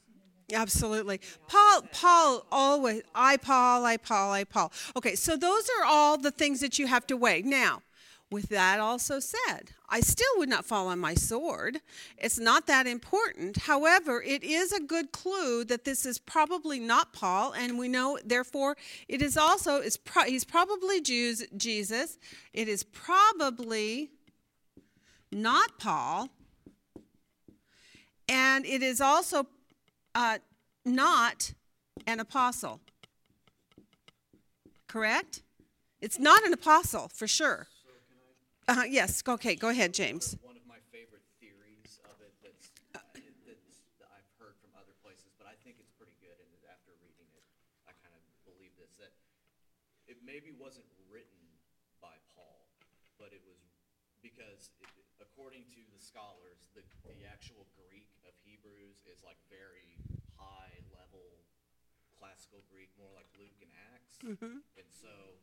Absolutely. 0.53 1.19
Paul, 1.47 1.83
Paul 1.91 2.45
always, 2.51 3.01
I, 3.13 3.37
Paul, 3.37 3.85
I, 3.85 3.97
Paul, 3.97 4.31
I, 4.31 4.43
Paul. 4.45 4.71
Okay, 4.95 5.15
so 5.15 5.35
those 5.35 5.67
are 5.79 5.85
all 5.85 6.17
the 6.17 6.31
things 6.31 6.61
that 6.61 6.79
you 6.79 6.87
have 6.87 7.05
to 7.07 7.17
weigh. 7.17 7.41
Now, 7.41 7.81
with 8.31 8.49
that 8.49 8.79
also 8.79 9.19
said, 9.19 9.71
I 9.89 9.99
still 9.99 10.27
would 10.37 10.49
not 10.49 10.65
fall 10.65 10.87
on 10.87 10.99
my 10.99 11.15
sword. 11.15 11.79
It's 12.17 12.39
not 12.39 12.67
that 12.67 12.87
important. 12.87 13.57
However, 13.57 14.21
it 14.21 14.43
is 14.43 14.71
a 14.73 14.81
good 14.81 15.11
clue 15.11 15.63
that 15.65 15.85
this 15.85 16.05
is 16.05 16.17
probably 16.17 16.79
not 16.79 17.13
Paul, 17.13 17.53
and 17.53 17.77
we 17.77 17.87
know, 17.87 18.17
therefore, 18.23 18.75
it 19.07 19.21
is 19.21 19.37
also, 19.37 19.77
it's 19.77 19.97
pro- 19.97 20.23
he's 20.23 20.45
probably 20.45 21.01
Jews, 21.01 21.45
Jesus. 21.55 22.17
It 22.53 22.67
is 22.67 22.83
probably 22.83 24.11
not 25.31 25.77
Paul. 25.77 26.29
And 28.27 28.65
it 28.65 28.83
is 28.83 28.99
also 28.99 29.47
uh, 30.13 30.39
not 30.85 31.53
an 32.05 32.19
apostle. 32.19 32.81
Correct? 34.87 35.43
It's 36.01 36.19
not 36.19 36.43
an 36.43 36.53
apostle, 36.53 37.09
for 37.13 37.27
sure. 37.27 37.67
Uh, 38.67 38.83
yes, 38.83 39.23
okay, 39.23 39.55
go 39.55 39.69
ahead, 39.69 39.93
James. 39.93 40.35
One 40.43 40.59
of 40.59 40.67
my 40.67 40.83
favorite 40.91 41.23
theories 41.39 42.03
of 42.03 42.19
it 42.19 42.35
that's, 42.43 42.67
uh, 42.91 42.99
that's 43.47 43.79
that 44.03 44.11
I've 44.11 44.27
heard 44.35 44.59
from 44.59 44.75
other 44.75 44.91
places, 44.99 45.31
but 45.39 45.47
I 45.47 45.55
think 45.63 45.79
it's 45.79 45.95
pretty 45.95 46.15
good. 46.19 46.35
And 46.35 46.51
after 46.67 46.91
reading 46.99 47.31
it, 47.31 47.47
I 47.87 47.95
kind 48.03 48.11
of 48.11 48.23
believe 48.43 48.75
this 48.75 48.91
that 48.99 49.15
it 50.11 50.19
maybe 50.27 50.51
wasn't 50.51 50.83
written 51.07 51.39
by 52.03 52.19
Paul, 52.35 52.67
but 53.15 53.31
it 53.31 53.39
was 53.47 53.55
because, 54.19 54.67
it, 54.83 54.91
according 55.23 55.63
to 55.71 55.79
the 55.95 56.01
scholars, 56.03 56.67
the, 56.75 56.83
the 57.07 57.23
actual 57.23 57.63
Greek 57.71 57.76
of 57.76 57.76
Hebrews 57.76 57.76
is 59.11 59.23
like 59.23 59.39
very 59.47 59.99
high 60.37 60.75
level 60.93 61.43
classical 62.17 62.65
Greek, 62.67 62.89
more 62.97 63.11
like 63.13 63.29
Luke 63.37 63.57
and 63.61 63.71
Acts. 63.93 64.15
Mm-hmm. 64.21 64.63
And 64.77 64.89
so 64.89 65.41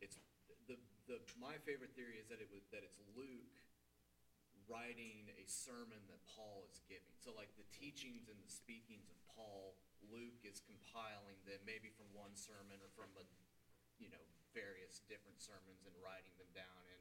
it's 0.00 0.18
the, 0.66 0.76
the 1.06 1.22
my 1.38 1.60
favorite 1.62 1.94
theory 1.94 2.18
is 2.18 2.26
that 2.28 2.42
it 2.42 2.50
was 2.50 2.66
that 2.74 2.82
it's 2.82 2.98
Luke 3.14 3.56
writing 4.66 5.30
a 5.38 5.46
sermon 5.46 6.02
that 6.10 6.18
Paul 6.26 6.66
is 6.66 6.82
giving. 6.90 7.14
So 7.22 7.30
like 7.34 7.54
the 7.54 7.66
teachings 7.70 8.26
and 8.26 8.38
the 8.42 8.50
speakings 8.50 9.06
of 9.06 9.18
Paul, 9.30 9.78
Luke 10.02 10.42
is 10.42 10.58
compiling 10.58 11.38
them 11.46 11.62
maybe 11.62 11.94
from 11.94 12.10
one 12.10 12.34
sermon 12.34 12.82
or 12.82 12.90
from 12.98 13.14
a 13.14 13.24
you 14.02 14.10
know 14.10 14.22
various 14.52 15.04
different 15.06 15.38
sermons 15.38 15.86
and 15.86 15.94
writing 16.02 16.34
them 16.40 16.50
down 16.56 16.82
in 16.90 17.00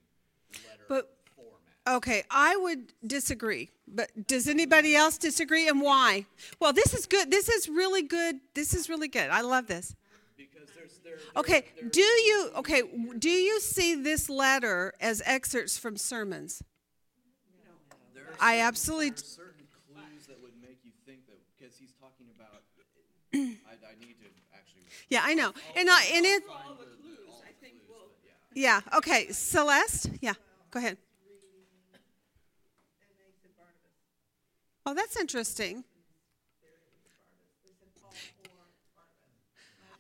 letter 0.54 0.86
But- 0.88 1.18
format. 1.36 1.98
Okay, 1.98 2.24
I 2.32 2.56
would 2.56 2.94
disagree, 3.06 3.72
but 3.88 4.28
does 4.28 4.48
anybody 4.48 4.96
else 4.96 5.18
disagree 5.18 5.68
and 5.68 5.82
why? 5.82 6.26
Well, 6.60 6.74
this 6.74 6.94
is 6.94 7.06
good. 7.06 7.30
This 7.30 7.48
is 7.50 7.70
really 7.70 8.02
good. 8.02 8.40
This 8.54 8.74
is 8.74 8.90
really 8.90 9.08
good. 9.08 9.30
I 9.30 9.42
love 9.42 9.68
this. 9.68 9.96
Because 10.36 10.70
there's 10.76 11.00
there. 11.04 11.18
Okay, 11.38 11.66
do 11.92 12.02
you 12.02 12.52
okay, 12.56 12.82
do 13.20 13.30
you 13.30 13.60
see 13.60 13.96
this 13.96 14.30
letter 14.30 14.94
as 15.00 15.22
excerpts 15.26 15.78
from 15.78 15.96
sermons? 15.98 16.62
are 18.18 18.36
I 18.40 18.60
absolutely- 18.62 19.10
there 19.12 19.16
are 19.16 19.24
certain 19.24 19.68
clues 19.88 20.26
that 20.28 20.42
would 20.42 20.54
make 20.62 20.80
you 20.84 20.92
think 21.06 21.26
that 21.28 21.38
because 21.58 21.78
he's 21.78 21.94
talking 22.02 22.28
about. 22.36 22.64
I, 23.34 23.38
I 23.38 23.96
need 24.00 24.16
to 24.20 24.28
actually. 24.54 24.84
Yeah, 25.10 25.22
I 25.24 25.34
know. 25.36 25.54
And 25.76 25.90
I 25.90 26.04
and 26.14 26.26
it 26.26 26.44
All 26.50 26.76
the 26.76 26.86
clues, 26.86 27.36
I 27.44 27.52
think 27.62 27.76
will, 27.88 28.12
yeah, 28.56 28.82
okay. 28.96 29.28
Celeste? 29.32 30.10
Yeah. 30.22 30.34
Go 30.72 30.80
ahead. 30.80 30.98
Oh, 34.86 34.94
that's 34.94 35.20
interesting. 35.20 35.84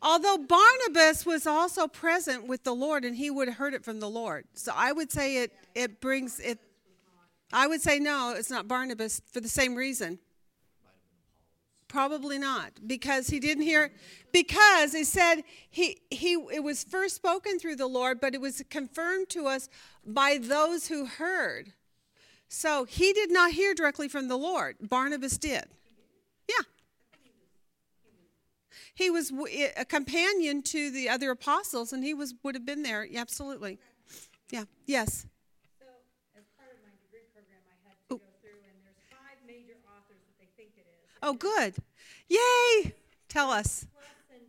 Although 0.02 0.38
Barnabas 0.38 1.26
was 1.26 1.48
also 1.48 1.88
present 1.88 2.48
with 2.48 2.64
the 2.64 2.76
Lord 2.76 3.03
and 3.03 3.15
he 3.15 3.32
would 3.32 3.48
have 3.48 3.57
heard 3.57 3.73
it 3.73 3.84
from 3.84 3.99
the 3.99 4.10
Lord. 4.10 4.45
So 4.53 4.72
I 4.76 4.91
would 4.91 5.11
say 5.11 5.38
it 5.38 5.52
it 5.73 5.99
brings 5.99 6.40
it 6.40 6.60
I 7.52 7.68
would 7.68 7.82
say 7.82 7.99
no, 7.99 8.36
it's 8.38 8.52
not 8.52 8.68
Barnabas 8.68 9.22
for 9.32 9.40
the 9.40 9.49
same 9.49 9.76
reason. 9.76 10.19
Probably 11.96 12.38
not 12.38 12.74
because 12.86 13.28
he 13.28 13.40
didn't 13.40 13.64
hear 13.64 13.90
because 14.34 14.94
it 14.94 15.08
said 15.08 15.44
he 15.70 16.02
he 16.10 16.34
it 16.52 16.62
was 16.62 16.84
first 16.84 17.16
spoken 17.16 17.58
through 17.58 17.78
the 17.78 17.88
Lord 17.88 18.20
but 18.20 18.36
it 18.36 18.42
was 18.42 18.62
confirmed 18.70 19.30
to 19.30 19.48
us 19.48 19.70
by 20.06 20.38
those 20.38 20.88
who 20.88 21.06
heard. 21.06 21.72
So 22.50 22.84
he 22.84 23.14
did 23.14 23.32
not 23.32 23.52
hear 23.52 23.74
directly 23.74 24.10
from 24.10 24.28
the 24.28 24.36
Lord. 24.36 24.76
Barnabas 24.82 25.38
did. 25.38 25.64
Yeah. 26.50 26.66
He 28.94 29.10
was 29.10 29.32
a 29.78 29.86
companion 29.86 30.64
to 30.64 30.92
the 30.92 31.08
other 31.08 31.32
apostles, 31.32 31.94
and 31.94 32.04
he 32.04 32.14
was 32.14 32.36
would 32.44 32.56
have 32.56 32.66
been 32.66 32.84
there. 32.84 33.08
Absolutely. 33.16 33.80
Yeah. 34.52 34.66
Yes. 34.86 35.28
So, 35.80 35.86
as 36.38 36.44
part 36.60 36.72
of 36.76 36.78
my 36.84 36.92
degree 37.08 37.24
program, 37.32 37.64
I 37.72 37.88
had 37.88 37.96
to 38.10 38.20
go 38.20 38.32
through, 38.44 38.60
and 38.68 38.76
there's 38.84 39.00
five 39.08 39.40
major 39.48 39.80
authors 39.88 40.20
that 40.28 40.36
they 40.44 40.50
think 40.60 40.76
it 40.76 40.84
is. 40.92 41.06
Oh, 41.26 41.34
good. 41.34 41.73
Yay! 42.30 42.93
Tell 43.30 43.49
us. 43.49 43.88
Plus 43.89 44.06
and 44.30 44.45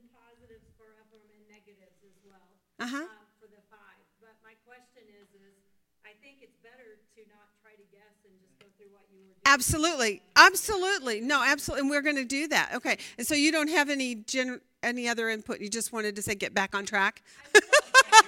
for 0.77 0.85
them 1.09 1.25
and 1.33 1.43
negatives 1.49 1.97
as 2.05 2.17
well. 2.21 2.45
Uh 2.79 2.87
huh. 2.87 2.97
um, 3.09 3.25
For 3.41 3.49
the 3.49 3.65
five, 3.73 3.97
but 4.21 4.37
my 4.45 4.53
question 4.69 5.09
is, 5.09 5.25
is 5.41 5.57
I 6.05 6.13
think 6.21 6.45
it's 6.45 6.61
better 6.61 7.01
to 7.17 7.21
not 7.33 7.49
try 7.65 7.73
to 7.73 7.87
guess 7.89 8.13
and 8.29 8.37
just 8.45 8.61
go 8.61 8.67
through 8.77 8.93
what 8.93 9.09
you 9.09 9.25
were 9.25 9.33
doing. 9.33 9.49
Absolutely. 9.49 10.21
Absolutely. 10.37 11.21
No, 11.23 11.43
absolutely. 11.43 11.81
And 11.81 11.91
we're 11.91 12.05
going 12.05 12.21
to 12.21 12.29
do 12.29 12.47
that. 12.49 12.73
Okay. 12.75 12.99
And 13.17 13.27
so 13.27 13.35
you 13.35 13.51
don't 13.53 13.71
have 13.73 13.89
any 13.89 14.17
gen- 14.17 14.61
any 14.83 15.09
other 15.09 15.31
input? 15.31 15.61
You 15.61 15.71
just 15.71 15.93
wanted 15.95 16.15
to 16.17 16.23
say 16.23 16.35
get 16.35 16.53
back 16.53 16.75
on 16.75 16.85
track? 16.85 17.23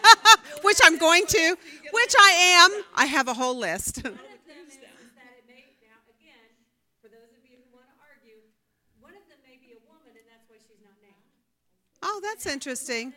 which 0.62 0.78
I'm 0.84 0.96
going 0.96 1.26
to, 1.26 1.56
which 1.92 2.14
I 2.18 2.30
am. 2.64 2.82
I 2.96 3.04
have 3.06 3.28
a 3.28 3.34
whole 3.34 3.56
list. 3.58 4.02
One 4.02 4.12
of 4.16 4.18
them 4.48 4.64
is, 4.66 4.74
is 4.74 4.80
that 4.80 5.36
it 5.36 5.44
may, 5.46 5.64
now, 5.84 6.00
again, 6.08 6.48
for 7.00 7.08
those 7.08 7.30
of 7.36 7.44
you 7.46 7.60
who 7.62 7.76
wanna 7.76 7.94
argue, 8.02 8.40
one 9.00 9.14
of 9.14 9.22
them 9.30 9.38
may 9.46 9.56
be 9.56 9.72
a 9.76 9.80
woman 9.86 10.12
and 10.12 10.26
that's 10.26 10.44
why 10.50 10.58
she's 10.58 10.80
not 10.82 10.96
named. 11.00 11.22
Oh, 12.02 12.20
that's 12.22 12.46
interesting. 12.46 13.12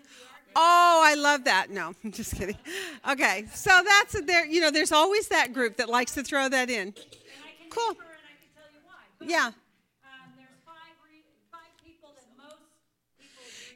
Oh, 0.56 1.02
I 1.06 1.16
love 1.16 1.46
that. 1.46 1.70
No, 1.70 1.94
I'm 2.04 2.12
just 2.12 2.36
kidding. 2.36 2.58
Okay, 3.10 3.46
so 3.54 3.70
that's 3.86 4.20
there. 4.26 4.46
You 4.46 4.62
know, 4.62 4.72
there's 4.72 4.92
always 4.92 5.28
that 5.30 5.54
group 5.54 5.78
that 5.78 5.90
likes 5.90 6.14
to 6.16 6.24
throw 6.24 6.50
that 6.50 6.70
in. 6.70 6.88
And 6.88 6.96
I 6.98 7.62
can 7.62 7.70
Cool. 7.70 7.94
differ 7.94 8.04
and 8.04 8.26
I 8.28 8.36
can 8.36 8.50
tell 8.56 8.72
you 8.74 8.82
why. 8.86 9.32
Yeah. 9.32 9.48
Um, 9.48 9.54
five 10.66 10.96
re, 11.08 11.24
five 11.52 11.72
that 12.16 12.28
most 12.38 12.58
people 13.18 13.30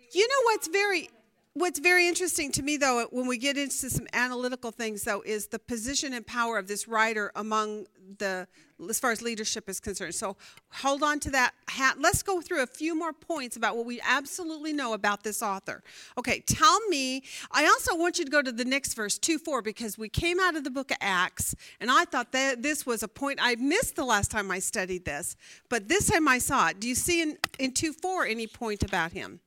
agree. 0.04 0.20
You 0.20 0.28
know 0.28 0.42
what's 0.52 0.68
very 0.68 1.10
what's 1.56 1.80
very 1.80 2.08
interesting 2.08 2.52
to 2.52 2.62
me 2.62 2.78
though 2.78 3.08
when 3.12 3.28
we 3.28 3.38
get 3.38 3.58
into 3.58 3.90
some 3.90 4.08
analytical 4.14 4.72
things 4.72 5.04
though 5.04 5.24
is 5.26 5.48
the 5.48 5.58
position 5.58 6.14
and 6.14 6.28
power 6.28 6.58
of 6.58 6.68
this 6.68 6.88
writer 6.88 7.32
among 7.36 7.88
the 8.20 8.48
as 8.90 9.00
far 9.00 9.12
as 9.12 9.22
leadership 9.22 9.70
is 9.70 9.80
concerned. 9.80 10.14
So 10.14 10.36
hold 10.70 11.02
on 11.02 11.22
to 11.22 11.32
that 11.32 11.54
hat. 11.70 11.96
Let's 11.98 12.22
go 12.22 12.42
through 12.42 12.62
a 12.62 12.68
few 12.68 12.94
more 12.94 13.14
points 13.14 13.56
about 13.56 13.78
what 13.78 13.86
we 13.86 14.02
absolutely 14.06 14.74
know 14.74 14.92
about 14.92 15.24
this 15.24 15.42
author. 15.42 15.82
Okay, 16.18 16.42
tell 16.42 16.80
me. 16.90 17.24
I 17.52 17.66
also 17.68 17.96
want 17.96 18.20
you 18.20 18.26
to 18.26 18.32
go 18.32 18.42
to 18.42 18.52
the 18.52 18.66
next 18.66 18.94
verse, 18.94 19.18
2 19.18 19.40
4, 19.40 19.62
because 19.62 19.98
we 19.98 20.10
came 20.10 20.42
out 20.42 20.58
of 20.58 20.66
the 20.66 20.70
book 20.70 20.92
of 20.92 20.98
Acts, 21.00 21.56
and 21.80 21.90
I 21.90 22.04
thought 22.04 22.34
that 22.34 22.64
this 22.64 22.86
was 22.86 23.02
a 23.02 23.08
point 23.08 23.40
I 23.42 23.56
missed 23.56 23.96
the 23.96 24.06
last 24.06 24.30
time 24.30 24.52
I 24.52 24.60
studied 24.60 25.06
this, 25.06 25.38
but 25.70 25.88
this 25.88 26.10
time 26.10 26.28
I 26.28 26.40
saw 26.40 26.68
it. 26.68 26.82
Do 26.82 26.90
you 26.90 26.96
see 26.96 27.22
in, 27.22 27.38
in 27.58 27.72
2 27.72 27.94
4 27.94 28.26
any 28.26 28.46
point 28.46 28.84
about 28.84 29.14
him? 29.14 29.40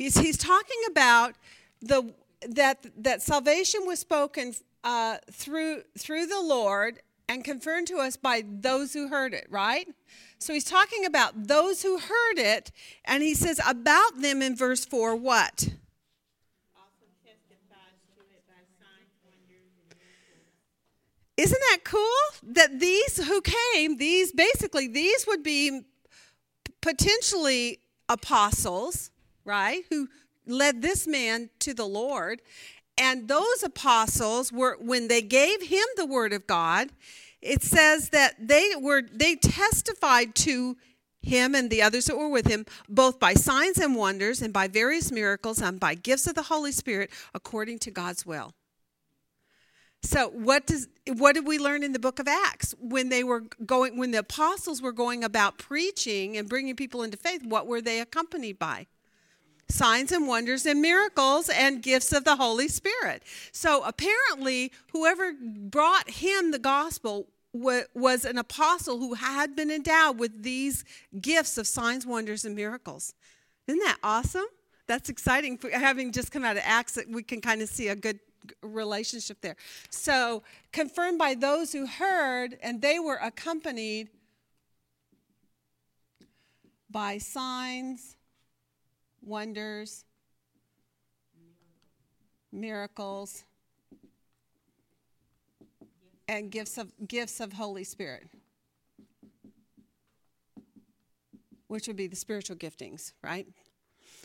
He's, 0.00 0.16
he's 0.18 0.38
talking 0.38 0.80
about 0.90 1.34
the 1.82 2.14
that 2.48 2.86
that 2.96 3.20
salvation 3.20 3.82
was 3.84 3.98
spoken 3.98 4.54
uh, 4.82 5.18
through 5.30 5.82
through 5.98 6.24
the 6.24 6.40
Lord 6.40 7.00
and 7.28 7.44
confirmed 7.44 7.86
to 7.88 7.98
us 7.98 8.16
by 8.16 8.42
those 8.48 8.94
who 8.94 9.08
heard 9.08 9.34
it. 9.34 9.46
Right. 9.50 9.86
So 10.38 10.54
he's 10.54 10.64
talking 10.64 11.04
about 11.04 11.48
those 11.48 11.82
who 11.82 11.98
heard 11.98 12.38
it, 12.38 12.72
and 13.04 13.22
he 13.22 13.34
says 13.34 13.60
about 13.68 14.22
them 14.22 14.40
in 14.40 14.56
verse 14.56 14.86
four. 14.86 15.14
What? 15.14 15.68
Isn't 21.36 21.62
that 21.70 21.80
cool? 21.84 22.20
That 22.42 22.80
these 22.80 23.18
who 23.28 23.42
came, 23.42 23.98
these 23.98 24.32
basically 24.32 24.88
these 24.88 25.26
would 25.26 25.42
be 25.42 25.82
potentially 26.80 27.80
apostles, 28.08 29.10
right? 29.44 29.84
Who 29.90 30.08
led 30.46 30.82
this 30.82 31.06
man 31.06 31.50
to 31.60 31.74
the 31.74 31.86
Lord. 31.86 32.42
And 32.98 33.28
those 33.28 33.62
apostles 33.62 34.52
were 34.52 34.76
when 34.80 35.08
they 35.08 35.22
gave 35.22 35.62
him 35.62 35.84
the 35.96 36.06
word 36.06 36.32
of 36.32 36.46
God, 36.46 36.90
it 37.40 37.62
says 37.62 38.10
that 38.10 38.34
they 38.38 38.72
were 38.78 39.02
they 39.02 39.36
testified 39.36 40.34
to 40.36 40.76
him 41.22 41.54
and 41.54 41.70
the 41.70 41.82
others 41.82 42.06
that 42.06 42.16
were 42.16 42.28
with 42.28 42.46
him 42.46 42.64
both 42.88 43.20
by 43.20 43.34
signs 43.34 43.78
and 43.78 43.94
wonders 43.94 44.40
and 44.42 44.52
by 44.52 44.68
various 44.68 45.12
miracles 45.12 45.60
and 45.60 45.78
by 45.78 45.94
gifts 45.94 46.26
of 46.26 46.34
the 46.34 46.42
Holy 46.42 46.72
Spirit 46.72 47.10
according 47.34 47.78
to 47.78 47.90
God's 47.90 48.26
will. 48.26 48.52
So 50.02 50.30
what 50.30 50.66
does 50.66 50.88
what 51.16 51.34
did 51.34 51.46
we 51.46 51.58
learn 51.58 51.82
in 51.82 51.92
the 51.92 51.98
book 51.98 52.18
of 52.18 52.28
Acts 52.28 52.74
when 52.78 53.08
they 53.08 53.24
were 53.24 53.44
going 53.64 53.96
when 53.96 54.10
the 54.10 54.18
apostles 54.18 54.82
were 54.82 54.92
going 54.92 55.24
about 55.24 55.58
preaching 55.58 56.36
and 56.36 56.48
bringing 56.48 56.76
people 56.76 57.02
into 57.02 57.16
faith 57.16 57.44
what 57.44 57.66
were 57.66 57.80
they 57.80 58.00
accompanied 58.00 58.58
by? 58.58 58.86
Signs 59.70 60.12
and 60.12 60.26
wonders 60.26 60.66
and 60.66 60.82
miracles 60.82 61.48
and 61.48 61.82
gifts 61.82 62.12
of 62.12 62.24
the 62.24 62.36
Holy 62.36 62.68
Spirit. 62.68 63.22
So 63.52 63.82
apparently 63.84 64.72
whoever 64.92 65.32
brought 65.40 66.10
him 66.10 66.50
the 66.50 66.58
gospel 66.58 67.28
was 67.52 68.24
an 68.24 68.38
apostle 68.38 68.98
who 68.98 69.14
had 69.14 69.56
been 69.56 69.70
endowed 69.70 70.18
with 70.18 70.42
these 70.42 70.84
gifts 71.20 71.58
of 71.58 71.66
signs, 71.66 72.06
wonders 72.06 72.44
and 72.44 72.54
miracles. 72.54 73.14
Isn't 73.66 73.80
that 73.80 73.98
awesome? 74.02 74.46
That's 74.86 75.08
exciting. 75.08 75.58
Having 75.72 76.12
just 76.12 76.32
come 76.32 76.44
out 76.44 76.56
of 76.56 76.62
Acts, 76.64 76.98
we 77.08 77.22
can 77.22 77.40
kind 77.40 77.62
of 77.62 77.68
see 77.68 77.88
a 77.88 77.96
good 77.96 78.18
relationship 78.62 79.40
there. 79.40 79.56
So, 79.90 80.42
confirmed 80.72 81.18
by 81.18 81.34
those 81.34 81.72
who 81.72 81.86
heard, 81.86 82.58
and 82.62 82.80
they 82.82 82.98
were 82.98 83.18
accompanied 83.22 84.08
by 86.90 87.18
signs, 87.18 88.16
wonders, 89.22 90.04
miracles, 92.52 93.44
and 96.28 96.50
gifts 96.50 96.78
of 96.78 96.92
gifts 97.06 97.40
of 97.40 97.52
Holy 97.52 97.84
Spirit. 97.84 98.28
Which 101.66 101.86
would 101.86 101.96
be 101.96 102.06
the 102.06 102.16
spiritual 102.16 102.56
giftings, 102.56 103.12
right? 103.22 103.46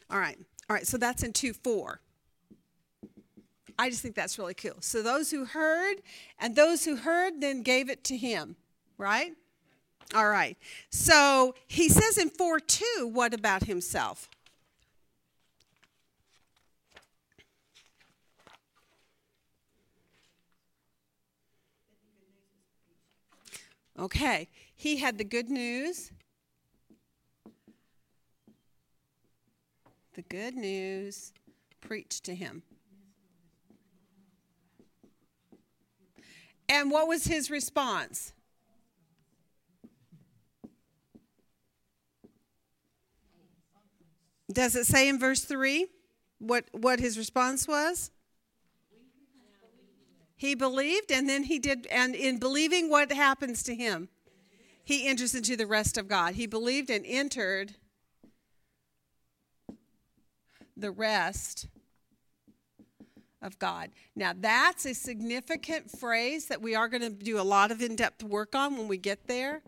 All 0.09 0.19
right. 0.19 0.37
All 0.69 0.73
right, 0.73 0.87
so 0.87 0.97
that's 0.97 1.23
in 1.23 1.31
2 1.31 1.53
4. 1.53 1.99
I 3.77 3.89
just 3.89 4.01
think 4.01 4.15
that's 4.15 4.39
really 4.39 4.53
cool. 4.53 4.77
So 4.79 5.03
those 5.03 5.31
who 5.31 5.45
heard, 5.45 5.97
and 6.39 6.55
those 6.55 6.85
who 6.85 6.95
heard 6.95 7.41
then 7.41 7.61
gave 7.61 7.89
it 7.89 8.03
to 8.05 8.17
him, 8.17 8.55
right? 8.97 9.33
All 10.13 10.29
right. 10.29 10.57
So 10.89 11.55
he 11.67 11.89
says 11.89 12.17
in 12.17 12.29
4 12.29 12.59
2, 12.59 13.11
what 13.11 13.33
about 13.33 13.63
himself? 13.63 14.29
Okay. 23.97 24.49
He 24.75 24.97
had 24.97 25.17
the 25.17 25.23
good 25.23 25.49
news. 25.49 26.11
The 30.13 30.21
good 30.21 30.55
news 30.55 31.33
preached 31.81 32.23
to 32.25 32.35
him. 32.35 32.63
And 36.67 36.89
what 36.89 37.07
was 37.07 37.25
his 37.25 37.49
response? 37.49 38.33
Does 44.51 44.75
it 44.75 44.85
say 44.85 45.09
in 45.09 45.19
verse 45.19 45.43
3 45.43 45.87
what, 46.39 46.65
what 46.71 46.99
his 46.99 47.17
response 47.17 47.67
was? 47.67 48.11
He 50.35 50.55
believed, 50.55 51.11
and 51.11 51.29
then 51.29 51.43
he 51.43 51.59
did, 51.59 51.87
and 51.87 52.13
in 52.13 52.39
believing, 52.39 52.89
what 52.89 53.11
happens 53.11 53.63
to 53.63 53.75
him? 53.75 54.09
He 54.83 55.07
enters 55.07 55.33
into 55.33 55.55
the 55.55 55.65
rest 55.65 55.97
of 55.97 56.07
God. 56.07 56.35
He 56.35 56.45
believed 56.45 56.89
and 56.89 57.05
entered 57.05 57.75
the 60.77 60.91
rest 60.91 61.67
of 63.41 63.57
God. 63.59 63.91
Now, 64.15 64.33
that's 64.35 64.85
a 64.85 64.93
significant 64.93 65.89
phrase 65.89 66.47
that 66.47 66.61
we 66.61 66.75
are 66.75 66.87
going 66.87 67.01
to 67.01 67.09
do 67.09 67.39
a 67.39 67.43
lot 67.43 67.71
of 67.71 67.81
in 67.81 67.95
depth 67.95 68.23
work 68.23 68.55
on 68.55 68.77
when 68.77 68.87
we 68.87 68.97
get 68.97 69.27
there, 69.27 69.61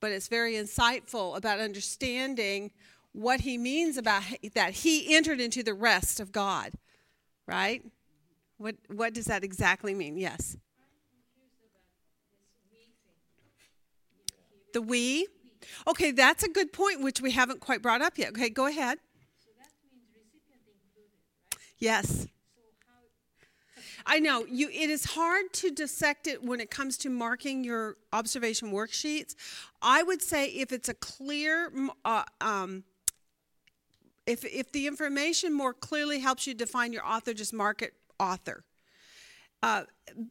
but 0.00 0.10
it's 0.10 0.28
very 0.28 0.54
insightful 0.54 1.36
about 1.36 1.60
understanding 1.60 2.70
what 3.12 3.40
he 3.40 3.58
means 3.58 3.96
about 3.96 4.22
that 4.54 4.72
he 4.72 5.14
entered 5.14 5.40
into 5.40 5.62
the 5.62 5.74
rest 5.74 6.20
of 6.20 6.32
God, 6.32 6.72
right? 7.46 7.82
What, 8.58 8.76
what 8.88 9.14
does 9.14 9.26
that 9.26 9.44
exactly 9.44 9.94
mean? 9.94 10.18
Yes. 10.18 10.56
The 14.72 14.82
we? 14.82 15.26
Okay, 15.86 16.10
that's 16.10 16.42
a 16.42 16.48
good 16.48 16.72
point, 16.72 17.00
which 17.00 17.20
we 17.20 17.30
haven't 17.30 17.60
quite 17.60 17.82
brought 17.82 18.02
up 18.02 18.18
yet. 18.18 18.30
Okay, 18.30 18.50
go 18.50 18.66
ahead. 18.66 18.98
Yes. 21.78 22.26
I 24.04 24.18
know 24.18 24.44
you. 24.46 24.68
It 24.70 24.90
is 24.90 25.04
hard 25.04 25.52
to 25.54 25.70
dissect 25.70 26.26
it 26.26 26.42
when 26.42 26.60
it 26.60 26.70
comes 26.70 26.96
to 26.98 27.10
marking 27.10 27.62
your 27.62 27.96
observation 28.12 28.72
worksheets. 28.72 29.34
I 29.82 30.02
would 30.02 30.22
say 30.22 30.46
if 30.46 30.72
it's 30.72 30.88
a 30.88 30.94
clear, 30.94 31.70
uh, 32.04 32.24
um, 32.40 32.84
if 34.26 34.44
if 34.44 34.72
the 34.72 34.86
information 34.86 35.52
more 35.52 35.74
clearly 35.74 36.20
helps 36.20 36.46
you 36.46 36.54
define 36.54 36.92
your 36.92 37.06
author, 37.06 37.34
just 37.34 37.52
mark 37.52 37.82
it 37.82 37.92
author. 38.18 38.64
Uh, 39.62 39.82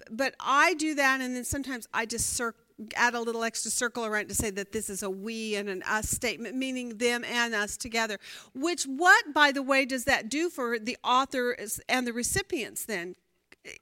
but 0.10 0.36
I 0.40 0.74
do 0.76 0.96
that, 0.96 1.20
and 1.22 1.36
then 1.36 1.44
sometimes 1.44 1.88
I 1.94 2.06
just 2.06 2.34
cir- 2.34 2.56
add 2.96 3.14
a 3.14 3.20
little 3.20 3.44
extra 3.44 3.70
circle 3.72 4.06
around 4.06 4.30
to 4.30 4.36
say 4.36 4.50
that 4.52 4.72
this 4.72 4.90
is 4.90 5.04
a 5.04 5.10
we 5.10 5.56
and 5.56 5.68
an 5.68 5.84
us 5.84 6.10
statement, 6.10 6.56
meaning 6.56 6.98
them 6.98 7.26
and 7.26 7.54
us 7.54 7.76
together. 7.76 8.20
Which, 8.54 8.84
what, 8.86 9.34
by 9.34 9.52
the 9.52 9.64
way, 9.64 9.86
does 9.86 10.06
that 10.06 10.30
do 10.30 10.50
for 10.50 10.80
the 10.80 10.98
author 11.04 11.58
and 11.90 12.08
the 12.08 12.14
recipients 12.14 12.86
then, 12.86 13.16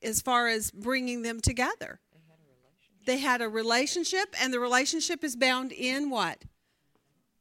as 0.02 0.22
far 0.22 0.48
as 0.48 0.72
bringing 0.72 1.22
them 1.22 1.42
together? 1.42 2.00
They 3.06 3.20
had 3.20 3.42
a 3.42 3.50
relationship, 3.50 4.36
and 4.42 4.52
the 4.52 4.60
relationship 4.60 5.24
is 5.24 5.36
bound 5.36 5.72
in 5.72 6.10
what? 6.10 6.44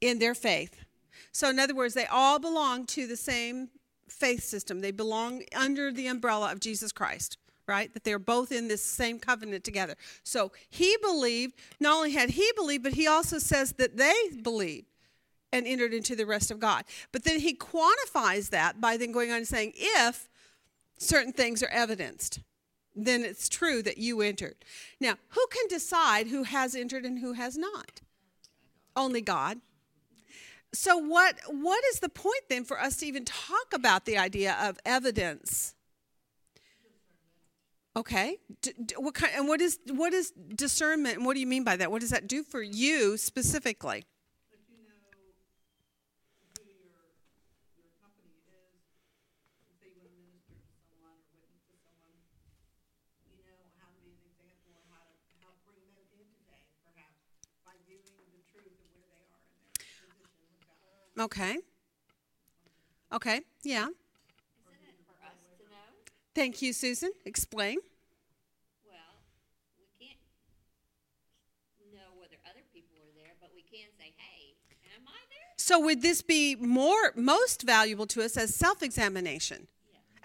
in 0.04 0.18
their 0.18 0.34
faith. 0.34 0.84
So, 1.32 1.50
in 1.50 1.58
other 1.58 1.74
words, 1.74 1.94
they 1.94 2.06
all 2.06 2.38
belong 2.38 2.86
to 2.86 3.06
the 3.06 3.16
same 3.16 3.70
faith 4.14 4.42
system. 4.42 4.80
They 4.80 4.90
belong 4.90 5.42
under 5.54 5.92
the 5.92 6.06
umbrella 6.06 6.52
of 6.52 6.60
Jesus 6.60 6.92
Christ, 6.92 7.36
right? 7.66 7.92
That 7.92 8.04
they're 8.04 8.18
both 8.18 8.52
in 8.52 8.68
this 8.68 8.82
same 8.82 9.18
covenant 9.18 9.64
together. 9.64 9.96
So, 10.22 10.52
he 10.70 10.96
believed, 11.02 11.54
not 11.80 11.96
only 11.96 12.12
had 12.12 12.30
he 12.30 12.50
believed, 12.56 12.84
but 12.84 12.94
he 12.94 13.06
also 13.06 13.38
says 13.38 13.72
that 13.72 13.96
they 13.96 14.14
believed 14.42 14.86
and 15.52 15.66
entered 15.66 15.94
into 15.94 16.16
the 16.16 16.26
rest 16.26 16.50
of 16.50 16.58
God. 16.58 16.84
But 17.12 17.24
then 17.24 17.40
he 17.40 17.54
quantifies 17.54 18.50
that 18.50 18.80
by 18.80 18.96
then 18.96 19.12
going 19.12 19.30
on 19.30 19.38
and 19.38 19.48
saying, 19.48 19.72
if 19.76 20.28
certain 20.98 21.32
things 21.32 21.62
are 21.62 21.68
evidenced, 21.68 22.40
then 22.96 23.24
it's 23.24 23.48
true 23.48 23.82
that 23.82 23.98
you 23.98 24.20
entered. 24.20 24.56
Now, 25.00 25.14
who 25.28 25.46
can 25.50 25.68
decide 25.68 26.28
who 26.28 26.42
has 26.42 26.74
entered 26.74 27.04
and 27.04 27.18
who 27.20 27.34
has 27.34 27.56
not? 27.56 28.00
Only 28.96 29.20
God. 29.20 29.60
So 30.74 30.96
what 30.98 31.38
what 31.48 31.82
is 31.92 32.00
the 32.00 32.08
point 32.08 32.42
then 32.48 32.64
for 32.64 32.80
us 32.80 32.96
to 32.98 33.06
even 33.06 33.24
talk 33.24 33.72
about 33.72 34.04
the 34.04 34.18
idea 34.18 34.56
of 34.60 34.78
evidence? 34.84 35.74
Okay. 37.96 38.38
D- 38.60 38.72
d- 38.84 38.94
what 38.98 39.14
kind 39.14 39.32
and 39.36 39.46
what 39.46 39.60
is 39.60 39.78
what 39.86 40.12
is 40.12 40.32
discernment 40.54 41.16
and 41.18 41.26
what 41.26 41.34
do 41.34 41.40
you 41.40 41.46
mean 41.46 41.62
by 41.64 41.76
that? 41.76 41.90
What 41.92 42.00
does 42.00 42.10
that 42.10 42.26
do 42.26 42.42
for 42.42 42.60
you 42.60 43.16
specifically? 43.16 44.04
If 44.50 44.58
you 44.66 44.82
know 44.82 44.98
who 45.14 45.22
your, 46.90 47.06
your 47.78 47.90
company 48.02 48.34
is, 48.50 48.82
if 49.70 49.78
they 49.78 49.94
want 49.94 50.10
to 50.10 50.18
minister 50.26 50.58
to 50.58 50.74
someone 50.90 51.14
or 51.22 51.38
witness 51.38 51.70
to 51.70 51.78
someone, 51.86 52.18
you 53.30 53.46
know 53.46 53.62
how 53.78 53.86
to 53.94 54.00
be 54.02 54.10
an 54.10 54.26
example 54.26 54.74
and 54.74 54.90
how 54.90 55.06
to 55.06 55.14
help 55.38 55.54
bring 55.62 55.86
them 55.94 56.10
into 56.18 56.34
faith, 56.50 56.66
perhaps, 56.82 57.22
by 57.62 57.78
viewing 57.86 58.10
the 58.34 58.42
truth 58.50 58.74
of 58.74 58.90
where 58.98 59.06
they 59.14 59.22
are 59.30 59.38
in 59.46 59.54
their 59.62 59.70
position 59.78 60.10
with 60.18 60.34
God. 60.66 61.03
Okay. 61.18 61.58
Okay. 63.12 63.40
Yeah. 63.62 63.82
Isn't 63.82 63.92
it 63.92 64.98
for 65.06 65.14
us 65.24 65.36
to 65.58 65.64
know? 65.70 65.76
Thank 66.34 66.60
you, 66.60 66.72
Susan. 66.72 67.12
Explain. 67.24 67.78
Well, 68.88 68.96
we 69.78 69.86
can't 70.04 70.18
know 71.94 72.18
whether 72.18 72.36
other 72.50 72.62
people 72.72 72.98
are 72.98 73.14
there, 73.16 73.34
but 73.40 73.50
we 73.54 73.62
can 73.62 73.86
say, 73.96 74.12
hey, 74.16 74.54
am 74.96 75.06
I 75.06 75.20
there? 75.30 75.54
So 75.56 75.78
would 75.78 76.02
this 76.02 76.22
be 76.22 76.56
more 76.56 77.12
most 77.14 77.62
valuable 77.62 78.06
to 78.08 78.22
us 78.24 78.36
as 78.36 78.54
self-examination? 78.54 79.68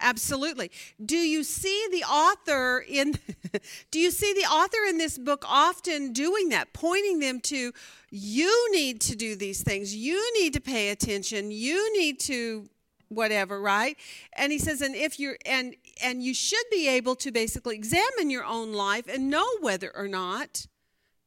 Absolutely. 0.00 0.70
Do 1.04 1.16
you 1.16 1.44
see 1.44 1.86
the 1.90 2.04
author 2.04 2.84
in 2.86 3.18
do 3.90 3.98
you 3.98 4.10
see 4.10 4.32
the 4.32 4.46
author 4.46 4.88
in 4.88 4.98
this 4.98 5.18
book 5.18 5.44
often 5.46 6.12
doing 6.12 6.48
that, 6.50 6.72
pointing 6.72 7.20
them 7.20 7.40
to 7.40 7.72
you 8.10 8.72
need 8.72 9.00
to 9.02 9.16
do 9.16 9.36
these 9.36 9.62
things. 9.62 9.94
You 9.94 10.32
need 10.40 10.54
to 10.54 10.60
pay 10.60 10.88
attention. 10.88 11.50
You 11.50 11.96
need 11.96 12.18
to 12.20 12.68
whatever, 13.08 13.60
right? 13.60 13.96
And 14.32 14.52
he 14.52 14.58
says 14.58 14.80
and 14.80 14.94
if 14.94 15.20
you're 15.20 15.36
and 15.44 15.74
and 16.02 16.22
you 16.22 16.32
should 16.32 16.64
be 16.70 16.88
able 16.88 17.16
to 17.16 17.30
basically 17.30 17.74
examine 17.74 18.30
your 18.30 18.44
own 18.44 18.72
life 18.72 19.06
and 19.06 19.28
know 19.30 19.46
whether 19.60 19.94
or 19.94 20.08
not 20.08 20.66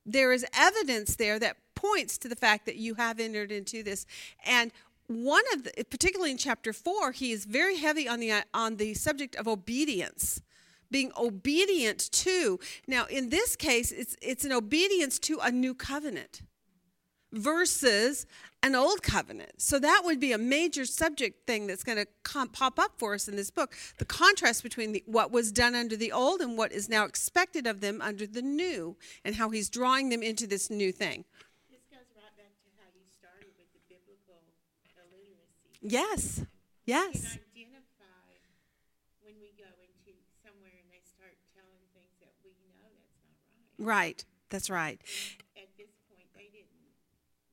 there 0.06 0.34
is 0.34 0.46
evidence 0.54 1.16
there 1.16 1.40
that 1.40 1.58
points 1.76 2.18
to 2.18 2.30
the 2.30 2.36
fact 2.36 2.66
that 2.66 2.78
you 2.78 2.96
have 2.96 3.20
entered 3.20 3.52
into 3.52 3.84
this 3.84 4.06
and 4.46 4.72
one 5.08 5.44
of 5.54 5.64
the 5.64 5.72
particularly 5.90 6.32
in 6.32 6.38
chapter 6.38 6.74
4 6.74 7.12
he 7.12 7.32
is 7.32 7.46
very 7.46 7.78
heavy 7.78 8.08
on 8.08 8.20
the 8.20 8.32
on 8.54 8.78
the 8.78 8.94
subject 8.94 9.36
of 9.36 9.48
obedience 9.48 10.42
being 10.90 11.12
obedient 11.18 12.12
to 12.12 12.60
now 12.88 13.06
in 13.06 13.30
this 13.30 13.56
case 13.56 13.92
it's 13.92 14.16
it's 14.22 14.46
an 14.46 14.52
obedience 14.52 15.20
to 15.20 15.40
a 15.40 15.52
new 15.52 15.74
covenant 15.74 16.42
versus 17.34 18.26
an 18.62 18.76
old 18.76 19.04
covenant. 19.04 19.52
So 19.58 19.80
that 19.80 20.04
would 20.06 20.20
be 20.20 20.32
a 20.32 20.38
major 20.38 20.86
subject 20.86 21.46
thing 21.46 21.68
that's 21.68 21.84
going 21.84 21.98
to 21.98 22.08
pop 22.54 22.80
up 22.80 22.92
for 22.98 23.14
us 23.14 23.28
in 23.28 23.36
this 23.36 23.52
book. 23.52 23.76
The 23.98 24.06
contrast 24.06 24.64
between 24.64 24.94
the, 24.94 25.04
what 25.06 25.32
was 25.32 25.52
done 25.52 25.76
under 25.76 25.98
the 25.98 26.12
old 26.12 26.40
and 26.40 26.58
what 26.58 26.72
is 26.72 26.88
now 26.88 27.04
expected 27.04 27.68
of 27.68 27.82
them 27.82 28.02
under 28.02 28.26
the 28.26 28.42
new, 28.42 28.96
and 29.26 29.36
how 29.36 29.50
he's 29.50 29.70
drawing 29.70 30.10
them 30.10 30.24
into 30.24 30.48
this 30.48 30.70
new 30.70 30.92
thing. 30.94 31.26
This 31.70 31.82
goes 31.92 32.08
right 32.16 32.32
back 32.38 32.54
to 32.64 32.70
how 32.80 32.88
you 32.94 33.04
started 33.10 33.52
with 33.58 33.68
the 33.74 33.82
biblical 33.90 34.40
illiteracy. 34.96 35.73
Yes. 35.73 35.73
You 35.73 35.73
Yes. 35.73 35.73
can 35.73 35.73
identify 35.73 35.73
when 35.73 35.73
we 35.73 35.73
go 35.73 35.73
into 35.73 35.73
somewhere 35.73 35.73
and 35.73 35.73
they 35.73 35.73
start 35.73 35.73
Yes. 35.84 36.46
that 42.22 42.32
we 42.44 42.52
know 42.64 42.88
that's 42.96 43.76
not 43.78 43.86
right. 43.86 43.96
Right. 44.08 44.26
That's 44.50 44.70
right. 44.70 45.02
At 45.58 45.70
this 45.78 45.90
point, 46.10 46.28
they 46.36 46.50
didn't, 46.54 46.70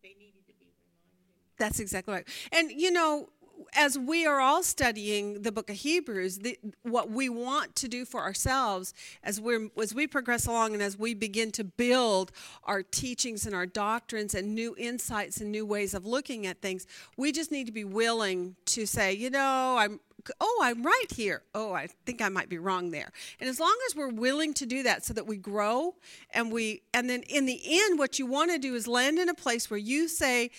they 0.02 0.15
needed 0.19 0.47
to 0.47 0.52
be 0.59 0.66
reminded. 0.66 1.59
That's 1.59 1.81
exactly 1.81 2.15
right. 2.15 2.28
And 2.52 2.70
you 2.70 2.90
know, 2.90 3.31
as 3.74 3.98
we 3.98 4.26
are 4.26 4.40
all 4.40 4.62
studying 4.62 5.42
the 5.42 5.52
book 5.52 5.70
of 5.70 5.76
Hebrews, 5.76 6.38
the, 6.38 6.59
what 6.82 7.10
we 7.10 7.28
want 7.28 7.74
to 7.76 7.88
do 7.88 8.05
for 8.05 8.20
ourselves 8.20 8.94
as 9.22 9.40
we 9.40 9.70
as 9.80 9.94
we 9.94 10.06
progress 10.06 10.47
along 10.47 10.74
and 10.74 10.82
as 10.82 10.98
we 10.98 11.14
begin 11.14 11.51
to 11.52 11.64
build 11.64 12.32
our 12.64 12.82
teachings 12.82 13.47
and 13.47 13.55
our 13.55 13.66
doctrines 13.66 14.34
and 14.34 14.55
new 14.55 14.74
insights 14.78 15.40
and 15.40 15.51
new 15.51 15.66
ways 15.66 15.94
of 15.94 16.06
looking 16.06 16.47
at 16.47 16.60
things, 16.60 16.86
we 17.16 17.32
just 17.32 17.51
need 17.51 17.66
to 17.66 17.72
be 17.72 17.84
willing 17.84 18.56
to 18.66 18.86
say, 18.86 19.12
you 19.12 19.30
know, 19.30 19.76
I'm 19.78 20.01
oh, 20.40 20.60
I'm 20.62 20.82
right 20.82 21.10
here. 21.14 21.42
Oh, 21.55 21.72
I 21.72 21.88
think 22.05 22.20
I 22.20 22.28
might 22.28 22.48
be 22.48 22.59
wrong 22.59 22.90
there. 22.90 23.10
And 23.40 23.48
as 23.48 23.59
long 23.59 23.76
as 23.88 23.97
we're 23.97 24.10
willing 24.10 24.52
to 24.55 24.66
do 24.66 24.82
that 24.82 25.05
so 25.05 25.14
that 25.14 25.26
we 25.26 25.36
grow 25.36 25.94
and 26.32 26.52
we 26.52 26.82
and 26.92 27.09
then 27.09 27.22
in 27.22 27.47
the 27.47 27.60
end 27.64 27.98
what 27.98 28.18
you 28.18 28.26
want 28.26 28.51
to 28.51 28.59
do 28.59 28.74
is 28.74 28.86
land 28.86 29.18
in 29.18 29.28
a 29.28 29.34
place 29.34 29.70
where 29.70 29.78
you 29.78 30.09
say 30.09 30.51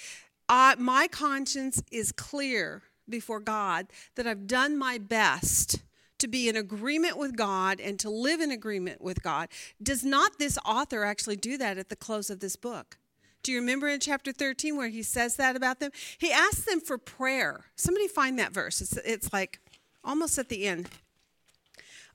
my 0.49 1.07
conscience 1.09 1.81
is 1.91 2.11
clear 2.11 2.83
before 3.09 3.39
God 3.39 3.87
that 4.15 4.27
I've 4.27 4.47
done 4.47 4.77
my 4.77 4.97
best 4.97 5.81
to 6.19 6.27
be 6.27 6.47
in 6.47 6.55
agreement 6.55 7.17
with 7.17 7.35
God 7.35 7.79
and 7.79 7.99
to 7.99 8.09
live 8.09 8.41
in 8.41 8.51
agreement 8.51 9.01
with 9.01 9.23
God. 9.23 9.49
Does 9.81 10.03
not 10.03 10.37
this 10.37 10.57
author 10.65 11.03
actually 11.03 11.35
do 11.35 11.57
that 11.57 11.77
at 11.77 11.89
the 11.89 11.95
close 11.95 12.29
of 12.29 12.39
this 12.39 12.55
book? 12.55 12.97
Do 13.43 13.51
you 13.51 13.59
remember 13.59 13.87
in 13.87 13.99
chapter 13.99 14.31
13 14.31 14.77
where 14.77 14.89
he 14.89 15.01
says 15.01 15.35
that 15.37 15.55
about 15.55 15.79
them? 15.79 15.91
He 16.19 16.31
asks 16.31 16.65
them 16.65 16.79
for 16.79 16.97
prayer. 16.97 17.65
Somebody 17.75 18.07
find 18.07 18.37
that 18.37 18.53
verse. 18.53 18.81
It's, 18.81 18.97
it's 18.97 19.33
like 19.33 19.59
almost 20.03 20.37
at 20.37 20.49
the 20.49 20.65
end. 20.65 20.89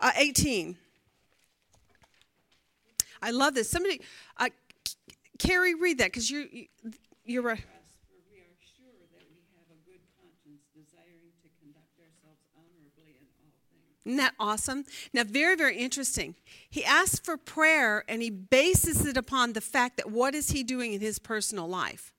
Uh, 0.01 0.13
18. 0.17 0.77
I 3.23 3.31
love 3.31 3.55
this. 3.55 3.69
Somebody, 3.69 4.01
uh, 4.37 4.51
Carrie, 5.39 5.75
read 5.75 5.99
that 5.99 6.13
because 6.13 6.31
you're, 6.31 6.47
you're 7.25 7.43
right. 7.43 7.59
us, 7.59 7.99
for 8.07 8.21
we 8.31 8.39
are 8.39 8.55
sure 8.63 8.95
that 9.11 9.25
we 9.27 9.43
have 9.57 9.67
a 9.73 9.79
good 9.83 10.05
conscience, 10.21 10.63
desiring 10.77 11.35
to 11.43 11.49
conduct 11.59 11.97
ourselves 11.99 12.45
honorably 12.55 13.19
in 13.19 13.27
all 13.43 13.51
things. 13.73 13.96
Isn't 14.07 14.19
that 14.19 14.35
awesome? 14.39 14.85
Now, 15.13 15.25
very, 15.25 15.57
very 15.57 15.77
interesting. 15.77 16.37
He 16.71 16.85
asks 16.85 17.19
for 17.19 17.37
prayer 17.37 18.05
and 18.09 18.23
he 18.23 18.31
bases 18.31 19.05
it 19.05 19.17
upon 19.17 19.53
the 19.53 19.61
fact 19.61 19.97
that 19.97 20.13
what 20.13 20.33
is 20.33 20.51
he 20.51 20.63
doing 20.63 20.93
in 20.93 21.01
his 21.01 21.19
personal 21.19 21.67
life? 21.67 22.13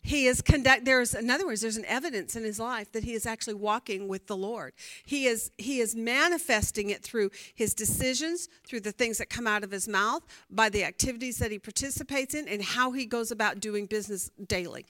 He 0.00 0.26
is 0.26 0.40
conduct. 0.42 0.84
There's, 0.84 1.14
in 1.14 1.30
other 1.30 1.46
words, 1.46 1.62
there's 1.62 1.78
an 1.78 1.84
evidence 1.86 2.36
in 2.36 2.44
his 2.44 2.58
life 2.58 2.92
that 2.92 3.04
he 3.04 3.12
is 3.12 3.26
actually 3.26 3.54
walking 3.54 4.06
with 4.06 4.26
the 4.26 4.36
Lord. 4.36 4.74
He 5.06 5.26
is 5.26 5.50
he 5.56 5.80
is 5.80 5.96
manifesting 5.96 6.90
it 6.90 7.02
through 7.02 7.30
his 7.54 7.72
decisions, 7.72 8.50
through 8.66 8.80
the 8.80 8.92
things 8.92 9.16
that 9.16 9.30
come 9.30 9.46
out 9.46 9.64
of 9.64 9.70
his 9.70 9.88
mouth, 9.88 10.22
by 10.50 10.68
the 10.68 10.84
activities 10.84 11.38
that 11.38 11.50
he 11.50 11.58
participates 11.58 12.34
in, 12.34 12.48
and 12.48 12.62
how 12.62 12.92
he 12.92 13.06
goes 13.06 13.30
about 13.30 13.60
doing 13.60 13.86
business 13.86 14.30
daily. 14.46 14.84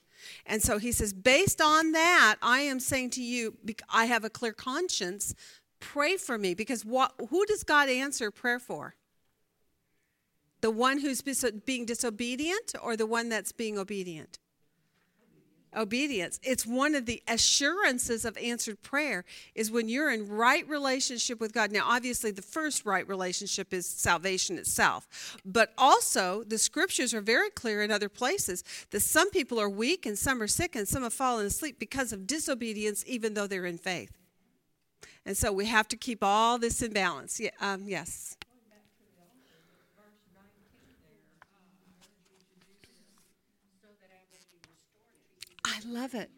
And 0.47 0.63
so 0.63 0.79
he 0.79 0.93
says, 0.93 1.13
based 1.13 1.61
on 1.61 1.93
that, 1.93 2.37
I 2.43 2.61
am 2.61 2.81
saying 2.81 3.11
to 3.11 3.23
you, 3.23 3.57
I 3.93 4.07
have 4.07 4.25
a 4.25 4.31
clear 4.31 4.53
conscience. 4.53 5.35
Pray 5.81 6.17
for 6.17 6.39
me 6.39 6.55
because 6.55 6.85
what? 6.85 7.13
Who 7.31 7.45
does 7.47 7.65
God 7.65 7.89
answer 7.89 8.31
prayer 8.31 8.59
for? 8.59 8.95
The 10.61 10.71
one 10.71 10.99
who's 11.01 11.21
being 11.21 11.85
disobedient, 11.85 12.75
or 12.83 12.97
the 12.97 13.07
one 13.07 13.29
that's 13.29 13.53
being 13.53 13.77
obedient? 13.77 14.39
Obedience. 15.77 16.41
It's 16.43 16.67
one 16.67 16.95
of 16.95 17.07
the 17.07 17.23
assurances 17.29 18.25
of 18.25 18.37
answered 18.39 18.83
prayer 18.83 19.25
is 19.55 19.71
when 19.71 19.89
you're 19.89 20.11
in 20.11 20.29
right 20.29 20.69
relationship 20.69 21.41
with 21.41 21.53
god. 21.53 21.73
Now 21.73 21.85
obviously 21.87 22.31
the 22.31 22.43
first 22.43 22.85
right 22.85 23.07
relationship 23.09 23.73
is 23.73 23.87
salvation 23.87 24.59
itself 24.59 25.37
but 25.45 25.73
also 25.79 26.45
the 26.45 26.59
scriptures 26.59 27.15
are 27.15 27.21
very 27.21 27.51
clear 27.51 27.83
in 27.83 27.91
other 27.91 28.09
places 28.09 28.65
that 28.91 29.01
some 29.01 29.31
people 29.31 29.61
are 29.61 29.69
weak 29.69 30.07
and 30.07 30.19
some 30.19 30.43
are 30.43 30.49
sick 30.49 30.77
and 30.77 30.87
some 30.87 31.03
have 31.03 31.13
fallen 31.13 31.47
asleep 31.47 31.79
because 31.79 32.13
of 32.13 32.27
disobedience 32.27 33.05
even 33.07 33.35
though 33.35 33.47
they're 33.47 33.67
in 33.67 33.79
faith. 33.79 34.13
And 35.27 35.37
so 35.37 35.53
we 35.53 35.67
have 35.67 35.89
to 35.89 35.97
keep 35.97 36.23
all 36.23 36.59
this 36.59 36.83
in 36.83 36.93
balance. 36.93 37.41
Yeah, 37.41 37.51
um, 37.61 37.85
yes 37.87 38.37
Love 45.87 46.15
it. 46.15 46.31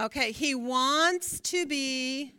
Okay, 0.00 0.32
he 0.32 0.54
wants 0.54 1.38
to 1.40 1.66
be 1.66 2.32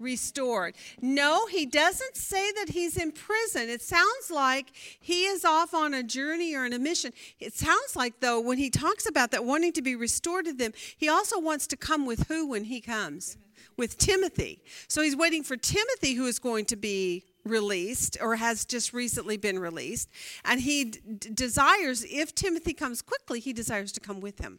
restored. 0.00 0.74
No, 1.00 1.46
he 1.46 1.66
doesn't 1.66 2.16
say 2.16 2.50
that 2.52 2.70
he's 2.70 2.96
in 2.96 3.12
prison. 3.12 3.68
It 3.68 3.82
sounds 3.82 4.30
like 4.30 4.72
he 4.98 5.24
is 5.24 5.44
off 5.44 5.74
on 5.74 5.94
a 5.94 6.02
journey 6.02 6.54
or 6.54 6.64
on 6.64 6.72
a 6.72 6.78
mission. 6.78 7.12
It 7.38 7.52
sounds 7.52 7.94
like, 7.94 8.20
though, 8.20 8.40
when 8.40 8.58
he 8.58 8.70
talks 8.70 9.06
about 9.06 9.30
that 9.30 9.44
wanting 9.44 9.72
to 9.74 9.82
be 9.82 9.94
restored 9.94 10.46
to 10.46 10.52
them, 10.52 10.72
he 10.96 11.08
also 11.08 11.38
wants 11.38 11.66
to 11.68 11.76
come 11.76 12.06
with 12.06 12.26
who 12.28 12.48
when 12.48 12.64
he 12.64 12.80
comes? 12.80 13.36
With 13.76 13.98
Timothy. 13.98 14.62
So 14.88 15.02
he's 15.02 15.16
waiting 15.16 15.42
for 15.42 15.56
Timothy, 15.56 16.14
who 16.14 16.26
is 16.26 16.38
going 16.38 16.64
to 16.66 16.76
be 16.76 17.24
released 17.44 18.16
or 18.20 18.36
has 18.36 18.64
just 18.64 18.92
recently 18.92 19.36
been 19.36 19.58
released. 19.58 20.08
And 20.44 20.60
he 20.60 20.84
d- 20.84 21.30
desires, 21.32 22.04
if 22.08 22.34
Timothy 22.34 22.72
comes 22.72 23.02
quickly, 23.02 23.40
he 23.40 23.52
desires 23.52 23.92
to 23.92 24.00
come 24.00 24.20
with 24.20 24.40
him. 24.40 24.58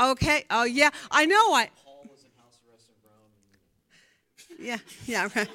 Okay. 0.00 0.44
Oh, 0.50 0.64
yeah. 0.64 0.90
I 1.10 1.26
know. 1.26 1.54
I. 1.54 1.70
Yeah, 4.58 4.78
yeah, 5.06 5.28
right. 5.36 5.48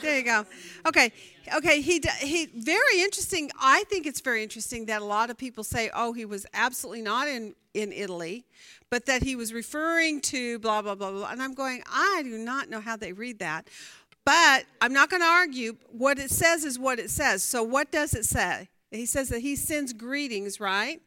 There 0.00 0.16
you 0.16 0.24
go. 0.24 0.46
Okay, 0.86 1.12
okay. 1.56 1.80
He 1.80 2.00
he. 2.20 2.46
Very 2.54 3.02
interesting. 3.02 3.50
I 3.60 3.84
think 3.84 4.06
it's 4.06 4.20
very 4.20 4.42
interesting 4.42 4.86
that 4.86 5.02
a 5.02 5.04
lot 5.04 5.28
of 5.28 5.36
people 5.36 5.64
say, 5.64 5.90
"Oh, 5.94 6.12
he 6.12 6.24
was 6.24 6.46
absolutely 6.54 7.02
not 7.02 7.26
in 7.28 7.54
in 7.74 7.92
Italy," 7.92 8.44
but 8.90 9.06
that 9.06 9.22
he 9.22 9.34
was 9.34 9.52
referring 9.52 10.20
to 10.22 10.58
blah 10.60 10.82
blah 10.82 10.94
blah 10.94 11.10
blah. 11.10 11.28
And 11.28 11.42
I'm 11.42 11.54
going, 11.54 11.82
I 11.90 12.22
do 12.24 12.38
not 12.38 12.70
know 12.70 12.80
how 12.80 12.96
they 12.96 13.12
read 13.12 13.40
that, 13.40 13.68
but 14.28 14.66
I'm 14.82 14.92
not 14.92 15.08
going 15.08 15.22
to 15.22 15.26
argue. 15.26 15.78
What 15.90 16.18
it 16.18 16.30
says 16.30 16.62
is 16.62 16.78
what 16.78 16.98
it 16.98 17.08
says. 17.08 17.42
So 17.42 17.62
what 17.62 17.90
does 17.90 18.12
it 18.12 18.26
say? 18.26 18.68
He 18.90 19.06
says 19.06 19.30
that 19.30 19.40
he 19.40 19.56
sends 19.56 19.94
greetings, 19.94 20.60
right? 20.60 21.00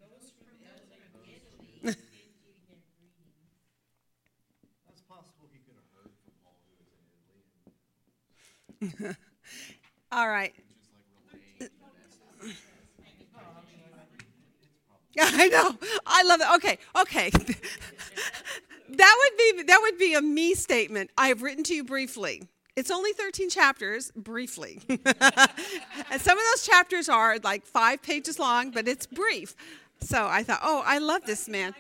All 10.12 10.28
right. 10.28 10.56
I 15.20 15.48
know. 15.48 15.76
I 16.08 16.24
love 16.24 16.42
it. 16.42 16.48
Okay, 16.56 16.80
okay. 17.02 17.30
that 18.90 19.16
would 19.20 19.38
be 19.38 19.62
that 19.68 19.80
would 19.80 20.00
be 20.00 20.16
a 20.16 20.22
me 20.24 20.56
statement. 20.56 21.12
I 21.16 21.28
have 21.28 21.44
written 21.44 21.64
to 21.66 21.76
you 21.76 21.84
briefly. 21.84 22.50
It's 22.82 22.90
only 22.90 23.14
13 23.14 23.52
chapters, 23.52 24.12
briefly. 24.16 24.80
and 24.90 26.20
some 26.20 26.36
of 26.36 26.44
those 26.52 26.66
chapters 26.66 27.10
are 27.10 27.38
like 27.44 27.64
five 27.64 28.02
pages 28.02 28.40
long, 28.40 28.72
but 28.72 28.88
it's 28.88 29.06
brief. 29.06 29.56
So 30.00 30.26
I 30.26 30.42
thought, 30.42 30.62
oh, 30.64 30.82
I 30.84 30.98
love 30.98 31.22
this 31.28 31.48
man. 31.48 31.76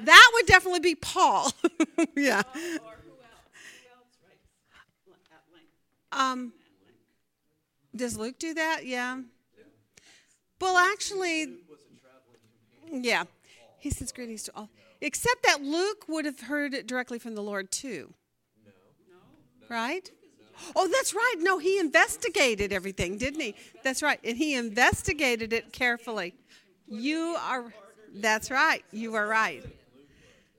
That 0.00 0.30
would 0.34 0.46
definitely 0.46 0.80
be 0.80 0.96
Paul. 0.96 1.52
yeah. 2.16 2.40
Or 2.40 2.56
who 2.56 2.66
else? 2.66 2.82
Who 2.82 3.88
else 3.94 4.18
writes 4.26 4.48
at 5.30 5.54
length? 5.54 5.70
Um, 6.10 6.52
does 7.94 8.18
Luke 8.18 8.40
do 8.40 8.52
that? 8.54 8.84
Yeah. 8.84 9.20
Well, 10.60 10.76
actually, 10.76 11.54
yeah. 12.90 13.26
He 13.78 13.90
says 13.90 14.10
greetings 14.10 14.42
to 14.42 14.52
all. 14.56 14.70
Except 15.00 15.44
that 15.44 15.62
Luke 15.62 16.06
would 16.08 16.24
have 16.24 16.40
heard 16.40 16.74
it 16.74 16.88
directly 16.88 17.20
from 17.20 17.36
the 17.36 17.42
Lord 17.44 17.70
too. 17.70 18.12
No. 19.08 19.14
Right? 19.68 20.10
Oh, 20.74 20.88
that's 20.88 21.14
right. 21.14 21.34
No, 21.38 21.58
he 21.58 21.78
investigated 21.78 22.72
everything, 22.72 23.18
didn't 23.18 23.40
he? 23.40 23.54
That's 23.82 24.02
right. 24.02 24.20
And 24.24 24.36
he 24.36 24.54
investigated 24.54 25.52
it 25.52 25.72
carefully. 25.72 26.34
You 26.88 27.36
are, 27.40 27.72
that's 28.14 28.50
right. 28.50 28.84
You 28.92 29.14
are 29.14 29.26
right. 29.26 29.64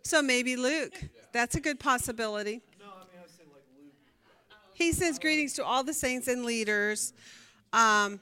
So 0.04 0.22
maybe 0.22 0.56
Luke. 0.56 0.94
That's 1.32 1.56
a 1.56 1.60
good 1.60 1.80
possibility. 1.80 2.62
No, 2.80 2.86
I 2.86 3.06
mean 3.06 3.20
I 3.20 3.24
was 3.24 3.32
saying 3.32 3.50
like 3.52 3.64
Luke. 3.76 3.94
He 4.74 4.92
sends 4.92 5.18
greetings 5.18 5.54
to 5.54 5.66
all 5.66 5.84
the 5.84 5.94
saints 5.94 6.28
and 6.28 6.46
leaders. 6.46 7.14
Um, 7.72 8.20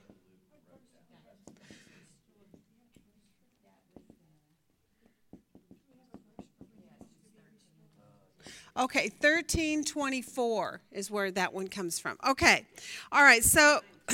okay, 8.77 9.11
1324 9.19 10.81
is 10.91 11.11
where 11.11 11.31
that 11.31 11.53
one 11.53 11.67
comes 11.67 11.99
from. 11.99 12.17
Okay, 12.27 12.65
all 13.11 13.23
right, 13.23 13.43
so 13.43 13.79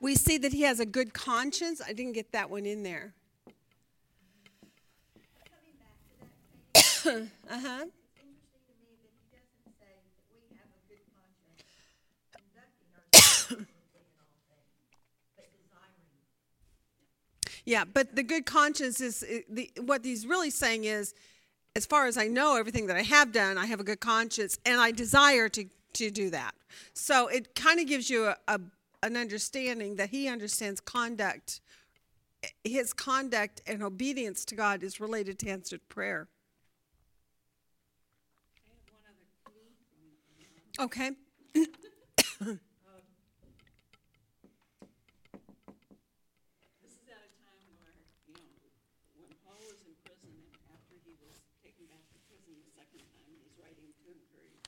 we 0.00 0.14
see 0.14 0.38
that 0.38 0.52
he 0.52 0.62
has 0.62 0.80
a 0.80 0.86
good 0.86 1.12
conscience. 1.12 1.80
I 1.86 1.92
didn't 1.92 2.12
get 2.12 2.32
that 2.32 2.50
one 2.50 2.66
in 2.66 2.82
there. 2.82 3.14
Uh 7.50 7.50
huh. 7.50 7.84
Yeah, 17.64 17.84
but 17.84 18.16
the 18.16 18.22
good 18.22 18.46
conscience 18.46 19.00
is 19.00 19.24
the 19.48 19.70
what 19.80 20.04
he's 20.04 20.26
really 20.26 20.50
saying 20.50 20.84
is, 20.84 21.14
as 21.80 21.86
far 21.86 22.06
as 22.06 22.18
I 22.18 22.26
know, 22.26 22.56
everything 22.56 22.88
that 22.88 22.96
I 22.96 23.02
have 23.02 23.32
done, 23.32 23.56
I 23.56 23.64
have 23.64 23.80
a 23.80 23.84
good 23.84 24.00
conscience, 24.00 24.58
and 24.66 24.78
I 24.78 24.90
desire 24.90 25.48
to 25.48 25.64
to 25.94 26.10
do 26.10 26.28
that. 26.30 26.54
So 26.92 27.26
it 27.28 27.54
kind 27.54 27.80
of 27.80 27.86
gives 27.86 28.10
you 28.10 28.26
a, 28.26 28.36
a 28.46 28.60
an 29.02 29.16
understanding 29.16 29.96
that 29.96 30.10
he 30.10 30.28
understands 30.28 30.78
conduct. 30.80 31.60
His 32.64 32.92
conduct 32.92 33.62
and 33.66 33.82
obedience 33.82 34.44
to 34.46 34.54
God 34.54 34.82
is 34.82 35.00
related 35.00 35.38
to 35.40 35.48
answered 35.48 35.80
prayer. 35.88 36.28
I 38.56 38.68
have 38.68 38.84
one 38.92 39.04
other 39.08 39.24
clue 39.44 39.72
from, 40.76 40.84
Okay. 40.84 41.10
this 41.54 41.64
is 46.92 47.08
at 47.08 47.24
a 47.24 47.32
time 47.40 47.64
where, 47.80 47.96
you 48.28 48.36
know, 48.36 48.52
when 49.16 49.32
Paul 49.44 49.60
was 49.64 49.80
in 49.84 49.92
prison 50.04 50.32
and 50.32 50.60
after 50.72 50.96
he 51.04 51.12
was 51.20 51.36
taken 51.64 51.84
back 51.92 52.04
to 52.12 52.18
prison 52.28 52.52
the 52.64 52.72
second 52.72 53.04
time, 53.12 53.28
he's 53.28 53.52
writing 53.60 53.92
to 54.00 54.04
encourage, 54.08 54.64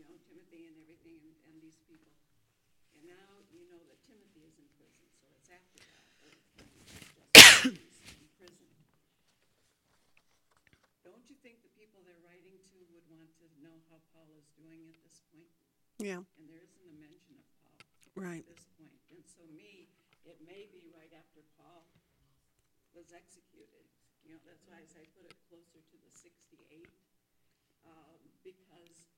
you 0.00 0.08
know, 0.08 0.16
Timothy 0.24 0.64
and 0.72 0.76
everything 0.80 1.20
and, 1.20 1.36
and 1.44 1.54
these 1.60 1.76
people. 1.84 2.16
And 2.96 3.04
now 3.04 3.44
you 3.52 3.68
know 3.68 3.80
that 3.84 4.00
Timothy 4.08 4.48
is 4.48 4.56
in 4.56 4.68
prison, 4.80 5.04
so 5.20 5.28
it's 5.36 5.52
after 5.52 5.80
that. 5.84 6.04
but 6.24 6.32
it's 6.32 6.50
not 6.56 7.28
just 7.36 7.68
he's 7.68 8.00
in 8.24 8.28
prison. 8.40 8.70
Don't 11.04 11.24
you 11.28 11.36
think 11.44 11.60
the 11.64 11.72
people 11.76 12.00
they're 12.04 12.20
writing 12.24 12.56
to 12.72 12.78
would 12.96 13.04
want 13.12 13.28
to 13.40 13.46
know 13.60 13.76
how 13.92 14.00
Paul 14.16 14.32
is 14.40 14.48
doing 14.56 14.88
at 14.88 15.00
this 15.04 15.20
point? 15.32 15.48
Yeah. 16.00 16.24
And 16.40 16.44
there 16.48 16.60
isn't 16.64 16.84
a 16.88 16.96
mention 16.96 17.36
of 17.36 17.44
Paul 17.60 17.76
Right. 18.16 18.40
at 18.44 18.48
this 18.48 18.64
point. 18.80 18.96
And 19.12 19.20
so 19.24 19.44
me, 19.52 19.88
it 20.24 20.40
may 20.44 20.68
be 20.72 20.88
right 20.96 21.12
after 21.12 21.44
Paul 21.60 21.84
was 22.96 23.12
executed. 23.12 23.84
You 24.24 24.36
know, 24.36 24.40
that's 24.44 24.64
why 24.68 24.80
I 24.80 24.86
say 24.88 25.08
put 25.16 25.24
it 25.28 25.36
closer 25.48 25.80
to 25.80 25.96
the 25.96 26.12
sixty-eight, 26.12 26.92
um, 27.88 28.20
because 28.44 29.08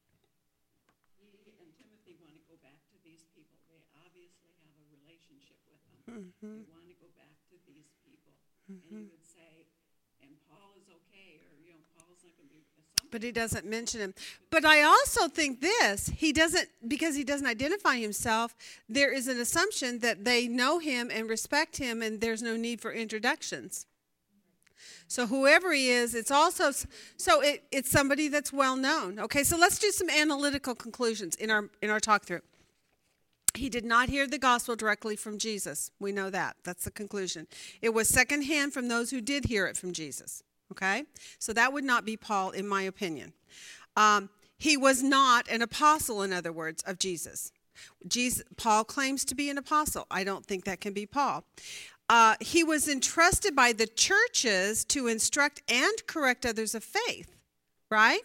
Timothy 2.13 2.21
want 2.21 2.37
to 2.37 2.45
go 2.45 2.57
back 2.61 2.77
to 2.93 2.97
these 3.05 3.25
people. 3.33 3.57
They 3.73 3.81
obviously 3.97 4.53
have 4.61 4.73
a 4.77 4.85
relationship 4.93 5.57
with 5.65 5.81
them. 5.89 5.97
Mm-hmm. 6.05 6.61
They 6.61 6.69
want 6.69 6.85
to 6.89 6.97
go 7.01 7.09
back 7.17 7.33
to 7.49 7.57
these 7.65 7.89
people. 8.05 8.37
And 8.69 8.81
you 8.85 8.97
mm-hmm. 8.97 9.09
would 9.09 9.25
say, 9.25 9.65
and 10.21 10.37
Paul 10.51 10.77
is 10.77 10.89
okay, 10.93 11.41
or, 11.49 11.57
you 11.65 11.73
know, 11.73 11.81
Paul's 11.97 12.21
not 12.21 12.37
going 12.37 12.49
to 12.49 12.55
be, 12.55 12.61
something 12.69 13.09
But 13.09 13.23
he 13.23 13.33
doesn't 13.33 13.65
mention 13.65 14.01
him. 14.01 14.15
But 14.51 14.65
I 14.65 14.83
also 14.83 15.29
think 15.29 15.61
this 15.61 16.13
he 16.13 16.33
doesn't, 16.33 16.69
because 16.87 17.17
he 17.17 17.25
doesn't 17.25 17.47
identify 17.47 17.97
himself, 17.97 18.55
there 18.89 19.13
is 19.13 19.29
an 19.29 19.41
assumption 19.41 20.01
that 20.01 20.25
they 20.25 20.49
know 20.49 20.79
him 20.79 21.11
and 21.13 21.29
respect 21.29 21.79
him, 21.79 22.03
and 22.03 22.21
there's 22.21 22.43
no 22.43 22.57
need 22.57 22.81
for 22.81 22.93
introductions. 22.93 23.87
So 25.13 25.27
whoever 25.27 25.75
he 25.75 25.91
is, 25.91 26.15
it's 26.15 26.31
also 26.31 26.73
so 27.19 27.43
it, 27.43 27.65
it's 27.71 27.91
somebody 27.91 28.29
that's 28.29 28.51
well 28.51 28.77
known. 28.77 29.19
Okay, 29.19 29.45
so 29.45 29.59
let's 29.59 29.79
do 29.79 29.91
some 29.91 30.09
analytical 30.09 30.75
conclusions 30.75 31.35
in 31.35 31.51
our 31.51 31.69
in 31.83 31.91
our 31.91 32.01
talk 32.01 32.25
through. 32.25 32.41
He 33.53 33.69
did 33.69 33.85
not 33.85 34.09
hear 34.09 34.27
the 34.27 34.39
gospel 34.39 34.75
directly 34.75 35.15
from 35.17 35.37
Jesus. 35.37 35.91
We 36.01 36.13
know 36.13 36.31
that. 36.31 36.57
That's 36.65 36.85
the 36.85 36.91
conclusion. 36.91 37.47
It 37.83 37.93
was 37.93 38.09
secondhand 38.09 38.73
from 38.73 38.89
those 38.89 39.11
who 39.11 39.21
did 39.21 39.45
hear 39.45 39.67
it 39.67 39.77
from 39.77 39.93
Jesus. 39.93 40.43
Okay? 40.71 41.05
So 41.39 41.53
that 41.53 41.75
would 41.75 41.85
not 41.85 42.07
be 42.07 42.17
Paul, 42.17 42.53
in 42.53 42.67
my 42.67 42.81
opinion. 42.81 43.35
Um, 43.99 44.31
he 44.57 44.79
was 44.79 45.03
not 45.03 45.47
an 45.51 45.61
apostle, 45.61 46.23
in 46.23 46.33
other 46.33 46.53
words, 46.53 46.83
of 46.85 46.99
Jesus. 46.99 47.53
Jesus. 48.09 48.45
Paul 48.57 48.85
claims 48.85 49.25
to 49.27 49.35
be 49.35 49.51
an 49.51 49.59
apostle. 49.59 50.07
I 50.11 50.25
don't 50.25 50.47
think 50.47 50.65
that 50.65 50.81
can 50.81 50.93
be 50.93 51.05
Paul. 51.05 51.45
Uh, 52.13 52.35
he 52.41 52.63
was 52.63 52.89
entrusted 52.89 53.57
by 53.57 53.73
the 53.73 53.87
churches 53.87 54.85
to 54.85 55.07
instruct 55.07 55.63
and 55.67 56.07
correct 56.07 56.45
others 56.45 56.75
of 56.75 56.85
faith, 56.85 57.35
right? 57.89 58.21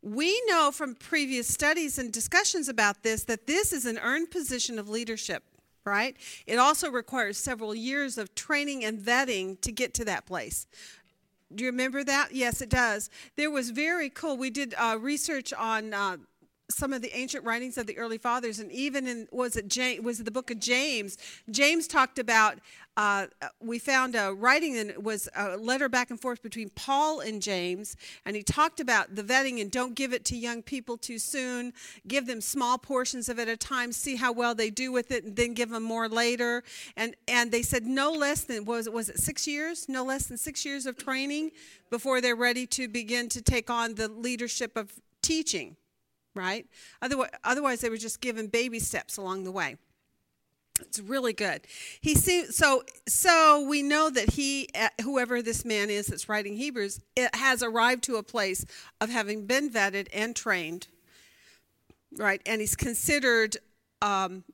We 0.00 0.42
know 0.46 0.70
from 0.72 0.94
previous 0.94 1.46
studies 1.46 1.98
and 1.98 2.10
discussions 2.10 2.70
about 2.70 3.02
this 3.02 3.24
that 3.24 3.46
this 3.46 3.74
is 3.74 3.84
an 3.84 3.98
earned 3.98 4.30
position 4.30 4.78
of 4.78 4.88
leadership, 4.88 5.42
right? 5.84 6.16
It 6.46 6.58
also 6.58 6.90
requires 6.90 7.36
several 7.36 7.74
years 7.74 8.16
of 8.16 8.34
training 8.34 8.86
and 8.86 8.98
vetting 8.98 9.60
to 9.60 9.70
get 9.70 9.92
to 9.94 10.06
that 10.06 10.24
place. 10.24 10.66
Do 11.54 11.62
you 11.62 11.70
remember 11.70 12.04
that? 12.04 12.32
Yes, 12.32 12.62
it 12.62 12.70
does. 12.70 13.10
There 13.36 13.50
was 13.50 13.68
very 13.68 14.08
cool. 14.08 14.38
We 14.38 14.48
did 14.48 14.74
uh, 14.78 14.96
research 14.98 15.52
on 15.52 15.92
uh, 15.92 16.16
some 16.68 16.92
of 16.92 17.02
the 17.02 17.16
ancient 17.16 17.44
writings 17.44 17.78
of 17.78 17.86
the 17.86 17.96
early 17.96 18.18
fathers, 18.18 18.58
and 18.58 18.70
even 18.72 19.06
in 19.06 19.28
was 19.30 19.56
it 19.56 19.68
James, 19.68 20.04
was 20.04 20.20
it 20.20 20.24
the 20.24 20.30
book 20.30 20.50
of 20.50 20.58
James? 20.58 21.18
James 21.50 21.86
talked 21.86 22.18
about. 22.18 22.58
Uh, 22.98 23.26
we 23.60 23.78
found 23.78 24.14
a 24.14 24.32
writing 24.32 24.78
and 24.78 24.88
it 24.88 25.02
was 25.02 25.28
a 25.36 25.58
letter 25.58 25.86
back 25.86 26.08
and 26.08 26.18
forth 26.18 26.42
between 26.42 26.70
Paul 26.70 27.20
and 27.20 27.42
James, 27.42 27.94
and 28.24 28.34
he 28.34 28.42
talked 28.42 28.80
about 28.80 29.14
the 29.14 29.22
vetting 29.22 29.60
and 29.60 29.70
don't 29.70 29.94
give 29.94 30.14
it 30.14 30.24
to 30.24 30.36
young 30.36 30.62
people 30.62 30.96
too 30.96 31.18
soon. 31.18 31.74
Give 32.08 32.26
them 32.26 32.40
small 32.40 32.78
portions 32.78 33.28
of 33.28 33.38
it 33.38 33.48
at 33.48 33.54
a 33.54 33.56
time, 33.58 33.92
see 33.92 34.16
how 34.16 34.32
well 34.32 34.54
they 34.54 34.70
do 34.70 34.92
with 34.92 35.10
it, 35.10 35.24
and 35.24 35.36
then 35.36 35.52
give 35.52 35.68
them 35.68 35.82
more 35.82 36.08
later. 36.08 36.64
And 36.96 37.14
and 37.28 37.52
they 37.52 37.62
said 37.62 37.84
no 37.84 38.12
less 38.12 38.44
than 38.44 38.64
was 38.64 38.88
was 38.88 39.10
it 39.10 39.18
six 39.18 39.46
years? 39.46 39.90
No 39.90 40.02
less 40.02 40.26
than 40.26 40.38
six 40.38 40.64
years 40.64 40.86
of 40.86 40.96
training 40.96 41.50
before 41.90 42.22
they're 42.22 42.34
ready 42.34 42.66
to 42.68 42.88
begin 42.88 43.28
to 43.28 43.42
take 43.42 43.68
on 43.68 43.96
the 43.96 44.08
leadership 44.08 44.74
of 44.74 44.90
teaching 45.20 45.76
right? 46.36 46.66
Otherwise, 47.02 47.30
otherwise 47.44 47.80
they 47.80 47.90
were 47.90 47.96
just 47.96 48.20
given 48.20 48.46
baby 48.46 48.78
steps 48.78 49.16
along 49.16 49.44
the 49.44 49.52
way. 49.52 49.76
It's 50.80 51.00
really 51.00 51.32
good. 51.32 51.62
He 52.00 52.14
seems 52.14 52.54
so. 52.54 52.84
So 53.08 53.64
we 53.66 53.82
know 53.82 54.10
that 54.10 54.34
he, 54.34 54.68
uh, 54.74 54.88
whoever 55.02 55.40
this 55.40 55.64
man 55.64 55.88
is 55.88 56.06
that's 56.06 56.28
writing 56.28 56.56
Hebrews, 56.56 57.00
it 57.16 57.34
has 57.34 57.62
arrived 57.62 58.04
to 58.04 58.16
a 58.16 58.22
place 58.22 58.66
of 59.00 59.08
having 59.08 59.46
been 59.46 59.70
vetted 59.70 60.08
and 60.12 60.36
trained, 60.36 60.88
right? 62.16 62.42
And 62.44 62.60
he's 62.60 62.76
considered 62.76 63.56
um, 64.02 64.44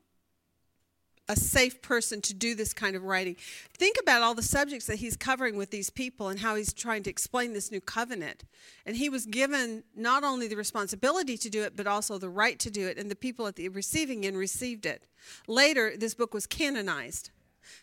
a 1.28 1.36
safe 1.36 1.80
person 1.82 2.20
to 2.20 2.34
do 2.34 2.54
this 2.54 2.72
kind 2.72 2.96
of 2.96 3.04
writing. 3.04 3.36
Think 3.74 3.96
about 4.00 4.22
all 4.22 4.34
the 4.34 4.42
subjects 4.42 4.86
that 4.86 4.96
he's 4.96 5.16
covering 5.16 5.56
with 5.56 5.70
these 5.70 5.88
people 5.88 6.28
and 6.28 6.40
how 6.40 6.56
he's 6.56 6.72
trying 6.72 7.02
to 7.04 7.10
explain 7.10 7.52
this 7.52 7.70
new 7.70 7.80
covenant. 7.80 8.44
And 8.84 8.96
he 8.96 9.08
was 9.08 9.26
given 9.26 9.84
not 9.94 10.24
only 10.24 10.48
the 10.48 10.56
responsibility 10.56 11.36
to 11.38 11.48
do 11.48 11.62
it, 11.62 11.76
but 11.76 11.86
also 11.86 12.18
the 12.18 12.28
right 12.28 12.58
to 12.58 12.70
do 12.70 12.88
it. 12.88 12.98
And 12.98 13.10
the 13.10 13.16
people 13.16 13.46
at 13.46 13.56
the 13.56 13.68
receiving 13.68 14.26
end 14.26 14.36
received 14.36 14.84
it. 14.84 15.06
Later, 15.46 15.92
this 15.96 16.14
book 16.14 16.34
was 16.34 16.46
canonized. 16.46 17.30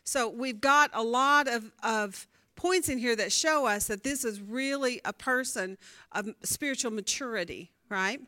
So 0.03 0.27
we've 0.29 0.59
got 0.59 0.91
a 0.93 1.03
lot 1.03 1.47
of, 1.47 1.71
of 1.81 2.27
points 2.55 2.89
in 2.89 2.97
here 2.97 3.15
that 3.15 3.31
show 3.31 3.65
us 3.65 3.87
that 3.87 4.03
this 4.03 4.25
is 4.25 4.41
really 4.41 4.99
a 5.05 5.13
person 5.13 5.77
of 6.11 6.27
spiritual 6.43 6.91
maturity, 6.91 7.71
right? 7.87 8.19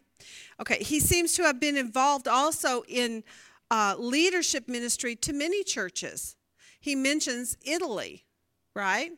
Okay, 0.60 0.82
he 0.82 1.00
seems 1.00 1.34
to 1.34 1.44
have 1.44 1.60
been 1.60 1.76
involved 1.76 2.28
also 2.28 2.84
in 2.88 3.24
uh, 3.72 3.96
leadership 3.98 4.68
ministry 4.68 5.16
to 5.16 5.34
many 5.34 5.64
churches. 5.64 6.36
He 6.80 6.94
mentions 6.94 7.58
Italy, 7.64 8.26
right? 8.76 9.12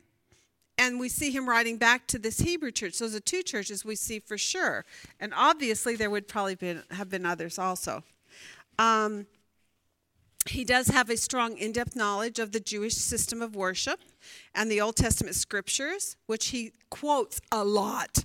And 0.78 0.98
we 0.98 1.08
see 1.08 1.30
him 1.30 1.48
writing 1.48 1.76
back 1.76 2.06
to 2.08 2.18
this 2.18 2.38
Hebrew 2.38 2.70
church. 2.70 2.98
Those 2.98 3.14
are 3.14 3.20
two 3.20 3.42
churches 3.42 3.84
we 3.84 3.96
see 3.96 4.20
for 4.20 4.38
sure. 4.38 4.84
And 5.20 5.32
obviously, 5.36 5.96
there 5.96 6.10
would 6.10 6.28
probably 6.28 6.54
been, 6.54 6.82
have 6.92 7.10
been 7.10 7.26
others 7.26 7.58
also. 7.58 8.04
Um, 8.78 9.26
he 10.46 10.64
does 10.64 10.88
have 10.88 11.10
a 11.10 11.16
strong 11.16 11.56
in 11.56 11.72
depth 11.72 11.96
knowledge 11.96 12.38
of 12.38 12.52
the 12.52 12.60
Jewish 12.60 12.94
system 12.94 13.40
of 13.40 13.56
worship 13.56 14.00
and 14.54 14.70
the 14.70 14.80
Old 14.80 14.96
Testament 14.96 15.36
scriptures, 15.36 16.16
which 16.26 16.48
he 16.48 16.72
quotes 16.90 17.40
a 17.50 17.64
lot. 17.64 18.24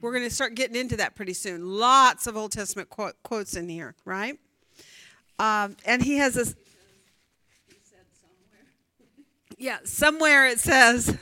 We're 0.00 0.12
going 0.12 0.24
to 0.24 0.34
start 0.34 0.54
getting 0.56 0.76
into 0.76 0.96
that 0.96 1.14
pretty 1.14 1.32
soon. 1.32 1.78
Lots 1.78 2.26
of 2.26 2.36
Old 2.36 2.52
Testament 2.52 2.90
quote, 2.90 3.14
quotes 3.22 3.56
in 3.56 3.68
here, 3.68 3.94
right? 4.04 4.38
Um, 5.38 5.76
and 5.84 6.02
he 6.02 6.16
has 6.18 6.34
this. 6.34 6.54
Yeah, 9.58 9.78
somewhere 9.84 10.46
it 10.46 10.60
says. 10.60 11.16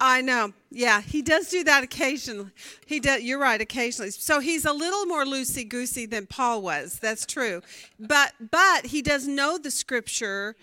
I 0.00 0.20
know. 0.20 0.52
Yeah, 0.70 1.00
he 1.00 1.22
does 1.22 1.48
do 1.48 1.64
that 1.64 1.82
occasionally. 1.82 2.50
He 2.84 3.00
does. 3.00 3.22
You're 3.22 3.38
right, 3.38 3.60
occasionally. 3.60 4.10
So 4.10 4.40
he's 4.40 4.64
a 4.64 4.72
little 4.72 5.06
more 5.06 5.24
loosey 5.24 5.66
goosey 5.66 6.06
than 6.06 6.26
Paul 6.26 6.62
was. 6.62 6.98
That's 6.98 7.24
true. 7.24 7.62
But 7.98 8.34
but 8.50 8.86
he 8.86 9.00
does 9.00 9.26
know 9.26 9.58
the 9.58 9.70
scripture, 9.70 10.54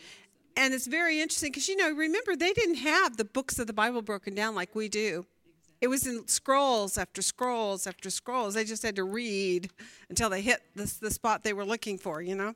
and 0.56 0.74
it's 0.74 0.88
very 0.88 1.20
interesting 1.20 1.52
because 1.52 1.68
you 1.68 1.76
know 1.76 1.92
remember 1.92 2.36
they 2.36 2.54
didn't 2.54 2.76
have 2.76 3.18
the 3.18 3.26
books 3.26 3.58
of 3.60 3.68
the 3.68 3.74
Bible 3.74 4.02
broken 4.02 4.36
down 4.36 4.56
like 4.56 4.76
we 4.76 4.88
do. 4.88 5.26
It 5.84 5.90
was 5.90 6.08
in 6.08 6.30
scrolls 6.30 6.98
after 6.98 7.22
scrolls 7.22 7.88
after 7.88 8.10
scrolls. 8.10 8.54
They 8.54 8.64
just 8.64 8.84
had 8.84 8.96
to 8.96 9.04
read 9.04 9.70
until 10.08 10.30
they 10.30 10.42
hit 10.42 10.62
the, 10.78 10.86
the 11.02 11.12
spot 11.12 11.44
they 11.44 11.52
were 11.52 11.66
looking 11.66 11.98
for. 11.98 12.22
You 12.22 12.36
know. 12.36 12.54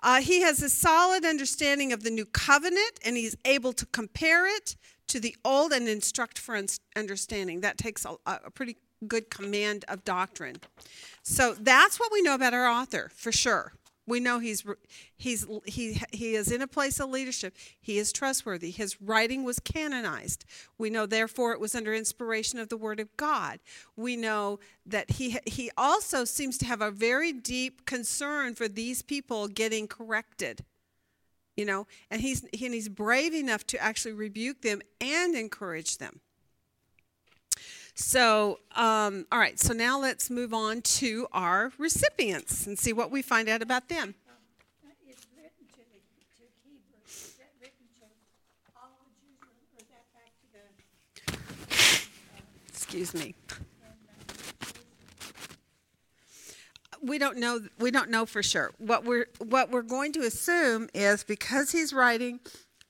Uh, 0.00 0.20
he 0.20 0.42
has 0.42 0.62
a 0.62 0.68
solid 0.68 1.24
understanding 1.24 1.92
of 1.92 2.04
the 2.04 2.10
new 2.10 2.24
covenant 2.24 3.00
and 3.04 3.16
he's 3.16 3.36
able 3.44 3.72
to 3.72 3.84
compare 3.86 4.46
it 4.46 4.76
to 5.08 5.18
the 5.18 5.34
old 5.44 5.72
and 5.72 5.88
instruct 5.88 6.38
for 6.38 6.54
un- 6.54 6.68
understanding. 6.94 7.60
That 7.62 7.76
takes 7.76 8.04
a, 8.04 8.14
a 8.24 8.52
pretty 8.52 8.76
good 9.08 9.30
command 9.30 9.84
of 9.88 10.04
doctrine. 10.04 10.58
So 11.24 11.54
that's 11.58 11.98
what 11.98 12.12
we 12.12 12.22
know 12.22 12.36
about 12.36 12.54
our 12.54 12.68
author 12.68 13.10
for 13.16 13.32
sure. 13.32 13.72
We 14.06 14.20
know 14.20 14.38
he's 14.38 14.64
he's 15.16 15.46
he 15.64 16.00
he 16.12 16.34
is 16.34 16.52
in 16.52 16.60
a 16.60 16.66
place 16.66 17.00
of 17.00 17.08
leadership. 17.08 17.56
He 17.80 17.98
is 17.98 18.12
trustworthy. 18.12 18.70
His 18.70 19.00
writing 19.00 19.44
was 19.44 19.58
canonized. 19.58 20.44
We 20.76 20.90
know 20.90 21.06
therefore 21.06 21.52
it 21.52 21.60
was 21.60 21.74
under 21.74 21.94
inspiration 21.94 22.58
of 22.58 22.68
the 22.68 22.76
word 22.76 23.00
of 23.00 23.16
God. 23.16 23.60
We 23.96 24.16
know 24.16 24.60
that 24.84 25.12
he 25.12 25.38
he 25.46 25.70
also 25.76 26.24
seems 26.24 26.58
to 26.58 26.66
have 26.66 26.82
a 26.82 26.90
very 26.90 27.32
deep 27.32 27.86
concern 27.86 28.54
for 28.54 28.68
these 28.68 29.00
people 29.00 29.48
getting 29.48 29.88
corrected. 29.88 30.64
You 31.56 31.64
know, 31.64 31.86
and 32.10 32.20
he's 32.20 32.42
and 32.42 32.74
he's 32.74 32.90
brave 32.90 33.32
enough 33.32 33.66
to 33.68 33.78
actually 33.78 34.12
rebuke 34.12 34.60
them 34.60 34.82
and 35.00 35.34
encourage 35.34 35.96
them. 35.96 36.20
So, 37.94 38.58
um, 38.74 39.24
all 39.30 39.38
right, 39.38 39.58
so 39.58 39.72
now 39.72 40.00
let's 40.00 40.28
move 40.28 40.52
on 40.52 40.82
to 40.82 41.28
our 41.32 41.72
recipients 41.78 42.66
and 42.66 42.76
see 42.76 42.92
what 42.92 43.12
we 43.12 43.22
find 43.22 43.48
out 43.48 43.62
about 43.62 43.88
them. 43.88 44.16
Excuse 52.68 53.14
me. 53.14 53.34
We 57.02 57.18
don't 57.18 57.38
know. 57.38 57.60
We 57.78 57.90
don't 57.90 58.08
know 58.08 58.24
for 58.24 58.42
sure. 58.42 58.72
What 58.78 59.04
we're 59.04 59.26
what 59.38 59.70
we're 59.70 59.82
going 59.82 60.12
to 60.12 60.20
assume 60.20 60.88
is 60.94 61.22
because 61.22 61.70
he's 61.72 61.92
writing 61.92 62.40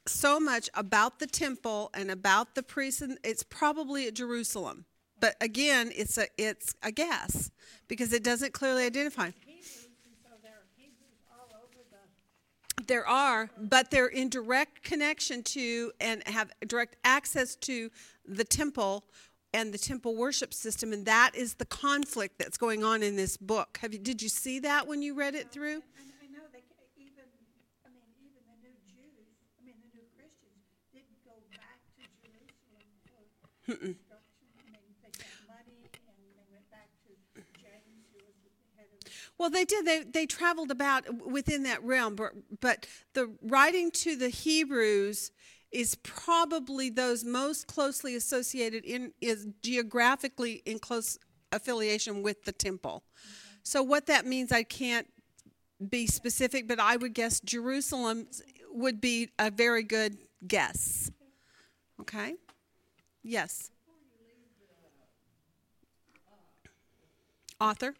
so 0.06 0.38
much 0.38 0.68
about 0.74 1.18
the 1.18 1.26
temple 1.26 1.90
and 1.94 2.10
about 2.10 2.54
the 2.54 2.62
priests, 2.62 3.02
it's 3.22 3.42
probably 3.42 4.06
at 4.06 4.14
Jerusalem. 4.14 4.84
But 5.24 5.36
again, 5.40 5.90
it's 5.96 6.18
a 6.18 6.26
it's 6.36 6.74
a 6.82 6.92
guess 6.92 7.50
because 7.88 8.12
it 8.12 8.22
doesn't 8.22 8.52
clearly 8.52 8.84
identify. 8.84 9.30
Hebrews, 9.46 9.88
so 10.22 10.28
there 10.42 10.52
are 10.52 10.66
Hebrews 10.76 11.24
all 11.32 11.48
over 11.62 11.80
the, 11.90 12.84
There 12.86 13.08
are, 13.08 13.48
but 13.56 13.90
they're 13.90 14.06
in 14.06 14.28
direct 14.28 14.82
connection 14.82 15.42
to 15.44 15.92
and 15.98 16.22
have 16.28 16.50
direct 16.66 16.96
access 17.04 17.56
to 17.56 17.88
the 18.28 18.44
temple 18.44 19.04
and 19.54 19.72
the 19.72 19.78
temple 19.78 20.14
worship 20.14 20.52
system, 20.52 20.92
and 20.92 21.06
that 21.06 21.34
is 21.34 21.54
the 21.54 21.64
conflict 21.64 22.38
that's 22.38 22.58
going 22.58 22.84
on 22.84 23.02
in 23.02 23.16
this 23.16 23.38
book. 23.38 23.78
Have 23.80 23.94
you? 23.94 24.00
Did 24.00 24.20
you 24.20 24.28
see 24.28 24.58
that 24.58 24.86
when 24.86 25.00
you 25.00 25.14
read 25.14 25.34
it 25.34 25.50
through? 25.50 25.80
and 25.96 26.12
I 26.20 26.26
know 26.36 26.44
they, 26.52 26.60
ca- 26.60 26.84
even, 27.00 27.24
I 27.86 27.88
mean, 27.88 28.04
even 28.20 28.44
the 28.44 28.60
new 28.60 28.76
Jews, 28.92 29.24
I 29.56 29.64
mean, 29.64 29.76
the 29.88 29.88
new 29.96 30.04
Christians 30.20 30.60
didn't 30.92 31.16
go 31.24 31.32
back 31.56 31.80
to 31.96 32.02
Jerusalem 32.20 32.84
for 33.08 33.72
instruction. 33.72 34.20
I 34.58 34.68
mean, 34.68 34.92
they 35.00 35.08
got 35.14 35.30
money 35.46 35.86
and 35.86 36.16
they 36.34 36.44
went 36.50 36.66
back 36.74 36.90
to 37.06 37.10
James, 37.62 38.04
who 38.10 38.18
was 38.26 38.36
the 38.42 38.50
head 38.76 38.90
of 38.90 38.98
the 39.06 39.10
Well, 39.38 39.50
they 39.50 39.64
did. 39.64 39.84
They 39.84 40.04
they 40.04 40.26
traveled 40.26 40.70
about 40.70 41.26
within 41.26 41.64
that 41.64 41.82
realm, 41.82 42.14
but, 42.14 42.32
but 42.60 42.86
the 43.14 43.34
writing 43.42 43.90
to 43.92 44.16
the 44.16 44.28
Hebrews 44.28 45.32
is 45.72 45.96
probably 45.96 46.88
those 46.88 47.24
most 47.24 47.66
closely 47.66 48.14
associated 48.14 48.84
in 48.84 49.12
is 49.20 49.48
geographically 49.60 50.62
in 50.64 50.78
close 50.78 51.18
affiliation 51.50 52.22
with 52.22 52.44
the 52.44 52.52
temple. 52.52 53.02
So 53.64 53.82
what 53.82 54.06
that 54.06 54.24
means, 54.24 54.52
I 54.52 54.62
can't 54.62 55.08
be 55.88 56.06
specific, 56.06 56.68
but 56.68 56.78
I 56.78 56.96
would 56.96 57.14
guess 57.14 57.40
Jerusalem 57.40 58.28
would 58.70 59.00
be 59.00 59.30
a 59.38 59.50
very 59.50 59.82
good 59.82 60.16
guess. 60.46 61.10
Okay. 62.00 62.34
Yes. 63.22 63.70
Author. 67.60 67.94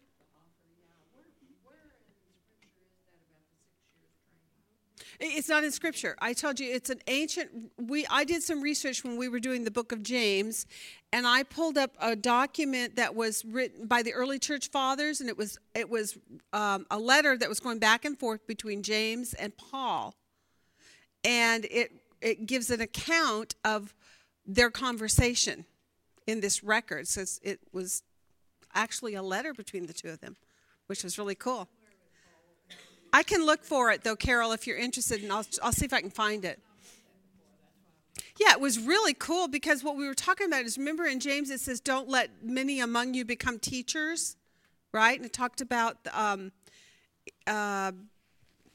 It's 5.19 5.49
not 5.49 5.63
in 5.63 5.71
scripture. 5.71 6.15
I 6.19 6.33
told 6.33 6.59
you 6.59 6.71
it's 6.71 6.89
an 6.89 6.99
ancient 7.07 7.71
we 7.77 8.05
I 8.09 8.23
did 8.23 8.43
some 8.43 8.61
research 8.61 9.03
when 9.03 9.17
we 9.17 9.27
were 9.27 9.39
doing 9.39 9.63
the 9.63 9.71
book 9.71 9.91
of 9.91 10.03
James 10.03 10.65
and 11.13 11.25
I 11.25 11.43
pulled 11.43 11.77
up 11.77 11.91
a 11.99 12.15
document 12.15 12.97
that 12.97 13.15
was 13.15 13.45
written 13.45 13.87
by 13.87 14.03
the 14.03 14.13
early 14.13 14.39
church 14.39 14.69
fathers 14.69 15.21
and 15.21 15.29
it 15.29 15.37
was 15.37 15.57
it 15.73 15.89
was 15.89 16.17
um, 16.53 16.85
a 16.91 16.99
letter 16.99 17.37
that 17.37 17.47
was 17.47 17.59
going 17.59 17.79
back 17.79 18.05
and 18.05 18.19
forth 18.19 18.45
between 18.47 18.83
James 18.83 19.33
and 19.33 19.55
Paul. 19.55 20.15
And 21.23 21.65
it 21.65 21.91
it 22.21 22.45
gives 22.45 22.69
an 22.69 22.81
account 22.81 23.55
of 23.63 23.93
their 24.45 24.69
conversation 24.69 25.65
in 26.27 26.41
this 26.41 26.63
record. 26.63 27.07
So 27.07 27.23
it 27.41 27.59
was 27.71 28.03
actually 28.73 29.15
a 29.15 29.23
letter 29.23 29.53
between 29.53 29.85
the 29.87 29.93
two 29.93 30.09
of 30.09 30.19
them, 30.19 30.35
which 30.87 31.03
was 31.03 31.17
really 31.17 31.35
cool. 31.35 31.69
I 33.15 33.23
can 33.23 33.45
look 33.45 33.63
for 33.63 33.91
it 33.91 34.03
though, 34.03 34.17
Carol, 34.17 34.51
if 34.51 34.67
you're 34.67 34.75
interested, 34.75 35.23
and 35.23 35.31
I'll, 35.31 35.45
I'll 35.63 35.71
see 35.71 35.85
if 35.85 35.93
I 35.93 36.01
can 36.01 36.09
find 36.09 36.43
it. 36.43 36.59
Yeah, 38.37 38.51
it 38.51 38.59
was 38.59 38.77
really 38.77 39.13
cool 39.13 39.47
because 39.47 39.85
what 39.85 39.95
we 39.95 40.05
were 40.05 40.13
talking 40.13 40.47
about 40.47 40.65
is 40.65 40.77
remember 40.77 41.05
in 41.05 41.21
James 41.21 41.49
it 41.49 41.61
says, 41.61 41.79
"Don't 41.79 42.09
let 42.09 42.43
many 42.43 42.81
among 42.81 43.13
you 43.13 43.23
become 43.23 43.57
teachers," 43.57 44.35
right? 44.91 45.17
And 45.17 45.25
it 45.25 45.31
talked 45.31 45.61
about 45.61 45.95
um, 46.11 46.51
uh, 47.47 47.93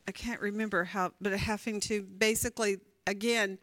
I 0.09 0.12
can't 0.15 0.41
remember 0.41 0.85
how, 0.85 1.12
but 1.21 1.35
having 1.35 1.79
to 1.81 2.03
basically 2.03 2.79
again 3.07 3.59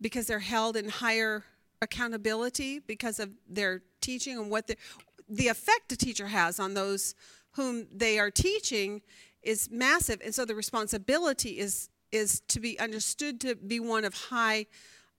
because 0.00 0.28
they're 0.28 0.38
held 0.38 0.78
in 0.78 0.88
higher 0.88 1.44
accountability 1.82 2.78
because 2.78 3.20
of 3.20 3.28
their 3.46 3.82
teaching 4.00 4.38
and 4.38 4.50
what 4.50 4.66
the 4.66 4.76
the 5.28 5.48
effect 5.48 5.92
a 5.92 5.96
teacher 5.96 6.28
has 6.28 6.58
on 6.58 6.72
those 6.72 7.14
whom 7.50 7.86
they 7.92 8.18
are 8.18 8.30
teaching 8.30 9.02
is 9.42 9.68
massive. 9.70 10.20
And 10.24 10.34
so 10.34 10.44
the 10.44 10.54
responsibility 10.54 11.58
is 11.58 11.88
is 12.10 12.40
to 12.46 12.60
be 12.60 12.78
understood 12.78 13.40
to 13.40 13.54
be 13.54 13.80
one 13.80 14.04
of 14.04 14.12
high 14.12 14.66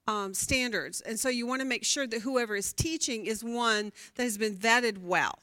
um, 0.06 0.34
standards. 0.34 1.02
And 1.02 1.20
so 1.20 1.28
you 1.28 1.48
want 1.48 1.62
to 1.62 1.66
make 1.66 1.84
sure 1.84 2.06
that 2.06 2.22
whoever 2.22 2.56
is 2.56 2.72
teaching 2.72 3.26
is 3.26 3.44
one 3.44 3.92
that 4.14 4.24
has 4.24 4.38
been 4.38 4.56
vetted 4.56 5.00
well. 5.00 5.40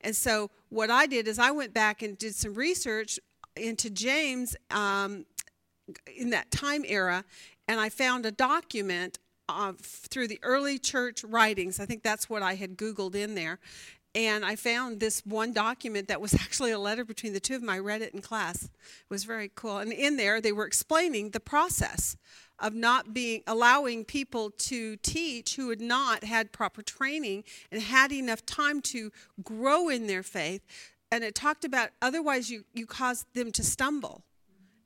And 0.00 0.16
so 0.16 0.50
what 0.68 0.90
i 0.90 1.06
did 1.06 1.28
is 1.28 1.38
i 1.38 1.50
went 1.50 1.74
back 1.74 2.02
and 2.02 2.16
did 2.16 2.34
some 2.34 2.54
research 2.54 3.18
into 3.56 3.90
james 3.90 4.56
um, 4.70 5.26
in 6.16 6.30
that 6.30 6.50
time 6.50 6.84
era 6.86 7.24
and 7.68 7.80
i 7.80 7.88
found 7.88 8.24
a 8.24 8.32
document 8.32 9.18
uh, 9.48 9.72
through 9.82 10.28
the 10.28 10.38
early 10.44 10.78
church 10.78 11.24
writings. 11.24 11.80
I 11.80 11.86
think 11.86 12.02
that's 12.02 12.30
what 12.30 12.42
i 12.42 12.54
had 12.54 12.76
googled 12.76 13.14
in 13.14 13.34
there 13.34 13.58
and 14.14 14.44
I 14.44 14.56
found 14.56 14.98
this 14.98 15.20
one 15.24 15.52
document 15.52 16.08
that 16.08 16.20
was 16.20 16.34
actually 16.42 16.72
a 16.72 16.78
letter 16.78 17.04
between 17.04 17.32
the 17.32 17.40
two 17.40 17.54
of 17.56 17.60
them. 17.60 17.70
I 17.70 17.78
read 17.78 18.02
it 18.02 18.14
in 18.14 18.20
class. 18.20 18.64
It 18.64 18.70
was 19.08 19.24
very 19.24 19.50
cool. 19.54 19.78
And 19.78 19.92
in 19.92 20.16
there, 20.16 20.40
they 20.40 20.52
were 20.52 20.66
explaining 20.66 21.30
the 21.30 21.40
process 21.40 22.16
of 22.58 22.74
not 22.74 23.14
being 23.14 23.42
allowing 23.46 24.04
people 24.04 24.50
to 24.50 24.96
teach 24.96 25.56
who 25.56 25.70
had 25.70 25.80
not 25.80 26.24
had 26.24 26.52
proper 26.52 26.82
training 26.82 27.44
and 27.72 27.80
had 27.80 28.12
enough 28.12 28.44
time 28.44 28.82
to 28.82 29.10
grow 29.42 29.88
in 29.88 30.06
their 30.06 30.22
faith. 30.22 30.62
And 31.10 31.24
it 31.24 31.34
talked 31.34 31.64
about 31.64 31.90
otherwise 32.02 32.50
you 32.50 32.64
you 32.74 32.86
cause 32.86 33.24
them 33.34 33.50
to 33.52 33.64
stumble 33.64 34.24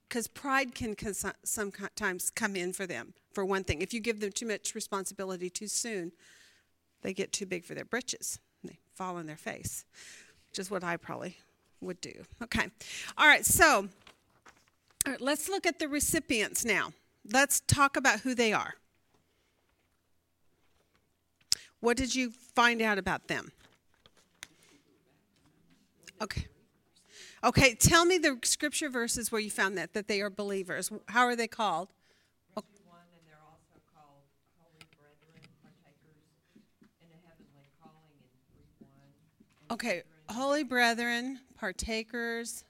because 0.08 0.28
pride 0.28 0.74
can 0.74 0.94
cons- 0.94 1.24
sometimes 1.42 2.30
come 2.30 2.54
in 2.54 2.72
for 2.72 2.86
them. 2.86 3.14
For 3.32 3.44
one 3.44 3.64
thing, 3.64 3.82
if 3.82 3.92
you 3.92 3.98
give 3.98 4.20
them 4.20 4.30
too 4.30 4.46
much 4.46 4.74
responsibility 4.76 5.50
too 5.50 5.66
soon, 5.66 6.12
they 7.02 7.12
get 7.12 7.32
too 7.32 7.44
big 7.44 7.64
for 7.64 7.74
their 7.74 7.84
britches 7.84 8.38
fall 8.94 9.16
on 9.16 9.26
their 9.26 9.36
face, 9.36 9.84
which 10.50 10.58
is 10.58 10.70
what 10.70 10.84
I 10.84 10.96
probably 10.96 11.36
would 11.80 12.00
do. 12.00 12.12
Okay. 12.42 12.68
All 13.18 13.26
right. 13.26 13.44
So 13.44 13.88
all 15.06 15.12
right, 15.12 15.20
let's 15.20 15.48
look 15.48 15.66
at 15.66 15.78
the 15.78 15.88
recipients 15.88 16.64
now. 16.64 16.92
Let's 17.30 17.60
talk 17.60 17.96
about 17.96 18.20
who 18.20 18.34
they 18.34 18.52
are. 18.52 18.74
What 21.80 21.98
did 21.98 22.14
you 22.14 22.30
find 22.30 22.80
out 22.80 22.96
about 22.96 23.28
them? 23.28 23.52
Okay. 26.22 26.46
Okay, 27.44 27.74
tell 27.74 28.06
me 28.06 28.16
the 28.16 28.38
scripture 28.42 28.88
verses 28.88 29.30
where 29.30 29.40
you 29.40 29.50
found 29.50 29.76
that, 29.76 29.92
that 29.92 30.08
they 30.08 30.22
are 30.22 30.30
believers. 30.30 30.90
How 31.08 31.24
are 31.26 31.36
they 31.36 31.46
called? 31.46 31.88
One, 32.54 32.64
and 33.12 33.20
they're 33.28 33.36
also 33.44 33.76
called 33.92 34.24
holy 34.56 34.80
brethren, 34.96 35.44
partakers 35.60 36.24
in 37.04 37.12
a 37.12 37.20
heavenly 37.28 37.68
calling 37.76 38.16
in 38.16 38.32
three 38.48 38.64
one. 38.80 39.12
and 39.60 39.63
Okay, 39.74 40.02
holy 40.28 40.62
brethren, 40.62 41.40
partakers 41.58 42.62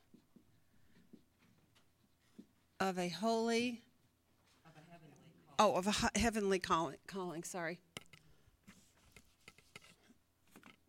of 2.80 2.98
a 2.98 3.10
holy, 3.10 3.82
oh, 5.58 5.74
of 5.74 5.86
a 5.86 6.18
heavenly 6.18 6.58
calling, 6.58 6.96
calling, 7.06 7.44
sorry. 7.44 7.78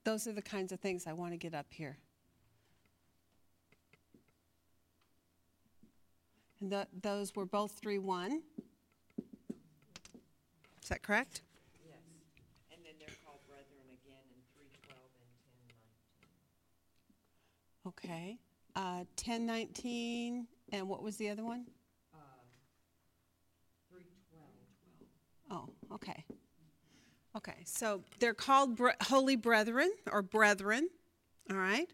Those 0.05 0.25
are 0.25 0.31
the 0.31 0.41
kinds 0.41 0.71
of 0.71 0.79
things 0.79 1.05
I 1.05 1.11
want 1.11 1.33
to 1.33 1.37
get 1.37 1.53
up 1.53 1.65
here. 1.69 1.97
And 6.61 6.71
tho- 6.71 6.85
those 7.01 7.35
were 7.35 7.45
both 7.45 7.73
3 7.73 7.99
1. 7.99 8.41
Is 10.81 10.87
that 10.87 11.01
correct? 11.01 11.41
Yes, 11.85 11.97
and 12.71 12.79
then 12.85 12.93
they're 12.99 13.15
called 13.25 13.39
brethren 13.49 13.83
again 13.89 14.23
in 14.31 14.39
three 14.55 14.69
twelve 14.87 15.09
and 15.17 15.29
ten 15.41 15.57
nineteen. 15.65 15.81
Okay. 17.87 18.39
Uh, 18.75 19.05
1019, 19.17 20.47
and 20.71 20.89
what 20.89 21.03
was 21.03 21.17
the 21.17 21.29
other 21.29 21.43
one? 21.43 21.65
Uh. 22.13 22.17
Oh, 25.51 25.69
okay. 25.93 26.25
Okay, 27.37 27.57
so 27.65 28.01
they're 28.19 28.33
called 28.33 28.75
bre- 28.77 28.89
holy 29.01 29.35
brethren 29.35 29.91
or 30.11 30.21
brethren, 30.21 30.89
all 31.51 31.57
right? 31.57 31.89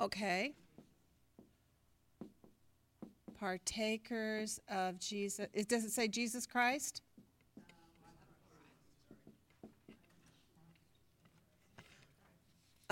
Okay. 0.00 0.54
Partakers 3.38 4.60
of 4.68 4.98
Jesus. 4.98 5.46
It 5.52 5.68
does 5.68 5.84
it 5.84 5.90
say 5.90 6.08
Jesus 6.08 6.46
Christ? 6.46 7.02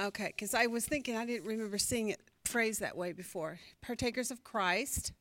Okay, 0.00 0.28
because 0.28 0.54
I 0.54 0.66
was 0.66 0.86
thinking 0.86 1.16
I 1.16 1.26
didn't 1.26 1.46
remember 1.46 1.76
seeing 1.76 2.08
it 2.08 2.20
phrased 2.46 2.80
that 2.80 2.96
way 2.96 3.12
before. 3.12 3.60
Partakers 3.82 4.30
of 4.30 4.42
Christ. 4.42 5.12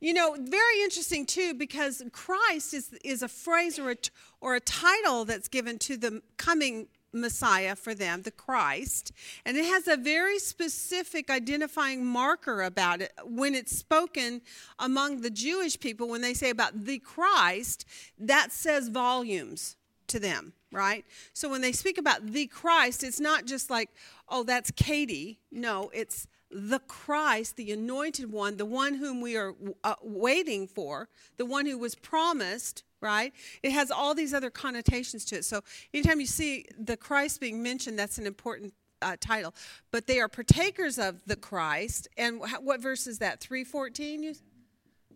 You 0.00 0.14
know, 0.14 0.36
very 0.38 0.82
interesting 0.82 1.26
too, 1.26 1.54
because 1.54 2.02
Christ 2.12 2.72
is 2.72 2.92
is 3.04 3.22
a 3.22 3.28
phrase 3.28 3.78
or 3.78 3.90
a 3.90 3.96
or 4.40 4.54
a 4.54 4.60
title 4.60 5.24
that's 5.24 5.48
given 5.48 5.78
to 5.80 5.96
the 5.96 6.22
coming 6.36 6.86
Messiah 7.12 7.74
for 7.74 7.92
them, 7.92 8.22
the 8.22 8.30
Christ, 8.30 9.10
and 9.44 9.56
it 9.56 9.64
has 9.64 9.88
a 9.88 9.96
very 9.96 10.38
specific 10.38 11.28
identifying 11.28 12.04
marker 12.04 12.62
about 12.62 13.00
it 13.00 13.12
when 13.24 13.56
it's 13.56 13.76
spoken 13.76 14.42
among 14.78 15.22
the 15.22 15.30
Jewish 15.30 15.80
people. 15.80 16.08
When 16.08 16.20
they 16.20 16.34
say 16.34 16.50
about 16.50 16.84
the 16.84 17.00
Christ, 17.00 17.84
that 18.18 18.52
says 18.52 18.88
volumes 18.88 19.76
to 20.06 20.20
them, 20.20 20.52
right? 20.72 21.04
So 21.32 21.48
when 21.48 21.60
they 21.60 21.72
speak 21.72 21.98
about 21.98 22.26
the 22.26 22.46
Christ, 22.46 23.02
it's 23.02 23.20
not 23.20 23.44
just 23.44 23.70
like, 23.70 23.90
oh, 24.28 24.42
that's 24.42 24.70
Katie. 24.70 25.40
No, 25.50 25.90
it's 25.92 26.26
the 26.50 26.80
Christ, 26.80 27.56
the 27.56 27.70
anointed 27.72 28.32
one, 28.32 28.56
the 28.56 28.66
one 28.66 28.94
whom 28.94 29.20
we 29.20 29.36
are 29.36 29.54
uh, 29.84 29.94
waiting 30.02 30.66
for, 30.66 31.08
the 31.36 31.46
one 31.46 31.66
who 31.66 31.78
was 31.78 31.94
promised, 31.94 32.82
right? 33.00 33.32
It 33.62 33.72
has 33.72 33.90
all 33.90 34.14
these 34.14 34.34
other 34.34 34.50
connotations 34.50 35.24
to 35.26 35.36
it. 35.36 35.44
So 35.44 35.62
anytime 35.94 36.20
you 36.20 36.26
see 36.26 36.66
the 36.78 36.96
Christ 36.96 37.40
being 37.40 37.62
mentioned, 37.62 37.98
that's 37.98 38.18
an 38.18 38.26
important 38.26 38.74
uh, 39.00 39.16
title. 39.20 39.54
But 39.90 40.06
they 40.06 40.20
are 40.20 40.28
partakers 40.28 40.98
of 40.98 41.24
the 41.24 41.36
Christ. 41.36 42.08
And 42.16 42.40
wh- 42.40 42.62
what 42.62 42.80
verse 42.80 43.06
is 43.06 43.18
that? 43.18 43.40
314? 43.40 44.22
You? 44.22 44.34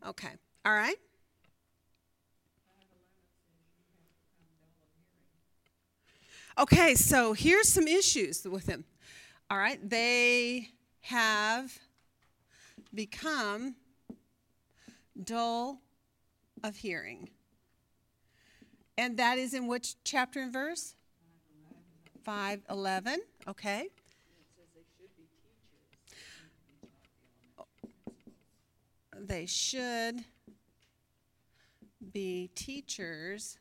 Okay. 0.06 0.30
All 0.64 0.72
right. 0.72 0.96
Okay, 6.56 6.94
so 6.94 7.32
here's 7.32 7.68
some 7.68 7.88
issues 7.88 8.44
with 8.44 8.66
them. 8.66 8.84
All 9.50 9.58
right, 9.58 9.78
they 9.88 10.68
have 11.00 11.76
become 12.94 13.74
dull 15.20 15.80
of 16.62 16.76
hearing. 16.76 17.28
And 18.96 19.16
that 19.16 19.38
is 19.38 19.52
in 19.52 19.66
which 19.66 19.96
chapter 20.04 20.40
and 20.40 20.52
verse? 20.52 20.94
511. 22.24 23.20
Okay. 23.48 23.88
They 29.18 29.46
should 29.46 30.24
be 32.12 32.50
teachers. 32.54 33.58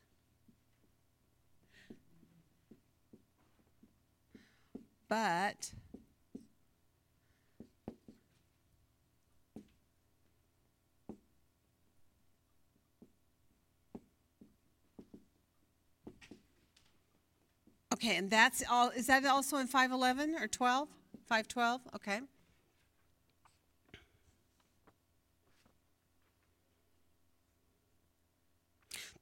But 5.08 5.72
Okay, 17.94 18.16
and 18.16 18.28
that's 18.28 18.62
all 18.68 18.90
is 18.90 19.06
that 19.06 19.24
also 19.24 19.56
in 19.58 19.68
511 19.68 20.34
or 20.34 20.48
12? 20.48 20.88
512? 21.28 21.80
Okay. 21.94 22.20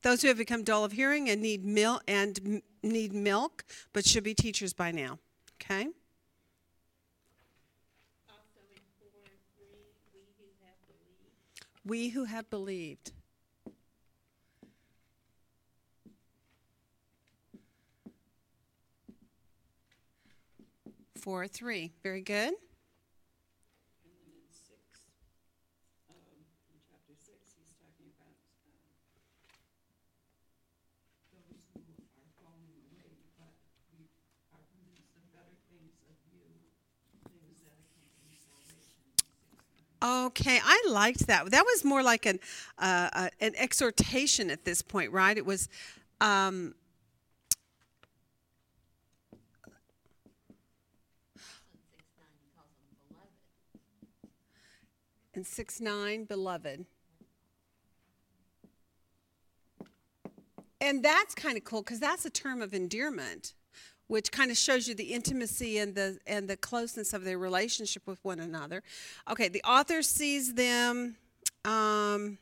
Those 0.03 0.23
who 0.23 0.29
have 0.29 0.39
become 0.39 0.65
dull 0.65 0.85
of 0.85 0.93
hearing 0.93 1.29
and 1.29 1.41
need 1.43 1.65
milk 1.65 2.03
and 2.09 2.63
need 2.83 3.13
milk 3.13 3.65
but 3.93 4.07
should 4.07 4.25
be 4.25 4.35
teachers 4.35 4.73
by 4.73 4.91
now. 4.91 5.19
Okay. 5.65 5.87
We 5.87 7.29
who 8.49 8.65
have 9.15 9.61
believed. 10.91 11.53
We 11.85 12.09
who 12.09 12.25
have 12.27 12.51
believed. 12.51 13.13
Four, 21.17 21.47
three. 21.47 21.93
Very 22.03 22.23
good. 22.23 22.51
And 22.51 22.57
then 24.11 24.35
in 24.35 24.43
six, 24.51 24.83
um, 26.11 26.19
in 26.75 26.83
chapter 26.83 27.15
six, 27.15 27.55
he's 27.55 27.71
talking 27.79 28.11
about, 28.19 28.35
um, 28.67 28.83
those 31.31 31.63
who 31.79 31.95
are 32.19 32.27
falling 32.43 32.75
away, 32.75 33.15
but 33.39 33.55
we 33.95 34.11
are 34.51 34.67
convinced 34.75 35.15
of 35.15 35.23
better 35.31 35.55
things 35.71 35.95
of 36.11 36.19
you, 36.35 36.43
things 37.31 37.63
that 37.71 37.79
accompany 37.79 38.35
salvation, 38.43 39.07
six, 39.23 39.31
nine. 39.71 39.87
Okay, 40.03 40.59
I 40.63 40.83
liked 40.89 41.29
that. 41.29 41.51
That 41.53 41.65
was 41.65 41.85
more 41.85 42.03
like 42.03 42.27
an 42.27 42.41
uh, 42.79 43.09
uh, 43.13 43.29
an 43.41 43.53
exhortation 43.57 44.51
at 44.51 44.65
this 44.65 44.83
point, 44.83 45.13
right? 45.13 45.37
It 45.37 45.47
was. 45.47 45.69
Um, 46.21 46.75
in 55.35 55.45
six, 55.45 55.81
nine, 55.81 56.27
he 56.27 56.27
calls 56.27 56.27
them 56.41 56.57
beloved. 56.59 56.85
6 56.85 56.85
9, 56.85 56.85
beloved. 56.85 56.87
And 60.81 61.05
that's 61.05 61.35
kind 61.37 61.57
of 61.57 61.63
cool 61.63 61.83
because 61.83 62.01
that's 62.01 62.25
a 62.25 62.31
term 62.31 62.61
of 62.61 62.75
endearment, 62.75 63.55
which 64.13 64.31
kind 64.31 64.51
of 64.51 64.59
shows 64.59 64.87
you 64.87 64.95
the 64.95 65.15
intimacy 65.15 65.79
and 65.79 65.95
the 65.95 66.19
and 66.27 66.47
the 66.47 66.57
closeness 66.59 67.15
of 67.15 67.25
their 67.25 67.39
relationship 67.39 68.07
with 68.07 68.23
one 68.23 68.41
another. 68.41 68.83
Okay, 69.31 69.49
the 69.49 69.63
author 69.63 70.03
sees 70.03 70.53
them. 70.53 71.17
Um, 71.65 72.37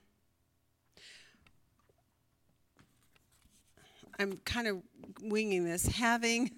I'm 4.19 4.39
kind 4.45 4.67
of 4.67 4.83
winging 5.23 5.65
this. 5.65 5.87
Having 5.87 6.51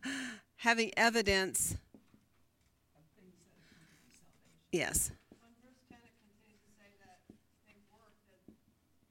having 0.56 0.92
evidence. 0.96 1.76
Yes. 4.72 5.12
When 5.44 5.52
verse 5.60 5.76
ten, 5.86 6.00
it 6.08 6.16
continues 6.24 6.64
to 6.64 6.72
say 6.72 6.88
that 7.04 7.20
they 7.68 7.76
work, 7.92 8.16
that 8.32 8.40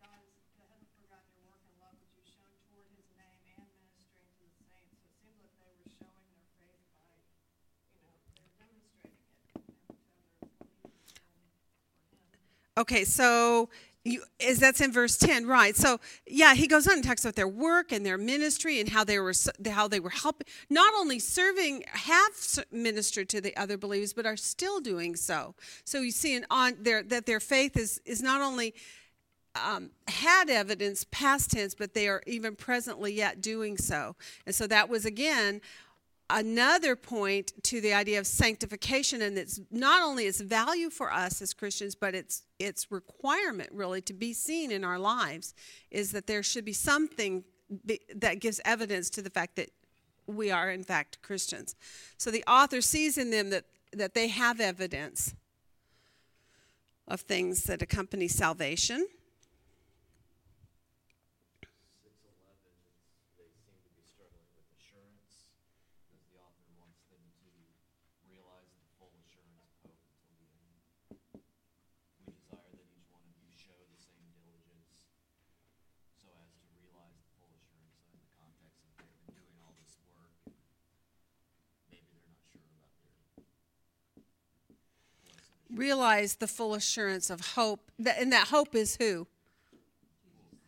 God 0.01 0.17
is, 0.25 0.33
that 0.33 0.49
heaven 0.57 0.81
forgot 0.97 1.23
their 1.29 1.45
work 1.45 1.61
and 1.63 1.77
love 1.77 1.93
which 2.01 2.11
you've 2.17 2.27
shown 2.27 2.51
toward 2.73 2.89
his 2.97 3.05
name 3.15 3.37
and 3.55 3.69
ministering 3.79 4.33
to 4.35 4.43
the 4.49 4.65
saints. 4.67 4.97
So 4.99 5.07
it 5.07 5.15
seemed 5.23 5.39
like 5.39 5.55
they 5.63 5.71
were 5.71 5.87
showing 5.87 6.27
their 6.35 6.43
faith 6.59 6.83
by, 6.99 7.15
you 7.95 8.03
know, 8.03 8.11
they 8.11 8.43
were 8.43 8.51
demonstrating 8.59 8.91
it, 9.07 9.15
you 9.15 9.47
know, 9.47 9.63
to 9.63 10.51
others, 10.83 11.15
believing 11.31 11.71
in 11.95 12.19
for 12.19 12.35
him. 12.35 12.59
Okay, 12.77 13.03
so 13.05 13.69
you, 14.03 14.23
is 14.39 14.59
that's 14.59 14.81
in 14.81 14.91
verse 14.91 15.15
10, 15.17 15.45
right? 15.45 15.75
So 15.75 15.99
yeah, 16.27 16.55
he 16.55 16.67
goes 16.67 16.87
on 16.87 16.95
and 16.95 17.03
talks 17.03 17.23
about 17.23 17.35
their 17.35 17.47
work 17.47 17.91
and 17.91 18.05
their 18.05 18.17
ministry 18.17 18.79
and 18.79 18.89
how 18.89 19.03
they 19.03 19.19
were 19.19 19.33
how 19.69 19.87
they 19.87 19.99
were 19.99 20.09
helping, 20.09 20.47
not 20.69 20.93
only 20.97 21.19
serving, 21.19 21.83
have 21.87 22.31
ministered 22.71 23.29
to 23.29 23.41
the 23.41 23.55
other 23.55 23.77
believers, 23.77 24.11
but 24.11 24.25
are 24.25 24.35
still 24.35 24.81
doing 24.81 25.15
so. 25.15 25.55
So 25.85 26.01
you 26.01 26.11
see, 26.11 26.35
in, 26.35 26.45
on 26.49 26.75
their 26.81 27.03
that 27.03 27.25
their 27.25 27.39
faith 27.39 27.77
is 27.77 28.01
is 28.05 28.21
not 28.21 28.41
only 28.41 28.73
um, 29.55 29.91
had 30.07 30.49
evidence 30.49 31.05
past 31.11 31.51
tense, 31.51 31.75
but 31.75 31.93
they 31.93 32.07
are 32.07 32.23
even 32.25 32.55
presently 32.55 33.13
yet 33.13 33.39
doing 33.39 33.77
so. 33.77 34.15
And 34.45 34.53
so 34.53 34.67
that 34.67 34.89
was 34.89 35.05
again 35.05 35.61
another 36.29 36.95
point 36.95 37.51
to 37.63 37.81
the 37.81 37.93
idea 37.93 38.19
of 38.19 38.25
sanctification 38.25 39.21
and 39.21 39.37
it's 39.37 39.59
not 39.69 40.01
only 40.01 40.25
its 40.25 40.41
value 40.41 40.89
for 40.89 41.11
us 41.11 41.41
as 41.41 41.53
Christians, 41.53 41.95
but 41.95 42.15
its 42.15 42.43
its 42.59 42.91
requirement 42.91 43.69
really 43.71 44.01
to 44.01 44.13
be 44.13 44.33
seen 44.33 44.71
in 44.71 44.83
our 44.83 44.97
lives 44.97 45.53
is 45.91 46.11
that 46.11 46.27
there 46.27 46.43
should 46.43 46.65
be 46.65 46.73
something 46.73 47.43
that 48.15 48.39
gives 48.39 48.59
evidence 48.65 49.09
to 49.11 49.21
the 49.21 49.29
fact 49.29 49.55
that 49.55 49.69
we 50.25 50.51
are 50.51 50.71
in 50.71 50.83
fact 50.83 51.21
Christians. 51.21 51.75
So 52.17 52.31
the 52.31 52.43
author 52.47 52.81
sees 52.81 53.17
in 53.17 53.31
them 53.31 53.49
that 53.49 53.65
that 53.91 54.13
they 54.13 54.29
have 54.29 54.59
evidence 54.59 55.35
of 57.07 57.21
things 57.21 57.63
that 57.65 57.81
accompany 57.81 58.27
salvation. 58.27 59.07
Six 62.01 62.15
eleven, 62.23 62.71
they 63.37 63.51
seem 63.51 63.75
to 63.83 63.91
be 63.91 64.01
struggling 64.07 64.47
with 64.55 64.63
assurance, 64.71 65.51
because 66.07 66.23
the 66.31 66.39
author 66.39 66.63
wants 66.79 67.03
them 67.11 67.27
to 67.43 67.51
realize 68.31 68.71
the 68.79 68.87
full 68.95 69.11
assurance 69.19 69.67
of 69.67 69.75
hope 69.83 69.99
until 70.15 70.39
the 70.39 70.47
end. 70.63 70.79
We 72.23 72.31
desire 72.31 72.71
that 72.71 72.87
each 72.95 73.11
one 73.11 73.27
of 73.27 73.35
you 73.43 73.51
show 73.51 73.75
the 73.75 73.99
same 73.99 74.31
diligence, 74.39 74.95
so 76.17 76.31
as 76.39 76.55
to 76.55 76.63
realize 76.79 77.11
the 77.19 77.27
full 77.35 77.51
assurance 77.51 77.99
So 78.03 78.11
in 78.15 78.19
the 78.19 78.31
context 78.35 78.83
of 78.83 78.91
they've 78.97 79.15
been 79.27 79.35
doing 79.37 79.59
all 79.61 79.75
this 79.75 79.99
work, 80.07 80.31
and 80.47 80.55
maybe 81.91 82.07
they're 82.09 82.31
not 82.31 82.43
sure 82.51 82.67
about 82.79 82.95
their 83.03 83.15
blessed 83.19 83.51
assurance. 85.21 85.53
Realize 85.73 86.35
the 86.35 86.47
full 86.47 86.73
assurance 86.73 87.29
of 87.29 87.41
hope 87.55 87.91
and 88.05 88.31
that 88.31 88.47
hope 88.47 88.75
is 88.75 88.95
who? 88.97 89.27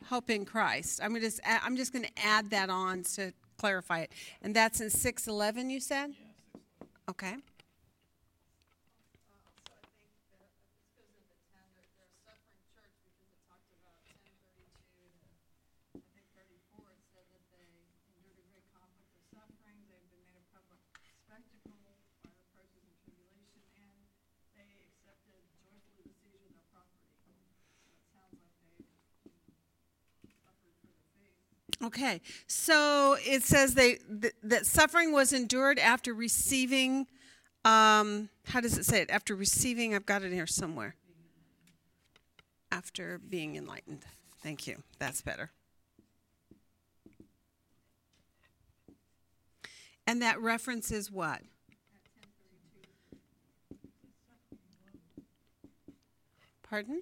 Hope 0.07 0.29
in 0.29 0.45
christ. 0.45 0.99
I'm 1.03 1.19
just 1.19 1.39
i'm 1.45 1.75
just 1.75 1.91
going 1.93 2.05
to 2.05 2.11
add 2.23 2.49
that 2.51 2.69
on 2.69 3.03
to 3.15 3.33
clarify 3.57 3.99
it. 3.99 4.11
And 4.41 4.55
that's 4.55 4.81
in 4.81 4.89
611 4.89 5.69
you 5.69 5.79
said? 5.79 6.11
Okay 7.09 7.35
Uh, 9.25 9.37
also, 9.49 9.71
I 9.77 9.87
think 9.95 10.11
that, 10.33 10.43
uh, 10.43 10.67
this 10.67 10.85
goes 10.97 11.09
into 11.15 11.35
ten, 11.53 11.65
they're, 11.77 11.89
they're 11.95 12.11
a 12.11 12.17
suffering 12.27 12.61
church 12.75 12.91
because 13.01 13.25
it 13.29 13.39
talked 13.47 13.71
about 13.73 13.97
ten 14.05 14.19
thirty-two 14.21 14.69
to, 14.93 15.03
I 15.95 16.01
think 16.13 16.27
thirty-four, 16.35 16.85
it 16.91 17.05
said 17.13 17.27
that 17.33 17.45
they 17.53 17.65
endured 18.11 18.37
a 18.37 18.45
great 18.51 18.67
conflict 18.73 19.13
of 19.15 19.23
suffering, 19.31 19.77
they've 19.89 20.05
been 20.11 20.23
made 20.25 20.37
a 20.37 20.45
public 20.53 20.81
spectacle 21.23 21.77
by 21.81 21.95
reproaches 22.27 22.83
and 22.85 22.97
tribulation, 23.05 23.89
and 24.59 24.65
they 24.69 24.81
accepted 24.91 25.39
joyfully 25.63 26.03
the 26.05 26.15
seizure 26.19 26.45
of 26.45 26.53
their 26.53 26.67
property. 26.75 27.09
So 27.23 27.89
it 27.95 28.03
sounds 28.11 28.35
like 28.37 28.53
they, 28.59 28.75
you 28.75 29.31
know, 29.31 30.35
suffered 30.43 30.75
for 30.83 30.89
their 30.91 31.07
faith. 31.15 31.55
Okay 31.83 32.21
so 32.47 33.17
it 33.19 33.43
says 33.43 33.73
they 33.73 33.95
th- 34.21 34.33
that 34.43 34.65
suffering 34.65 35.11
was 35.11 35.33
endured 35.33 35.77
after 35.79 36.13
receiving 36.13 37.07
um 37.65 38.29
how 38.45 38.61
does 38.61 38.77
it 38.77 38.85
say 38.85 39.01
it? 39.01 39.09
After 39.09 39.35
receiving 39.35 39.93
i've 39.95 40.05
got 40.05 40.21
it 40.23 40.31
here 40.31 40.47
somewhere. 40.47 40.95
After 42.71 43.19
being 43.19 43.55
enlightened. 43.55 44.05
Thank 44.41 44.67
you. 44.67 44.83
That's 44.99 45.21
better. 45.21 45.51
And 50.05 50.21
that 50.21 50.39
reference 50.39 50.91
is 50.91 51.11
what? 51.11 51.41
Pardon? 56.61 57.01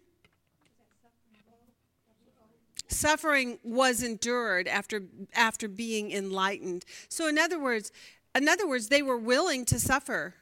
Suffering 2.88 3.60
was 3.64 4.04
endured 4.04 4.68
after 4.68 5.04
after 5.34 5.68
being 5.68 6.12
enlightened. 6.12 6.86
So 7.10 7.28
in 7.28 7.38
other 7.38 7.60
words, 7.60 7.92
in 8.36 8.48
other 8.48 8.68
words, 8.68 8.90
they 8.90 9.02
were 9.02 9.18
willing 9.18 9.66
to 9.66 9.80
suffer. 9.80 10.36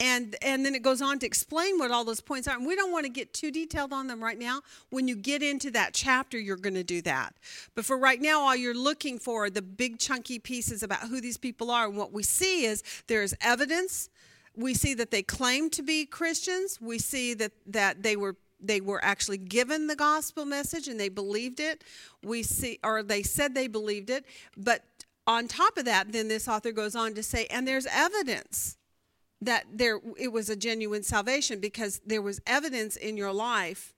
And 0.00 0.36
and 0.42 0.64
then 0.64 0.76
it 0.76 0.82
goes 0.82 1.02
on 1.02 1.18
to 1.18 1.26
explain 1.26 1.78
what 1.78 1.90
all 1.90 2.04
those 2.04 2.20
points 2.20 2.46
are. 2.46 2.54
And 2.54 2.64
we 2.66 2.76
don't 2.76 2.92
want 2.92 3.04
to 3.06 3.10
get 3.10 3.34
too 3.34 3.50
detailed 3.50 3.92
on 3.92 4.06
them 4.06 4.22
right 4.22 4.38
now. 4.38 4.60
When 4.90 5.08
you 5.08 5.16
get 5.16 5.42
into 5.42 5.72
that 5.72 5.92
chapter, 5.92 6.38
you're 6.38 6.56
going 6.56 6.74
to 6.74 6.84
do 6.84 7.02
that. 7.02 7.34
But 7.74 7.84
for 7.84 7.98
right 7.98 8.20
now, 8.20 8.42
all 8.42 8.54
you're 8.54 8.74
looking 8.74 9.18
for 9.18 9.46
are 9.46 9.50
the 9.50 9.62
big 9.62 9.98
chunky 9.98 10.38
pieces 10.38 10.84
about 10.84 11.00
who 11.00 11.20
these 11.20 11.36
people 11.36 11.70
are. 11.70 11.88
And 11.88 11.96
what 11.96 12.12
we 12.12 12.22
see 12.22 12.64
is 12.64 12.84
there 13.08 13.22
is 13.22 13.34
evidence 13.40 14.08
we 14.58 14.74
see 14.74 14.92
that 14.94 15.12
they 15.12 15.22
claim 15.22 15.70
to 15.70 15.82
be 15.82 16.04
Christians. 16.04 16.80
We 16.80 16.98
see 16.98 17.32
that, 17.34 17.52
that 17.66 18.02
they 18.02 18.16
were 18.16 18.34
they 18.60 18.80
were 18.80 19.04
actually 19.04 19.38
given 19.38 19.86
the 19.86 19.96
gospel 19.96 20.44
message 20.44 20.88
and 20.88 20.98
they 20.98 21.08
believed 21.08 21.60
it. 21.60 21.84
We 22.22 22.42
see 22.42 22.78
or 22.82 23.02
they 23.02 23.22
said 23.22 23.54
they 23.54 23.68
believed 23.68 24.10
it. 24.10 24.24
But 24.56 24.84
on 25.26 25.46
top 25.46 25.76
of 25.76 25.84
that, 25.84 26.12
then 26.12 26.28
this 26.28 26.48
author 26.48 26.72
goes 26.72 26.96
on 26.96 27.14
to 27.14 27.22
say, 27.22 27.46
and 27.46 27.68
there's 27.68 27.86
evidence 27.86 28.76
that 29.40 29.64
there 29.72 30.00
it 30.18 30.32
was 30.32 30.48
a 30.48 30.56
genuine 30.56 31.02
salvation 31.02 31.60
because 31.60 32.00
there 32.04 32.22
was 32.22 32.40
evidence 32.46 32.96
in 32.96 33.16
your 33.16 33.32
life. 33.32 33.94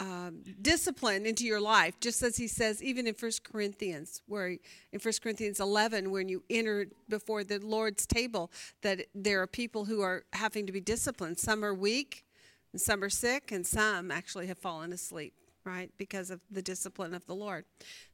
um, 0.00 0.42
discipline 0.60 1.26
into 1.26 1.44
your 1.44 1.60
life, 1.60 1.98
just 2.00 2.22
as 2.22 2.36
he 2.36 2.46
says, 2.46 2.82
even 2.82 3.06
in 3.06 3.14
1 3.18 3.32
Corinthians, 3.44 4.22
where 4.26 4.48
in 4.48 5.00
1 5.02 5.14
Corinthians 5.22 5.60
11, 5.60 6.10
when 6.10 6.28
you 6.28 6.42
enter 6.48 6.86
before 7.08 7.44
the 7.44 7.58
Lord's 7.58 8.06
table, 8.06 8.50
that 8.82 9.06
there 9.14 9.42
are 9.42 9.46
people 9.46 9.84
who 9.84 10.00
are 10.00 10.24
having 10.32 10.66
to 10.66 10.72
be 10.72 10.80
disciplined. 10.80 11.38
Some 11.38 11.64
are 11.64 11.74
weak, 11.74 12.24
and 12.72 12.80
some 12.80 13.02
are 13.02 13.10
sick, 13.10 13.50
and 13.52 13.66
some 13.66 14.10
actually 14.10 14.46
have 14.46 14.58
fallen 14.58 14.92
asleep, 14.92 15.34
right, 15.68 15.90
because 15.98 16.30
of 16.30 16.40
the 16.50 16.62
discipline 16.62 17.14
of 17.14 17.26
the 17.26 17.34
Lord. 17.34 17.64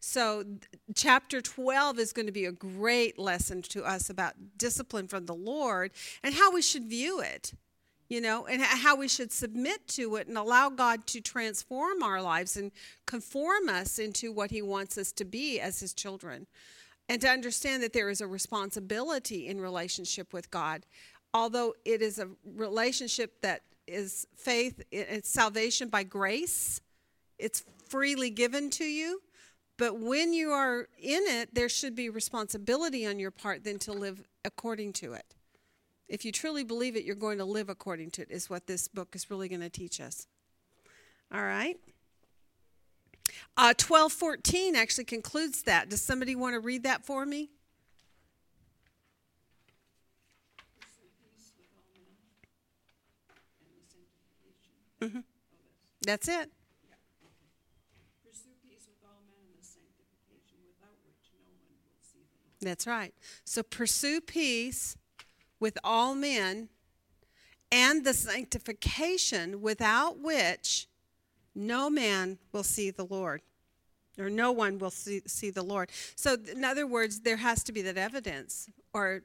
So, 0.00 0.44
chapter 0.94 1.40
12 1.40 1.98
is 1.98 2.12
going 2.12 2.26
to 2.26 2.32
be 2.32 2.44
a 2.44 2.52
great 2.52 3.18
lesson 3.18 3.62
to 3.62 3.84
us 3.84 4.10
about 4.10 4.34
discipline 4.58 5.08
from 5.08 5.26
the 5.26 5.34
Lord 5.34 5.92
and 6.22 6.34
how 6.34 6.52
we 6.52 6.60
should 6.60 6.84
view 6.84 7.20
it 7.20 7.54
you 8.08 8.20
know, 8.20 8.46
and 8.46 8.60
how 8.62 8.96
we 8.96 9.08
should 9.08 9.32
submit 9.32 9.88
to 9.88 10.16
it 10.16 10.28
and 10.28 10.36
allow 10.36 10.68
God 10.68 11.06
to 11.08 11.20
transform 11.20 12.02
our 12.02 12.20
lives 12.20 12.56
and 12.56 12.70
conform 13.06 13.68
us 13.68 13.98
into 13.98 14.30
what 14.30 14.50
He 14.50 14.62
wants 14.62 14.98
us 14.98 15.10
to 15.12 15.24
be 15.24 15.58
as 15.58 15.80
His 15.80 15.94
children. 15.94 16.46
And 17.08 17.20
to 17.20 17.28
understand 17.28 17.82
that 17.82 17.92
there 17.92 18.08
is 18.08 18.20
a 18.20 18.26
responsibility 18.26 19.48
in 19.48 19.60
relationship 19.60 20.32
with 20.32 20.50
God. 20.50 20.86
Although 21.34 21.74
it 21.84 22.00
is 22.00 22.18
a 22.18 22.28
relationship 22.44 23.40
that 23.42 23.62
is 23.86 24.26
faith, 24.36 24.82
it's 24.90 25.28
salvation 25.28 25.88
by 25.88 26.04
grace, 26.04 26.80
it's 27.38 27.64
freely 27.88 28.30
given 28.30 28.70
to 28.70 28.84
you. 28.84 29.22
But 29.76 29.98
when 29.98 30.32
you 30.32 30.50
are 30.50 30.88
in 31.00 31.22
it, 31.26 31.54
there 31.54 31.68
should 31.68 31.96
be 31.96 32.08
responsibility 32.08 33.06
on 33.06 33.18
your 33.18 33.32
part 33.32 33.64
then 33.64 33.78
to 33.80 33.92
live 33.92 34.22
according 34.44 34.92
to 34.94 35.14
it. 35.14 35.34
If 36.08 36.24
you 36.24 36.30
truly 36.30 36.62
believe 36.62 36.96
it, 36.96 37.04
you're 37.04 37.16
going 37.16 37.38
to 37.38 37.44
live 37.44 37.68
according 37.68 38.10
to 38.12 38.22
it, 38.22 38.30
is 38.30 38.48
what 38.48 38.66
this 38.66 38.86
book 38.86 39.16
is 39.16 39.30
really 39.30 39.48
going 39.48 39.62
to 39.62 39.70
teach 39.70 40.00
us. 40.00 40.28
All 41.32 41.42
right? 41.42 41.76
Uh, 43.56 43.74
1214 43.74 44.76
actually 44.76 45.04
concludes 45.04 45.62
that. 45.62 45.88
Does 45.88 46.02
somebody 46.02 46.36
want 46.36 46.54
to 46.54 46.60
read 46.60 46.84
that 46.84 47.04
for 47.04 47.26
me? 47.26 47.50
That's 56.04 56.28
it. 56.28 56.52
Pursue 58.24 58.52
peace 58.60 58.84
with 58.88 59.00
all 59.04 59.24
men 59.24 59.40
and 59.40 59.56
the 59.56 59.64
sanctification 59.64 60.60
without 60.68 60.96
which 61.04 61.32
no 61.40 61.48
one 61.64 61.80
will 61.80 62.00
see 62.04 62.28
the 62.28 62.36
Lord. 62.44 62.53
That's 62.64 62.86
right. 62.86 63.14
So 63.44 63.62
pursue 63.62 64.20
peace 64.20 64.96
with 65.60 65.78
all 65.84 66.14
men 66.14 66.68
and 67.70 68.04
the 68.04 68.14
sanctification 68.14 69.60
without 69.60 70.18
which 70.20 70.88
no 71.54 71.88
man 71.90 72.38
will 72.52 72.62
see 72.62 72.90
the 72.90 73.04
Lord. 73.04 73.42
Or 74.18 74.30
no 74.30 74.52
one 74.52 74.78
will 74.78 74.90
see, 74.90 75.22
see 75.26 75.50
the 75.50 75.62
Lord. 75.62 75.90
So, 76.14 76.36
in 76.52 76.64
other 76.64 76.86
words, 76.86 77.20
there 77.20 77.38
has 77.38 77.64
to 77.64 77.72
be 77.72 77.82
that 77.82 77.96
evidence, 77.96 78.70
or 78.92 79.22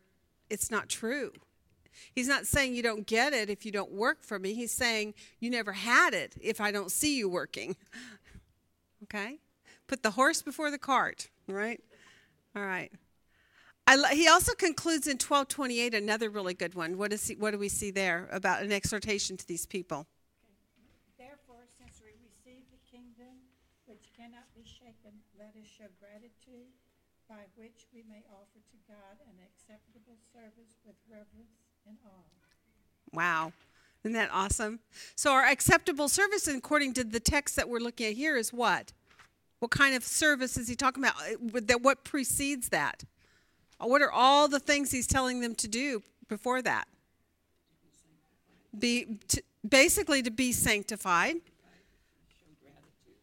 it's 0.50 0.72
not 0.72 0.90
true. 0.90 1.32
He's 2.16 2.28
not 2.28 2.48
saying 2.48 2.74
you 2.74 2.82
don't 2.82 3.06
get 3.06 3.34
it 3.34 3.52
if 3.52 3.68
you 3.68 3.72
don't 3.72 3.92
work 3.92 4.24
for 4.24 4.40
me. 4.40 4.56
He's 4.56 4.72
saying 4.72 5.14
you 5.40 5.52
never 5.52 5.74
had 5.74 6.16
it 6.16 6.36
if 6.42 6.60
I 6.60 6.72
don't 6.72 6.92
see 6.92 7.18
you 7.18 7.30
working. 7.30 7.76
Okay? 9.04 9.40
Put 9.88 10.04
the 10.04 10.12
horse 10.12 10.42
before 10.42 10.70
the 10.70 10.78
cart, 10.78 11.30
right? 11.48 11.82
All 12.54 12.62
right. 12.62 12.92
I, 13.90 14.14
he 14.14 14.28
also 14.28 14.54
concludes 14.54 15.08
in 15.08 15.18
1228 15.18 15.96
another 15.96 16.30
really 16.30 16.54
good 16.54 16.76
one. 16.76 16.96
What, 17.00 17.12
is 17.12 17.28
he, 17.28 17.36
what 17.36 17.52
do 17.52 17.58
we 17.58 17.70
see 17.70 17.90
there 17.90 18.30
about 18.32 18.62
an 18.62 18.72
exhortation 18.72 19.36
to 19.38 19.48
these 19.48 19.66
people? 19.66 20.06
Therefore, 21.18 21.66
since 21.66 22.00
we 22.06 22.14
receive 22.22 22.62
the 22.70 22.78
kingdom 22.86 23.34
which 23.88 24.14
cannot 24.16 24.46
be 24.54 24.62
shaken, 24.64 25.18
let 25.40 25.58
us 25.60 25.66
show 25.66 25.90
gratitude 26.00 26.70
by 27.28 27.50
which 27.56 27.88
we 27.92 28.04
may 28.08 28.22
offer 28.32 28.62
to 28.62 28.78
God 28.88 29.18
an 29.26 29.42
acceptable 29.42 30.18
service 30.34 30.78
with 30.86 30.96
reverence 31.10 31.58
and 31.88 31.98
awe. 32.06 32.30
Wow. 33.12 33.54
Isn't 34.04 34.14
that 34.14 34.30
awesome? 34.32 34.82
So, 35.16 35.32
our 35.34 35.46
acceptable 35.46 36.10
service, 36.10 36.48
according 36.48 36.94
to 36.94 37.04
the 37.04 37.20
text 37.20 37.56
that 37.56 37.68
we're 37.68 37.80
looking 37.80 38.06
at 38.06 38.14
here, 38.14 38.38
is 38.38 38.54
what? 38.54 38.94
What 39.60 39.72
kind 39.72 39.96
of 39.96 40.04
service 40.04 40.58
is 40.58 40.68
he 40.68 40.76
talking 40.76 41.04
about? 41.04 41.16
That- 41.68 41.82
What 41.82 42.04
precedes 42.04 42.70
that? 42.70 43.04
What 43.80 44.02
are 44.02 44.12
all 44.12 44.48
the 44.48 44.60
things 44.60 44.92
he's 44.92 45.08
telling 45.08 45.42
them 45.42 45.56
to 45.56 45.68
do 45.68 46.04
before 46.28 46.62
that? 46.62 46.88
Be 48.78 49.18
to, 49.30 49.42
basically 49.68 50.22
to 50.22 50.32
be 50.32 50.52
sanctified. 50.52 51.38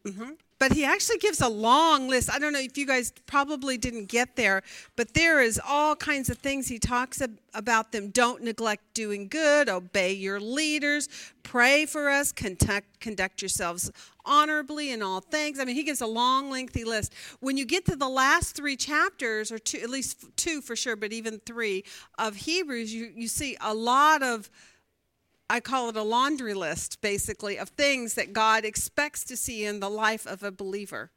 Mm 0.05 0.13
hmm 0.15 0.31
But 0.59 0.73
he 0.73 0.83
actually 0.85 1.19
gives 1.19 1.41
a 1.41 1.47
long 1.47 2.07
list. 2.07 2.31
I 2.31 2.39
don't 2.39 2.51
know 2.51 2.59
if 2.59 2.77
you 2.77 2.87
guys 2.87 3.13
probably 3.27 3.77
didn't 3.77 4.05
get 4.05 4.35
there, 4.35 4.63
but 4.95 5.13
there 5.13 5.41
is 5.41 5.61
all 5.65 5.95
kinds 5.95 6.29
of 6.29 6.39
things 6.39 6.67
he 6.67 6.79
talks 6.79 7.21
ab- 7.21 7.37
about 7.53 7.91
them. 7.91 8.09
Don't 8.09 8.41
neglect 8.43 8.93
doing 8.95 9.27
good, 9.27 9.69
obey 9.69 10.13
your 10.13 10.39
leaders, 10.39 11.09
pray 11.43 11.85
for 11.85 12.09
us, 12.09 12.31
conduct, 12.31 12.99
conduct 12.99 13.41
yourselves 13.41 13.91
honorably 14.25 14.91
in 14.91 15.01
all 15.01 15.21
things. 15.21 15.59
I 15.59 15.65
mean, 15.65 15.75
he 15.75 15.83
gives 15.83 16.01
a 16.01 16.07
long, 16.07 16.49
lengthy 16.49 16.83
list. 16.83 17.13
When 17.39 17.55
you 17.55 17.65
get 17.65 17.85
to 17.85 17.95
the 17.95 18.09
last 18.09 18.55
three 18.55 18.75
chapters, 18.75 19.51
or 19.51 19.59
two, 19.59 19.79
at 19.79 19.89
least 19.89 20.25
two 20.35 20.61
for 20.61 20.75
sure, 20.75 20.95
but 20.95 21.13
even 21.13 21.39
three 21.45 21.83
of 22.17 22.35
Hebrews, 22.35 22.93
you, 22.93 23.11
you 23.15 23.27
see 23.27 23.57
a 23.61 23.73
lot 23.73 24.23
of 24.23 24.49
I 25.49 25.59
call 25.59 25.89
it 25.89 25.95
a 25.95 26.03
laundry 26.03 26.53
list, 26.53 27.01
basically, 27.01 27.57
of 27.57 27.69
things 27.69 28.15
that 28.15 28.33
God 28.33 28.65
expects 28.65 29.23
to 29.25 29.37
see 29.37 29.65
in 29.65 29.79
the 29.79 29.89
life 29.89 30.25
of 30.25 30.43
a 30.43 30.51
believer. 30.51 31.09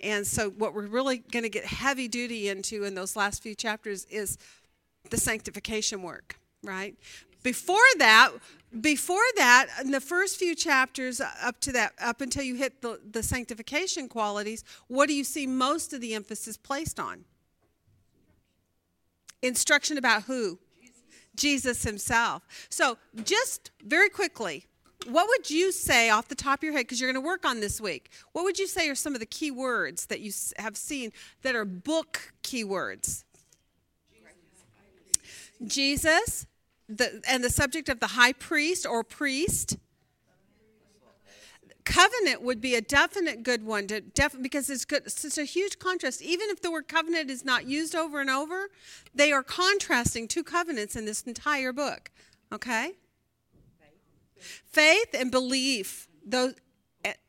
And 0.00 0.26
so, 0.26 0.50
what 0.50 0.74
we're 0.74 0.86
really 0.86 1.18
going 1.18 1.42
to 1.42 1.48
get 1.48 1.64
heavy 1.64 2.08
duty 2.08 2.48
into 2.48 2.84
in 2.84 2.94
those 2.94 3.16
last 3.16 3.42
few 3.42 3.54
chapters 3.54 4.04
is 4.06 4.38
the 5.10 5.16
sanctification 5.16 6.02
work, 6.02 6.38
right? 6.62 6.96
Before 7.42 7.78
that, 7.98 8.30
before 8.80 9.18
that, 9.36 9.66
in 9.84 9.90
the 9.90 10.00
first 10.00 10.38
few 10.38 10.54
chapters 10.54 11.20
uh, 11.20 11.30
up 11.42 11.60
to 11.60 11.72
that, 11.72 11.92
up 12.00 12.20
until 12.20 12.44
you 12.44 12.54
hit 12.54 12.82
the, 12.82 13.00
the 13.10 13.22
sanctification 13.22 14.08
qualities, 14.08 14.64
what 14.86 15.08
do 15.08 15.14
you 15.14 15.24
see 15.24 15.46
most 15.46 15.92
of 15.92 16.00
the 16.00 16.14
emphasis 16.14 16.56
placed 16.56 17.00
on? 17.00 17.24
Instruction 19.42 19.98
about 19.98 20.22
who? 20.22 20.58
Jesus 21.36 21.82
himself. 21.82 22.42
So, 22.68 22.98
just 23.24 23.70
very 23.84 24.08
quickly, 24.08 24.66
what 25.06 25.28
would 25.28 25.50
you 25.50 25.72
say 25.72 26.10
off 26.10 26.28
the 26.28 26.34
top 26.34 26.60
of 26.60 26.62
your 26.62 26.72
head, 26.72 26.82
because 26.82 27.00
you're 27.00 27.12
going 27.12 27.22
to 27.22 27.26
work 27.26 27.44
on 27.44 27.60
this 27.60 27.80
week, 27.80 28.10
what 28.32 28.44
would 28.44 28.58
you 28.58 28.66
say 28.66 28.88
are 28.88 28.94
some 28.94 29.14
of 29.14 29.20
the 29.20 29.26
key 29.26 29.50
words 29.50 30.06
that 30.06 30.20
you 30.20 30.32
have 30.58 30.76
seen 30.76 31.12
that 31.42 31.56
are 31.56 31.64
book 31.64 32.32
keywords? 32.42 33.24
Jesus, 35.66 36.46
the, 36.88 37.22
and 37.28 37.42
the 37.42 37.50
subject 37.50 37.88
of 37.88 38.00
the 38.00 38.08
high 38.08 38.32
priest 38.32 38.86
or 38.86 39.04
priest, 39.04 39.76
Covenant 41.84 42.42
would 42.42 42.60
be 42.60 42.74
a 42.74 42.80
definite 42.80 43.42
good 43.42 43.64
one 43.64 43.86
to 43.88 44.00
def- 44.00 44.40
because 44.40 44.70
it's 44.70 44.84
good. 44.84 45.02
It's 45.04 45.20
such 45.20 45.38
a 45.38 45.44
huge 45.44 45.78
contrast. 45.78 46.22
Even 46.22 46.48
if 46.50 46.60
the 46.60 46.70
word 46.70 46.86
covenant 46.86 47.30
is 47.30 47.44
not 47.44 47.66
used 47.66 47.94
over 47.94 48.20
and 48.20 48.30
over, 48.30 48.68
they 49.14 49.32
are 49.32 49.42
contrasting 49.42 50.28
two 50.28 50.44
covenants 50.44 50.94
in 50.94 51.06
this 51.06 51.22
entire 51.22 51.72
book. 51.72 52.10
Okay? 52.52 52.92
Faith 54.36 55.14
and 55.14 55.30
belief, 55.30 56.08
those 56.24 56.54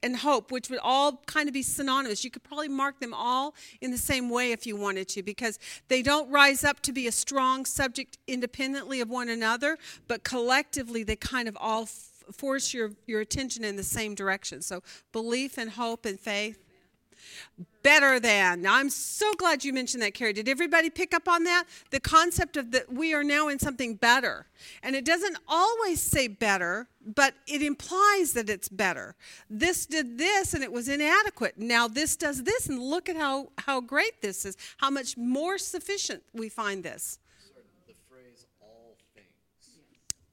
and 0.01 0.17
hope, 0.17 0.51
which 0.51 0.69
would 0.69 0.80
all 0.84 1.23
kind 1.25 1.47
of 1.47 1.53
be 1.53 1.63
synonymous. 1.63 2.23
You 2.23 2.31
could 2.31 2.43
probably 2.43 2.67
mark 2.67 2.99
them 2.99 3.13
all 3.13 3.55
in 3.81 3.91
the 3.91 3.97
same 3.97 4.30
way 4.30 4.51
if 4.51 4.67
you 4.67 4.75
wanted 4.75 5.07
to, 5.09 5.23
because 5.23 5.59
they 5.88 6.01
don't 6.01 6.30
rise 6.30 6.63
up 6.63 6.81
to 6.81 6.91
be 6.91 7.07
a 7.07 7.11
strong 7.11 7.65
subject 7.65 8.17
independently 8.27 9.01
of 9.01 9.09
one 9.09 9.30
another, 9.30 9.77
but 10.07 10.23
collectively 10.23 11.03
they 11.03 11.15
kind 11.15 11.47
of 11.47 11.57
all 11.59 11.88
force 12.32 12.74
your, 12.74 12.91
your 13.06 13.22
attention 13.22 13.64
in 13.64 13.76
the 13.76 13.84
same 13.84 14.16
direction. 14.16 14.62
So 14.62 14.82
belief 15.12 15.58
and 15.58 15.72
hope 15.72 16.06
and 16.06 16.20
faith. 16.20 16.60
Better 17.84 18.20
than. 18.20 18.62
Now, 18.62 18.76
I'm 18.76 18.90
so 18.90 19.34
glad 19.34 19.64
you 19.64 19.72
mentioned 19.72 20.04
that, 20.04 20.14
Carrie. 20.14 20.34
Did 20.34 20.50
everybody 20.50 20.90
pick 20.90 21.14
up 21.14 21.28
on 21.28 21.44
that? 21.45 21.66
The 21.90 22.00
concept 22.00 22.58
of 22.58 22.72
that 22.72 22.91
we 22.91 23.14
are 23.14 23.24
now 23.24 23.48
in 23.48 23.60
something 23.60 23.95
better. 23.95 24.48
And 24.82 24.95
it 24.95 25.06
doesn't 25.06 25.38
always 25.48 26.02
say 26.02 26.28
better, 26.28 26.88
but 27.06 27.34
it 27.48 27.62
implies 27.62 28.34
that 28.34 28.50
it's 28.50 28.68
better. 28.68 29.16
This 29.50 29.86
did 29.86 30.18
this 30.18 30.54
and 30.54 30.64
it 30.64 30.72
was 30.72 30.90
inadequate. 30.90 31.58
Now 31.58 31.88
this 31.88 32.16
does 32.16 32.44
this, 32.44 32.68
and 32.68 32.80
look 32.80 33.08
at 33.10 33.16
how, 33.16 33.50
how 33.58 33.80
great 33.80 34.22
this 34.22 34.45
is, 34.45 34.58
how 34.78 34.90
much 34.90 35.18
more 35.18 35.58
sufficient 35.58 36.24
we 36.34 36.50
find 36.50 36.84
this. 36.84 37.20
Sorry, 37.40 37.64
the 37.88 37.94
phrase 38.10 38.45
"all 38.62 38.95
things" 39.14 39.28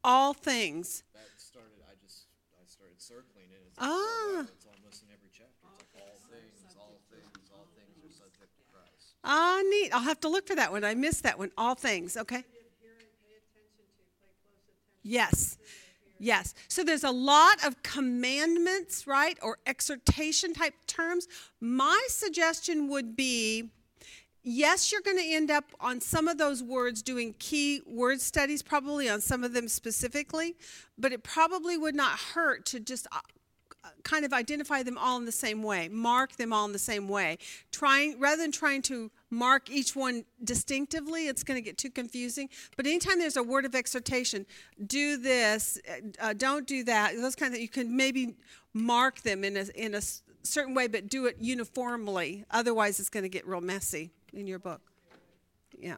All 0.03 0.35
things. 0.35 1.03
that 1.15 1.29
started. 1.37 1.71
I 1.89 1.95
just 2.05 2.27
I 2.61 2.67
started 2.67 3.01
circling 3.01 3.47
it. 3.51 3.63
It's, 3.69 3.70
Ah. 3.81 4.43
it's 4.43 4.67
almost 4.67 5.03
in 5.03 5.09
every 5.09 5.31
chapter. 5.33 5.67
It's 5.81 5.95
like 5.97 6.05
all 6.05 6.21
things, 6.29 6.77
all 6.79 7.01
things, 7.11 7.51
all 7.53 7.67
things 7.75 7.97
are 8.05 8.13
subject 8.13 8.53
to 8.57 8.63
Christ. 8.71 9.15
Ah, 9.25 9.61
neat. 9.71 9.91
I'll 9.93 10.03
have 10.03 10.21
to 10.21 10.29
look 10.29 10.47
for 10.47 10.55
that 10.55 10.71
one. 10.71 10.85
I 10.85 10.95
missed 10.95 11.23
that 11.23 11.39
one. 11.39 11.51
All 11.57 11.75
things. 11.75 12.17
Okay. 12.17 12.45
Yes. 15.03 15.57
Yes. 16.19 16.55
So 16.69 16.85
there's 16.85 17.05
a 17.05 17.11
lot 17.11 17.65
of 17.65 17.83
commandments, 17.83 19.07
right? 19.07 19.39
Or 19.41 19.59
exhortation 19.67 20.53
type 20.53 20.75
terms. 20.87 21.27
My 21.61 22.05
suggestion 22.09 22.89
would 22.89 23.17
be 23.17 23.71
yes, 24.43 24.91
you're 24.93 25.01
going 25.01 25.17
to 25.17 25.27
end 25.27 25.51
up 25.51 25.65
on 25.81 26.01
some 26.01 26.29
of 26.29 26.39
those 26.39 26.63
words 26.63 27.03
doing 27.03 27.35
key 27.39 27.83
word 27.87 28.21
studies, 28.21 28.63
probably 28.63 29.09
on 29.09 29.21
some 29.21 29.45
of 29.45 29.53
them 29.53 29.69
specifically, 29.69 30.57
but 30.99 31.13
it 31.13 31.23
probably 31.23 31.77
would 31.77 31.95
not 31.95 32.19
hurt 32.19 32.65
to 32.67 32.81
just 32.81 33.07
uh, 33.13 33.21
kind 34.03 34.25
of 34.25 34.33
identify 34.33 34.83
them 34.83 34.99
all 34.99 35.19
in 35.19 35.25
the 35.25 35.33
same 35.33 35.63
way, 35.63 35.89
mark 35.89 36.37
them 36.37 36.53
all 36.53 36.65
in 36.65 36.73
the 36.73 36.79
same 36.79 37.09
way. 37.09 37.39
Trying 37.71 38.19
rather 38.19 38.43
than 38.43 38.53
trying 38.53 38.83
to 38.83 39.11
mark 39.31 39.71
each 39.71 39.95
one 39.95 40.25
distinctively, 40.43 41.29
it's 41.29 41.43
going 41.43 41.57
to 41.57 41.63
get 41.63 41.79
too 41.79 41.91
confusing. 41.91 42.49
But 42.77 42.87
anytime 42.87 43.19
there's 43.19 43.37
a 43.37 43.43
word 43.43 43.65
of 43.65 43.75
exhortation, 43.75 44.47
do 44.87 45.17
this, 45.17 45.79
uh, 46.21 46.33
don't 46.35 46.67
do 46.67 46.85
that. 46.85 47.17
Those 47.17 47.37
kind 47.37 47.55
of 47.55 47.61
you 47.61 47.69
can 47.69 47.97
maybe 47.97 48.37
mark 48.73 49.23
them 49.23 49.45
in 49.45 49.57
a 49.57 49.67
in 49.75 49.95
a 49.95 50.03
certain 50.43 50.75
way, 50.75 50.89
but 50.89 51.09
do 51.09 51.27
it 51.27 51.37
uniformly. 51.41 52.45
Otherwise, 52.51 53.01
it's 53.01 53.11
going 53.11 53.25
to 53.25 53.29
get 53.29 53.47
real 53.47 53.61
messy 53.61 54.11
in 54.33 54.47
your 54.47 54.59
book. 54.59 54.81
Yeah. 55.79 55.97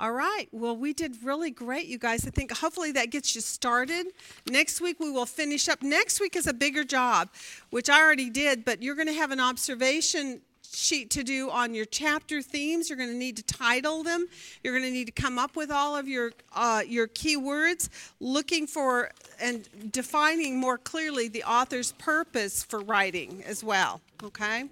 All 0.00 0.12
right. 0.12 0.48
Well, 0.50 0.74
we 0.74 0.94
did 0.94 1.22
really 1.22 1.50
great, 1.50 1.86
you 1.86 1.98
guys. 1.98 2.26
I 2.26 2.30
think 2.30 2.50
hopefully 2.56 2.90
that 2.92 3.10
gets 3.10 3.34
you 3.34 3.42
started. 3.42 4.06
Next 4.48 4.80
week 4.80 4.98
we 4.98 5.10
will 5.10 5.26
finish 5.26 5.68
up. 5.68 5.82
Next 5.82 6.20
week 6.20 6.36
is 6.36 6.46
a 6.46 6.54
bigger 6.54 6.84
job, 6.84 7.28
which 7.68 7.90
I 7.90 8.00
already 8.00 8.30
did, 8.30 8.64
but 8.64 8.82
you're 8.82 8.94
going 8.94 9.08
to 9.08 9.12
have 9.12 9.30
an 9.30 9.40
observation 9.40 10.40
sheet 10.72 11.10
to 11.10 11.22
do 11.22 11.50
on 11.50 11.74
your 11.74 11.84
chapter 11.84 12.40
themes. 12.40 12.88
You're 12.88 12.96
going 12.96 13.10
to 13.10 13.16
need 13.16 13.36
to 13.36 13.42
title 13.42 14.02
them. 14.02 14.26
You're 14.64 14.72
going 14.72 14.86
to 14.86 14.90
need 14.90 15.04
to 15.04 15.12
come 15.12 15.38
up 15.38 15.54
with 15.54 15.70
all 15.70 15.94
of 15.94 16.08
your 16.08 16.32
uh, 16.54 16.82
your 16.86 17.06
keywords, 17.06 17.90
looking 18.20 18.66
for 18.66 19.10
and 19.38 19.68
defining 19.92 20.58
more 20.58 20.78
clearly 20.78 21.28
the 21.28 21.44
author's 21.44 21.92
purpose 21.92 22.62
for 22.62 22.80
writing 22.80 23.42
as 23.44 23.62
well. 23.62 24.00
Okay. 24.22 24.64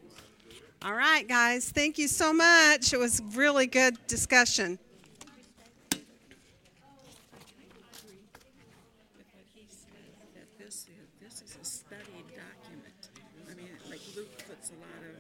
All 0.83 0.95
right, 0.95 1.29
guys. 1.29 1.69
Thank 1.69 1.99
you 1.99 2.09
so 2.09 2.33
much. 2.33 2.95
It 2.95 2.99
was 2.99 3.21
really 3.35 3.67
good 3.67 3.99
discussion. 4.07 4.79
with 9.17 9.27
what 9.35 9.47
he 9.55 9.67
said, 9.67 9.91
that 10.35 10.47
this 10.59 10.87
is, 10.87 11.09
this 11.21 11.43
is 11.43 11.59
a 11.61 11.65
studied 11.65 12.29
document. 12.31 13.11
I 13.51 13.55
mean, 13.55 13.75
like 13.91 14.01
Luke 14.15 14.31
puts 14.47 14.71
a 14.71 14.79
lot 14.79 15.03
of 15.03 15.19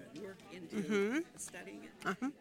into 0.78 1.24
studying 1.36 1.84
it. 1.84 2.16
And 2.20 2.32